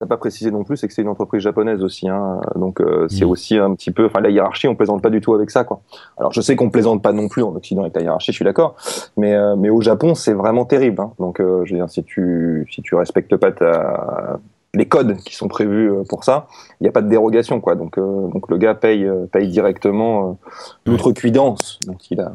t'as 0.03 0.09
pas 0.09 0.17
précisé 0.17 0.51
non 0.51 0.65
plus, 0.65 0.77
c'est 0.77 0.89
que 0.89 0.95
c'est 0.95 1.03
une 1.03 1.09
entreprise 1.09 1.43
japonaise 1.43 1.83
aussi, 1.83 2.09
hein. 2.09 2.41
donc 2.57 2.81
euh, 2.81 3.07
c'est 3.09 3.25
aussi 3.25 3.57
un 3.57 3.73
petit 3.75 3.93
peu, 3.93 4.07
enfin 4.07 4.21
la 4.21 4.31
hiérarchie, 4.31 4.67
on 4.67 4.75
plaisante 4.75 5.01
pas 5.01 5.11
du 5.11 5.21
tout 5.21 5.33
avec 5.33 5.51
ça, 5.51 5.63
quoi. 5.63 5.81
Alors 6.19 6.33
je 6.33 6.41
sais 6.41 6.57
qu'on 6.57 6.71
plaisante 6.71 7.03
pas 7.03 7.13
non 7.13 7.29
plus 7.29 7.43
en 7.43 7.55
Occident 7.55 7.83
avec 7.83 7.95
la 7.95 8.03
hiérarchie, 8.03 8.33
je 8.33 8.37
suis 8.37 8.45
d'accord, 8.45 8.75
mais 9.17 9.35
euh, 9.35 9.55
mais 9.57 9.71
au 9.71 9.81
Japon 9.81 10.15
c'est 10.15 10.33
vraiment 10.33 10.65
terrible, 10.65 11.01
hein. 11.01 11.13
donc 11.19 11.41
euh, 11.41 11.65
je 11.65 11.73
veux 11.73 11.79
dire 11.79 11.89
si 11.89 12.03
tu 12.03 12.67
si 12.71 12.83
tu 12.83 12.97
respectes 12.97 13.37
pas 13.37 13.53
ta 13.53 14.41
les 14.75 14.87
codes 14.87 15.19
qui 15.19 15.35
sont 15.35 15.49
prévus 15.49 15.91
euh, 15.91 16.03
pour 16.09 16.25
ça, 16.25 16.47
il 16.81 16.85
n'y 16.85 16.89
a 16.89 16.93
pas 16.93 17.03
de 17.03 17.09
dérogation, 17.09 17.61
quoi. 17.61 17.75
Donc 17.75 17.99
euh, 17.99 18.29
donc 18.29 18.49
le 18.49 18.57
gars 18.57 18.75
paye 18.75 19.05
euh, 19.05 19.27
paye 19.27 19.49
directement 19.49 20.31
euh, 20.31 20.33
l'outrecuidance, 20.87 21.79
donc 21.87 22.11
il 22.11 22.21
a 22.21 22.33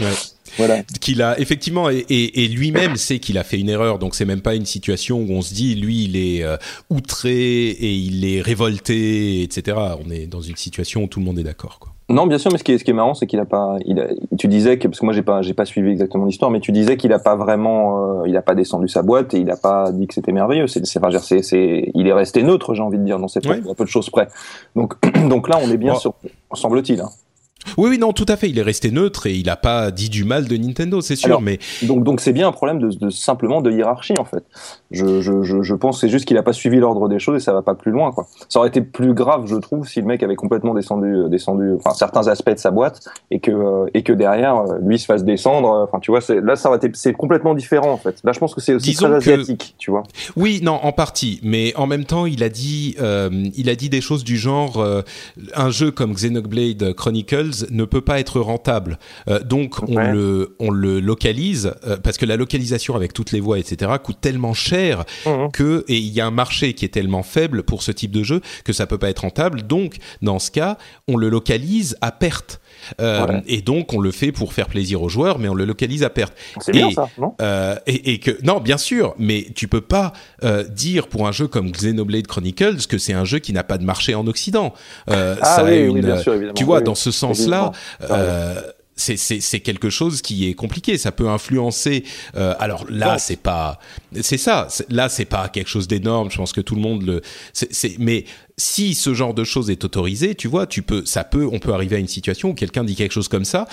Ouais. 0.00 0.12
voilà. 0.56 0.82
qu'il 1.00 1.22
a 1.22 1.38
effectivement 1.40 1.90
et, 1.90 2.04
et, 2.08 2.44
et 2.44 2.48
lui-même 2.48 2.96
sait 2.96 3.18
qu'il 3.18 3.38
a 3.38 3.44
fait 3.44 3.58
une 3.58 3.68
erreur 3.68 3.98
donc 3.98 4.14
c'est 4.14 4.24
même 4.24 4.40
pas 4.42 4.54
une 4.54 4.66
situation 4.66 5.18
où 5.20 5.30
on 5.32 5.42
se 5.42 5.54
dit 5.54 5.74
lui 5.74 6.04
il 6.04 6.16
est 6.16 6.42
euh, 6.42 6.56
outré 6.90 7.68
et 7.70 7.92
il 7.94 8.24
est 8.24 8.40
révolté 8.40 9.42
etc 9.42 9.76
on 10.04 10.10
est 10.10 10.26
dans 10.26 10.40
une 10.40 10.56
situation 10.56 11.04
où 11.04 11.06
tout 11.06 11.20
le 11.20 11.24
monde 11.26 11.38
est 11.38 11.42
d'accord 11.44 11.78
quoi 11.78 11.92
Non, 12.08 12.26
bien 12.26 12.36
sûr, 12.38 12.52
mais 12.52 12.58
ce 12.58 12.64
qui 12.64 12.72
est, 12.72 12.78
ce 12.78 12.84
qui 12.84 12.90
est 12.90 12.94
marrant, 12.94 13.14
c'est 13.14 13.26
qu'il 13.26 13.40
a 13.40 13.46
pas. 13.46 13.76
Il 13.86 13.98
a, 13.98 14.08
tu 14.36 14.46
disais 14.46 14.78
que 14.78 14.86
parce 14.88 15.00
que 15.00 15.06
moi 15.06 15.14
j'ai 15.14 15.22
pas, 15.22 15.40
j'ai 15.40 15.54
pas 15.54 15.64
suivi 15.64 15.88
exactement 15.90 16.26
l'histoire, 16.26 16.50
mais 16.50 16.60
tu 16.60 16.70
disais 16.70 16.98
qu'il 16.98 17.12
a 17.14 17.18
pas 17.18 17.34
vraiment, 17.34 18.20
euh, 18.20 18.28
il 18.28 18.36
a 18.36 18.42
pas 18.42 18.54
descendu 18.54 18.88
sa 18.88 19.02
boîte 19.02 19.32
et 19.32 19.38
il 19.38 19.50
a 19.50 19.56
pas 19.56 19.90
dit 19.90 20.06
que 20.06 20.12
c'était 20.12 20.32
merveilleux. 20.32 20.66
C'est, 20.66 20.84
c'est, 20.84 21.00
c'est, 21.22 21.42
c'est, 21.42 21.90
il 21.94 22.06
est 22.06 22.12
resté 22.12 22.42
neutre, 22.42 22.74
j'ai 22.74 22.82
envie 22.82 22.98
de 22.98 23.04
dire, 23.04 23.18
dans 23.18 23.26
propos, 23.26 23.48
Ouais. 23.48 23.70
à 23.70 23.74
peu 23.74 23.84
de 23.84 23.88
choses 23.88 24.10
près. 24.10 24.28
Donc, 24.76 24.92
donc 25.30 25.48
là, 25.48 25.58
on 25.62 25.70
est 25.70 25.78
bien 25.78 25.94
sur, 25.94 26.12
semble-t-il. 26.52 27.00
hein. 27.00 27.08
Oui 27.78 27.90
oui 27.90 27.98
non 27.98 28.12
tout 28.12 28.26
à 28.28 28.36
fait 28.36 28.48
il 28.50 28.58
est 28.58 28.62
resté 28.62 28.90
neutre 28.90 29.26
et 29.26 29.34
il 29.34 29.48
a 29.50 29.56
pas 29.56 29.90
dit 29.90 30.08
du 30.10 30.24
mal 30.24 30.46
de 30.48 30.56
Nintendo 30.56 31.00
c'est 31.00 31.16
sûr 31.16 31.28
Alors, 31.28 31.42
mais 31.42 31.58
Donc, 31.82 32.04
donc 32.04 32.20
c'est 32.20 32.32
bien 32.32 32.48
un 32.48 32.52
problème 32.52 32.78
de, 32.78 32.88
de 32.88 33.10
simplement 33.10 33.60
de 33.62 33.70
hiérarchie 33.70 34.14
en 34.18 34.24
fait. 34.24 34.44
Je, 34.90 35.20
je, 35.20 35.42
je, 35.42 35.62
je 35.62 35.74
pense 35.74 35.96
que 35.96 36.00
c'est 36.02 36.08
juste 36.12 36.24
qu'il 36.26 36.36
a 36.38 36.42
pas 36.42 36.52
suivi 36.52 36.76
l'ordre 36.78 37.08
des 37.08 37.18
choses 37.18 37.36
et 37.36 37.44
ça 37.44 37.52
va 37.52 37.62
pas 37.62 37.74
plus 37.74 37.90
loin 37.92 38.12
quoi. 38.12 38.26
Ça 38.48 38.58
aurait 38.60 38.68
été 38.68 38.80
plus 38.80 39.14
grave, 39.14 39.46
je 39.46 39.56
trouve, 39.56 39.88
si 39.88 40.00
le 40.00 40.06
mec 40.06 40.22
avait 40.22 40.36
complètement 40.36 40.74
descendu, 40.74 41.06
euh, 41.14 41.28
descendu, 41.28 41.72
enfin 41.76 41.94
certains 41.94 42.28
aspects 42.28 42.50
de 42.50 42.58
sa 42.58 42.70
boîte 42.70 43.00
et 43.30 43.40
que 43.40 43.50
euh, 43.50 43.86
et 43.94 44.02
que 44.02 44.12
derrière 44.12 44.56
euh, 44.58 44.78
lui 44.82 44.98
se 44.98 45.06
fasse 45.06 45.24
descendre. 45.24 45.86
Enfin, 45.88 45.98
tu 46.00 46.10
vois, 46.10 46.20
là 46.42 46.56
ça 46.56 46.68
aurait 46.68 46.78
été, 46.78 46.90
c'est 46.94 47.12
complètement 47.12 47.54
différent 47.54 47.92
en 47.92 47.96
fait. 47.96 48.16
Là, 48.24 48.32
je 48.32 48.38
pense 48.38 48.54
que 48.54 48.60
c'est 48.60 48.74
aussi 48.74 48.90
Disons 48.90 49.08
très 49.08 49.20
que- 49.20 49.30
asiatique, 49.40 49.74
tu 49.78 49.90
vois. 49.90 50.02
Oui, 50.36 50.60
non, 50.62 50.78
en 50.82 50.92
partie, 50.92 51.40
mais 51.42 51.74
en 51.76 51.86
même 51.86 52.04
temps, 52.04 52.26
il 52.26 52.42
a 52.42 52.48
dit, 52.48 52.96
il 53.56 53.68
a 53.68 53.74
dit 53.74 53.88
des 53.88 54.00
choses 54.00 54.22
du 54.24 54.36
genre, 54.36 54.84
un 55.54 55.70
jeu 55.70 55.90
comme 55.90 56.12
Xenoblade 56.14 56.92
Chronicles 56.94 57.53
ne 57.70 57.84
peut 57.84 58.00
pas 58.00 58.18
être 58.20 58.40
rentable, 58.40 58.98
Euh, 59.28 59.40
donc 59.40 59.76
on 59.88 59.96
Ouais. 59.96 60.12
le, 60.12 60.56
on 60.58 60.70
le 60.70 61.00
localise 61.00 61.72
euh, 61.86 61.96
parce 61.96 62.16
que 62.18 62.26
la 62.26 62.36
localisation 62.36 62.94
avec 62.96 63.12
toutes 63.12 63.32
les 63.32 63.40
voix, 63.40 63.58
etc., 63.58 63.92
coûte 64.02 64.18
tellement 64.20 64.54
cher 64.54 65.04
Mhm. 65.26 65.50
que 65.52 65.84
et 65.88 65.96
il 65.98 66.12
y 66.12 66.20
a 66.20 66.26
un 66.26 66.30
marché 66.30 66.74
qui 66.74 66.84
est 66.84 66.88
tellement 66.88 67.22
faible 67.22 67.62
pour 67.62 67.82
ce 67.82 67.92
type 67.92 68.10
de 68.10 68.22
jeu 68.22 68.40
que 68.64 68.72
ça 68.72 68.86
peut 68.86 68.98
pas 68.98 69.10
être 69.10 69.20
rentable. 69.20 69.62
Donc, 69.62 69.96
dans 70.22 70.38
ce 70.38 70.50
cas, 70.50 70.76
on 71.08 71.16
le 71.16 71.28
localise 71.28 71.96
à 72.00 72.10
perte. 72.12 72.60
Euh, 73.00 73.24
Ouais. 73.26 73.42
Et 73.46 73.62
donc, 73.62 73.92
on 73.94 74.00
le 74.00 74.10
fait 74.10 74.32
pour 74.32 74.52
faire 74.52 74.66
plaisir 74.66 75.02
aux 75.02 75.08
joueurs, 75.08 75.38
mais 75.38 75.48
on 75.48 75.54
le 75.54 75.64
localise 75.64 76.02
à 76.02 76.10
perte. 76.10 76.34
C'est 76.60 76.72
bien 76.72 76.90
ça, 76.90 77.08
non 77.18 77.34
euh, 77.40 77.76
et, 77.86 78.12
et 78.12 78.18
que 78.18 78.32
non, 78.42 78.60
bien 78.60 78.76
sûr, 78.76 79.14
mais 79.18 79.46
tu 79.54 79.68
peux 79.68 79.80
pas 79.80 80.12
euh, 80.42 80.64
dire 80.64 81.06
pour 81.08 81.26
un 81.26 81.32
jeu 81.32 81.46
comme 81.48 81.70
Xenoblade 81.70 82.26
Chronicles 82.26 82.86
que 82.88 82.98
c'est 82.98 83.12
un 83.14 83.24
jeu 83.24 83.38
qui 83.38 83.52
n'a 83.52 83.64
pas 83.64 83.78
de 83.78 83.84
marché 83.84 84.14
en 84.14 84.26
Occident. 84.26 84.74
Ah 85.06 85.36
ça 85.42 85.56
a 85.56 85.64
oui, 85.64 85.70
oui, 85.88 86.00
une- 86.00 86.00
bien 86.06 86.18
sûr, 86.18 86.34
évidemment. 86.34 86.54
Tu 86.54 86.64
vois, 86.64 86.78
Oui, 86.78 86.84
dans 86.84 86.94
ce 86.94 87.10
sens-là. 87.10 87.72
C'est 88.96 89.16
c'est 89.16 89.40
c'est 89.40 89.60
quelque 89.60 89.90
chose 89.90 90.22
qui 90.22 90.48
est 90.48 90.54
compliqué. 90.54 90.98
Ça 90.98 91.12
peut 91.12 91.28
influencer. 91.28 92.04
euh, 92.36 92.54
alors 92.58 92.84
là, 92.88 93.18
c'est 93.18 93.36
pas, 93.40 93.78
c'est 94.22 94.38
ça. 94.38 94.68
Là, 94.88 95.08
c'est 95.08 95.24
pas 95.24 95.48
quelque 95.48 95.68
chose 95.68 95.88
d'énorme. 95.88 96.30
Je 96.30 96.36
pense 96.36 96.52
que 96.52 96.60
tout 96.60 96.74
le 96.74 96.80
monde 96.80 97.02
le. 97.02 97.22
c'est 97.52 97.72
c'est- 97.74 97.96
mais 97.98 98.24
si 98.56 98.94
ce 98.94 99.14
genre 99.14 99.34
de 99.34 99.42
choses 99.42 99.68
est 99.68 99.82
autorisé, 99.84 100.36
tu 100.36 100.46
vois, 100.46 100.66
tu 100.68 100.82
peux, 100.82 101.04
ça 101.04 101.24
peut, 101.24 101.48
on 101.50 101.58
peut 101.58 101.72
arriver 101.74 101.96
à 101.96 101.98
une 101.98 102.06
situation 102.06 102.50
où 102.50 102.54
quelqu'un 102.54 102.84
dit 102.84 102.94
quelque 102.94 103.10
chose 103.12 103.26
comme 103.26 103.44
ça. 103.44 103.66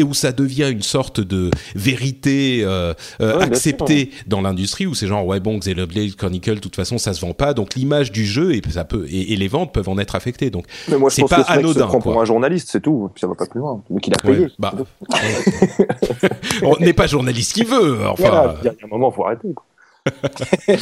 Et 0.00 0.02
où 0.02 0.14
ça 0.14 0.32
devient 0.32 0.68
une 0.70 0.82
sorte 0.82 1.20
de 1.20 1.50
vérité 1.74 2.62
euh, 2.64 2.94
euh, 3.20 3.38
Ouais, 3.38 3.44
acceptée 3.44 4.10
dans 4.26 4.40
l'industrie, 4.40 4.86
où 4.86 4.94
c'est 4.94 5.06
genre 5.06 5.24
ouais 5.26 5.40
bon 5.40 5.58
Xenoblade 5.58 6.14
Chronicle, 6.16 6.54
de 6.56 6.60
toute 6.60 6.74
façon 6.76 6.98
ça 6.98 7.12
se 7.12 7.20
vend 7.20 7.32
pas, 7.32 7.54
donc 7.54 7.74
l'image 7.74 8.10
du 8.12 8.24
jeu 8.26 8.54
et 8.54 8.62
ça 8.70 8.84
peut 8.84 9.06
et, 9.08 9.32
et 9.32 9.36
les 9.36 9.48
ventes 9.48 9.72
peuvent 9.72 9.88
en 9.88 9.98
être 9.98 10.14
affectées. 10.16 10.50
Donc 10.50 10.64
Mais 10.88 10.96
moi, 10.98 11.10
c'est 11.10 11.22
pas 11.22 11.28
que 11.28 11.34
ce 11.34 11.38
mec 11.38 11.46
se 11.48 11.58
anodin, 11.58 11.86
prend 11.86 12.00
pour 12.00 12.20
un 12.20 12.24
journaliste, 12.24 12.68
c'est 12.72 12.80
tout. 12.80 13.10
Puis 13.14 13.20
ça 13.20 13.26
va 13.26 13.34
pas 13.34 13.46
plus 13.46 13.60
loin. 13.60 13.82
Donc 13.88 14.06
il 14.06 14.12
a 14.14 14.26
Ouais, 14.28 14.36
payé. 14.36 14.48
bah, 14.58 14.72
on 16.62 16.76
n'est 16.80 16.92
pas 16.92 17.06
journaliste 17.06 17.52
qui 17.54 17.64
veut. 17.64 17.98
Enfin, 18.10 18.28
Voilà, 18.28 18.54
il 18.62 18.64
y 18.66 18.68
a 18.68 18.72
un 18.82 18.88
moment, 18.88 19.10
faut 19.10 19.24
arrêter. 19.24 19.52
Quoi. 19.54 19.64
Il 20.68 20.74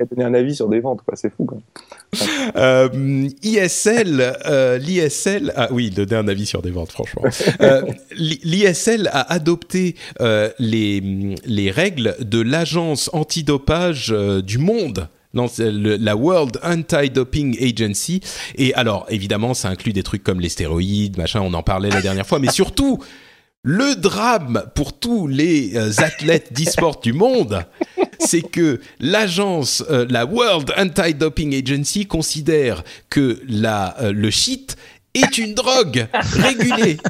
a 0.00 0.04
donné 0.04 0.24
un 0.24 0.34
avis 0.34 0.54
sur 0.54 0.68
des 0.68 0.80
ventes, 0.80 1.02
quoi. 1.02 1.14
C'est 1.16 1.32
fou. 1.34 1.44
Quoi. 1.44 1.58
Euh, 2.56 3.28
ISL, 3.42 4.36
euh, 4.46 4.78
l'ISL, 4.78 5.52
ah 5.56 5.68
oui, 5.70 5.90
donner 5.90 6.16
un 6.16 6.28
avis 6.28 6.46
sur 6.46 6.62
des 6.62 6.70
ventes, 6.70 6.92
franchement. 6.92 7.22
Euh, 7.60 7.82
L'ISL 8.12 9.08
a 9.12 9.32
adopté 9.32 9.94
euh, 10.20 10.50
les, 10.58 11.34
les 11.44 11.70
règles 11.70 12.16
de 12.20 12.40
l'agence 12.40 13.08
antidopage 13.12 14.12
euh, 14.12 14.42
du 14.42 14.58
monde. 14.58 15.08
La 15.58 16.16
World 16.16 16.58
Anti-Doping 16.62 17.58
Agency. 17.62 18.20
Et 18.56 18.72
alors, 18.74 19.06
évidemment, 19.10 19.52
ça 19.52 19.68
inclut 19.68 19.92
des 19.92 20.02
trucs 20.02 20.24
comme 20.24 20.40
les 20.40 20.48
stéroïdes, 20.48 21.18
machin, 21.18 21.42
on 21.42 21.52
en 21.52 21.62
parlait 21.62 21.90
la 21.90 22.00
dernière 22.00 22.26
fois, 22.26 22.38
mais 22.38 22.50
surtout, 22.50 23.02
le 23.68 23.96
drame 23.96 24.62
pour 24.76 24.96
tous 24.96 25.26
les 25.26 25.76
euh, 25.76 25.90
athlètes 25.98 26.52
d'e-sport 26.52 27.00
du 27.00 27.12
monde, 27.12 27.64
c'est 28.20 28.42
que 28.42 28.80
l'agence, 29.00 29.82
euh, 29.90 30.06
la 30.08 30.24
World 30.24 30.72
Anti-Doping 30.78 31.52
Agency, 31.52 32.06
considère 32.06 32.84
que 33.10 33.42
la, 33.48 34.00
euh, 34.00 34.12
le 34.12 34.30
shit 34.30 34.76
est 35.22 35.38
une 35.38 35.54
drogue 35.54 36.06
régulée. 36.12 36.98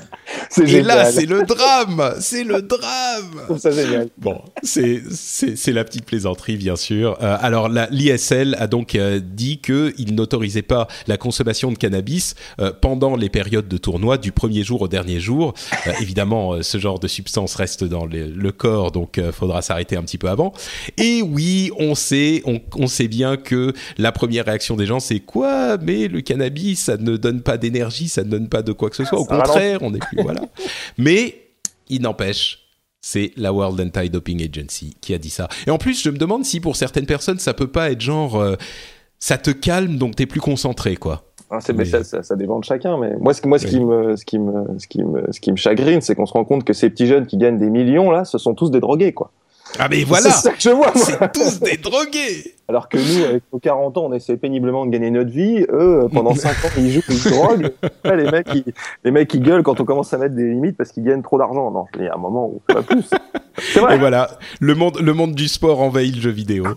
Et 0.67 0.83
là, 0.83 1.11
c'est 1.11 1.27
le 1.27 1.45
drame, 1.45 2.15
c'est 2.21 2.45
le 2.45 2.63
drame. 2.63 3.59
Ça 3.59 3.71
génial. 3.71 4.09
Bon, 4.19 4.43
c'est 4.63 5.03
c'est 5.11 5.57
c'est 5.57 5.73
la 5.73 5.85
petite 5.85 6.05
plaisanterie 6.05 6.57
bien 6.57 6.77
sûr. 6.77 7.17
Euh, 7.23 7.37
alors 7.41 7.69
l'ISL 7.69 8.57
a 8.59 8.67
donc 8.67 8.95
euh, 8.95 9.21
dit 9.23 9.61
que 9.61 9.95
il 9.99 10.15
n'autorisait 10.15 10.63
pas 10.63 10.89
la 11.07 11.17
consommation 11.17 11.71
de 11.71 11.79
cannabis 11.79 12.35
euh, 12.61 12.73
pendant 12.81 13.17
les 13.17 13.29
périodes 13.29 13.69
de 13.69 13.77
tournoi 13.77 14.19
du 14.19 14.33
premier 14.33 14.65
jour 14.65 14.83
au 14.83 14.89
dernier 14.89 15.21
jour. 15.21 15.55
Euh, 15.87 15.93
évidemment, 16.01 16.55
euh, 16.55 16.63
ce 16.63 16.79
genre 16.79 16.99
de 16.99 17.09
substance 17.09 17.55
reste 17.55 17.85
dans 17.85 18.07
le, 18.07 18.27
le 18.29 18.53
corps, 18.53 18.93
donc 18.93 19.19
euh, 19.19 19.33
faudra 19.33 19.63
s'arrêter 19.63 19.97
un 19.97 20.03
petit 20.03 20.19
peu 20.19 20.29
avant. 20.29 20.53
Et 20.99 21.23
oui, 21.23 21.71
on 21.79 21.95
sait, 21.95 22.43
on, 22.45 22.61
on 22.75 22.87
sait 22.87 23.09
bien 23.09 23.37
que 23.37 23.73
la 23.99 24.13
première 24.13 24.45
réaction 24.45 24.77
des 24.77 24.87
gens 24.87 25.01
c'est 25.01 25.21
quoi? 25.21 25.77
Mais 25.79 26.09
le 26.09 26.21
cannabis, 26.21 26.81
ça 26.81 26.97
ne 26.97 27.17
donne 27.17 27.43
pas 27.43 27.57
d'énergie, 27.59 27.96
ça 28.09 28.23
ne 28.25 28.31
donne 28.31 28.49
pas 28.49 28.63
de 28.63 28.73
quoi 28.73 28.91
que 28.91 28.97
ce 28.97 29.05
soit. 29.05 29.19
Au 29.19 29.25
contraire, 29.25 29.79
on 29.83 29.93
est 29.95 29.99
plus 29.99 30.23
voilà. 30.23 30.43
Mais 30.99 31.41
il 31.89 32.03
n'empêche, 32.03 32.61
c'est 33.01 33.33
la 33.37 33.53
World 33.53 33.81
Anti-Doping 33.81 34.49
Agency 34.49 34.97
qui 35.01 35.15
a 35.15 35.19
dit 35.19 35.31
ça. 35.31 35.49
Et 35.67 35.71
en 35.71 35.79
plus, 35.79 36.03
je 36.03 36.11
me 36.11 36.19
demande 36.19 36.45
si 36.45 36.61
pour 36.61 36.77
certaines 36.77 37.07
personnes, 37.07 37.39
ça 37.39 37.55
peut 37.55 37.69
pas 37.69 37.91
être 37.91 38.01
genre, 38.01 38.37
euh, 38.37 38.57
ça 39.19 39.39
te 39.39 39.51
calme, 39.51 39.97
donc 39.97 40.17
t'es 40.17 40.27
plus 40.27 40.41
concentré, 40.41 40.97
quoi. 40.97 41.23
Ah, 41.49 41.61
mais 41.75 41.85
ça, 41.85 42.03
ça, 42.03 42.25
ça 42.25 42.35
dépend 42.35 42.59
de 42.59 42.65
chacun. 42.65 42.99
Mais 42.99 43.15
moi, 43.21 43.33
ce, 43.33 43.47
moi, 43.47 43.59
ce, 43.61 43.67
Oui. 43.67 43.71
qui 43.71 43.81
me, 43.81 44.17
ce, 44.17 44.25
qui 44.25 44.39
me, 44.41 44.79
ce, 44.81 44.87
qui 44.89 45.05
me, 45.05 45.33
ce 45.33 45.39
qui 45.41 45.53
me 45.53 45.57
chagrine, 45.57 46.01
c'est 46.01 46.17
qu'on 46.17 46.27
se 46.27 46.33
rend 46.33 46.45
compte 46.45 46.65
que 46.65 46.73
ces 46.73 46.91
petits 46.91 47.07
jeunes 47.07 47.27
qui 47.27 47.37
gagnent 47.37 47.59
des 47.59 47.71
millions, 47.71 48.11
là, 48.11 48.25
ce 48.25 48.37
sont 48.37 48.55
tous 48.55 48.71
des 48.73 48.81
drogués, 48.81 49.13
quoi. 49.13 49.31
Ah 49.79 49.89
mais 49.89 50.03
voilà, 50.03 50.31
C'est 50.31 50.43
ça 50.49 50.53
que 50.53 50.61
je 50.61 50.71
vois, 50.71 50.93
c'est 50.97 51.33
tous 51.33 51.61
des 51.61 51.77
drogués. 51.77 52.56
Alors 52.69 52.89
que 52.89 52.97
nous, 52.97 53.25
avec 53.25 53.45
nos 53.53 53.61
40 53.61 53.97
ans, 53.97 54.07
on 54.07 54.13
essaie 54.13 54.37
péniblement 54.37 54.87
de 54.87 54.91
gagner 54.91 55.11
notre 55.11 55.31
vie. 55.31 55.65
Eux, 55.71 56.09
pendant 56.13 56.35
5 56.35 56.51
ans, 56.51 56.69
ils 56.79 56.91
jouent, 56.91 57.03
ils 57.09 57.19
se 57.19 57.29
droguent. 57.29 57.73
Après, 57.83 58.17
les 58.17 58.31
mecs, 58.31 58.49
ils, 58.55 58.73
les 59.05 59.11
mecs, 59.13 59.33
ils 59.35 59.43
gueulent 59.43 59.63
quand 59.63 59.81
on 59.81 59.85
commence 59.85 60.13
à 60.13 60.19
mettre 60.19 60.35
des 60.35 60.51
limites 60.51 60.77
parce 60.77 60.91
qu'ils 60.91 61.05
gagnent 61.05 61.23
trop 61.23 61.39
d'argent. 61.39 61.71
Non, 61.71 61.87
il 61.97 62.05
y 62.05 62.09
a 62.09 62.15
un 62.15 62.19
moment 62.19 62.47
où 62.49 62.61
pas 62.67 62.83
plus. 62.83 63.09
Et 63.77 63.79
vrai. 63.79 63.99
voilà, 63.99 64.31
le 64.61 64.75
monde, 64.75 64.99
le 65.01 65.13
monde 65.15 65.35
du 65.35 65.49
sport 65.49 65.81
envahit 65.81 66.15
le 66.15 66.21
jeu 66.21 66.31
vidéo. 66.31 66.67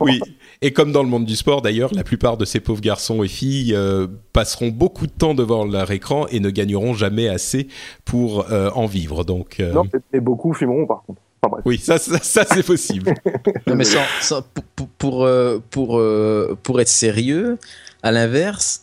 Oui, 0.00 0.20
et 0.60 0.72
comme 0.72 0.92
dans 0.92 1.02
le 1.02 1.08
monde 1.08 1.24
du 1.24 1.36
sport 1.36 1.62
d'ailleurs, 1.62 1.90
la 1.94 2.04
plupart 2.04 2.36
de 2.36 2.44
ces 2.44 2.60
pauvres 2.60 2.80
garçons 2.80 3.22
et 3.22 3.28
filles 3.28 3.74
euh, 3.74 4.06
passeront 4.32 4.68
beaucoup 4.68 5.06
de 5.06 5.12
temps 5.12 5.34
devant 5.34 5.64
leur 5.64 5.90
écran 5.90 6.26
et 6.28 6.40
ne 6.40 6.50
gagneront 6.50 6.94
jamais 6.94 7.28
assez 7.28 7.68
pour 8.04 8.50
euh, 8.50 8.70
en 8.74 8.86
vivre. 8.86 9.24
Donc 9.24 9.60
euh, 9.60 9.72
Non, 9.72 9.84
mais 10.12 10.20
beaucoup 10.20 10.52
fumeront, 10.52 10.86
par 10.86 11.02
contre. 11.06 11.20
Enfin, 11.44 11.56
oui, 11.64 11.78
ça, 11.78 11.98
ça, 11.98 12.18
ça, 12.18 12.44
c'est 12.48 12.62
possible. 12.64 13.14
Non, 13.66 13.74
mais 13.74 13.84
sans- 13.84 13.98
sans- 14.20 14.42
pour, 14.42 14.64
pour, 14.76 14.88
pour, 14.98 15.24
euh, 15.26 15.60
pour, 15.70 15.98
euh, 15.98 16.56
pour 16.62 16.80
être 16.80 16.88
sérieux, 16.88 17.58
à 18.02 18.12
l'inverse, 18.12 18.82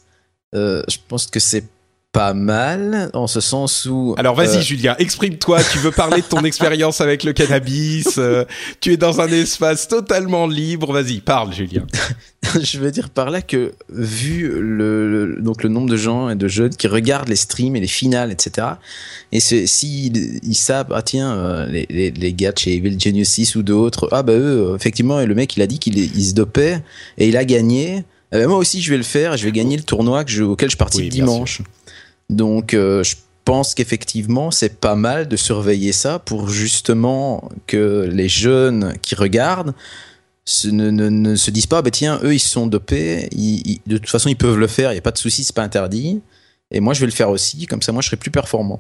euh, 0.56 0.84
je 0.90 0.98
pense 1.08 1.28
que 1.28 1.40
c'est 1.40 1.64
pas 2.12 2.34
mal 2.34 3.12
en 3.14 3.28
ce 3.28 3.40
sens 3.40 3.86
où. 3.86 4.16
Alors 4.18 4.34
vas-y 4.34 4.58
euh, 4.58 4.62
Julien, 4.62 4.96
exprime-toi, 4.98 5.60
tu 5.72 5.78
veux 5.78 5.92
parler 5.92 6.22
de 6.22 6.26
ton 6.28 6.40
expérience 6.44 7.02
avec 7.02 7.24
le 7.24 7.34
cannabis, 7.34 8.16
euh, 8.18 8.46
tu 8.82 8.94
es 8.94 8.98
dans 8.98 9.22
un 9.22 9.28
espace 9.28 9.88
totalement 9.88 10.48
libre, 10.48 10.92
vas-y, 10.92 11.20
parle 11.22 11.54
Julien. 11.54 11.86
je 12.64 12.80
veux 12.80 12.90
dire 12.90 13.10
par 13.12 13.30
là 13.30 13.44
que 13.44 13.74
vu 13.94 14.50
le, 14.50 15.26
le- 15.36 15.42
donc 15.42 15.62
le 15.62 15.70
nombre 15.70 15.88
de 15.90 15.98
gens 15.98 16.30
et 16.30 16.36
de 16.36 16.48
jeunes 16.48 16.76
qui 16.76 16.88
regardent 16.88 17.30
les 17.30 17.36
streams 17.36 17.76
et 17.76 17.80
les 17.80 17.88
finales, 17.88 18.32
etc. 18.32 18.68
Et 19.32 19.40
s'ils 19.40 20.40
ils 20.44 20.56
savent, 20.56 20.92
ah 20.96 21.04
tiens, 21.04 21.32
euh, 21.34 21.68
les, 21.68 21.86
les, 21.92 22.10
les 22.10 22.34
gars 22.34 22.52
de 22.54 22.58
chez 22.58 22.74
Evil 22.76 23.00
Genius 23.00 23.30
6 23.30 23.56
ou 23.56 23.62
d'autres, 23.62 24.10
ah 24.12 24.24
bah 24.24 24.34
eux, 24.34 24.74
effectivement, 24.76 25.20
et 25.20 25.28
le 25.28 25.36
mec 25.36 25.56
il 25.56 25.62
a 25.62 25.68
dit 25.68 25.78
qu'il 25.78 25.98
il 26.00 26.26
se 26.26 26.34
dopait 26.34 26.82
et 27.20 27.28
il 27.28 27.38
a 27.38 27.46
gagné. 27.46 28.04
Eh 28.32 28.38
ben, 28.38 28.48
moi 28.48 28.58
aussi 28.58 28.80
je 28.82 28.92
vais 28.92 28.98
le 28.98 29.04
faire 29.04 29.34
et 29.34 29.38
je 29.38 29.46
vais 29.46 29.52
gagner 29.52 29.76
le 29.76 29.82
tournoi 29.82 30.24
que 30.24 30.30
je, 30.30 30.44
auquel 30.44 30.70
je 30.70 30.78
participe 30.78 31.06
Oui, 31.06 31.10
dimanche. 31.10 31.62
Donc 32.30 32.74
euh, 32.74 33.04
je 33.04 33.16
pense 33.46 33.74
qu'effectivement 33.74 34.52
c'est 34.52 34.80
pas 34.80 34.96
mal 34.96 35.28
de 35.28 35.36
surveiller 35.36 35.92
ça 35.92 36.20
pour 36.20 36.50
justement 36.50 37.50
que 37.68 38.08
les 38.12 38.30
jeunes 38.30 38.94
qui 39.02 39.16
regardent 39.16 39.74
ne, 40.66 41.36
se 41.36 41.52
disent 41.52 41.68
pas, 41.68 41.82
bah 41.82 41.92
tiens, 41.92 42.20
eux 42.24 42.34
ils 42.34 42.40
sont 42.40 42.68
dopés, 42.68 43.28
ils- 43.32 43.82
de 43.88 43.98
toute 43.98 44.10
façon 44.10 44.30
ils 44.30 44.36
peuvent 44.38 44.58
le 44.58 44.68
faire, 44.68 44.92
il 44.92 44.96
n'y 44.96 45.00
a 45.00 45.04
pas 45.04 45.12
de 45.12 45.18
souci, 45.18 45.44
c'est 45.44 45.56
pas 45.56 45.64
interdit. 45.64 46.22
Et 46.72 46.80
moi 46.80 46.94
je 46.94 47.00
vais 47.02 47.06
le 47.08 47.12
faire 47.12 47.30
aussi, 47.30 47.66
comme 47.66 47.82
ça 47.82 47.92
moi 47.92 48.02
je 48.02 48.08
serai 48.08 48.18
plus 48.18 48.32
performant. 48.32 48.80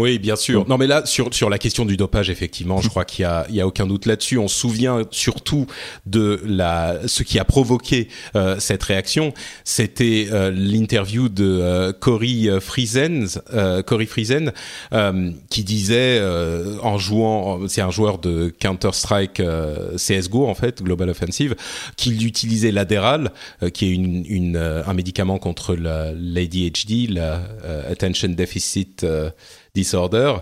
Oui, 0.00 0.18
bien 0.18 0.34
sûr. 0.34 0.66
Non, 0.68 0.76
mais 0.76 0.88
là, 0.88 1.06
sur, 1.06 1.32
sur 1.32 1.48
la 1.48 1.56
question 1.56 1.84
du 1.84 1.96
dopage, 1.96 2.28
effectivement, 2.28 2.80
je 2.80 2.88
crois 2.88 3.04
qu'il 3.04 3.22
y 3.22 3.26
a, 3.26 3.46
il 3.48 3.54
y 3.54 3.60
a 3.60 3.66
aucun 3.68 3.86
doute 3.86 4.06
là-dessus. 4.06 4.38
On 4.38 4.48
se 4.48 4.58
souvient 4.58 5.02
surtout 5.12 5.68
de 6.04 6.42
la, 6.44 6.98
ce 7.06 7.22
qui 7.22 7.38
a 7.38 7.44
provoqué 7.44 8.08
euh, 8.34 8.58
cette 8.58 8.82
réaction. 8.82 9.32
C'était 9.62 10.26
euh, 10.32 10.50
l'interview 10.50 11.28
de 11.28 11.44
euh, 11.44 11.92
Cory 11.92 12.48
euh, 12.48 12.58
Friesen, 12.58 13.28
euh, 13.52 13.82
Cory 13.84 14.06
Friesen, 14.06 14.50
euh, 14.92 15.30
qui 15.48 15.62
disait 15.62 16.18
euh, 16.20 16.76
en 16.82 16.98
jouant, 16.98 17.68
c'est 17.68 17.80
un 17.80 17.92
joueur 17.92 18.18
de 18.18 18.52
Counter 18.58 18.90
Strike 18.94 19.38
euh, 19.38 19.96
CS:GO 19.96 20.48
en 20.48 20.56
fait, 20.56 20.82
Global 20.82 21.08
Offensive, 21.10 21.54
qu'il 21.96 22.26
utilisait 22.26 22.72
l'Adderall, 22.72 23.30
euh, 23.62 23.70
qui 23.70 23.84
est 23.86 23.90
une, 23.90 24.24
une, 24.28 24.56
euh, 24.56 24.82
un 24.88 24.92
médicament 24.94 25.38
contre 25.38 25.76
la- 25.76 26.10
l'ADHD, 26.12 27.10
la 27.10 27.42
euh, 27.64 27.92
Attention 27.92 28.30
Deficit 28.30 29.04
euh, 29.04 29.30
Disorder. 29.74 30.34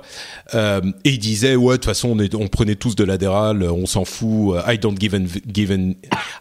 Euh, 0.55 0.83
et 1.05 1.11
il 1.11 1.19
disait 1.19 1.57
ouais 1.57 1.73
de 1.75 1.77
toute 1.79 1.87
façon 1.87 2.11
on, 2.19 2.39
on 2.39 2.49
prenait 2.49 2.75
tous 2.75 2.95
de 2.95 3.03
l'Adderall, 3.03 3.63
on 3.63 3.87
s'en 3.87 4.05
fout. 4.05 4.57
euh, 4.57 4.63
I 4.73 4.79
don't 4.79 4.99
give 5.01 5.15
an- 5.15 5.95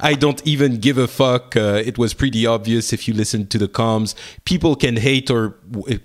I 0.04 0.18
don't 0.18 0.42
even 0.46 0.78
give 0.82 1.00
a 1.00 1.08
fuck. 1.08 1.56
uh, 1.56 1.82
it 1.86 1.98
was 1.98 2.10
pretty 2.14 2.46
obvious 2.46 2.92
if 2.92 3.08
you 3.08 3.14
listen 3.14 3.48
to 3.48 3.58
the 3.58 3.68
comms. 3.72 4.14
People 4.44 4.76
can 4.76 4.98
hate 4.98 5.32
or 5.32 5.54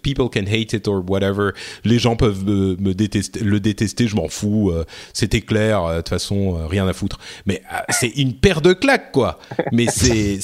people 0.02 0.28
can 0.32 0.46
hate 0.46 0.72
it 0.72 0.88
or 0.88 1.02
whatever. 1.08 1.52
Les 1.84 1.98
gens 1.98 2.16
peuvent 2.16 2.44
me, 2.44 2.76
me 2.76 2.94
détester, 2.94 3.40
le 3.40 3.60
détester, 3.60 4.08
je 4.08 4.16
m'en 4.16 4.28
fous. 4.28 4.70
euh, 4.70 4.84
C'était 5.12 5.40
clair. 5.40 5.84
euh, 5.84 5.92
De 5.96 6.00
toute 6.02 6.08
façon 6.10 6.58
euh, 6.58 6.66
rien 6.66 6.86
à 6.88 6.92
foutre. 6.92 7.18
Mais 7.46 7.62
c'est 7.90 8.08
une 8.16 8.34
paire 8.34 8.60
de 8.60 8.72
claques 8.72 9.12
quoi. 9.12 9.38
Mais 9.72 9.86
c'est 9.88 10.38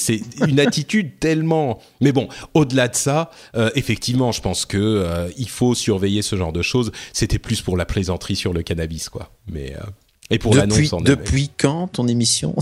une 0.47 0.59
attitude 0.59 1.19
tellement. 1.19 1.79
Mais 2.01 2.11
bon 2.11 2.27
au-delà 2.53 2.87
de 2.87 2.95
ça, 2.95 3.31
effectivement 3.75 4.31
je 4.31 4.41
pense 4.41 4.65
que 4.65 5.29
il 5.37 5.49
faut 5.49 5.75
surveiller 5.75 6.21
ce 6.21 6.35
genre 6.35 6.53
de 6.53 6.61
choses. 6.61 6.91
C'était 7.13 7.39
plus 7.39 7.61
pour 7.61 7.77
la 7.77 7.85
plaisanterie 7.85 8.35
sur 8.35 8.53
le 8.53 8.61
cannabis, 8.63 9.09
quoi. 9.09 9.31
Mais 9.47 9.73
et 10.29 10.39
pour 10.39 10.51
depuis, 10.53 10.61
l'annonce 10.61 10.93
elle-même. 10.93 11.03
depuis 11.03 11.49
quand 11.57 11.87
ton 11.87 12.07
émission? 12.07 12.55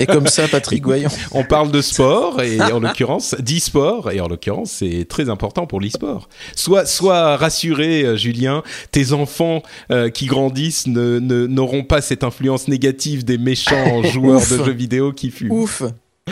Et 0.00 0.06
comme 0.06 0.26
ça, 0.26 0.48
Patrick 0.48 0.84
Voyant. 0.84 1.10
On 1.32 1.44
parle 1.44 1.70
de 1.70 1.80
sport 1.80 2.42
et 2.42 2.60
en 2.60 2.80
l'occurrence 2.80 3.34
d'e-sport 3.38 4.10
et 4.10 4.20
en 4.20 4.28
l'occurrence 4.28 4.70
c'est 4.70 5.06
très 5.08 5.28
important 5.30 5.66
pour 5.66 5.80
l'e-sport. 5.80 6.28
Sois 6.56 6.84
sois 6.86 7.36
rassuré 7.36 8.02
euh, 8.04 8.16
Julien, 8.16 8.62
tes 8.90 9.12
enfants 9.12 9.62
euh, 9.90 10.10
qui 10.10 10.26
grandissent 10.26 10.86
ne 10.86 11.18
ne- 11.18 11.46
n'auront 11.46 11.84
pas 11.84 12.00
cette 12.00 12.24
influence 12.24 12.66
négative 12.68 13.24
des 13.24 13.38
méchants 13.38 14.02
joueurs 14.12 14.38
Ouf. 14.42 14.50
de 14.58 14.64
jeux 14.64 14.72
vidéo 14.72 15.12
qui 15.12 15.30
fument. 15.30 15.52
Ouf 15.52 15.82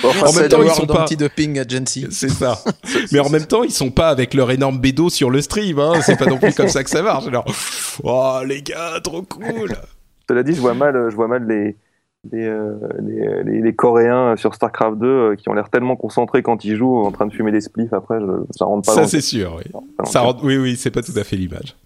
Enfin, 0.04 0.20
En 0.28 0.32
même 0.32 0.42
c'est- 0.42 0.48
temps, 0.50 0.62
ils 0.62 0.70
sont 0.70 0.86
pas- 0.86 1.02
Anti-Doping 1.02 1.58
Agency. 1.58 2.06
C'est 2.10 2.28
ça. 2.30 2.62
Mais 3.12 3.18
en 3.18 3.28
même 3.28 3.46
temps, 3.46 3.64
ils 3.64 3.72
sont 3.72 3.90
pas 3.90 4.08
avec 4.08 4.34
leur 4.34 4.50
énorme 4.52 4.78
bédo 4.78 5.10
sur 5.10 5.30
le 5.30 5.40
stream. 5.42 5.80
Hein. 5.80 6.00
C'est 6.06 6.16
pas 6.16 6.26
non 6.26 6.38
plus 6.38 6.54
comme 6.54 6.68
ça 6.68 6.84
que 6.84 6.90
ça 6.90 7.02
marche. 7.02 7.26
Alors, 7.26 7.44
oh 8.04 8.38
les 8.46 8.62
gars, 8.62 9.00
trop 9.02 9.22
cool. 9.22 9.76
Cela 10.28 10.42
dit, 10.44 10.54
je 10.54 10.60
vois 10.60 10.74
mal, 10.74 10.94
je 11.10 11.16
vois 11.16 11.26
mal 11.26 11.44
les, 11.48 11.74
les, 12.30 12.44
euh, 12.46 12.74
les, 13.00 13.42
les- 13.44 13.60
les 13.62 13.74
Coréens 13.74 14.36
sur 14.36 14.54
StarCraft 14.54 14.98
2 14.98 15.06
euh, 15.06 15.36
qui 15.36 15.48
ont 15.48 15.54
l'air 15.54 15.70
tellement 15.70 15.96
concentrés 15.96 16.42
quand 16.42 16.64
ils 16.64 16.76
jouent 16.76 16.98
en 16.98 17.10
train 17.12 17.26
de 17.26 17.32
fumer 17.32 17.50
des 17.52 17.60
spliffs 17.62 17.92
après, 17.92 18.18
je, 18.20 18.26
ça 18.56 18.66
rentre 18.66 18.86
pas 18.86 18.94
Ça 18.94 19.06
c'est 19.06 19.20
sûr. 19.22 19.56
Oui. 19.56 19.64
non, 19.72 20.04
Ça 20.04 20.20
rend- 20.20 20.36
Oui, 20.42 20.56
oui, 20.58 20.76
c'est 20.76 20.90
pas 20.90 21.02
tout 21.02 21.12
à 21.16 21.24
fait 21.24 21.36
l'image. 21.36 21.76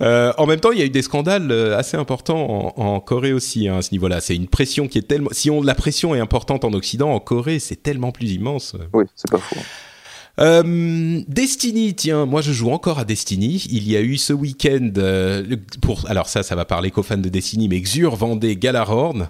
Euh, 0.00 0.32
en 0.38 0.46
même 0.46 0.60
temps, 0.60 0.70
il 0.70 0.78
y 0.78 0.82
a 0.82 0.84
eu 0.84 0.90
des 0.90 1.02
scandales 1.02 1.50
euh, 1.50 1.76
assez 1.76 1.96
importants 1.96 2.72
en, 2.76 2.82
en 2.82 3.00
Corée 3.00 3.32
aussi 3.32 3.66
hein, 3.68 3.78
à 3.78 3.82
ce 3.82 3.90
niveau-là. 3.92 4.20
C'est 4.20 4.36
une 4.36 4.46
pression 4.46 4.86
qui 4.86 4.98
est 4.98 5.02
tellement. 5.08 5.30
Si 5.32 5.50
on 5.50 5.60
la 5.62 5.74
pression 5.74 6.14
est 6.14 6.20
importante 6.20 6.64
en 6.64 6.72
Occident, 6.72 7.10
en 7.12 7.18
Corée, 7.20 7.58
c'est 7.58 7.82
tellement 7.82 8.12
plus 8.12 8.32
immense. 8.32 8.76
Oui, 8.94 9.04
c'est 9.16 9.30
pas 9.30 9.38
faux. 9.38 9.56
Euh, 10.40 11.20
Destiny, 11.28 11.94
tiens, 11.94 12.24
moi 12.24 12.40
je 12.40 12.52
joue 12.52 12.70
encore 12.70 12.98
à 12.98 13.04
Destiny. 13.04 13.66
Il 13.70 13.88
y 13.90 13.96
a 13.96 14.00
eu 14.00 14.16
ce 14.16 14.32
week-end 14.32 14.90
euh, 14.96 15.56
pour, 15.82 16.08
alors 16.08 16.28
ça, 16.28 16.42
ça 16.42 16.54
va 16.54 16.64
parler 16.64 16.90
qu'aux 16.90 17.02
fans 17.02 17.18
de 17.18 17.28
Destiny, 17.28 17.68
mais 17.68 17.80
Xur 17.80 18.16
vendait 18.16 18.56
Galahorn 18.56 19.28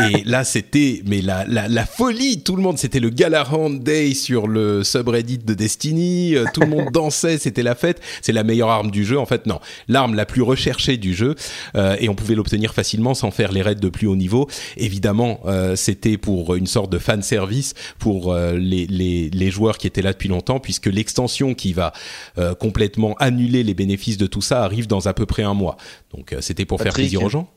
et 0.00 0.22
là 0.24 0.44
c'était, 0.44 1.02
mais 1.06 1.20
la, 1.20 1.44
la, 1.46 1.68
la 1.68 1.86
folie, 1.86 2.42
tout 2.42 2.56
le 2.56 2.62
monde, 2.62 2.78
c'était 2.78 3.00
le 3.00 3.10
Galahorn 3.10 3.78
Day 3.80 4.14
sur 4.14 4.46
le 4.46 4.84
subreddit 4.84 5.38
de 5.38 5.54
Destiny. 5.54 6.36
Euh, 6.36 6.44
tout 6.52 6.60
le 6.60 6.66
monde 6.66 6.88
dansait, 6.92 7.38
c'était 7.38 7.62
la 7.62 7.74
fête. 7.74 8.00
C'est 8.22 8.32
la 8.32 8.44
meilleure 8.44 8.70
arme 8.70 8.90
du 8.90 9.04
jeu, 9.04 9.18
en 9.18 9.26
fait. 9.26 9.46
Non, 9.46 9.60
l'arme 9.88 10.14
la 10.14 10.26
plus 10.26 10.42
recherchée 10.42 10.96
du 10.96 11.14
jeu 11.14 11.34
euh, 11.76 11.96
et 12.00 12.08
on 12.08 12.14
pouvait 12.14 12.34
l'obtenir 12.34 12.74
facilement 12.74 13.14
sans 13.14 13.30
faire 13.30 13.52
les 13.52 13.62
raids 13.62 13.74
de 13.74 13.88
plus 13.88 14.06
haut 14.06 14.16
niveau. 14.16 14.48
Évidemment, 14.76 15.40
euh, 15.46 15.76
c'était 15.76 16.16
pour 16.16 16.54
une 16.54 16.66
sorte 16.66 16.90
de 16.90 16.98
fan 16.98 17.22
service 17.22 17.74
pour 17.98 18.34
les, 18.34 18.86
les, 18.86 19.30
les 19.30 19.50
joueurs 19.50 19.78
qui 19.78 19.86
étaient 19.86 20.02
là 20.02 20.12
depuis 20.12 20.28
longtemps 20.28 20.43
puisque 20.60 20.86
l'extension 20.86 21.54
qui 21.54 21.72
va 21.72 21.92
euh, 22.38 22.54
complètement 22.54 23.14
annuler 23.18 23.62
les 23.62 23.74
bénéfices 23.74 24.16
de 24.18 24.26
tout 24.26 24.42
ça 24.42 24.62
arrive 24.62 24.86
dans 24.86 25.06
à 25.06 25.14
peu 25.14 25.26
près 25.26 25.42
un 25.42 25.54
mois. 25.54 25.76
Donc 26.12 26.32
euh, 26.32 26.40
c'était 26.40 26.64
pour 26.64 26.80
faire 26.80 26.92
plaisir 26.92 27.22
aux 27.22 27.28
gens. 27.28 27.48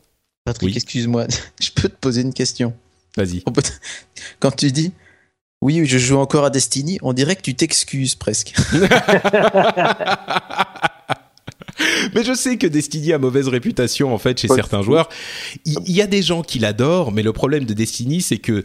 Patrick, 0.45 0.69
Oui. 0.69 0.75
excuse-moi, 0.75 1.27
je 1.61 1.69
peux 1.71 1.89
te 1.89 1.95
poser 1.99 2.21
une 2.21 2.33
question. 2.33 2.73
Vas-y. 3.17 3.43
Quand 4.39 4.55
tu 4.55 4.71
dis 4.71 4.91
oui, 5.61 5.85
je 5.87 5.97
joue 5.97 6.17
encore 6.17 6.45
à 6.45 6.51
Destiny, 6.51 6.99
on 7.01 7.13
dirait 7.13 7.35
que 7.35 7.41
tu 7.41 7.55
t'excuses 7.55 8.13
presque. 8.13 8.53
Mais 12.15 12.23
je 12.23 12.33
sais 12.33 12.57
que 12.57 12.67
Destiny 12.67 13.13
a 13.13 13.19
mauvaise 13.19 13.47
réputation 13.47 14.13
en 14.13 14.17
fait 14.17 14.39
chez 14.39 14.47
certains 14.47 14.81
joueurs. 14.81 15.09
Il 15.65 15.77
il 15.85 15.95
y, 15.95 16.01
a 16.01 16.07
des 16.07 16.21
gens 16.21 16.41
qui 16.41 16.59
l'adorent, 16.59 17.11
mais 17.11 17.23
le 17.23 17.33
problème 17.33 17.65
de 17.65 17.73
Destiny, 17.73 18.21
c'est 18.21 18.37
que 18.37 18.63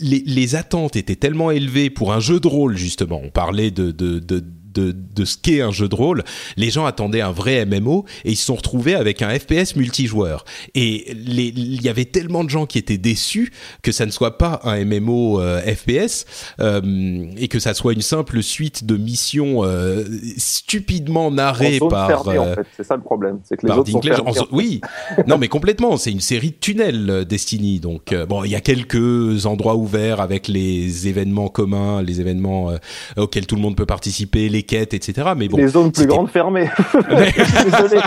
les, 0.00 0.22
les 0.26 0.54
attentes 0.56 0.96
étaient 0.96 1.16
tellement 1.16 1.50
élevées 1.50 1.90
pour 1.90 2.12
un 2.12 2.20
jeu 2.20 2.40
de 2.40 2.46
rôle 2.46 2.76
justement. 2.76 3.20
On 3.22 3.30
parlait 3.30 3.70
de 3.70 3.90
de 3.90 4.18
de 4.18 4.44
de, 4.74 4.94
de 5.14 5.24
ce 5.24 5.36
qu'est 5.38 5.60
un 5.60 5.70
jeu 5.70 5.88
de 5.88 5.94
rôle, 5.94 6.24
les 6.56 6.70
gens 6.70 6.84
attendaient 6.86 7.20
un 7.20 7.32
vrai 7.32 7.64
MMO 7.64 8.04
et 8.24 8.32
ils 8.32 8.36
se 8.36 8.46
sont 8.46 8.56
retrouvés 8.56 8.94
avec 8.94 9.22
un 9.22 9.30
FPS 9.38 9.76
multijoueur. 9.76 10.44
Et 10.74 11.12
il 11.12 11.82
y 11.82 11.88
avait 11.88 12.04
tellement 12.04 12.44
de 12.44 12.50
gens 12.50 12.66
qui 12.66 12.78
étaient 12.78 12.98
déçus 12.98 13.52
que 13.82 13.92
ça 13.92 14.06
ne 14.06 14.10
soit 14.10 14.38
pas 14.38 14.60
un 14.64 14.84
MMO 14.84 15.40
euh, 15.40 15.60
FPS 15.60 16.24
euh, 16.60 17.26
et 17.36 17.48
que 17.48 17.58
ça 17.58 17.74
soit 17.74 17.92
une 17.92 18.02
simple 18.02 18.42
suite 18.42 18.84
de 18.84 18.96
missions 18.96 19.64
euh, 19.64 20.04
stupidement 20.36 21.30
narrées 21.30 21.78
par 21.90 22.08
fermée, 22.08 22.38
en 22.38 22.46
euh, 22.46 22.54
fait. 22.56 22.66
C'est 22.76 22.84
ça 22.84 22.96
le 22.96 23.02
problème. 23.02 23.38
C'est 23.44 23.56
que 23.56 23.62
les 23.66 23.68
par 23.68 23.78
autres 23.80 23.90
sont 23.90 23.98
Dinklage. 24.00 24.16
fermés. 24.16 24.30
En 24.30 24.34
zo- 24.34 24.48
oui, 24.52 24.80
non 25.26 25.38
mais 25.38 25.48
complètement. 25.48 25.96
C'est 25.96 26.10
une 26.12 26.20
série 26.20 26.50
de 26.50 26.56
tunnels 26.60 27.10
euh, 27.10 27.24
Destiny. 27.24 27.80
Donc 27.80 28.14
bon, 28.28 28.44
il 28.44 28.50
y 28.50 28.54
a 28.56 28.60
quelques 28.60 29.46
endroits 29.46 29.76
ouverts 29.76 30.20
avec 30.20 30.48
les 30.48 31.08
événements 31.08 31.48
communs, 31.48 32.02
les 32.02 32.20
événements 32.20 32.72
auxquels 33.16 33.46
tout 33.46 33.56
le 33.56 33.62
monde 33.62 33.76
peut 33.76 33.86
participer, 33.86 34.48
les 34.48 34.62
quêtes, 34.64 34.94
etc. 34.94 35.28
Mais 35.36 35.48
bon, 35.48 35.56
les 35.58 35.68
zones 35.68 35.92
plus 35.92 36.06
grandes 36.06 36.30
fermées. 36.30 36.68
Désolé. 37.08 38.00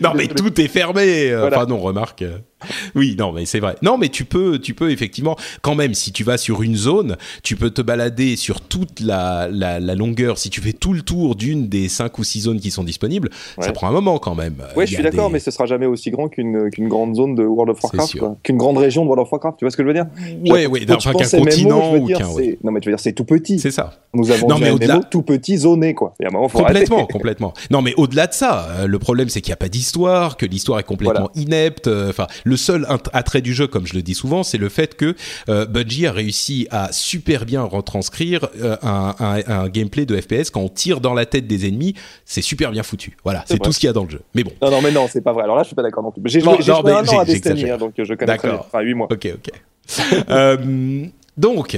non 0.00 0.12
mais 0.14 0.26
tout 0.26 0.58
est 0.60 0.68
fermé. 0.68 1.30
Euh, 1.30 1.40
Voilà. 1.40 1.58
Enfin 1.58 1.66
non, 1.66 1.78
remarque. 1.78 2.24
Oui, 2.94 3.16
non 3.18 3.32
mais 3.32 3.44
c'est 3.46 3.60
vrai. 3.60 3.76
Non 3.82 3.98
mais 3.98 4.08
tu 4.08 4.24
peux, 4.24 4.58
tu 4.58 4.74
peux 4.74 4.90
effectivement, 4.90 5.36
quand 5.62 5.74
même, 5.74 5.94
si 5.94 6.12
tu 6.12 6.24
vas 6.24 6.38
sur 6.38 6.62
une 6.62 6.76
zone, 6.76 7.16
tu 7.42 7.56
peux 7.56 7.70
te 7.70 7.82
balader 7.82 8.36
sur 8.36 8.60
toute 8.60 9.00
la, 9.00 9.48
la, 9.50 9.80
la 9.80 9.94
longueur. 9.94 10.38
Si 10.38 10.50
tu 10.50 10.60
fais 10.60 10.72
tout 10.72 10.92
le 10.92 11.02
tour 11.02 11.36
d'une 11.36 11.68
des 11.68 11.88
cinq 11.88 12.18
ou 12.18 12.24
six 12.24 12.40
zones 12.42 12.60
qui 12.60 12.70
sont 12.70 12.84
disponibles, 12.84 13.30
ça 13.60 13.72
prend 13.72 13.88
un 13.88 13.92
moment 13.92 14.18
quand 14.18 14.34
même. 14.34 14.56
Il 14.76 14.82
je 14.86 14.94
suis 14.94 15.02
d'accord, 15.02 15.28
des- 15.28 15.34
mais 15.34 15.38
ce 15.38 15.50
sera 15.50 15.66
jamais 15.66 15.86
aussi 15.86 16.10
grand 16.10 16.28
qu'une 16.28 16.70
qu'une 16.70 16.88
grande 16.88 17.14
zone 17.14 17.34
de 17.34 17.44
World 17.44 17.70
of 17.70 17.82
Warcraft, 17.82 18.18
qu'une 18.42 18.56
grande 18.56 18.78
région 18.78 19.02
de 19.02 19.08
World 19.08 19.22
of 19.26 19.32
Warcraft. 19.32 19.58
Tu 19.58 19.64
vois 19.64 19.70
ce 19.70 19.76
que 19.76 19.82
je 19.82 19.88
veux 19.88 19.94
dire? 19.94 20.06
Ouais, 20.50 20.66
Quand 20.86 20.94
enfin 20.96 21.12
qu'un 21.12 21.26
MMO, 21.38 21.44
continent 21.44 21.96
ou 21.96 22.06
qu'un. 22.06 22.28
ouais. 22.28 22.58
Non, 22.64 22.72
mais 22.72 22.80
tu 22.80 22.88
veux 22.88 22.94
dire, 22.94 23.00
c'est 23.00 23.12
tout 23.12 23.24
petit. 23.24 23.58
C'est 23.58 23.70
ça. 23.70 23.92
Nous 24.14 24.30
avons 24.30 24.48
Non, 24.48 24.58
mais 24.58 24.70
MMO 24.72 25.02
tout 25.10 25.22
petit, 25.22 25.56
zoné, 25.58 25.94
quoi. 25.94 26.14
Il 26.20 26.24
y 26.24 26.26
a 26.26 26.28
un 26.28 26.32
moment, 26.32 26.48
faut 26.48 26.58
Complètement, 26.58 26.96
arrêter. 26.98 27.12
complètement. 27.12 27.52
Non, 27.70 27.82
mais 27.82 27.94
au-delà 27.96 28.26
de 28.26 28.32
ça, 28.34 28.66
euh, 28.70 28.86
le 28.86 28.98
problème 28.98 29.28
c'est 29.28 29.40
qu'il 29.40 29.50
n'y 29.50 29.54
a 29.54 29.56
pas 29.56 29.68
d'histoire, 29.68 30.36
que 30.36 30.46
l'histoire 30.46 30.78
est 30.80 30.84
complètement 30.84 31.30
inepte. 31.34 31.86
euh, 31.86 32.10
Enfin, 32.10 32.26
le 32.50 32.56
seul 32.56 32.86
attrait 33.12 33.40
du 33.40 33.54
jeu, 33.54 33.66
comme 33.66 33.86
je 33.86 33.94
le 33.94 34.02
dis 34.02 34.14
souvent, 34.14 34.42
c'est 34.42 34.58
le 34.58 34.68
fait 34.68 34.94
que 34.96 35.14
euh, 35.48 35.64
Bungie 35.66 36.06
a 36.06 36.12
réussi 36.12 36.66
à 36.70 36.92
super 36.92 37.46
bien 37.46 37.62
retranscrire 37.62 38.48
euh, 38.60 38.76
un, 38.82 39.14
un- 39.18 39.42
un 39.46 39.68
gameplay 39.68 40.04
de 40.04 40.20
FPS 40.20 40.50
quand 40.50 40.60
on 40.60 40.68
tire 40.68 41.00
dans 41.00 41.14
la 41.14 41.24
tête 41.26 41.46
des 41.46 41.66
ennemis, 41.66 41.94
c'est 42.24 42.42
super 42.42 42.70
bien 42.72 42.82
foutu. 42.82 43.16
Voilà, 43.24 43.44
C'est 43.46 43.58
tout 43.58 43.72
ce 43.72 43.78
qu'il 43.78 43.86
y 43.86 43.90
a 43.90 43.92
dans 43.92 44.04
le 44.04 44.10
jeu. 44.10 44.20
Mais 44.34 44.44
bon, 44.44 44.52
Non, 44.60 44.70
non, 44.70 44.82
mais 44.82 44.90
non, 44.92 45.06
c'est 45.10 45.20
pas 45.22 45.32
vrai. 45.32 45.44
Alors 45.44 45.56
là, 45.56 45.62
je 45.62 45.68
suis 45.68 45.76
pas 45.76 45.82
d'accord 45.82 46.02
non 46.02 46.10
plus. 46.10 46.20
J'ai 46.26 46.40
joué, 46.40 46.52
non, 46.52 46.60
joué 46.60 46.92
un 46.92 47.06
an 47.06 47.18
à 47.20 47.24
Destiny, 47.24 47.70
hein, 47.70 47.78
donc 47.78 47.94
je 47.96 48.02
connais 48.14 48.36
très 48.36 48.48
bien. 48.48 48.56
D'accord. 48.58 48.66
Enfin, 48.66 48.80
8 48.80 48.94
mois. 48.94 49.08
ok, 49.10 49.28
ok. 49.34 49.50
Euh, 50.30 51.06
donc. 51.36 51.76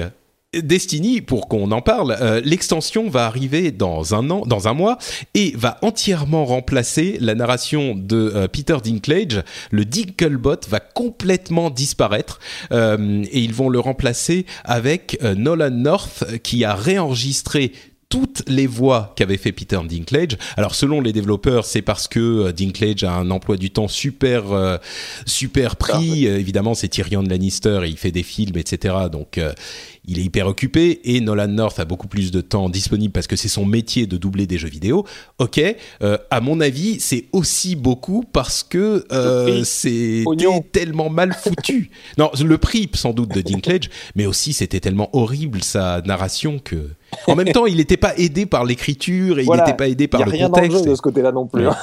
Destiny, 0.54 1.22
pour 1.22 1.48
qu'on 1.48 1.70
en 1.70 1.80
parle, 1.80 2.14
euh, 2.20 2.42
l'extension 2.44 3.08
va 3.08 3.24
arriver 3.24 3.70
dans 3.70 4.14
un 4.14 4.28
an, 4.28 4.44
dans 4.44 4.68
un 4.68 4.74
mois, 4.74 4.98
et 5.32 5.54
va 5.56 5.78
entièrement 5.80 6.44
remplacer 6.44 7.16
la 7.20 7.34
narration 7.34 7.94
de 7.96 8.32
euh, 8.34 8.48
Peter 8.48 8.76
Dinklage. 8.84 9.42
Le 9.70 9.86
Dinklebot 9.86 10.60
va 10.68 10.80
complètement 10.80 11.70
disparaître, 11.70 12.38
euh, 12.70 13.24
et 13.32 13.40
ils 13.40 13.54
vont 13.54 13.70
le 13.70 13.80
remplacer 13.80 14.44
avec 14.64 15.18
Nolan 15.22 15.70
North, 15.70 16.24
qui 16.42 16.64
a 16.64 16.74
réenregistré 16.74 17.72
toutes 18.32 18.48
les 18.48 18.66
voix 18.66 19.12
qu'avait 19.16 19.36
fait 19.36 19.52
Peter 19.52 19.78
Dinklage. 19.88 20.36
Alors 20.56 20.74
selon 20.74 21.00
les 21.00 21.12
développeurs, 21.12 21.64
c'est 21.64 21.82
parce 21.82 22.08
que 22.08 22.20
euh, 22.20 22.52
Dinklage 22.52 23.04
a 23.04 23.12
un 23.12 23.30
emploi 23.30 23.56
du 23.56 23.70
temps 23.70 23.88
super 23.88 24.52
euh, 24.52 24.78
super 25.26 25.76
pris. 25.76 26.26
Euh, 26.26 26.38
évidemment, 26.38 26.74
c'est 26.74 26.88
Tyrion 26.88 27.22
Lannister 27.22 27.80
et 27.84 27.88
il 27.88 27.96
fait 27.96 28.10
des 28.10 28.22
films, 28.22 28.56
etc. 28.56 28.94
Donc 29.10 29.38
euh, 29.38 29.52
il 30.06 30.18
est 30.18 30.22
hyper 30.22 30.46
occupé 30.46 31.00
et 31.04 31.20
Nolan 31.20 31.48
North 31.48 31.78
a 31.78 31.84
beaucoup 31.84 32.08
plus 32.08 32.30
de 32.30 32.40
temps 32.40 32.68
disponible 32.68 33.12
parce 33.12 33.26
que 33.26 33.36
c'est 33.36 33.48
son 33.48 33.64
métier 33.64 34.06
de 34.06 34.16
doubler 34.16 34.46
des 34.46 34.58
jeux 34.58 34.68
vidéo. 34.68 35.06
Ok, 35.38 35.60
à 36.30 36.40
mon 36.40 36.60
avis, 36.60 36.98
c'est 36.98 37.26
aussi 37.32 37.76
beaucoup 37.76 38.24
parce 38.32 38.62
que 38.64 39.06
c'est 39.64 40.24
tellement 40.72 41.08
mal 41.08 41.32
foutu. 41.32 41.90
non, 42.18 42.30
le 42.42 42.58
prix 42.58 42.90
sans 42.94 43.12
doute 43.12 43.32
de 43.34 43.42
Dinklage, 43.42 43.90
mais 44.16 44.26
aussi 44.26 44.52
c'était 44.52 44.80
tellement 44.80 45.08
horrible 45.12 45.62
sa 45.62 46.00
narration 46.02 46.58
que. 46.58 46.90
En 47.26 47.36
même 47.36 47.52
temps, 47.52 47.66
il 47.66 47.76
n'était 47.76 47.96
pas 47.96 48.16
aidé 48.24 48.46
par 48.46 48.64
l'écriture 48.64 49.38
et 49.38 49.44
Voilà. 49.44 49.62
il 49.62 49.66
n'était 49.66 49.76
pas 49.76 49.88
aidé 49.88 50.08
par 50.08 50.20
y 50.20 50.22
a 50.22 50.26
le 50.26 50.32
rien 50.32 50.48
dans 50.48 50.56
le 50.56 50.62
contexte. 50.68 50.84
jeu 50.84 50.90
de 50.90 50.94
ce 50.94 51.02
côté-là 51.02 51.32
non 51.32 51.46
plus. 51.46 51.66
Ouais. 51.66 51.74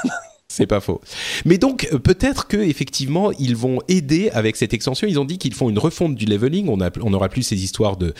C'est 0.51 0.65
pas 0.65 0.79
faux. 0.79 0.99
Mais 1.45 1.57
donc 1.57 1.87
euh, 1.93 1.99
peut-être 1.99 2.47
que 2.47 2.57
effectivement 2.57 3.31
ils 3.33 3.55
vont 3.55 3.79
aider 3.87 4.29
avec 4.31 4.55
cette 4.55 4.73
extension. 4.73 5.07
Ils 5.07 5.19
ont 5.19 5.25
dit 5.25 5.37
qu'ils 5.37 5.53
font 5.53 5.69
une 5.69 5.77
refonte 5.79 6.15
du 6.15 6.25
leveling. 6.25 6.67
On 6.69 6.81
a, 6.81 6.89
on 7.01 7.11
n'aura 7.11 7.29
plus 7.29 7.43
ces 7.43 7.63
histoires 7.63 7.97
de 7.97 8.13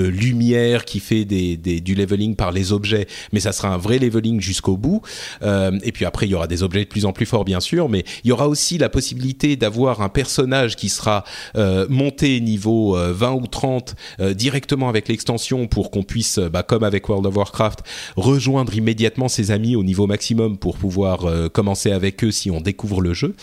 lumière 0.00 0.84
qui 0.84 1.00
fait 1.00 1.24
du 1.24 1.94
leveling 1.94 2.36
par 2.36 2.52
les 2.52 2.72
objets, 2.72 3.06
mais 3.32 3.40
ça 3.40 3.52
sera 3.52 3.68
un 3.68 3.78
vrai 3.78 3.98
leveling 3.98 4.40
jusqu'au 4.40 4.76
bout. 4.76 5.00
Euh, 5.42 5.78
et 5.82 5.90
puis 5.90 6.04
après 6.04 6.26
il 6.26 6.30
y 6.30 6.34
aura 6.34 6.46
des 6.46 6.62
objets 6.62 6.84
de 6.84 6.88
plus 6.88 7.06
en 7.06 7.12
plus 7.12 7.26
forts 7.26 7.44
bien 7.44 7.60
sûr, 7.60 7.88
mais 7.88 8.04
il 8.24 8.28
y 8.28 8.32
aura 8.32 8.46
aussi 8.46 8.76
la 8.78 8.90
possibilité 8.90 9.56
d'avoir 9.56 10.02
un 10.02 10.10
personnage 10.10 10.76
qui 10.76 10.90
sera 10.90 11.24
euh, 11.56 11.86
monté 11.88 12.40
niveau 12.40 12.96
euh, 12.96 13.12
20 13.12 13.32
ou 13.32 13.46
30 13.46 13.94
euh, 14.20 14.34
directement 14.34 14.88
avec 14.88 15.08
l'extension 15.08 15.66
pour 15.66 15.90
qu'on 15.90 16.02
puisse, 16.02 16.38
bah, 16.38 16.62
comme 16.62 16.84
avec 16.84 17.08
World 17.08 17.26
of 17.26 17.36
Warcraft, 17.36 17.80
rejoindre 18.16 18.74
immédiatement 18.74 19.28
ses 19.28 19.50
amis 19.50 19.76
au 19.76 19.82
niveau 19.82 20.06
maximum 20.06 20.58
pour 20.58 20.76
pouvoir 20.76 21.24
euh, 21.24 21.48
avec 21.92 22.22
eux 22.24 22.30
si 22.30 22.50
on 22.50 22.60
découvre 22.60 23.00
le 23.00 23.14
jeu. 23.14 23.34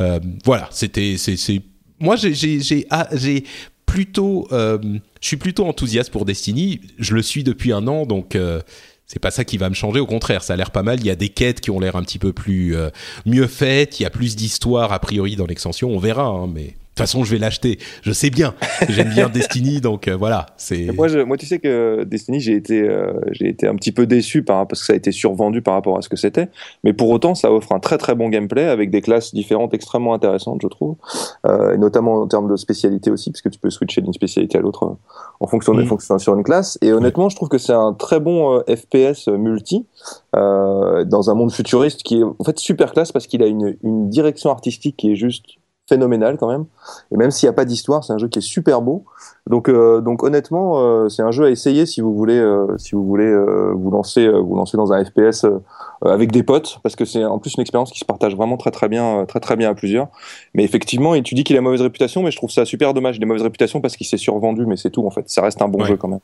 Euh, 0.00 0.20
voilà, 0.44 0.68
c'était, 0.70 1.16
c'est, 1.18 1.62
moi 2.00 2.16
j'ai, 2.16 2.86
ah, 2.90 3.08
plutôt, 3.86 4.48
euh, 4.52 4.78
je 5.20 5.26
suis 5.26 5.36
plutôt 5.36 5.66
enthousiaste 5.66 6.10
pour 6.10 6.24
Destiny. 6.24 6.80
Je 6.98 7.14
le 7.14 7.22
suis 7.22 7.44
depuis 7.44 7.72
un 7.72 7.86
an, 7.86 8.06
donc. 8.06 8.34
euh, 8.34 8.60
c'est 9.08 9.20
pas 9.20 9.30
ça 9.30 9.44
qui 9.44 9.56
va 9.56 9.68
me 9.68 9.74
changer, 9.76 10.00
au 10.00 10.06
contraire, 10.06 10.42
ça 10.42 10.54
a 10.54 10.56
l'air 10.56 10.72
pas 10.72 10.82
mal. 10.82 10.98
Il 10.98 11.06
y 11.06 11.10
a 11.10 11.14
des 11.14 11.28
quêtes 11.28 11.60
qui 11.60 11.70
ont 11.70 11.78
l'air 11.78 11.94
un 11.94 12.02
petit 12.02 12.18
peu 12.18 12.32
plus 12.32 12.74
mieux 13.24 13.46
faites. 13.46 14.00
Il 14.00 14.02
y 14.02 14.06
a 14.06 14.10
plus 14.10 14.34
d'histoire 14.34 14.92
a 14.92 14.98
priori 14.98 15.36
dans 15.36 15.46
l'extension. 15.46 15.90
On 15.90 15.98
verra, 16.00 16.24
hein, 16.24 16.48
mais 16.52 16.74
toute 16.96 17.06
façon, 17.06 17.24
je 17.24 17.30
vais 17.32 17.38
l'acheter. 17.38 17.78
Je 18.02 18.12
sais 18.12 18.30
bien, 18.30 18.54
j'aime 18.88 19.10
bien 19.10 19.28
Destiny, 19.28 19.80
donc 19.82 20.08
euh, 20.08 20.16
voilà. 20.16 20.46
C'est 20.56 20.92
Moi, 20.92 21.08
je- 21.08 21.18
moi, 21.18 21.36
tu 21.36 21.44
sais 21.46 21.58
que 21.58 22.04
Destiny, 22.04 22.40
j'ai 22.40 22.54
été, 22.54 22.80
euh, 22.80 23.12
j'ai 23.32 23.48
été 23.48 23.68
un 23.68 23.74
petit 23.74 23.92
peu 23.92 24.06
déçu 24.06 24.42
par, 24.42 24.66
parce 24.66 24.80
que 24.80 24.86
ça 24.86 24.92
a 24.94 24.96
été 24.96 25.12
survendu 25.12 25.60
par 25.60 25.74
rapport 25.74 25.98
à 25.98 26.02
ce 26.02 26.08
que 26.08 26.16
c'était. 26.16 26.48
Mais 26.84 26.92
pour 26.94 27.10
autant, 27.10 27.34
ça 27.34 27.52
offre 27.52 27.72
un 27.72 27.80
très 27.80 27.98
très 27.98 28.14
bon 28.14 28.28
gameplay 28.30 28.64
avec 28.64 28.90
des 28.90 29.02
classes 29.02 29.34
différentes 29.34 29.74
extrêmement 29.74 30.14
intéressantes, 30.14 30.60
je 30.62 30.68
trouve. 30.68 30.96
Euh, 31.46 31.74
et 31.74 31.78
notamment 31.78 32.14
en 32.22 32.26
termes 32.26 32.50
de 32.50 32.56
spécialité 32.56 33.10
aussi, 33.10 33.30
puisque 33.30 33.50
tu 33.50 33.58
peux 33.58 33.68
switcher 33.70 34.00
d'une 34.00 34.14
spécialité 34.14 34.56
à 34.56 34.62
l'autre 34.62 34.84
euh, 34.84 34.94
en 35.40 35.46
fonction 35.46 35.74
des 35.74 35.82
Mhm. 35.82 35.88
fonctions 35.88 36.18
sur 36.18 36.34
une 36.34 36.42
classe. 36.44 36.78
Et 36.80 36.92
honnêtement, 36.92 37.28
je 37.28 37.36
trouve 37.36 37.50
que 37.50 37.58
c'est 37.58 37.74
un 37.74 37.92
très 37.92 38.20
bon 38.20 38.58
euh, 38.58 38.74
FPS 38.74 39.28
multi 39.28 39.84
euh, 40.34 41.04
dans 41.04 41.28
un 41.30 41.34
monde 41.34 41.52
futuriste 41.52 42.02
qui 42.02 42.20
est 42.20 42.22
en 42.22 42.36
fait 42.44 42.58
super 42.58 42.92
classe 42.92 43.12
parce 43.12 43.26
qu'il 43.26 43.42
a 43.42 43.46
une, 43.46 43.76
une 43.82 44.08
direction 44.08 44.50
artistique 44.50 44.96
qui 44.96 45.12
est 45.12 45.16
juste 45.16 45.44
phénoménal 45.88 46.36
quand 46.38 46.48
même. 46.48 46.64
Et 47.12 47.16
même 47.16 47.30
s'il 47.30 47.46
n'y 47.46 47.50
a 47.50 47.52
pas 47.52 47.64
d'histoire, 47.64 48.02
c'est 48.04 48.12
un 48.12 48.18
jeu 48.18 48.28
qui 48.28 48.38
est 48.40 48.42
super 48.42 48.82
beau. 48.82 49.04
Donc, 49.48 49.68
euh, 49.68 50.00
donc 50.00 50.22
honnêtement, 50.24 50.80
euh, 50.80 51.08
c'est 51.08 51.22
un 51.22 51.30
jeu 51.30 51.44
à 51.44 51.50
essayer 51.50 51.86
si 51.86 52.00
vous 52.00 52.14
voulez, 52.14 52.38
euh, 52.38 52.76
si 52.78 52.94
vous 52.94 53.04
voulez 53.06 53.26
euh, 53.26 53.72
vous 53.74 53.90
lancer, 53.90 54.26
euh, 54.26 54.38
vous 54.40 54.56
lancer 54.56 54.76
dans 54.76 54.92
un 54.92 55.04
FPS 55.04 55.44
euh, 55.44 55.58
avec 56.04 56.32
des 56.32 56.42
potes, 56.42 56.80
parce 56.82 56.96
que 56.96 57.04
c'est 57.04 57.24
en 57.24 57.38
plus 57.38 57.54
une 57.54 57.60
expérience 57.62 57.92
qui 57.92 58.00
se 58.00 58.04
partage 58.04 58.34
vraiment 58.36 58.56
très 58.56 58.70
très 58.72 58.88
bien, 58.88 59.24
très 59.26 59.40
très 59.40 59.54
bien 59.56 59.70
à 59.70 59.74
plusieurs. 59.74 60.08
Mais 60.54 60.64
effectivement, 60.64 61.14
et 61.14 61.22
tu 61.22 61.34
dis 61.34 61.44
qu'il 61.44 61.56
a 61.56 61.60
mauvaise 61.60 61.80
réputation, 61.82 62.22
mais 62.22 62.30
je 62.30 62.36
trouve 62.36 62.50
ça 62.50 62.64
super 62.64 62.92
dommage. 62.92 63.16
Il 63.18 63.22
a 63.22 63.26
mauvaise 63.26 63.42
réputation 63.42 63.80
parce 63.80 63.96
qu'il 63.96 64.06
s'est 64.06 64.16
survendu, 64.18 64.66
mais 64.66 64.76
c'est 64.76 64.90
tout 64.90 65.06
en 65.06 65.10
fait. 65.10 65.28
Ça 65.28 65.42
reste 65.42 65.62
un 65.62 65.68
bon 65.68 65.80
Ouais. 65.80 65.86
jeu 65.88 65.96
quand 65.96 66.08
même. 66.08 66.20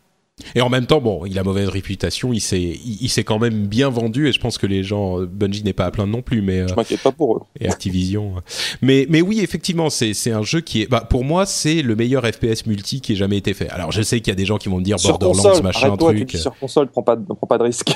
Et 0.55 0.61
en 0.63 0.71
même 0.71 0.87
temps, 0.87 1.01
bon, 1.01 1.25
il 1.27 1.39
a 1.39 1.45
mauvaise 1.45 1.69
réputation, 1.69 2.33
il 2.33 2.41
s'est, 2.41 2.59
il, 2.61 2.99
il 3.03 3.09
s'est 3.11 3.23
quand 3.23 3.39
même 3.39 3.67
bien 3.67 3.91
vendu, 3.91 4.29
et 4.29 4.33
je 4.33 4.41
pense 4.41 4.57
que 4.57 4.67
les 4.67 4.83
gens, 4.83 5.21
euh, 5.21 5.27
Bungie 5.27 5.63
n'est 5.63 5.75
pas 5.75 5.85
à 5.85 5.91
plaindre 5.91 6.11
non 6.11 6.23
plus, 6.23 6.41
mais 6.41 6.61
euh, 6.61 6.69
Je 6.69 6.75
m'inquiète 6.75 7.03
pas 7.03 7.13
pour 7.13 7.37
eux. 7.37 7.41
et 7.61 7.69
Activision. 7.69 8.35
Mais, 8.81 9.07
mais 9.11 9.21
oui, 9.21 9.41
effectivement, 9.41 9.91
c'est, 9.91 10.15
c'est 10.15 10.33
un 10.33 10.43
jeu 10.43 10.61
qui 10.63 10.83
est, 10.83 10.87
bah, 10.87 11.07
pour 11.09 11.23
moi, 11.25 11.45
c'est 11.45 11.83
le 11.83 11.95
meilleur 11.97 12.25
FPS 12.27 12.67
multi 12.67 13.01
qui 13.03 13.13
ait 13.13 13.17
jamais 13.17 13.37
été 13.37 13.53
fait. 13.53 13.69
Alors, 13.69 13.93
je 13.93 14.01
sais 14.03 14.21
qu'il 14.21 14.29
y 14.29 14.33
a 14.33 14.37
des 14.37 14.47
gens 14.47 14.57
qui 14.57 14.69
vont 14.71 14.79
me 14.79 14.85
dire 14.85 14.99
Sur 14.99 15.19
Borderlands, 15.19 15.51
console, 15.51 15.63
machin, 15.65 15.87
arrête-toi, 15.89 16.11
tu 16.13 16.17
truc. 16.21 16.31
dis 16.31 16.39
sur 16.39 16.59
console, 16.59 16.89
prends 16.89 17.03
pas, 17.03 17.17
prends 17.17 17.47
pas 17.47 17.59
de 17.59 17.65
risque. 17.65 17.93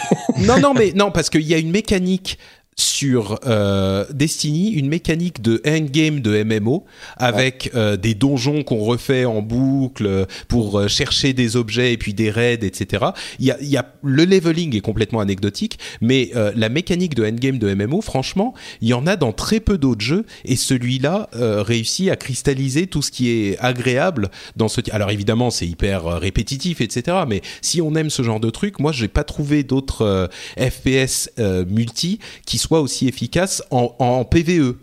Non, 0.46 0.60
non, 0.60 0.74
mais 0.74 0.92
non, 0.94 1.10
parce 1.10 1.30
qu'il 1.30 1.42
y 1.42 1.54
a 1.54 1.58
une 1.58 1.70
mécanique 1.70 2.38
sur 2.76 3.40
euh, 3.46 4.04
Destiny, 4.12 4.70
une 4.70 4.88
mécanique 4.88 5.40
de 5.40 5.62
endgame 5.66 6.20
de 6.20 6.42
MMO 6.42 6.84
avec 7.16 7.70
euh, 7.74 7.96
des 7.96 8.14
donjons 8.14 8.62
qu'on 8.64 8.80
refait 8.80 9.24
en 9.24 9.40
boucle 9.40 10.26
pour 10.48 10.78
euh, 10.78 10.88
chercher 10.88 11.32
des 11.32 11.56
objets 11.56 11.94
et 11.94 11.96
puis 11.96 12.12
des 12.12 12.30
raids, 12.30 12.58
etc. 12.62 13.06
Il 13.38 13.46
y 13.46 13.50
a, 13.50 13.56
y 13.62 13.78
a 13.78 13.86
le 14.02 14.26
leveling 14.26 14.76
est 14.76 14.80
complètement 14.80 15.20
anecdotique, 15.20 15.78
mais 16.00 16.30
la 16.54 16.68
mécanique 16.68 17.14
de 17.14 17.24
endgame 17.24 17.58
de 17.58 17.74
MMO, 17.74 18.00
franchement, 18.00 18.54
il 18.80 18.88
y 18.88 18.94
en 18.94 19.06
a 19.06 19.16
dans 19.16 19.32
très 19.32 19.60
peu 19.60 19.78
d'autres 19.78 20.04
jeux 20.04 20.24
et 20.44 20.56
celui-là 20.56 21.28
réussit 21.32 22.10
à 22.10 22.16
cristalliser 22.16 22.86
tout 22.86 23.02
ce 23.02 23.10
qui 23.10 23.30
est 23.30 23.58
agréable 23.58 24.30
dans 24.54 24.68
ce. 24.68 24.80
Alors 24.92 25.10
évidemment, 25.10 25.50
c'est 25.50 25.66
hyper 25.66 26.04
répétitif, 26.04 26.80
etc. 26.80 27.18
Mais 27.26 27.42
si 27.62 27.80
on 27.80 27.94
aime 27.94 28.10
ce 28.10 28.22
genre 28.22 28.40
de 28.40 28.50
truc, 28.50 28.78
moi, 28.78 28.92
j'ai 28.92 29.08
pas 29.08 29.24
trouvé 29.24 29.64
d'autres 29.64 30.28
FPS 30.56 31.30
multi 31.68 32.18
qui 32.44 32.58
soient 32.66 32.80
aussi 32.80 33.08
efficaces 33.08 33.62
en, 33.70 33.94
en 33.98 34.24
PVE. 34.24 34.76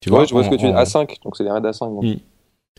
Tu 0.00 0.08
vois, 0.10 0.20
ouais, 0.20 0.26
je 0.26 0.32
vois 0.32 0.44
ce 0.44 0.48
que 0.50 0.54
tu 0.54 0.64
dis. 0.66 0.72
en- 0.72 0.82
A5, 0.82 1.16
donc 1.24 1.36
c'est 1.36 1.44
les 1.44 1.50
raids 1.50 1.60
A5. 1.60 1.80
donc. 1.94 2.04
Mm. 2.04 2.14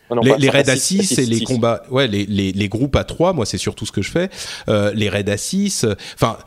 Ah 0.10 0.16
non, 0.16 0.22
les, 0.38 0.50
raids 0.50 0.70
à 0.70 0.76
A6, 0.76 1.04
6 1.04 1.20
et 1.20 1.26
les 1.26 1.38
6. 1.38 1.44
combats, 1.46 1.84
ouais, 1.90 2.08
les, 2.08 2.26
les, 2.26 2.52
les 2.52 2.68
groupes 2.70 2.96
à 2.98 3.04
3, 3.06 3.32
moi 3.34 3.46
c'est 3.46 3.58
surtout 3.58 3.86
ce 3.86 3.92
que 3.94 4.02
je 4.02 4.12
fais. 4.12 4.30
Euh, 4.68 4.92
les 4.94 5.08
raids 5.08 5.30
à 5.30 5.38
6, 5.38 5.86
euh, 5.86 5.94
enfin. 6.16 6.38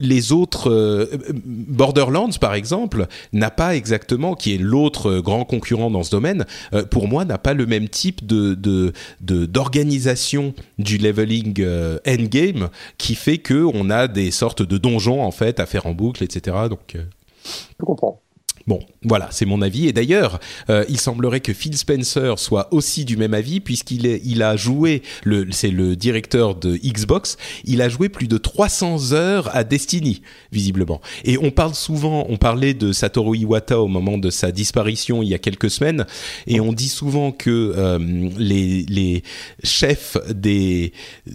les 0.00 0.32
autres 0.32 0.70
euh, 0.70 1.06
Borderlands 1.44 2.30
par 2.40 2.54
exemple 2.54 3.06
n'a 3.34 3.50
pas 3.50 3.76
exactement 3.76 4.34
qui 4.34 4.54
est 4.54 4.58
l'autre 4.58 5.18
grand 5.20 5.44
concurrent 5.44 5.90
dans 5.90 6.02
ce 6.02 6.10
domaine 6.10 6.44
euh, 6.72 6.84
pour 6.84 7.06
moi 7.06 7.24
n'a 7.24 7.38
pas 7.38 7.52
le 7.54 7.66
même 7.66 7.88
type 7.88 8.26
de 8.26 8.54
de 8.54 8.92
de- 9.20 9.46
d'organisation 9.46 10.54
du 10.78 10.96
leveling 10.98 11.54
euh, 11.60 11.98
endgame 12.08 12.68
qui 12.98 13.14
fait 13.14 13.38
que 13.38 13.62
on 13.74 13.90
a 13.90 14.08
des 14.08 14.30
sortes 14.32 14.62
de 14.62 14.78
donjons 14.78 15.22
en 15.22 15.30
fait 15.30 15.60
à 15.60 15.66
faire 15.66 15.86
en 15.86 15.92
boucle 15.92 16.24
etc 16.24 16.56
donc 16.68 16.96
euh, 17.44 17.50
Je 17.80 17.84
comprends. 17.84 18.20
Bon, 18.66 18.80
voilà, 19.04 19.28
c'est 19.32 19.44
mon 19.44 19.60
avis. 19.60 19.88
Et 19.88 19.92
d'ailleurs, 19.92 20.38
euh, 20.70 20.84
il 20.88 21.00
semblerait 21.00 21.40
que 21.40 21.52
Phil 21.52 21.76
Spencer 21.76 22.38
soit 22.38 22.72
aussi 22.72 23.04
du 23.04 23.16
même 23.16 23.34
avis, 23.34 23.60
puisqu'il 23.60 24.06
il 24.06 24.42
a 24.42 24.56
joué, 24.56 25.02
c'est 25.50 25.70
le 25.70 25.96
directeur 25.96 26.54
de 26.54 26.76
Xbox, 26.76 27.36
il 27.64 27.82
a 27.82 27.88
joué 27.88 28.08
plus 28.08 28.28
de 28.28 28.38
300 28.38 29.12
heures 29.12 29.54
à 29.54 29.64
Destiny, 29.64 30.22
visiblement. 30.52 31.00
Et 31.24 31.38
on 31.38 31.50
parle 31.50 31.74
souvent, 31.74 32.24
on 32.28 32.36
parlait 32.36 32.74
de 32.74 32.92
Satoru 32.92 33.36
Iwata 33.38 33.80
au 33.80 33.88
moment 33.88 34.16
de 34.16 34.30
sa 34.30 34.52
disparition 34.52 35.22
il 35.22 35.28
y 35.28 35.34
a 35.34 35.38
quelques 35.38 35.70
semaines, 35.70 36.06
et 36.46 36.60
on 36.60 36.72
dit 36.72 36.88
souvent 36.88 37.32
que 37.32 37.74
euh, 37.76 37.98
les, 38.38 38.84
les 38.88 39.24
chefs 39.64 40.16
des 40.32 40.92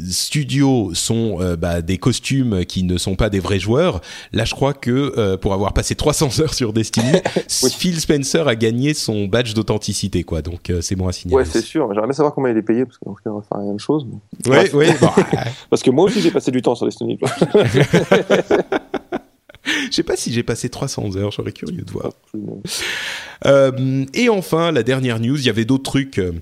studios 0.10 0.92
sont 0.94 1.42
euh, 1.42 1.58
bah, 1.58 1.82
des 1.82 1.98
costumes 1.98 2.64
qui 2.66 2.84
ne 2.84 2.98
sont 2.98 3.16
pas 3.16 3.30
des 3.30 3.40
vrais 3.40 3.60
joueurs. 3.60 4.00
Là, 4.32 4.46
je 4.46 4.56
crois 4.56 4.74
que 4.74 5.36
pour 5.36 5.54
avoir 5.54 5.74
passé 5.74 5.96
300 5.96 6.40
heures 6.40 6.54
sur 6.54 6.72
Destiny, 6.72 7.17
Phil 7.78 8.00
Spencer 8.00 8.48
a 8.48 8.56
gagné 8.56 8.94
son 8.94 9.26
badge 9.26 9.54
d'authenticité, 9.54 10.24
quoi. 10.24 10.42
Donc 10.42 10.70
euh, 10.70 10.82
c'est 10.82 10.96
bon 10.96 11.08
à 11.08 11.12
signaler. 11.12 11.38
Ouais, 11.44 11.46
c'est 11.50 11.62
sûr. 11.62 11.88
J'aimerais 11.94 12.08
bien 12.08 12.14
savoir 12.14 12.34
comment 12.34 12.48
il 12.48 12.58
est 12.58 12.62
payé, 12.62 12.86
parce 12.86 12.98
qu'on 12.98 13.12
va 13.12 13.42
faire 13.42 13.58
la 13.60 13.66
même 13.66 13.80
chose. 13.80 14.06
mais- 14.10 14.52
Ouais, 14.52 14.70
Bref. 14.70 14.74
ouais. 14.74 15.40
Parce 15.70 15.84
que 15.84 15.90
moi 15.92 16.06
aussi, 16.06 16.22
j'ai 16.22 16.32
passé 16.32 16.52
du 16.52 16.62
temps 16.62 16.76
sur 16.76 16.86
Destiny. 16.86 17.20
je 19.66 19.92
sais 19.92 20.04
pas 20.04 20.16
si 20.16 20.32
j'ai 20.32 20.44
passé 20.44 20.70
300 20.70 21.16
heures. 21.18 21.32
J'aurais 21.32 21.52
curieux 21.52 21.82
de 21.84 21.92
voir. 21.92 22.12
Euh, 23.46 24.06
et 24.14 24.30
enfin, 24.30 24.72
la 24.72 24.84
dernière 24.84 25.20
news, 25.20 25.38
il 25.38 25.46
y 25.46 25.50
avait 25.50 25.66
d'autres 25.66 25.84
trucs 25.84 26.20
euh, 26.20 26.34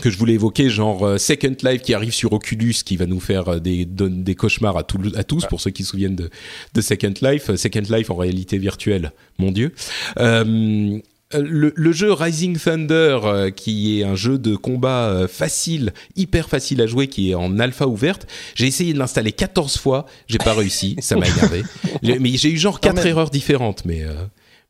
que 0.00 0.08
je 0.10 0.16
voulais 0.18 0.34
évoquer, 0.34 0.70
genre 0.70 1.04
euh, 1.04 1.18
Second 1.18 1.56
Life 1.64 1.82
qui 1.82 1.94
arrive 1.94 2.12
sur 2.12 2.32
Oculus, 2.32 2.74
qui 2.84 2.96
va 2.96 3.06
nous 3.06 3.20
faire 3.20 3.48
euh, 3.48 3.58
des, 3.58 3.84
des 3.84 4.34
cauchemars 4.34 4.76
à, 4.76 4.82
tout- 4.84 5.12
à 5.16 5.24
tous, 5.24 5.46
pour 5.46 5.60
ceux 5.60 5.70
qui 5.70 5.82
se 5.84 5.90
souviennent 5.90 6.16
de, 6.16 6.30
de 6.74 6.80
Second 6.80 7.12
Life. 7.22 7.50
Euh, 7.50 7.56
Second 7.56 7.82
Life 7.90 8.10
en 8.10 8.16
réalité 8.16 8.56
virtuelle, 8.58 9.12
mon 9.38 9.50
Dieu. 9.50 9.72
Euh, 10.18 10.98
le, 11.32 11.72
le 11.76 11.92
jeu 11.92 12.12
Rising 12.12 12.58
Thunder, 12.58 13.18
euh, 13.24 13.50
qui 13.50 14.00
est 14.00 14.04
un 14.04 14.16
jeu 14.16 14.36
de 14.38 14.56
combat 14.56 15.10
euh, 15.10 15.28
facile, 15.28 15.92
hyper 16.16 16.48
facile 16.48 16.80
à 16.82 16.86
jouer, 16.88 17.06
qui 17.06 17.30
est 17.30 17.34
en 17.34 17.58
alpha 17.60 17.86
ouverte, 17.86 18.26
j'ai 18.56 18.66
essayé 18.66 18.92
de 18.92 18.98
l'installer 18.98 19.30
14 19.32 19.76
fois, 19.78 20.06
j'ai 20.28 20.38
pas 20.38 20.54
réussi, 20.54 20.96
ça 21.00 21.14
m'a 21.16 21.26
énervé. 21.28 21.62
Mais 22.02 22.30
j'ai 22.36 22.50
eu 22.50 22.56
genre 22.58 22.80
quatre 22.80 23.06
erreurs 23.06 23.30
différentes, 23.30 23.84
mais 23.84 24.02
euh, 24.02 24.12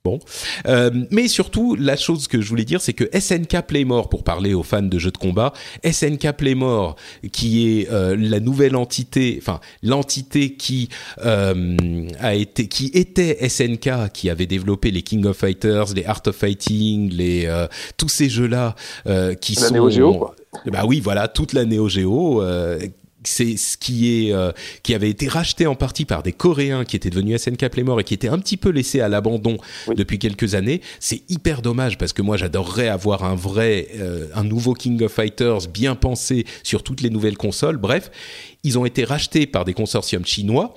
bon. 0.05 0.19
Euh, 0.67 0.91
mais 1.11 1.29
surtout, 1.29 1.77
la 1.77 1.97
chose 1.97 2.27
que 2.27 2.41
je 2.41 2.49
voulais 2.49 2.65
dire, 2.65 2.81
c'est 2.81 2.93
que 2.93 3.05
SNK 3.19 3.67
Playmore, 3.67 4.09
pour 4.09 4.25
parler 4.25 4.55
aux 4.55 4.63
fans 4.63 4.83
de 4.83 4.99
jeux 4.99 5.11
de 5.11 5.19
combat, 5.19 5.53
SNK 5.85 6.33
Playmore, 6.33 6.97
qui 7.33 7.81
est 7.81 7.91
euh, 7.91 8.17
la 8.19 8.41
nouvelle 8.41 8.77
entité, 8.77 9.39
enfin 9.41 9.61
l'entité 9.83 10.55
qui 10.55 10.89
euh, 11.25 11.77
a 12.19 12.35
été, 12.35 12.67
qui 12.67 12.91
était 12.95 13.47
SNK, 13.47 14.11
qui 14.13 14.31
avait 14.31 14.47
développé 14.47 14.91
les 14.91 15.03
King 15.03 15.27
of 15.27 15.37
Fighters, 15.37 15.93
les 15.95 16.05
Art 16.05 16.23
of 16.27 16.37
Fighting, 16.37 17.11
les 17.11 17.51
tous 17.97 18.09
ces 18.09 18.29
jeux-là 18.29 18.75
qui 19.41 19.55
La 19.55 19.69
sont 19.69 19.75
Neo 19.75 19.91
Geo, 19.91 20.15
quoi. 20.15 20.35
bah 20.67 20.85
oui, 20.87 21.01
voilà, 21.01 21.29
toute 21.29 21.53
la 21.53 21.65
Neo 21.65 21.89
Geo. 21.89 22.43
C'est 23.25 23.57
ce 23.57 23.77
qui 23.77 24.27
est 24.29 24.33
euh, 24.33 24.53
qui 24.83 24.95
avait 24.95 25.11
été 25.11 25.29
racheté 25.29 25.67
en 25.67 25.75
partie 25.75 26.05
par 26.05 26.23
des 26.23 26.33
Coréens 26.33 26.85
qui 26.85 26.97
étaient 26.97 27.11
devenus 27.11 27.43
SNK 27.43 27.69
Playmore 27.69 28.01
et 28.01 28.05
qui 28.05 28.15
étaient 28.15 28.29
un 28.29 28.39
petit 28.39 28.57
peu 28.57 28.71
laissés 28.71 29.01
à 29.01 29.09
l'abandon 29.09 29.59
Oui. 29.89 29.95
depuis 29.97 30.19
quelques 30.19 30.55
années. 30.55 30.81
C'est 31.01 31.23
hyper 31.29 31.63
dommage 31.63 31.99
parce 31.99 32.13
que 32.13 32.23
moi 32.23 32.37
j'adorerais 32.37 32.89
avoir 32.89 33.25
un 33.25 33.35
vrai, 33.35 33.89
euh, 33.97 34.27
un 34.35 34.45
nouveau 34.45 34.75
King 34.75 35.03
of 35.03 35.13
Fighters 35.13 35.69
bien 35.73 35.95
pensé 35.95 36.47
sur 36.63 36.83
toutes 36.83 37.01
les 37.03 37.11
nouvelles 37.11 37.37
consoles. 37.37 37.77
Bref, 37.77 38.11
ils 38.65 38.79
ont 38.79 38.85
été 38.87 39.05
rachetés 39.05 39.47
par 39.47 39.65
des 39.65 39.75
consortiums 39.75 40.25
chinois 40.27 40.75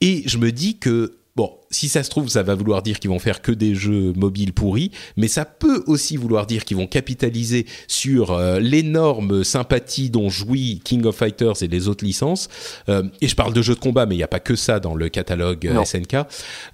et 0.00 0.22
je 0.26 0.38
me 0.38 0.50
dis 0.52 0.78
que 0.78 1.14
Bon, 1.36 1.58
si 1.70 1.90
ça 1.90 2.02
se 2.02 2.08
trouve, 2.08 2.30
ça 2.30 2.42
va 2.42 2.54
vouloir 2.54 2.82
dire 2.82 2.98
qu'ils 2.98 3.10
vont 3.10 3.18
faire 3.18 3.42
que 3.42 3.52
des 3.52 3.74
jeux 3.74 4.14
mobiles 4.16 4.54
pourris, 4.54 4.90
mais 5.18 5.28
ça 5.28 5.44
peut 5.44 5.84
aussi 5.86 6.16
vouloir 6.16 6.46
dire 6.46 6.64
qu'ils 6.64 6.78
vont 6.78 6.86
capitaliser 6.86 7.66
sur 7.88 8.32
euh, 8.32 8.58
l'énorme 8.58 9.44
sympathie 9.44 10.08
dont 10.08 10.30
jouit 10.30 10.80
King 10.82 11.04
of 11.04 11.14
Fighters 11.14 11.62
et 11.62 11.68
les 11.68 11.88
autres 11.88 12.06
licences. 12.06 12.48
Euh, 12.88 13.02
et 13.20 13.28
je 13.28 13.36
parle 13.36 13.52
de 13.52 13.60
jeux 13.60 13.74
de 13.74 13.80
combat, 13.80 14.06
mais 14.06 14.14
il 14.14 14.18
n'y 14.18 14.24
a 14.24 14.28
pas 14.28 14.40
que 14.40 14.56
ça 14.56 14.80
dans 14.80 14.94
le 14.94 15.10
catalogue 15.10 15.66
euh, 15.66 15.74
Non. 15.74 15.84
SNK, 15.84 16.16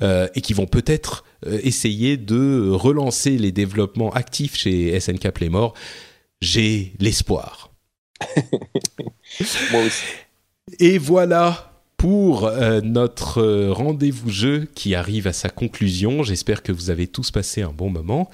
euh, 0.03 0.29
et 0.37 0.41
qui 0.41 0.53
vont 0.53 0.67
peut-être 0.67 1.25
essayer 1.45 2.17
de 2.17 2.71
relancer 2.71 3.37
les 3.39 3.51
développements 3.51 4.13
actifs 4.13 4.55
chez 4.55 4.99
SNK 5.01 5.33
Playmore. 5.33 5.75
J'ai 6.41 6.93
l'espoir. 7.01 7.73
Moi 9.73 9.83
aussi. 9.85 10.05
Et 10.79 10.99
voilà 10.99 11.72
pour 12.03 12.45
euh, 12.47 12.83
notre 12.83 13.41
euh, 13.41 13.73
rendez-vous 13.73 14.29
jeu 14.29 14.69
qui 14.75 14.95
arrive 14.97 15.29
à 15.29 15.33
sa 15.33 15.49
conclusion. 15.49 16.25
J'espère 16.25 16.65
que 16.65 16.73
vous 16.73 16.91
avez 16.91 17.07
tous 17.07 17.31
passé 17.31 17.63
un 17.63 17.71
bon 17.71 17.91
moment. 17.91 18.29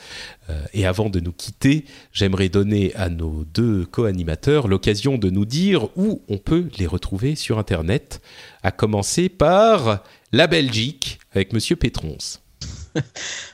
Euh, 0.49 0.59
et 0.73 0.87
avant 0.87 1.11
de 1.11 1.21
nous 1.21 1.33
quitter, 1.33 1.85
j'aimerais 2.11 2.49
donner 2.49 2.95
à 2.95 3.11
nos 3.11 3.45
deux 3.45 3.85
co-animateurs 3.85 4.69
l'occasion 4.69 5.19
de 5.19 5.29
nous 5.29 5.45
dire 5.45 5.95
où 5.99 6.23
on 6.31 6.39
peut 6.39 6.71
les 6.79 6.87
retrouver 6.87 7.35
sur 7.35 7.59
Internet, 7.59 8.23
à 8.63 8.71
commencer 8.71 9.29
par 9.29 10.03
la 10.33 10.47
Belgique 10.47 11.19
avec 11.35 11.53
Monsieur 11.53 11.77
Pétrons. 11.77 12.17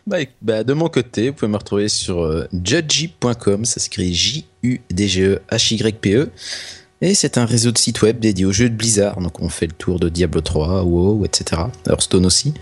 Bah, 0.07 0.19
bah, 0.41 0.65
de 0.65 0.73
mon 0.75 0.89
côté, 0.89 1.31
vous 1.31 1.35
pouvez 1.35 1.51
me 1.51 1.57
retrouver 1.57 1.89
sur 1.89 2.47
judgy.com, 2.53 3.65
ça 3.65 3.81
s'écrit 3.81 4.15
J-U-D-G-E-H-Y-P-E. 4.15 6.31
Et 7.05 7.13
c'est 7.13 7.37
un 7.37 7.45
réseau 7.45 7.71
de 7.71 7.77
sites 7.77 8.01
web 8.01 8.19
dédié 8.19 8.47
aux 8.47 8.53
jeux 8.53 8.71
de 8.71 8.75
Blizzard. 8.75 9.21
Donc 9.21 9.43
on 9.43 9.51
fait 9.51 9.67
le 9.67 9.75
tour 9.75 10.01
de 10.01 10.09
Diablo 10.09 10.41
3, 10.41 10.85
WoW, 10.85 11.27
etc. 11.27 11.61
Hearthstone 11.87 12.25
aussi. 12.25 12.55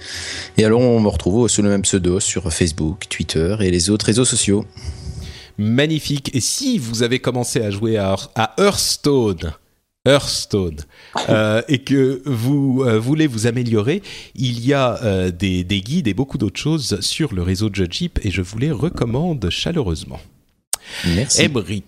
Et 0.59 0.65
alors 0.65 0.81
on 0.81 0.99
me 0.99 1.07
retrouve 1.07 1.47
sous 1.47 1.63
le 1.63 1.69
même 1.69 1.83
pseudo 1.83 2.19
sur 2.19 2.53
Facebook, 2.53 3.05
Twitter 3.09 3.55
et 3.61 3.71
les 3.71 3.89
autres 3.89 4.07
réseaux 4.07 4.25
sociaux. 4.25 4.65
Magnifique. 5.59 6.35
Et 6.35 6.41
si 6.41 6.77
vous 6.79 7.05
avez 7.05 7.21
commencé 7.21 7.61
à 7.61 7.71
jouer 7.71 7.99
à, 7.99 8.17
à 8.35 8.57
Hearthstone, 8.59 9.53
Hearthstone, 10.05 10.79
euh, 11.29 11.63
et 11.69 11.79
que 11.79 12.21
vous 12.27 12.83
euh, 12.85 12.99
voulez 12.99 13.29
vous 13.29 13.47
améliorer, 13.47 14.03
il 14.35 14.67
y 14.67 14.73
a 14.73 15.01
euh, 15.05 15.31
des, 15.31 15.63
des 15.63 15.81
guides 15.83 16.09
et 16.09 16.15
beaucoup 16.15 16.37
d'autres 16.37 16.59
choses 16.59 16.99
sur 17.01 17.33
le 17.33 17.43
réseau 17.43 17.71
Judgeep 17.73 18.19
et 18.25 18.33
je 18.33 18.43
vous 18.43 18.59
les 18.59 18.73
recommande 18.73 19.49
chaleureusement. 19.51 20.19
Merci. 21.15 21.43
Emric. 21.43 21.85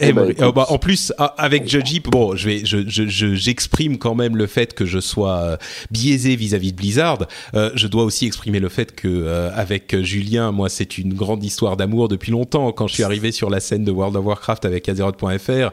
Emric. 0.00 0.38
Oh, 0.42 0.52
bah, 0.52 0.66
en 0.68 0.78
plus, 0.78 1.12
ah, 1.18 1.34
avec 1.38 1.68
Judgy, 1.68 2.00
bon, 2.00 2.34
je 2.36 2.46
vais, 2.48 2.64
je, 2.64 2.78
je, 2.88 3.06
je- 3.06 3.34
j'exprime 3.34 3.98
quand 3.98 4.14
même 4.14 4.36
le 4.36 4.46
fait 4.46 4.74
que 4.74 4.86
je 4.86 4.98
sois 4.98 5.38
euh, 5.38 5.56
biaisé 5.90 6.36
vis-à-vis 6.36 6.72
de 6.72 6.76
Blizzard. 6.76 7.18
Euh, 7.54 7.70
je 7.74 7.86
dois 7.86 8.04
aussi 8.04 8.26
exprimer 8.26 8.60
le 8.60 8.68
fait 8.68 8.94
que 8.94 9.08
euh, 9.08 9.50
avec 9.54 9.96
Julien, 10.02 10.52
moi, 10.52 10.68
c'est 10.68 10.98
une 10.98 11.14
grande 11.14 11.44
histoire 11.44 11.76
d'amour 11.76 12.08
depuis 12.08 12.32
longtemps. 12.32 12.72
Quand 12.72 12.86
je 12.86 12.94
suis 12.94 13.02
arrivé 13.04 13.32
sur 13.32 13.50
la 13.50 13.60
scène 13.60 13.84
de 13.84 13.90
World 13.90 14.16
of 14.16 14.24
Warcraft 14.24 14.64
avec 14.64 14.88
Azeroth.fr, 14.88 15.70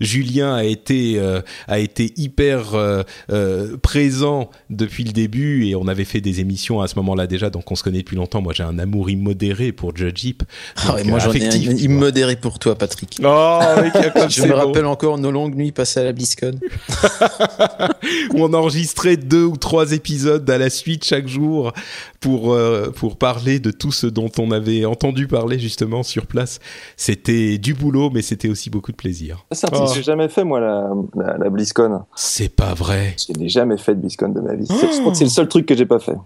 Julien 0.00 0.54
a 0.54 0.64
été 0.64 1.18
euh, 1.18 1.40
a 1.68 1.78
été 1.78 2.12
hyper 2.16 2.74
euh, 2.74 3.02
euh, 3.30 3.76
présent 3.76 4.50
depuis 4.70 5.04
le 5.04 5.12
début 5.12 5.66
et 5.66 5.74
on 5.76 5.88
avait 5.88 6.04
fait 6.04 6.20
des 6.20 6.40
émissions 6.40 6.80
à 6.80 6.88
ce 6.88 6.96
moment-là 6.96 7.26
déjà, 7.26 7.50
donc 7.50 7.70
on 7.70 7.74
se 7.74 7.82
connaît 7.82 7.98
depuis 7.98 8.16
longtemps. 8.16 8.40
Moi, 8.40 8.52
j'ai 8.54 8.62
un 8.62 8.78
amour 8.78 9.10
immodéré 9.10 9.72
pour 9.72 9.94
Judge 9.96 10.24
Heap. 10.24 10.42
Ah 10.76 10.96
moi 11.04 11.18
euh, 11.18 11.20
j'en 11.20 11.32
ai 11.32 11.46
un 11.46 11.50
tu 11.50 11.58
vois. 12.10 12.20
immodéré 12.20 12.36
pour 12.36 12.58
toi, 12.58 12.74
Patrick. 12.74 13.20
Oh, 13.24 13.58
mec, 13.82 13.92
Je 14.28 14.42
me 14.42 14.48
beau. 14.48 14.54
rappelle 14.56 14.86
encore 14.86 15.18
nos 15.18 15.30
longues 15.30 15.54
nuits 15.54 15.72
passées 15.72 16.00
à 16.00 16.04
la 16.04 16.12
BlizzCon. 16.12 16.52
où 18.34 18.38
on 18.42 18.52
enregistrait 18.54 19.16
deux 19.16 19.44
ou 19.44 19.56
trois 19.56 19.92
épisodes 19.92 20.48
à 20.50 20.58
la 20.58 20.70
suite 20.70 21.04
chaque 21.04 21.26
jour 21.28 21.72
pour 22.20 22.52
euh, 22.52 22.90
pour 22.90 23.16
parler 23.16 23.58
de 23.60 23.70
tout 23.70 23.92
ce 23.92 24.06
dont 24.06 24.30
on 24.38 24.50
avait 24.50 24.84
entendu 24.84 25.26
parler 25.26 25.58
justement 25.58 26.02
sur 26.02 26.26
place. 26.26 26.58
C'était 26.96 27.58
du 27.58 27.74
boulot, 27.74 28.10
mais 28.12 28.22
c'était 28.22 28.48
aussi 28.48 28.70
beaucoup 28.70 28.92
de 28.92 28.96
plaisir. 28.96 29.44
C'est 29.52 29.66
un 29.66 29.70
truc 29.70 29.80
Oh. 29.86 29.88
que 29.90 29.96
j'ai 29.96 30.02
jamais 30.02 30.28
fait, 30.28 30.44
moi, 30.44 30.60
la, 30.60 30.90
la, 31.16 31.38
la 31.38 31.50
BlizzCon. 31.50 32.02
C'est 32.14 32.54
pas 32.54 32.74
vrai. 32.74 33.16
Je 33.16 33.38
n'ai 33.38 33.48
jamais 33.48 33.78
fait 33.78 33.94
de 33.94 34.00
BlizzCon 34.00 34.28
de 34.28 34.40
ma 34.40 34.54
vie. 34.54 34.66
C'est- 34.66 34.92
Je 34.94 35.00
crois 35.00 35.12
que 35.12 35.18
c'est 35.18 35.24
le 35.24 35.30
seul 35.30 35.48
truc 35.48 35.64
que 35.66 35.74
j'ai 35.74 35.86
pas 35.86 35.98
fait. 36.00 36.16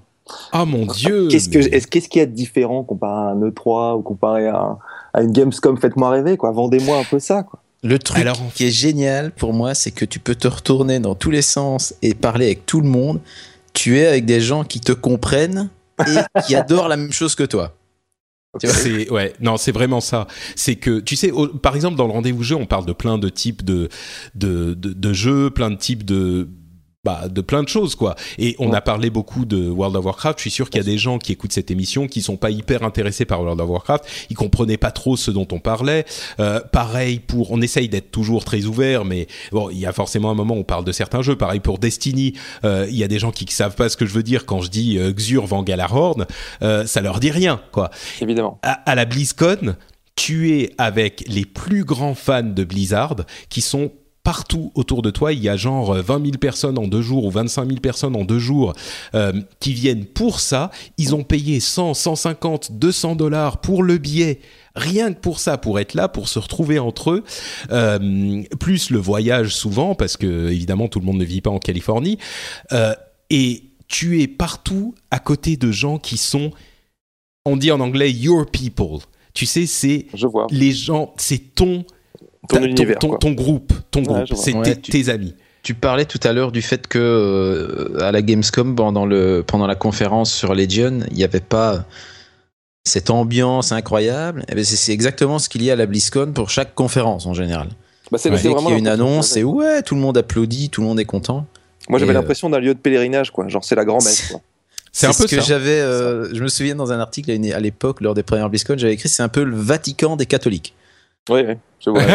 Ah 0.52 0.64
mon 0.64 0.86
dieu. 0.86 1.24
Mais- 1.24 1.28
qu'est-ce 1.28 2.08
qu'il 2.08 2.18
y 2.18 2.22
a 2.22 2.26
de 2.26 2.32
différent 2.32 2.82
comparé 2.82 3.12
à 3.28 3.30
un 3.32 3.40
E3 3.40 3.96
ou 3.98 4.02
comparé 4.02 4.48
à, 4.48 4.56
un- 4.58 4.78
à 5.14 5.22
une 5.22 5.32
Gamescom 5.32 5.78
Faites-moi 5.78 6.10
rêver, 6.10 6.36
quoi. 6.36 6.50
Vendez-moi 6.52 6.98
un 6.98 7.04
peu 7.04 7.18
ça, 7.18 7.42
quoi. 7.42 7.60
Le 7.82 7.98
truc 7.98 8.18
Alors, 8.20 8.38
qui 8.54 8.64
est 8.66 8.70
génial 8.70 9.30
pour 9.32 9.52
moi, 9.52 9.74
c'est 9.74 9.90
que 9.90 10.04
tu 10.04 10.18
peux 10.18 10.34
te 10.34 10.48
retourner 10.48 11.00
dans 11.00 11.14
tous 11.14 11.30
les 11.30 11.42
sens 11.42 11.94
et 12.02 12.14
parler 12.14 12.46
avec 12.46 12.66
tout 12.66 12.80
le 12.80 12.88
monde. 12.88 13.20
Tu 13.74 13.98
es 13.98 14.06
avec 14.06 14.24
des 14.24 14.40
gens 14.40 14.64
qui 14.64 14.80
te 14.80 14.92
comprennent 14.92 15.68
et 16.06 16.40
qui 16.46 16.54
adorent 16.54 16.88
la 16.88 16.96
même 16.96 17.12
chose 17.12 17.34
que 17.34 17.42
toi. 17.44 17.74
Tu 18.60 18.66
vois 18.68 18.74
C'est 18.76 19.10
ouais, 19.10 19.34
non, 19.40 19.56
c'est 19.56 19.72
vraiment 19.72 20.00
ça. 20.00 20.26
C'est 20.56 20.76
que 20.76 21.00
tu 21.00 21.16
sais, 21.16 21.30
au- 21.32 21.48
par 21.48 21.74
exemple 21.74 21.96
dans 21.96 22.06
le 22.06 22.12
rendez-vous 22.12 22.42
jeu, 22.44 22.54
on 22.56 22.66
parle 22.66 22.86
de 22.86 22.92
plein 22.92 23.18
de 23.18 23.28
types 23.28 23.64
de 23.64 23.88
de, 24.34 24.74
de, 24.74 24.92
de 24.92 25.12
jeux, 25.12 25.50
plein 25.50 25.70
de 25.70 25.76
types 25.76 26.04
de 26.04 26.48
bah, 27.04 27.28
de 27.28 27.40
plein 27.40 27.62
de 27.62 27.68
choses 27.68 27.94
quoi. 27.94 28.14
Et 28.38 28.56
on 28.58 28.72
a 28.72 28.80
parlé 28.80 29.10
beaucoup 29.10 29.44
de 29.44 29.68
World 29.68 29.96
of 29.96 30.04
Warcraft. 30.04 30.38
Je 30.38 30.42
suis 30.42 30.50
sûr 30.50 30.70
qu'il 30.70 30.78
y 30.78 30.84
a 30.84 30.86
des 30.86 30.98
gens 30.98 31.18
qui 31.18 31.32
écoutent 31.32 31.52
cette 31.52 31.70
émission 31.70 32.06
qui 32.06 32.22
sont 32.22 32.36
pas 32.36 32.50
hyper 32.50 32.82
intéressés 32.82 33.24
par 33.24 33.40
World 33.42 33.60
of 33.60 33.68
Warcraft. 33.68 34.04
Ils 34.30 34.36
comprenaient 34.36 34.76
pas 34.76 34.90
trop 34.90 35.16
ce 35.16 35.30
dont 35.30 35.46
on 35.52 35.58
parlait. 35.60 36.04
Euh, 36.40 36.60
pareil 36.60 37.18
pour, 37.20 37.50
on 37.52 37.60
essaye 37.60 37.88
d'être 37.88 38.10
toujours 38.10 38.44
très 38.44 38.64
ouvert, 38.64 39.04
mais 39.04 39.26
bon, 39.52 39.70
il 39.70 39.78
y 39.78 39.86
a 39.86 39.92
forcément 39.92 40.30
un 40.30 40.34
moment 40.34 40.54
où 40.54 40.58
on 40.60 40.64
parle 40.64 40.84
de 40.84 40.92
certains 40.92 41.22
jeux. 41.22 41.36
Pareil 41.36 41.60
pour 41.60 41.78
Destiny. 41.78 42.34
Euh, 42.64 42.86
Il 42.88 42.96
y 42.96 43.04
a 43.04 43.08
des 43.08 43.18
gens 43.18 43.30
qui 43.30 43.46
savent 43.52 43.74
pas 43.76 43.88
ce 43.88 43.96
que 43.96 44.06
je 44.06 44.12
veux 44.14 44.22
dire 44.22 44.46
quand 44.46 44.60
je 44.60 44.70
dis 44.70 44.98
euh, 44.98 45.12
Xur 45.12 45.46
vend 45.46 45.62
Galahorn. 45.62 46.26
Euh, 46.62 46.86
ça 46.86 47.00
leur 47.00 47.20
dit 47.20 47.30
rien 47.30 47.60
quoi 47.72 47.90
Évidemment. 48.20 48.58
à, 48.62 48.72
à 48.90 48.94
la 48.94 49.04
BlizzCon, 49.04 49.76
tu 50.16 50.52
es 50.58 50.70
avec 50.78 51.24
les 51.26 51.44
plus 51.44 51.84
grands 51.84 52.14
fans 52.14 52.42
de 52.42 52.64
Blizzard 52.64 53.16
qui 53.48 53.60
sont 53.60 53.90
partout 54.24 54.72
autour 54.74 55.02
de 55.02 55.10
toi. 55.10 55.32
Il 55.32 55.40
y 55.40 55.48
a 55.48 55.56
genre 55.56 55.92
euh, 55.92 56.02
20 56.02 56.24
000 56.24 56.38
personnes 56.38 56.78
en 56.78 56.88
deux 56.88 57.02
jours 57.02 57.24
ou 57.26 57.30
25 57.30 57.66
000 57.68 57.80
personnes 57.80 58.16
en 58.16 58.24
deux 58.24 58.40
jours 58.40 58.72
euh, 59.14 59.32
qui 59.60 59.72
viennent 59.74 60.06
pour 60.06 60.40
ça. 60.40 60.70
Ils 60.98 61.14
ont 61.14 61.22
payé 61.22 61.60
100, 61.60 61.94
150, 61.94 62.72
200 62.72 63.14
dollars 63.14 63.60
pour 63.60 63.82
le 63.84 63.98
billet. 63.98 64.40
Rien 64.74 65.12
que 65.12 65.20
pour 65.20 65.38
ça, 65.38 65.58
pour 65.58 65.78
être 65.78 65.94
là, 65.94 66.08
pour 66.08 66.28
se 66.28 66.40
retrouver 66.40 66.80
entre 66.80 67.12
eux, 67.12 67.24
Euh, 67.70 68.42
plus 68.58 68.90
le 68.90 68.98
voyage 68.98 69.54
souvent, 69.54 69.94
parce 69.94 70.16
que 70.16 70.48
évidemment 70.50 70.88
tout 70.88 70.98
le 70.98 71.06
monde 71.06 71.18
ne 71.18 71.24
vit 71.24 71.40
pas 71.40 71.50
en 71.50 71.58
Californie, 71.60 72.18
Euh, 72.72 72.94
et 73.30 73.62
tu 73.88 74.22
es 74.22 74.26
partout 74.26 74.94
à 75.10 75.18
côté 75.18 75.56
de 75.56 75.70
gens 75.70 75.98
qui 75.98 76.16
sont, 76.16 76.50
on 77.44 77.56
dit 77.56 77.70
en 77.70 77.80
anglais, 77.80 78.10
your 78.10 78.46
people. 78.46 79.00
Tu 79.34 79.46
sais, 79.46 79.66
c'est 79.66 80.06
les 80.50 80.72
gens, 80.72 81.12
c'est 81.18 81.54
ton, 81.54 81.84
Ton 82.48 82.62
univers, 82.62 82.98
ton, 82.98 83.08
quoi. 83.08 83.18
ton 83.18 83.32
groupe, 83.32 83.72
ton 83.90 84.00
Ouais, 84.04 84.24
groupe, 84.24 84.36
c'est 84.38 84.54
Ouais, 84.54 84.62
tes, 84.62 84.80
tu- 84.80 84.90
tes 84.92 85.08
amis. 85.08 85.34
Tu 85.62 85.72
parlais 85.74 86.04
tout 86.04 86.20
à 86.24 86.32
l'heure 86.34 86.52
du 86.52 86.60
fait 86.60 86.86
que 86.86 86.98
euh, 86.98 87.98
à 88.02 88.12
la 88.12 88.20
Gamescom 88.20 88.74
pendant 88.76 89.06
le 89.06 89.42
pendant 89.46 89.66
la 89.66 89.74
conférence 89.74 90.32
sur 90.32 90.54
Legion, 90.54 91.00
il 91.10 91.16
n'y 91.16 91.24
avait 91.24 91.40
pas 91.40 91.84
cette 92.86 93.08
ambiance 93.08 93.72
incroyable. 93.72 94.44
Eh 94.48 94.54
ben, 94.54 94.62
c'est 94.64 94.92
exactement 94.92 95.38
ce 95.38 95.48
qu'il 95.48 95.62
y 95.62 95.70
a 95.70 95.72
à 95.72 95.76
la 95.76 95.86
BlizzCon 95.86 96.32
pour 96.34 96.50
chaque 96.50 96.74
conférence 96.74 97.24
en 97.26 97.32
général. 97.32 97.68
Bah, 98.12 98.18
c'est, 98.18 98.28
Ouais. 98.30 98.36
vraiment 98.36 98.58
qu'il 98.60 98.70
y 98.70 98.74
a 98.74 98.78
une 98.78 98.88
annonce, 98.88 99.36
et 99.38 99.42
ouais, 99.44 99.80
tout 99.82 99.94
le 99.94 100.02
monde 100.02 100.18
applaudit, 100.18 100.68
tout 100.68 100.82
le 100.82 100.86
monde 100.86 101.00
est 101.00 101.06
content. 101.06 101.46
Moi, 101.88 101.98
j'avais 101.98 102.10
euh, 102.10 102.14
l'impression 102.14 102.50
d'un 102.50 102.58
lieu 102.60 102.74
de 102.74 102.78
pélerinage, 102.78 103.30
quoi. 103.30 103.48
Genre, 103.48 103.64
c'est 103.64 103.74
la 103.74 103.86
grand-messe. 103.86 104.34
C'est 104.92 105.06
un 105.06 105.12
peu 105.14 105.26
ce 105.26 105.34
que 105.34 105.40
j'avais. 105.42 105.80
euh, 105.80 106.28
je 106.34 106.42
me 106.42 106.48
souviens 106.48 106.74
dans 106.74 106.92
un 106.92 107.00
article 107.00 107.30
à 107.30 107.60
l'époque, 107.60 108.02
lors 108.02 108.14
des 108.14 108.22
premières 108.22 108.50
BlizzCon, 108.50 108.74
j'avais 108.76 108.92
écrit 108.92 109.08
c'est 109.08 109.22
un 109.22 109.28
peu 109.28 109.42
le 109.44 109.56
Vatican 109.56 110.16
des 110.16 110.26
catholiques. 110.26 110.74
Oui, 111.30 111.40
oui. 111.48 111.54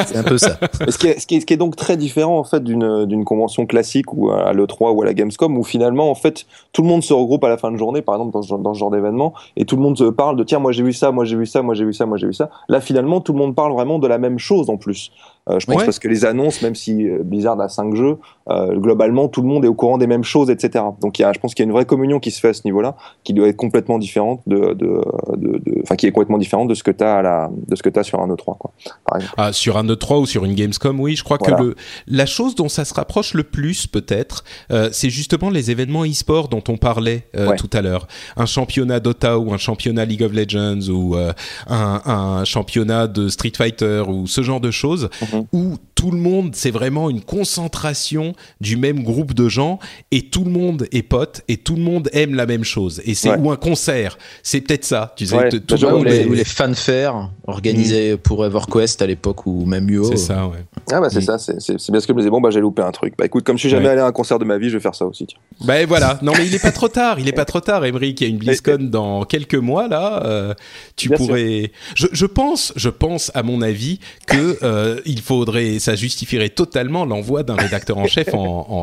C'est 0.08 0.18
un 0.18 0.24
peu 0.24 0.38
ça. 0.38 0.58
Ce, 0.90 0.98
qui 0.98 1.08
est, 1.08 1.20
ce, 1.20 1.28
qui 1.28 1.36
est, 1.36 1.40
ce 1.41 1.46
qui 1.46 1.54
est 1.54 1.58
donc 1.58 1.76
très 1.76 1.98
différent 1.98 2.38
en 2.40 2.44
fait 2.44 2.64
d'une 2.64 3.24
convention 3.26 3.66
classique 3.66 4.14
ou 4.14 4.30
à 4.32 4.54
l'E3 4.54 4.91
ou 4.94 5.02
à 5.02 5.06
la 5.06 5.14
Gamescom 5.14 5.58
où 5.58 5.64
finalement 5.64 6.10
en 6.10 6.16
fait 6.16 6.46
tout 6.74 6.82
le 6.82 6.88
monde 6.88 7.04
se 7.04 7.14
regroupe 7.14 7.44
à 7.44 7.50
la 7.50 7.58
fin 7.58 7.72
de 7.72 7.78
journée 7.78 8.02
par 8.02 8.16
exemple 8.16 8.32
dans 8.34 8.41
ce, 8.41 8.48
genre- 8.50 8.60
dans 8.60 8.74
ce 8.74 8.80
genre 8.80 8.91
d'événement 8.91 9.34
et 9.58 9.66
tout 9.66 9.76
le 9.76 9.82
monde 9.82 9.98
se 9.98 10.06
parle 10.06 10.36
de 10.38 10.44
tiens 10.44 10.60
moi 10.60 10.72
j'ai 10.72 10.84
vu 10.84 10.94
ça 10.94 11.12
moi 11.12 11.26
j'ai 11.26 11.36
vu 11.36 11.46
ça 11.46 11.62
moi 11.62 11.74
j'ai 11.76 11.86
vu 11.86 11.94
ça 11.94 12.06
moi 12.06 12.18
j'ai 12.18 12.28
vu 12.28 12.34
ça. 12.34 12.50
Là 12.70 12.82
finalement 12.82 13.22
tout 13.22 13.34
le 13.34 13.40
monde 13.40 13.56
parle 13.56 13.74
vraiment 13.74 14.00
de 14.00 14.08
la 14.08 14.18
même 14.18 14.40
chose 14.40 14.70
en 14.70 14.78
plus. 14.78 15.12
Euh, 15.50 15.60
je 15.60 15.66
pense 15.66 15.78
Ouais. 15.78 15.86
parce 15.86 16.00
que 16.00 16.08
les 16.08 16.26
annonces 16.26 16.62
même 16.62 16.76
si 16.76 17.08
euh, 17.08 17.20
Blizzard 17.24 17.60
a 17.62 17.70
cinq 17.70 17.96
jeux 17.96 18.18
euh, 18.50 18.76
globalement 18.76 19.28
tout 19.30 19.41
le 19.41 19.48
monde 19.48 19.66
est 19.66 19.70
au 19.70 19.74
courant 19.74 19.98
des 19.98 20.06
mêmes 20.08 20.24
choses 20.24 20.50
etc 20.50 20.84
donc 21.02 21.18
il 21.18 21.22
y 21.24 21.26
a, 21.26 21.32
je 21.34 21.40
pense 21.40 21.56
qu'il 21.56 21.64
y 21.64 21.68
a 21.68 21.70
une 21.70 21.74
vraie 21.74 21.86
communion 21.86 22.20
qui 22.20 22.30
se 22.32 22.40
fait 22.40 22.50
à 22.50 22.54
ce 22.54 22.62
niveau 22.66 22.82
là 22.82 22.96
qui 23.24 23.34
doit 23.34 23.48
être 23.48 23.56
complètement 23.58 23.98
différente 24.00 24.41
de 24.48 24.74
de 24.74 25.02
de- 25.38 25.58
de- 25.58 25.82
enfin 25.84 25.96
qui 25.96 26.06
est 26.08 26.12
complètement 26.12 26.38
différente 26.38 26.68
de 26.68 26.74
ce 26.76 26.84
que 26.84 26.91
tu 26.91 27.04
as 27.04 27.18
à 27.18 27.22
la 27.22 27.50
de 27.68 27.76
ce 27.76 27.82
que 27.84 27.90
tu 27.90 27.98
as 28.00 28.04
sur 28.04 28.20
un 28.20 28.28
E3 28.28 28.58
quoi 28.58 28.72
par 29.06 29.18
exemple. 29.18 29.34
Ah, 29.38 29.52
sur 29.60 29.77
un 29.77 29.84
E3 29.86 30.22
ou 30.22 30.26
sur 30.26 30.45
une 30.45 30.53
Gamescom, 30.56 30.99
oui, 30.99 31.15
je 31.15 31.23
crois 31.23 31.38
Voilà. 31.40 31.57
que 31.57 31.64
le, 31.64 31.76
la 32.07 32.26
chose 32.26 32.56
dont 32.56 32.69
ça 32.69 32.86
se 32.86 32.94
rapproche 32.94 33.34
le 33.34 33.44
plus, 33.44 33.86
peut-être, 33.88 34.44
euh, 34.72 34.90
c'est 34.91 35.10
justement 35.10 35.49
les 35.49 35.69
événements 35.72 36.06
e-sport 36.06 36.48
dont 36.48 36.64
on 36.68 36.77
parlait 36.77 37.27
euh, 37.36 37.49
Ouais. 37.49 37.56
tout 37.57 37.69
à 37.73 37.81
l'heure. 37.81 38.07
Un 38.38 38.45
championnat 38.45 38.99
Dota 38.99 39.38
ou 39.38 39.53
un 39.53 39.57
championnat 39.57 40.06
League 40.06 40.23
of 40.23 40.31
Legends 40.34 40.88
ou 40.90 41.15
euh, 41.15 41.34
un, 41.68 42.02
un 42.06 42.45
championnat 42.45 43.07
de 43.07 43.27
Street 43.30 43.52
Fighter 43.56 44.03
ou 44.07 44.26
ce 44.27 44.41
genre 44.41 44.60
de 44.61 44.72
choses 44.72 45.10
Mhm. 45.34 45.45
où 45.53 45.76
tout 46.00 46.12
le 46.12 46.18
monde, 46.18 46.52
c'est 46.56 46.72
vraiment 46.72 47.10
une 47.10 47.20
concentration 47.20 48.32
du 48.62 48.78
même 48.78 49.04
groupe 49.04 49.34
de 49.34 49.50
gens 49.50 49.80
et 50.12 50.22
tout 50.22 50.46
le 50.46 50.50
monde 50.50 50.88
est 50.94 51.02
pote 51.04 51.42
et 51.50 51.58
tout 51.58 51.76
le 51.76 51.82
monde 51.82 52.08
aime 52.14 52.36
la 52.36 52.46
même 52.46 52.64
chose. 52.64 53.02
Et 53.04 53.16
c'est 53.16 53.32
Ouais. 53.32 53.38
ou 53.38 53.52
un 53.52 53.58
concert, 53.58 54.18
c'est 54.42 54.62
peut-être 54.62 54.86
ça. 54.86 55.14
Tu 55.18 55.26
sais, 55.26 55.36
Ouais, 55.36 55.50
bah, 55.52 55.58
tout 55.68 55.76
le 55.86 55.92
monde 55.92 56.06
les, 56.06 56.20
est- 56.22 56.26
ou 56.26 56.34
les 56.34 56.46
fanfares 56.46 57.32
organisés 57.48 58.16
pour 58.16 58.46
EverQuest 58.46 59.02
à 59.02 59.08
l'époque 59.08 59.46
ou 59.46 59.66
même 59.66 59.90
UO. 59.90 60.06
C'est 60.06 60.16
ça, 60.16 60.48
ouais. 60.48 60.64
Ah 60.90 61.02
bah 61.02 61.10
c'est 61.10 61.20
Mm. 61.20 61.38
ça, 61.38 61.38
c'est 61.38 61.92
bien 61.92 62.00
ce 62.00 62.08
que 62.08 62.14
je 62.14 62.16
me 62.16 62.20
disais, 62.22 62.30
bon 62.30 62.40
bah 62.40 62.50
j'ai 62.50 62.62
loupé 62.62 62.82
un 62.82 62.92
truc. 62.92 63.16
Bah 63.18 63.26
écoute, 63.26 63.44
comme 63.44 63.58
je 63.58 63.62
suis 63.64 63.70
jamais 63.70 63.86
Ouais. 63.88 63.92
allé 63.92 64.02
à 64.02 64.06
un 64.06 64.12
concert 64.14 64.40
de 64.40 64.46
ma 64.46 64.58
vie, 64.58 64.70
je 64.70 64.78
vais 64.78 64.82
faire 64.82 64.96
ça 64.96 65.06
aussi. 65.06 65.26
tiens. 65.28 65.38
Ben 65.66 65.86
voilà, 65.86 66.18
non 66.22 66.32
mais 66.38 66.48
il 66.48 66.56
est 66.56 66.62
pas 66.62 66.72
trop 66.72 66.88
tard, 66.88 67.20
il 67.20 67.28
est 67.28 67.34
pas 67.34 67.44
trop 67.46 67.60
tard, 67.60 67.84
Emmerich. 67.84 68.22
Il 68.22 68.24
y 68.24 68.28
a 68.28 68.30
une 68.30 68.38
BlizzCon 68.38 68.78
dans 68.90 69.26
quelques 69.26 69.56
mois 69.56 69.90
là. 69.90 70.24
euh, 70.26 70.54
tu 70.96 71.10
Bien 71.10 71.18
pourrais. 71.18 71.72
Je, 71.96 72.08
je 72.14 72.26
pense, 72.26 72.72
je 72.78 72.90
pense 72.90 73.32
à 73.36 73.44
mon 73.44 73.62
avis 73.62 74.00
que 74.28 74.58
euh, 74.64 75.02
il 75.06 75.20
faudrait, 75.22 75.80
ça 75.90 75.95
justifierait 75.95 76.49
totalement 76.49 77.03
l'envoi 77.06 77.41
d'un 77.41 77.56
rédacteur 77.56 77.98
en 77.98 78.06
chef 78.06 78.34
en, 78.36 78.38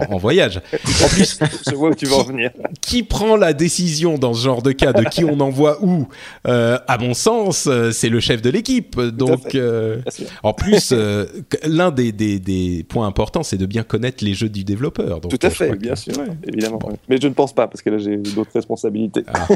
en, 0.09 0.13
en 0.13 0.19
voyage. 0.19 0.61
En 1.05 1.09
plus, 1.09 1.39
je 1.69 1.75
vois 1.75 1.91
où 1.91 1.95
tu 1.95 2.07
veux 2.07 2.15
en 2.15 2.25
venir. 2.25 2.51
qui 2.81 3.05
prend 3.05 3.37
la 3.37 3.53
décision 3.53 4.19
dans 4.19 4.35
ce 4.35 4.43
genre 4.43 4.61
de 4.61 4.73
cas 4.73 4.93
de 4.93 5.05
qui 5.05 5.25
on 5.25 5.39
envoie 5.39 5.79
où? 5.85 6.09
Euh, 6.49 6.79
À 6.89 6.99
mon 6.99 7.15
sens, 7.15 7.67
euh, 7.69 7.93
c'est 7.93 8.09
le 8.09 8.19
chef 8.19 8.43
de 8.43 8.51
l'équipe. 8.51 9.01
Donc, 9.01 9.55
euh, 9.55 9.99
en 10.43 10.53
plus, 10.53 10.91
euh, 10.93 11.27
l'un 11.65 11.91
des, 11.93 12.11
des, 12.13 12.39
des 12.41 12.85
points 12.89 13.07
importants, 13.07 13.43
c'est 13.45 13.57
de 13.59 13.67
bien 13.67 13.83
connaître 13.85 14.25
les 14.25 14.35
jeux 14.35 14.49
du 14.49 14.65
développeur. 14.65 15.21
Donc, 15.21 15.31
Tout 15.39 15.47
à 15.47 15.51
fait, 15.51 15.71
que- 15.71 15.77
bien 15.77 15.95
sûr, 15.95 16.15
Ouais. 16.19 16.25
évidemment. 16.49 16.79
Mais 17.09 17.19
je 17.23 17.29
ne 17.29 17.35
pense 17.35 17.53
pas, 17.55 17.69
parce 17.69 17.83
que 17.83 17.91
là 17.91 17.99
j'ai 17.99 18.17
d'autres 18.17 18.51
responsabilités. 18.55 19.23
Ah. 19.33 19.47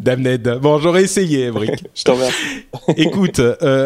Damned. 0.00 0.58
Bon, 0.60 0.78
j'aurais 0.78 1.04
essayé, 1.04 1.44
Emric. 1.46 1.84
Je 1.94 2.02
t'en 2.04 2.14
remercie. 2.14 2.36
Écoute, 2.96 3.40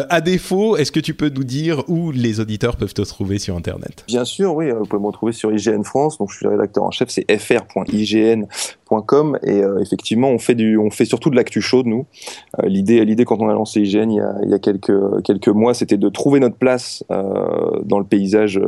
à 0.09 0.21
défaut, 0.21 0.75
est-ce 0.77 0.91
que 0.91 0.99
tu 0.99 1.13
peux 1.13 1.29
nous 1.29 1.43
dire 1.43 1.83
où 1.87 2.11
les 2.11 2.39
auditeurs 2.39 2.75
peuvent 2.75 2.93
te 2.93 3.03
sur 3.37 3.55
Internet 3.55 4.03
Bien 4.07 4.25
sûr, 4.25 4.55
oui, 4.55 4.69
euh, 4.69 4.79
vous 4.79 4.85
pouvez 4.85 5.01
me 5.01 5.07
retrouver 5.07 5.31
sur 5.31 5.51
IGN 5.51 5.83
France, 5.83 6.17
donc 6.17 6.31
je 6.31 6.37
suis 6.37 6.45
le 6.45 6.51
rédacteur 6.51 6.83
en 6.83 6.91
chef, 6.91 7.09
c'est 7.09 7.25
fr.ign.com 7.37 8.47
et 9.43 9.63
euh, 9.63 9.79
effectivement 9.81 10.29
on 10.29 10.39
fait 10.39 10.55
du, 10.55 10.77
on 10.77 10.89
fait 10.89 11.05
surtout 11.05 11.29
de 11.29 11.35
l'actu 11.35 11.61
chaude 11.61 11.85
nous. 11.85 12.05
Euh, 12.61 12.67
l'idée, 12.67 13.25
quand 13.25 13.39
on 13.39 13.49
a 13.49 13.53
lancé 13.53 13.81
IGN 13.81 14.11
il 14.11 14.49
y 14.49 14.53
a, 14.53 14.59
quelques 14.59 15.23
quelques 15.23 15.49
mois, 15.49 15.73
c'était 15.73 15.97
de 15.97 16.09
trouver 16.09 16.39
notre 16.39 16.57
place 16.57 17.03
dans 17.09 17.99
le 17.99 18.05
paysage. 18.05 18.59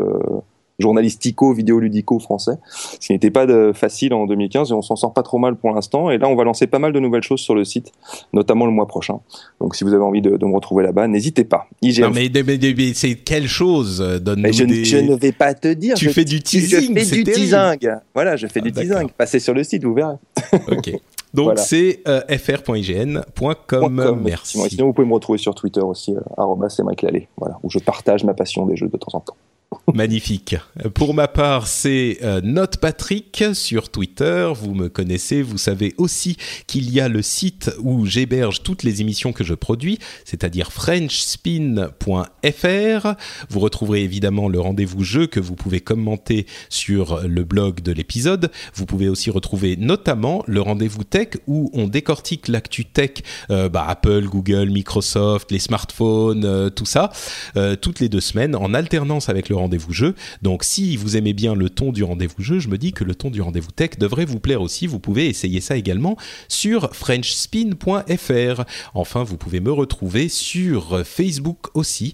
Euh, 0.79 0.83
journalistico-vidéoludico 0.83 2.19
français, 2.19 2.53
ce 2.99 3.07
qui 3.07 3.13
n'était 3.13 3.31
pas 3.31 3.45
de, 3.45 3.71
facile 3.73 4.13
en 4.13 4.25
2015 4.25 4.71
et 4.71 4.73
on 4.73 4.81
s'en 4.81 4.95
sort 4.95 5.13
pas 5.13 5.23
trop 5.23 5.37
mal 5.37 5.55
pour 5.55 5.71
l'instant. 5.71 6.09
Et 6.11 6.17
là, 6.17 6.27
on 6.27 6.35
va 6.35 6.43
lancer 6.43 6.67
pas 6.67 6.79
mal 6.79 6.93
de 6.93 6.99
nouvelles 6.99 7.23
choses 7.23 7.41
sur 7.41 7.55
le 7.55 7.63
site, 7.63 7.91
notamment 8.33 8.65
le 8.65 8.71
mois 8.71 8.87
prochain. 8.87 9.19
Donc, 9.59 9.75
si 9.75 9.83
vous 9.83 9.93
avez 9.93 10.03
envie 10.03 10.21
de, 10.21 10.37
de 10.37 10.45
me 10.45 10.53
retrouver 10.53 10.83
là-bas, 10.83 11.07
n'hésitez 11.07 11.43
pas. 11.43 11.67
IGN. 11.81 12.03
Non, 12.03 12.11
mais, 12.11 12.29
mais, 12.33 12.57
mais 12.77 12.93
c'est 12.93 13.15
quelle 13.15 13.47
chose 13.47 13.99
donne 14.21 14.45
je, 14.51 14.63
des... 14.63 14.85
je, 14.85 14.97
ne 14.97 15.15
vais 15.15 15.31
pas 15.31 15.53
te 15.53 15.71
dire. 15.73 15.95
Tu 15.95 16.05
je, 16.05 16.09
fais 16.11 16.25
du 16.25 16.41
teasing. 16.41 16.97
Je 16.97 17.03
fais 17.03 17.15
du 17.17 17.23
teasing. 17.23 17.77
Voilà, 18.13 18.35
je 18.35 18.47
fais 18.47 18.59
ah, 18.61 18.63
du 18.63 18.71
teasing. 18.71 19.09
Passez 19.17 19.39
sur 19.39 19.53
le 19.53 19.63
site, 19.63 19.83
vous 19.83 19.93
verrez. 19.93 20.15
ok. 20.71 20.91
Donc 21.35 21.45
voilà. 21.45 21.61
c'est 21.61 21.99
euh, 22.07 22.21
fr.ign.com. 22.37 24.21
Merci. 24.23 24.57
Sinon, 24.69 24.85
vous 24.87 24.93
pouvez 24.93 25.07
me 25.07 25.13
retrouver 25.13 25.37
sur 25.37 25.53
Twitter 25.53 25.81
aussi, 25.81 26.15
euh, 26.15 26.69
c'est 26.69 26.83
Mike 26.83 27.01
Lallet, 27.01 27.27
voilà, 27.37 27.59
où 27.61 27.69
je 27.69 27.79
partage 27.79 28.23
ma 28.23 28.33
passion 28.33 28.65
des 28.65 28.77
jeux 28.77 28.87
de 28.87 28.97
temps 28.97 29.17
en 29.17 29.19
temps. 29.19 29.35
Magnifique. 29.93 30.55
Pour 30.93 31.13
ma 31.13 31.27
part, 31.27 31.67
c'est 31.67 32.19
euh, 32.23 32.65
Patrick 32.81 33.43
sur 33.53 33.89
Twitter. 33.89 34.51
Vous 34.55 34.73
me 34.73 34.89
connaissez. 34.89 35.41
Vous 35.41 35.57
savez 35.57 35.93
aussi 35.97 36.37
qu'il 36.67 36.91
y 36.91 36.99
a 36.99 37.07
le 37.07 37.21
site 37.21 37.71
où 37.79 38.05
j'héberge 38.05 38.63
toutes 38.63 38.83
les 38.83 39.01
émissions 39.01 39.31
que 39.31 39.43
je 39.43 39.53
produis, 39.53 39.99
c'est-à-dire 40.25 40.71
frenchspin.fr. 40.71 43.07
Vous 43.49 43.59
retrouverez 43.59 44.03
évidemment 44.03 44.49
le 44.49 44.59
rendez-vous 44.59 45.03
jeu 45.03 45.27
que 45.27 45.39
vous 45.39 45.55
pouvez 45.55 45.81
commenter 45.81 46.45
sur 46.69 47.27
le 47.27 47.43
blog 47.43 47.81
de 47.81 47.91
l'épisode. 47.91 48.51
Vous 48.73 48.85
pouvez 48.85 49.09
aussi 49.09 49.29
retrouver 49.29 49.77
notamment 49.77 50.43
le 50.47 50.61
rendez-vous 50.61 51.03
tech 51.03 51.29
où 51.47 51.69
on 51.73 51.87
décortique 51.87 52.47
l'actu 52.47 52.85
tech, 52.85 53.11
euh, 53.49 53.69
bah, 53.69 53.85
Apple, 53.87 54.25
Google, 54.25 54.69
Microsoft, 54.69 55.51
les 55.51 55.59
smartphones, 55.59 56.45
euh, 56.45 56.69
tout 56.69 56.85
ça, 56.85 57.11
euh, 57.55 57.75
toutes 57.75 57.99
les 57.99 58.09
deux 58.09 58.21
semaines 58.21 58.55
en 58.55 58.73
alternance 58.73 59.29
avec 59.29 59.49
le 59.49 59.55
rendez-vous 59.65 59.93
jeu. 59.93 60.15
Donc 60.41 60.63
si 60.63 60.95
vous 60.97 61.17
aimez 61.17 61.33
bien 61.33 61.55
le 61.55 61.69
ton 61.69 61.91
du 61.91 62.03
rendez-vous 62.03 62.41
jeu, 62.41 62.59
je 62.59 62.69
me 62.69 62.77
dis 62.77 62.93
que 62.93 63.03
le 63.03 63.15
ton 63.15 63.29
du 63.29 63.41
rendez-vous 63.41 63.71
tech 63.71 63.97
devrait 63.99 64.25
vous 64.25 64.39
plaire 64.39 64.61
aussi. 64.61 64.87
Vous 64.87 64.99
pouvez 64.99 65.27
essayer 65.27 65.61
ça 65.61 65.75
également 65.75 66.17
sur 66.47 66.93
frenchspin.fr. 66.93 68.63
Enfin, 68.93 69.23
vous 69.23 69.37
pouvez 69.37 69.59
me 69.59 69.71
retrouver 69.71 70.29
sur 70.29 71.05
Facebook 71.05 71.67
aussi, 71.73 72.13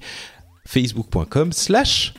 facebook.com 0.66 1.52
slash, 1.52 2.14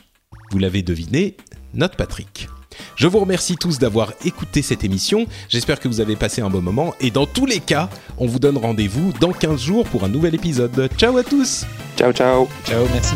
vous 0.51 0.59
l'avez 0.59 0.83
deviné, 0.83 1.37
Note 1.73 1.95
Patrick. 1.95 2.47
Je 2.95 3.07
vous 3.07 3.19
remercie 3.19 3.55
tous 3.55 3.79
d'avoir 3.79 4.13
écouté 4.25 4.61
cette 4.61 4.83
émission. 4.83 5.25
J'espère 5.49 5.79
que 5.79 5.87
vous 5.87 6.01
avez 6.01 6.15
passé 6.15 6.41
un 6.41 6.49
bon 6.49 6.61
moment. 6.61 6.93
Et 6.99 7.11
dans 7.11 7.25
tous 7.25 7.45
les 7.45 7.59
cas, 7.59 7.89
on 8.17 8.27
vous 8.27 8.39
donne 8.39 8.57
rendez-vous 8.57 9.13
dans 9.19 9.31
15 9.31 9.61
jours 9.61 9.85
pour 9.87 10.03
un 10.03 10.09
nouvel 10.09 10.35
épisode. 10.35 10.89
Ciao 10.97 11.17
à 11.17 11.23
tous 11.23 11.65
Ciao, 11.97 12.11
ciao 12.11 12.47
Ciao, 12.65 12.85
merci 12.93 13.15